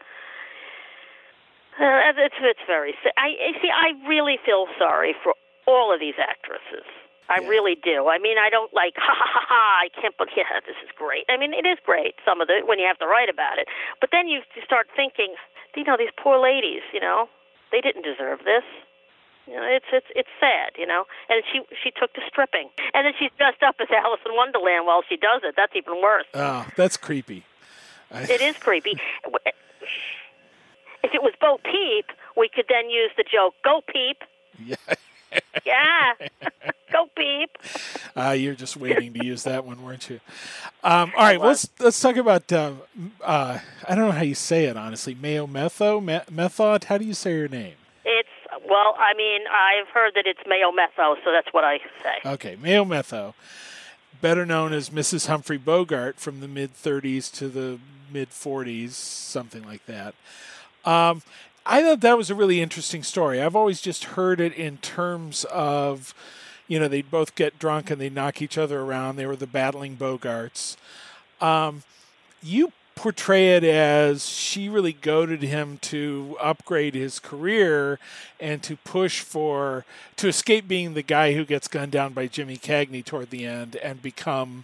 Uh, 1.78 2.10
it's 2.18 2.36
it's 2.42 2.66
very. 2.66 2.96
I 3.18 3.54
see. 3.62 3.70
I 3.70 3.94
really 4.10 4.42
feel 4.44 4.66
sorry 4.80 5.14
for 5.24 5.34
all 5.68 5.94
of 5.94 6.00
these 6.00 6.18
actresses. 6.18 6.90
I 7.30 7.40
Yeah. 7.42 7.48
really 7.48 7.76
do. 7.76 8.08
I 8.08 8.18
mean, 8.20 8.38
I 8.38 8.50
don't 8.50 8.74
like 8.74 8.94
ha 8.98 9.14
ha 9.14 9.30
ha 9.36 9.44
ha. 9.48 9.80
I 9.86 9.90
can't 10.00 10.16
believe 10.18 10.34
yeah, 10.38 10.60
this 10.66 10.78
is 10.84 10.90
great. 10.96 11.26
I 11.30 11.38
mean, 11.38 11.54
it 11.54 11.66
is 11.66 11.78
great 11.86 12.16
some 12.26 12.42
of 12.42 12.50
it 12.50 12.68
when 12.68 12.80
you 12.80 12.88
have 12.88 13.00
to 13.00 13.08
write 13.08 13.30
about 13.30 13.58
it. 13.60 13.68
But 14.02 14.10
then 14.12 14.28
you 14.28 14.42
you 14.56 14.62
start 14.64 14.88
thinking, 14.96 15.36
you 15.76 15.84
know, 15.84 15.98
these 15.98 16.14
poor 16.18 16.38
ladies. 16.40 16.82
You 16.94 17.00
know, 17.00 17.30
they 17.72 17.82
didn't 17.82 18.04
deserve 18.04 18.40
this. 18.46 18.64
You 19.48 19.56
know, 19.56 19.64
it's 19.64 19.86
it's 19.94 20.08
it's 20.16 20.30
sad, 20.40 20.72
you 20.78 20.86
know. 20.86 21.06
And 21.30 21.44
she 21.52 21.62
she 21.84 21.92
took 21.92 22.14
to 22.14 22.22
stripping, 22.28 22.70
and 22.94 23.06
then 23.06 23.14
she's 23.20 23.32
dressed 23.38 23.64
up 23.64 23.76
as 23.80 23.88
Alice 23.92 24.20
in 24.26 24.36
Wonderland 24.36 24.86
while 24.86 25.04
she 25.08 25.16
does 25.18 25.42
it. 25.44 25.56
That's 25.56 25.76
even 25.76 26.02
worse. 26.02 26.26
Oh, 26.34 26.66
that's 26.76 26.98
creepy. 26.98 27.44
I- 28.12 28.24
It 28.24 28.42
is 28.42 28.58
creepy. 28.58 29.00
If 31.04 31.14
it 31.14 31.22
was 31.24 31.34
Bo 31.40 31.60
Peep, 31.64 32.06
we 32.36 32.50
could 32.54 32.66
then 32.68 32.90
use 32.90 33.12
the 33.16 33.24
joke, 33.24 33.54
"Go 33.64 33.82
Peep." 33.88 34.24
Yeah. 34.60 34.76
Yeah, 35.66 36.14
go 36.92 37.10
beep. 37.16 37.58
Uh, 38.16 38.32
you're 38.32 38.56
just 38.56 38.78
waiting 38.78 39.14
to 39.14 39.26
use 39.26 39.44
that 39.44 39.66
one, 39.66 39.84
weren't 39.84 40.10
you? 40.10 40.20
Um, 40.84 41.12
all 41.16 41.24
right, 41.24 41.40
let's 41.40 41.68
let's 41.80 42.00
talk 42.00 42.16
about. 42.16 42.52
Um, 42.52 42.82
uh, 43.22 43.60
I 43.88 43.96
don't 43.96 44.06
know 44.06 44.12
how 44.12 44.24
you 44.24 44.36
say 44.36 44.66
it 44.66 44.78
honestly. 44.78 45.16
Mayo 45.16 45.48
Methot, 45.48 46.04
Me- 46.04 46.22
Method. 46.32 46.86
How 46.86 46.98
do 46.98 47.06
you 47.06 47.14
say 47.14 47.34
your 47.34 47.48
name? 47.48 47.76
It's 48.06 48.30
well, 48.68 48.96
I 48.98 49.14
mean, 49.16 49.42
I've 49.52 49.88
heard 49.90 50.14
that 50.16 50.26
it's 50.26 50.40
Mayo 50.48 50.72
Methot, 50.72 51.18
so 51.24 51.32
that's 51.32 51.52
what 51.54 51.64
I 51.64 51.80
say. 52.04 52.20
Okay, 52.26 52.56
Mayo 52.62 52.86
Methot, 52.86 53.34
better 54.22 54.46
known 54.46 54.74
as 54.74 54.90
Mrs. 54.90 55.28
Humphrey 55.28 55.58
Bogart 55.58 56.18
from 56.20 56.40
the 56.40 56.48
mid 56.48 56.74
30s 56.74 57.32
to 57.34 57.48
the 57.50 57.80
mid 58.12 58.30
40s, 58.30 58.92
something 58.92 59.64
like 59.64 59.86
that. 59.86 60.16
Um, 60.86 61.22
I 61.70 61.84
thought 61.84 62.00
that 62.00 62.18
was 62.18 62.30
a 62.30 62.36
really 62.36 62.62
interesting 62.62 63.04
story. 63.04 63.42
I've 63.42 63.56
always 63.56 63.82
just 63.82 64.06
heard 64.06 64.40
it 64.40 64.54
in 64.54 64.78
terms 64.78 65.44
of, 65.46 66.14
you 66.68 66.80
know, 66.80 66.88
they'd 66.88 67.12
both 67.12 67.36
get 67.36 67.60
drunk 67.60 67.92
and 67.92 68.00
they'd 68.00 68.16
knock 68.16 68.42
each 68.42 68.58
other 68.58 68.80
around. 68.80 69.18
They 69.18 69.26
were 69.26 69.36
the 69.36 69.48
battling 69.48 69.98
Bogarts. 69.98 70.78
Um, 71.42 71.84
you 72.42 72.72
portray 72.96 73.56
it 73.56 73.66
as 73.66 74.28
she 74.28 74.70
really 74.70 74.94
goaded 74.94 75.44
him 75.44 75.78
to 75.80 76.38
upgrade 76.42 76.96
his 76.96 77.20
career 77.20 78.00
and 78.40 78.64
to 78.64 78.78
push 78.78 79.20
for 79.20 79.86
to 80.16 80.28
escape 80.28 80.68
being 80.68 80.94
the 80.94 81.04
guy 81.04 81.34
who 81.34 81.46
gets 81.46 81.68
gunned 81.68 81.92
down 81.92 82.14
by 82.14 82.28
Jimmy 82.28 82.58
Cagney 82.58 83.04
toward 83.04 83.30
the 83.30 83.46
end 83.46 83.76
and 83.76 84.02
become 84.02 84.64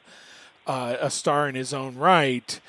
uh, 0.66 0.96
a 1.00 1.12
star 1.12 1.50
in 1.50 1.56
his 1.56 1.74
own 1.74 1.96
right 1.96 2.60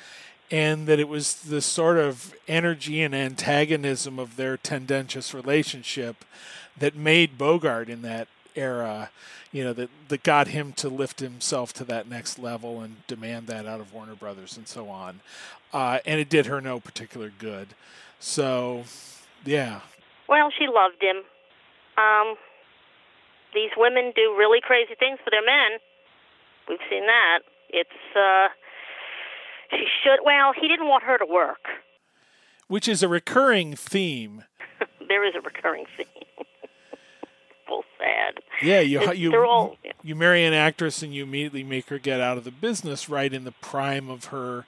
and 0.51 0.87
that 0.87 0.99
it 0.99 1.07
was 1.07 1.35
the 1.35 1.61
sort 1.61 1.97
of 1.97 2.33
energy 2.47 3.01
and 3.01 3.15
antagonism 3.15 4.19
of 4.19 4.35
their 4.35 4.57
tendentious 4.57 5.33
relationship 5.33 6.23
that 6.77 6.95
made 6.95 7.37
Bogart 7.37 7.89
in 7.89 8.01
that 8.03 8.27
era, 8.55 9.09
you 9.51 9.63
know, 9.63 9.73
that, 9.73 9.89
that 10.09 10.23
got 10.23 10.49
him 10.49 10.71
to 10.73 10.89
lift 10.89 11.19
himself 11.19 11.73
to 11.73 11.83
that 11.85 12.07
next 12.07 12.37
level 12.37 12.81
and 12.81 13.05
demand 13.07 13.47
that 13.47 13.65
out 13.65 13.79
of 13.79 13.93
Warner 13.93 14.15
Brothers 14.15 14.57
and 14.57 14.67
so 14.67 14.89
on. 14.89 15.21
Uh, 15.73 15.99
and 16.05 16.19
it 16.19 16.29
did 16.29 16.45
her 16.45 16.61
no 16.61 16.79
particular 16.79 17.31
good. 17.37 17.69
So, 18.19 18.83
yeah. 19.43 19.81
Well, 20.27 20.51
she 20.57 20.67
loved 20.67 21.01
him. 21.01 21.23
Um, 21.97 22.35
these 23.53 23.71
women 23.77 24.11
do 24.15 24.35
really 24.37 24.59
crazy 24.61 24.95
things 24.99 25.19
for 25.23 25.31
their 25.31 25.45
men. 25.45 25.79
We've 26.67 26.79
seen 26.89 27.05
that. 27.07 27.39
It's 27.69 28.15
uh, 28.15 28.47
she 29.71 29.85
should. 30.03 30.19
Well, 30.25 30.53
he 30.59 30.67
didn't 30.67 30.87
want 30.87 31.03
her 31.03 31.17
to 31.17 31.25
work. 31.25 31.65
Which 32.67 32.87
is 32.87 33.03
a 33.03 33.07
recurring 33.07 33.75
theme. 33.75 34.43
there 35.07 35.23
is 35.27 35.35
a 35.35 35.41
recurring 35.41 35.85
theme. 35.97 36.05
Full 37.67 37.83
sad. 37.97 38.39
Yeah, 38.61 38.79
you 38.79 39.01
It's- 39.01 39.17
you 39.17 39.35
all- 39.43 39.77
you 40.03 40.15
marry 40.15 40.43
an 40.45 40.53
actress 40.53 41.01
and 41.01 41.13
you 41.13 41.23
immediately 41.23 41.63
make 41.63 41.89
her 41.89 41.97
get 41.99 42.19
out 42.21 42.37
of 42.37 42.43
the 42.43 42.51
business 42.51 43.09
right 43.09 43.31
in 43.33 43.43
the 43.43 43.51
prime 43.53 44.09
of 44.09 44.25
her, 44.25 44.65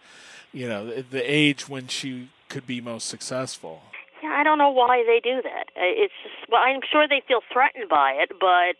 you 0.51 0.67
know, 0.67 0.85
the, 0.87 1.01
the 1.03 1.21
age 1.31 1.69
when 1.69 1.87
she 1.87 2.29
could 2.49 2.65
be 2.65 2.81
most 2.81 3.07
successful. 3.07 3.83
Yeah, 4.23 4.29
I 4.29 4.43
don't 4.43 4.57
know 4.57 4.71
why 4.71 5.03
they 5.05 5.19
do 5.23 5.41
that. 5.43 5.67
Uh, 5.75 5.81
It's 5.93 6.13
just. 6.23 6.49
Well, 6.51 6.61
I'm 6.63 6.81
sure 6.91 7.07
they 7.07 7.21
feel 7.27 7.41
threatened 7.53 7.87
by 7.89 8.13
it, 8.13 8.31
but 8.39 8.77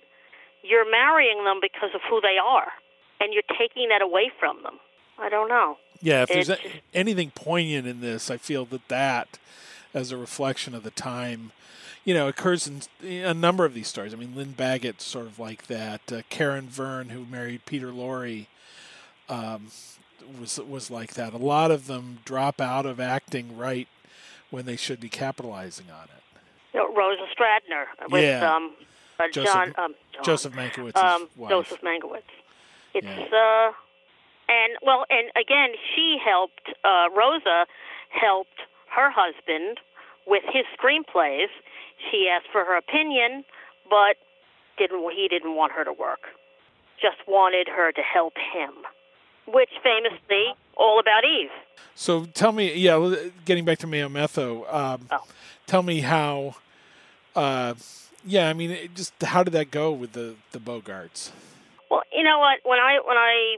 you're 0.63 0.89
marrying 0.89 1.43
them 1.43 1.59
because 1.61 1.91
of 1.93 2.01
who 2.09 2.19
they 2.21 2.37
are, 2.43 2.71
and 3.19 3.33
you're 3.33 3.43
taking 3.57 3.89
that 3.89 4.01
away 4.01 4.31
from 4.39 4.63
them. 4.63 4.79
I 5.19 5.29
don't 5.29 5.49
know. 5.49 5.77
Yeah, 6.01 6.23
if 6.23 6.29
there's 6.29 6.49
a, 6.49 6.57
anything 6.93 7.31
poignant 7.31 7.87
in 7.87 8.01
this, 8.01 8.29
I 8.29 8.37
feel 8.37 8.65
that 8.65 8.87
that, 8.87 9.39
as 9.93 10.11
a 10.11 10.17
reflection 10.17 10.75
of 10.75 10.83
the 10.83 10.91
time, 10.91 11.51
you 12.05 12.13
know, 12.13 12.27
occurs 12.27 12.67
in 12.67 12.81
a 13.03 13.33
number 13.33 13.65
of 13.65 13.73
these 13.73 13.87
stories. 13.87 14.13
I 14.13 14.17
mean, 14.17 14.35
Lynn 14.35 14.51
Baggett, 14.51 15.01
sort 15.01 15.25
of 15.25 15.39
like 15.39 15.67
that. 15.67 16.01
Uh, 16.11 16.21
Karen 16.29 16.67
Verne, 16.67 17.09
who 17.09 17.25
married 17.25 17.65
Peter 17.65 17.91
Lorre, 17.91 18.45
um, 19.27 19.67
was 20.39 20.59
was 20.59 20.91
like 20.91 21.15
that. 21.15 21.33
A 21.33 21.37
lot 21.37 21.71
of 21.71 21.87
them 21.87 22.19
drop 22.25 22.61
out 22.61 22.85
of 22.85 22.99
acting 22.99 23.57
right 23.57 23.87
when 24.51 24.65
they 24.65 24.75
should 24.75 24.99
be 24.99 25.09
capitalizing 25.09 25.87
on 25.91 26.05
it. 26.05 26.39
You 26.73 26.79
know, 26.81 26.93
Rosa 26.93 27.23
Stradner 27.35 27.85
with 28.11 28.23
Yeah. 28.23 28.55
um, 28.55 28.71
uh, 29.19 29.27
Joseph- 29.31 29.53
John, 29.53 29.73
um, 29.77 29.95
John, 30.13 30.23
Joseph 30.23 30.53
Mankiewicz's 30.53 30.95
um. 30.95 31.27
Joseph 31.49 31.81
Mankiewicz. 31.81 32.21
It's 32.93 33.05
Yeah. 33.05 33.69
uh, 33.69 33.73
and 34.49 34.73
well, 34.81 35.05
and 35.09 35.29
again, 35.39 35.75
she 35.95 36.17
helped. 36.23 36.69
Uh, 36.83 37.07
Rosa 37.15 37.65
helped 38.09 38.59
her 38.95 39.09
husband 39.13 39.79
with 40.25 40.43
his 40.51 40.65
screenplays. 40.79 41.47
She 42.11 42.29
asked 42.29 42.47
for 42.51 42.63
her 42.65 42.77
opinion, 42.77 43.43
but 43.89 44.15
didn't 44.77 45.03
he 45.15 45.27
didn't 45.29 45.55
want 45.55 45.71
her 45.73 45.83
to 45.83 45.93
work. 45.93 46.21
Just 47.01 47.17
wanted 47.27 47.67
her 47.67 47.91
to 47.91 48.01
help 48.01 48.33
him, 48.53 48.71
which 49.47 49.69
famously 49.83 50.53
all 50.75 50.99
about 50.99 51.23
Eve. 51.25 51.49
So 51.95 52.25
tell 52.25 52.51
me, 52.51 52.73
yeah, 52.75 53.15
getting 53.45 53.65
back 53.65 53.79
to 53.79 53.87
Mayo 53.87 54.09
Methot, 54.09 54.71
um, 54.73 55.07
Oh. 55.11 55.23
tell 55.65 55.83
me 55.83 56.01
how, 56.01 56.55
uh, 57.35 57.73
yeah, 58.25 58.49
I 58.49 58.53
mean, 58.53 58.71
it 58.71 58.95
just 58.95 59.13
how 59.21 59.43
did 59.43 59.53
that 59.53 59.71
go 59.71 59.91
with 59.91 60.13
the 60.13 60.35
the 60.51 60.59
Bogarts? 60.59 61.31
Well, 61.89 62.03
you 62.11 62.23
know 62.23 62.39
what? 62.39 62.59
When 62.63 62.79
I 62.79 62.99
when 63.05 63.17
I 63.17 63.57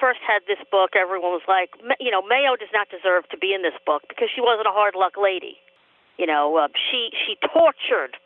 first 0.00 0.20
had 0.26 0.42
this 0.46 0.58
book, 0.70 0.96
everyone 0.96 1.30
was 1.30 1.46
like, 1.46 1.70
you 2.00 2.10
know, 2.10 2.22
Mayo 2.22 2.56
does 2.56 2.72
not 2.72 2.88
deserve 2.88 3.28
to 3.30 3.36
be 3.36 3.52
in 3.52 3.62
this 3.62 3.76
book 3.84 4.02
because 4.08 4.28
she 4.34 4.40
wasn't 4.40 4.66
a 4.66 4.74
hard 4.74 4.94
luck 4.94 5.14
lady. 5.20 5.58
You 6.16 6.26
know, 6.26 6.56
uh, 6.56 6.68
she 6.74 7.10
she 7.14 7.36
tortured 7.46 8.16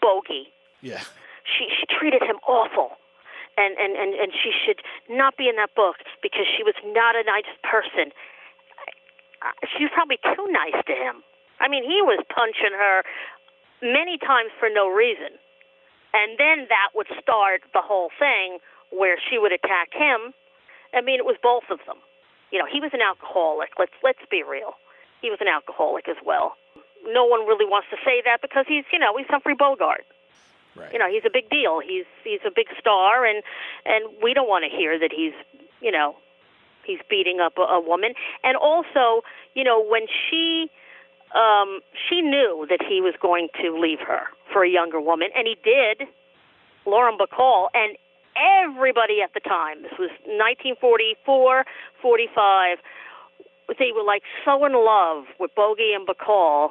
Bogey. 0.00 0.48
Yeah, 0.80 1.04
She 1.44 1.68
she 1.68 1.84
treated 1.86 2.22
him 2.22 2.36
awful, 2.48 2.96
and 3.56 3.76
and 3.76 3.96
and 3.96 4.14
and 4.14 4.32
she 4.32 4.52
should 4.52 4.80
not 5.08 5.36
be 5.36 5.48
in 5.48 5.56
that 5.56 5.74
book 5.74 5.96
because 6.22 6.46
she 6.48 6.62
was 6.62 6.74
not 6.84 7.16
a 7.16 7.24
nice 7.24 7.48
person. 7.62 8.12
Uh, 9.44 9.52
She 9.76 9.84
was 9.84 9.92
probably 9.92 10.18
too 10.22 10.48
nice 10.48 10.80
to 10.86 10.94
him. 10.96 11.20
I 11.60 11.68
mean, 11.68 11.84
he 11.84 12.00
was 12.00 12.20
punching 12.32 12.72
her 12.76 13.02
many 13.82 14.18
times 14.18 14.50
for 14.58 14.68
no 14.72 14.88
reason. 14.88 15.36
And 16.14 16.38
then 16.38 16.66
that 16.68 16.96
would 16.96 17.08
start 17.20 17.60
the 17.74 17.82
whole 17.84 18.10
thing 18.18 18.58
where 18.90 19.16
she 19.20 19.36
would 19.38 19.52
attack 19.52 19.92
him. 19.92 20.32
I 20.96 21.02
mean, 21.02 21.20
it 21.20 21.26
was 21.26 21.36
both 21.42 21.64
of 21.70 21.78
them. 21.86 21.96
You 22.50 22.58
know, 22.58 22.66
he 22.66 22.80
was 22.80 22.90
an 22.94 23.02
alcoholic. 23.02 23.70
Let's 23.78 23.92
let's 24.02 24.24
be 24.30 24.42
real. 24.42 24.74
He 25.20 25.30
was 25.30 25.38
an 25.40 25.48
alcoholic 25.48 26.08
as 26.08 26.16
well. 26.24 26.56
No 27.06 27.24
one 27.24 27.46
really 27.46 27.64
wants 27.64 27.88
to 27.90 27.96
say 28.04 28.22
that 28.24 28.40
because 28.42 28.64
he's, 28.66 28.84
you 28.92 28.98
know, 28.98 29.16
he's 29.16 29.26
Humphrey 29.28 29.54
Bogart. 29.54 30.04
right. 30.74 30.92
You 30.92 30.98
know, 30.98 31.08
he's 31.08 31.24
a 31.24 31.30
big 31.32 31.50
deal. 31.50 31.80
He's 31.80 32.06
he's 32.24 32.40
a 32.46 32.50
big 32.54 32.66
star, 32.80 33.24
and 33.26 33.42
and 33.84 34.04
we 34.22 34.34
don't 34.34 34.48
want 34.48 34.64
to 34.64 34.74
hear 34.74 34.98
that 34.98 35.12
he's, 35.12 35.34
you 35.80 35.92
know, 35.92 36.16
he's 36.84 37.00
beating 37.10 37.40
up 37.40 37.58
a, 37.58 37.62
a 37.62 37.80
woman. 37.80 38.14
And 38.42 38.56
also, 38.56 39.22
you 39.54 39.64
know, 39.64 39.84
when 39.84 40.06
she 40.08 40.70
um, 41.34 41.80
she 42.08 42.22
knew 42.22 42.66
that 42.70 42.80
he 42.80 43.00
was 43.00 43.14
going 43.20 43.48
to 43.62 43.76
leave 43.78 44.00
her 44.00 44.22
for 44.52 44.64
a 44.64 44.70
younger 44.70 45.00
woman, 45.00 45.28
and 45.36 45.46
he 45.46 45.56
did. 45.62 46.08
Lauren 46.86 47.18
Bacall 47.18 47.66
and 47.74 47.96
everybody 48.36 49.20
at 49.22 49.32
the 49.34 49.40
time. 49.40 49.82
This 49.82 49.92
was 49.98 50.10
1944, 50.26 51.64
45. 52.02 52.78
They 53.78 53.90
were 53.94 54.04
like 54.04 54.22
so 54.44 54.64
in 54.64 54.72
love 54.74 55.24
with 55.40 55.54
Bogey 55.54 55.92
and 55.94 56.06
Bacall 56.06 56.70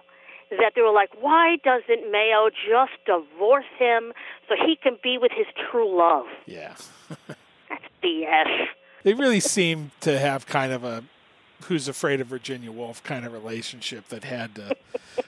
that 0.52 0.74
they 0.76 0.82
were 0.82 0.92
like, 0.94 1.10
why 1.20 1.58
doesn't 1.64 2.12
Mayo 2.12 2.50
just 2.50 2.94
divorce 3.06 3.66
him 3.78 4.14
so 4.48 4.56
he 4.56 4.76
can 4.76 4.98
be 5.04 5.18
with 5.18 5.32
his 5.36 5.48
true 5.70 5.98
love? 5.98 6.26
Yeah, 6.46 6.76
That's 7.70 7.84
BS. 8.04 8.68
they 9.04 9.14
really 9.14 9.40
seem 9.40 9.92
to 10.02 10.18
have 10.20 10.46
kind 10.46 10.72
of 10.72 10.84
a 10.84 11.04
who's 11.64 11.88
afraid 11.88 12.22
of 12.22 12.28
Virginia 12.28 12.72
Woolf 12.72 13.04
kind 13.04 13.26
of 13.26 13.34
relationship 13.34 14.08
that 14.10 14.24
had 14.24 14.56
to 14.56 14.76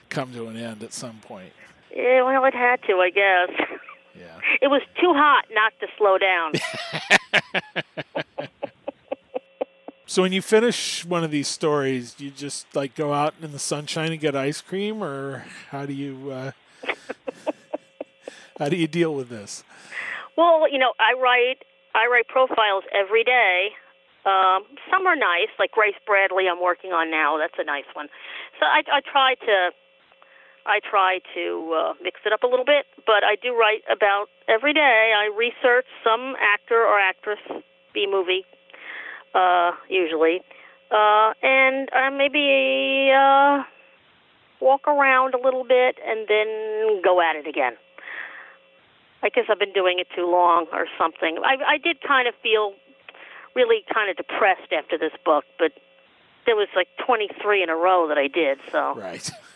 come 0.08 0.32
to 0.32 0.46
an 0.46 0.56
end 0.56 0.82
at 0.82 0.92
some 0.92 1.18
point. 1.20 1.52
Yeah, 1.94 2.22
well, 2.22 2.44
it 2.44 2.54
had 2.54 2.80
to, 2.84 2.94
I 2.94 3.10
guess. 3.10 3.50
Yeah. 4.60 4.66
It 4.66 4.70
was 4.70 4.82
too 5.00 5.12
hot 5.14 5.44
not 5.52 5.72
to 5.80 5.86
slow 5.96 6.18
down. 6.18 6.52
So 10.10 10.22
when 10.22 10.32
you 10.32 10.40
finish 10.40 11.04
one 11.04 11.22
of 11.22 11.30
these 11.30 11.48
stories, 11.48 12.14
you 12.16 12.30
just 12.30 12.74
like 12.74 12.94
go 12.94 13.12
out 13.12 13.34
in 13.42 13.52
the 13.52 13.58
sunshine 13.58 14.10
and 14.10 14.18
get 14.18 14.34
ice 14.34 14.62
cream, 14.62 15.04
or 15.04 15.44
how 15.68 15.84
do 15.84 15.92
you 15.92 16.30
uh, 16.30 16.52
how 18.58 18.70
do 18.70 18.76
you 18.76 18.88
deal 18.88 19.14
with 19.14 19.28
this? 19.28 19.64
Well, 20.34 20.66
you 20.72 20.78
know, 20.78 20.94
I 20.98 21.12
write 21.12 21.58
I 21.94 22.06
write 22.10 22.26
profiles 22.26 22.84
every 22.90 23.22
day. 23.22 23.68
Um, 24.24 24.64
some 24.90 25.06
are 25.06 25.14
nice, 25.14 25.52
like 25.58 25.72
Grace 25.72 25.94
Bradley. 26.06 26.48
I'm 26.50 26.62
working 26.62 26.92
on 26.92 27.10
now. 27.10 27.36
That's 27.36 27.58
a 27.58 27.64
nice 27.64 27.84
one. 27.92 28.08
So 28.58 28.64
I, 28.64 28.80
I 28.90 29.00
try 29.02 29.34
to 29.34 29.70
I 30.68 30.80
try 30.80 31.20
to 31.34 31.74
uh, 31.74 31.92
mix 32.02 32.20
it 32.26 32.32
up 32.32 32.42
a 32.42 32.46
little 32.46 32.64
bit, 32.64 32.84
but 33.06 33.24
I 33.24 33.36
do 33.42 33.56
write 33.56 33.82
about 33.90 34.26
every 34.48 34.74
day. 34.74 35.14
I 35.16 35.34
research 35.34 35.86
some 36.04 36.36
actor 36.40 36.76
or 36.76 37.00
actress, 37.00 37.40
B 37.94 38.06
movie, 38.08 38.44
uh, 39.34 39.72
usually, 39.88 40.42
uh, 40.90 41.32
and 41.42 41.88
uh, 41.92 42.10
maybe 42.10 43.10
uh, 43.10 43.62
walk 44.60 44.86
around 44.86 45.34
a 45.34 45.40
little 45.40 45.64
bit 45.64 45.96
and 46.06 46.28
then 46.28 47.00
go 47.02 47.20
at 47.20 47.34
it 47.34 47.46
again. 47.46 47.72
I 49.22 49.30
guess 49.30 49.44
I've 49.50 49.58
been 49.58 49.72
doing 49.72 49.98
it 49.98 50.06
too 50.14 50.30
long 50.30 50.66
or 50.72 50.86
something. 50.98 51.38
I, 51.42 51.56
I 51.66 51.78
did 51.78 52.02
kind 52.06 52.28
of 52.28 52.34
feel 52.42 52.74
really 53.56 53.84
kind 53.92 54.10
of 54.10 54.16
depressed 54.16 54.72
after 54.76 54.96
this 54.98 55.12
book, 55.24 55.44
but 55.58 55.72
there 56.46 56.56
was 56.56 56.68
like 56.76 56.88
23 57.04 57.62
in 57.62 57.70
a 57.70 57.74
row 57.74 58.06
that 58.08 58.18
I 58.18 58.28
did. 58.28 58.58
So 58.70 58.94
right. 58.94 59.30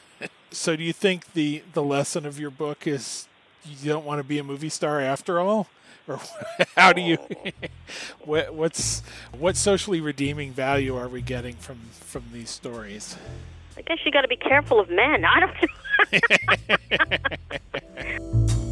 so 0.52 0.76
do 0.76 0.82
you 0.82 0.92
think 0.92 1.32
the 1.32 1.62
the 1.72 1.82
lesson 1.82 2.26
of 2.26 2.38
your 2.38 2.50
book 2.50 2.86
is 2.86 3.26
you 3.64 3.90
don't 3.90 4.04
want 4.04 4.18
to 4.18 4.24
be 4.24 4.38
a 4.38 4.44
movie 4.44 4.68
star 4.68 5.00
after 5.00 5.40
all? 5.40 5.68
Or 6.08 6.20
how 6.76 6.92
do 6.92 7.00
you 7.00 7.18
oh. 7.20 7.50
what, 8.24 8.54
what's 8.54 9.02
what 9.36 9.56
socially 9.56 10.00
redeeming 10.00 10.52
value 10.52 10.96
are 10.96 11.08
we 11.08 11.22
getting 11.22 11.54
from 11.56 11.78
from 11.92 12.24
these 12.32 12.50
stories? 12.50 13.16
I 13.76 13.82
guess 13.82 13.98
you 14.04 14.12
got 14.12 14.22
to 14.22 14.28
be 14.28 14.36
careful 14.36 14.78
of 14.80 14.90
men. 14.90 15.24
I 15.24 15.40
don't 15.40 15.52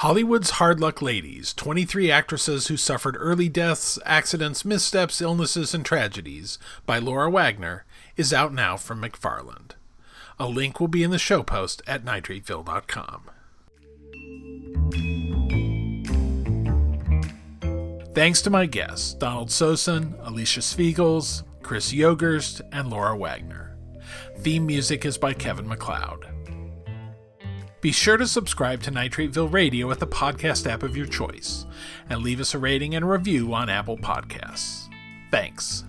Hollywood's 0.00 0.52
Hard 0.52 0.80
Luck 0.80 1.02
Ladies 1.02 1.52
23 1.52 2.10
Actresses 2.10 2.68
Who 2.68 2.78
Suffered 2.78 3.18
Early 3.18 3.50
Deaths, 3.50 3.98
Accidents, 4.06 4.64
Missteps, 4.64 5.20
Illnesses, 5.20 5.74
and 5.74 5.84
Tragedies 5.84 6.58
by 6.86 6.98
Laura 6.98 7.30
Wagner 7.30 7.84
is 8.16 8.32
out 8.32 8.54
now 8.54 8.78
from 8.78 9.02
McFarland. 9.02 9.72
A 10.38 10.46
link 10.46 10.80
will 10.80 10.88
be 10.88 11.02
in 11.02 11.10
the 11.10 11.18
show 11.18 11.42
post 11.42 11.82
at 11.86 12.02
nitrateville.com. 12.02 13.30
Thanks 18.14 18.40
to 18.40 18.48
my 18.48 18.64
guests, 18.64 19.12
Donald 19.12 19.50
Sosin, 19.50 20.16
Alicia 20.26 20.60
Svigals, 20.60 21.42
Chris 21.62 21.92
Yogerst, 21.92 22.62
and 22.72 22.88
Laura 22.88 23.14
Wagner. 23.14 23.76
Theme 24.38 24.64
music 24.64 25.04
is 25.04 25.18
by 25.18 25.34
Kevin 25.34 25.68
MacLeod. 25.68 26.39
Be 27.80 27.92
sure 27.92 28.18
to 28.18 28.26
subscribe 28.26 28.82
to 28.82 28.90
Nitrateville 28.90 29.52
Radio 29.52 29.90
at 29.90 30.00
the 30.00 30.06
podcast 30.06 30.70
app 30.70 30.82
of 30.82 30.96
your 30.96 31.06
choice 31.06 31.64
and 32.10 32.22
leave 32.22 32.40
us 32.40 32.54
a 32.54 32.58
rating 32.58 32.94
and 32.94 33.08
review 33.08 33.54
on 33.54 33.70
Apple 33.70 33.96
Podcasts. 33.96 34.88
Thanks. 35.30 35.84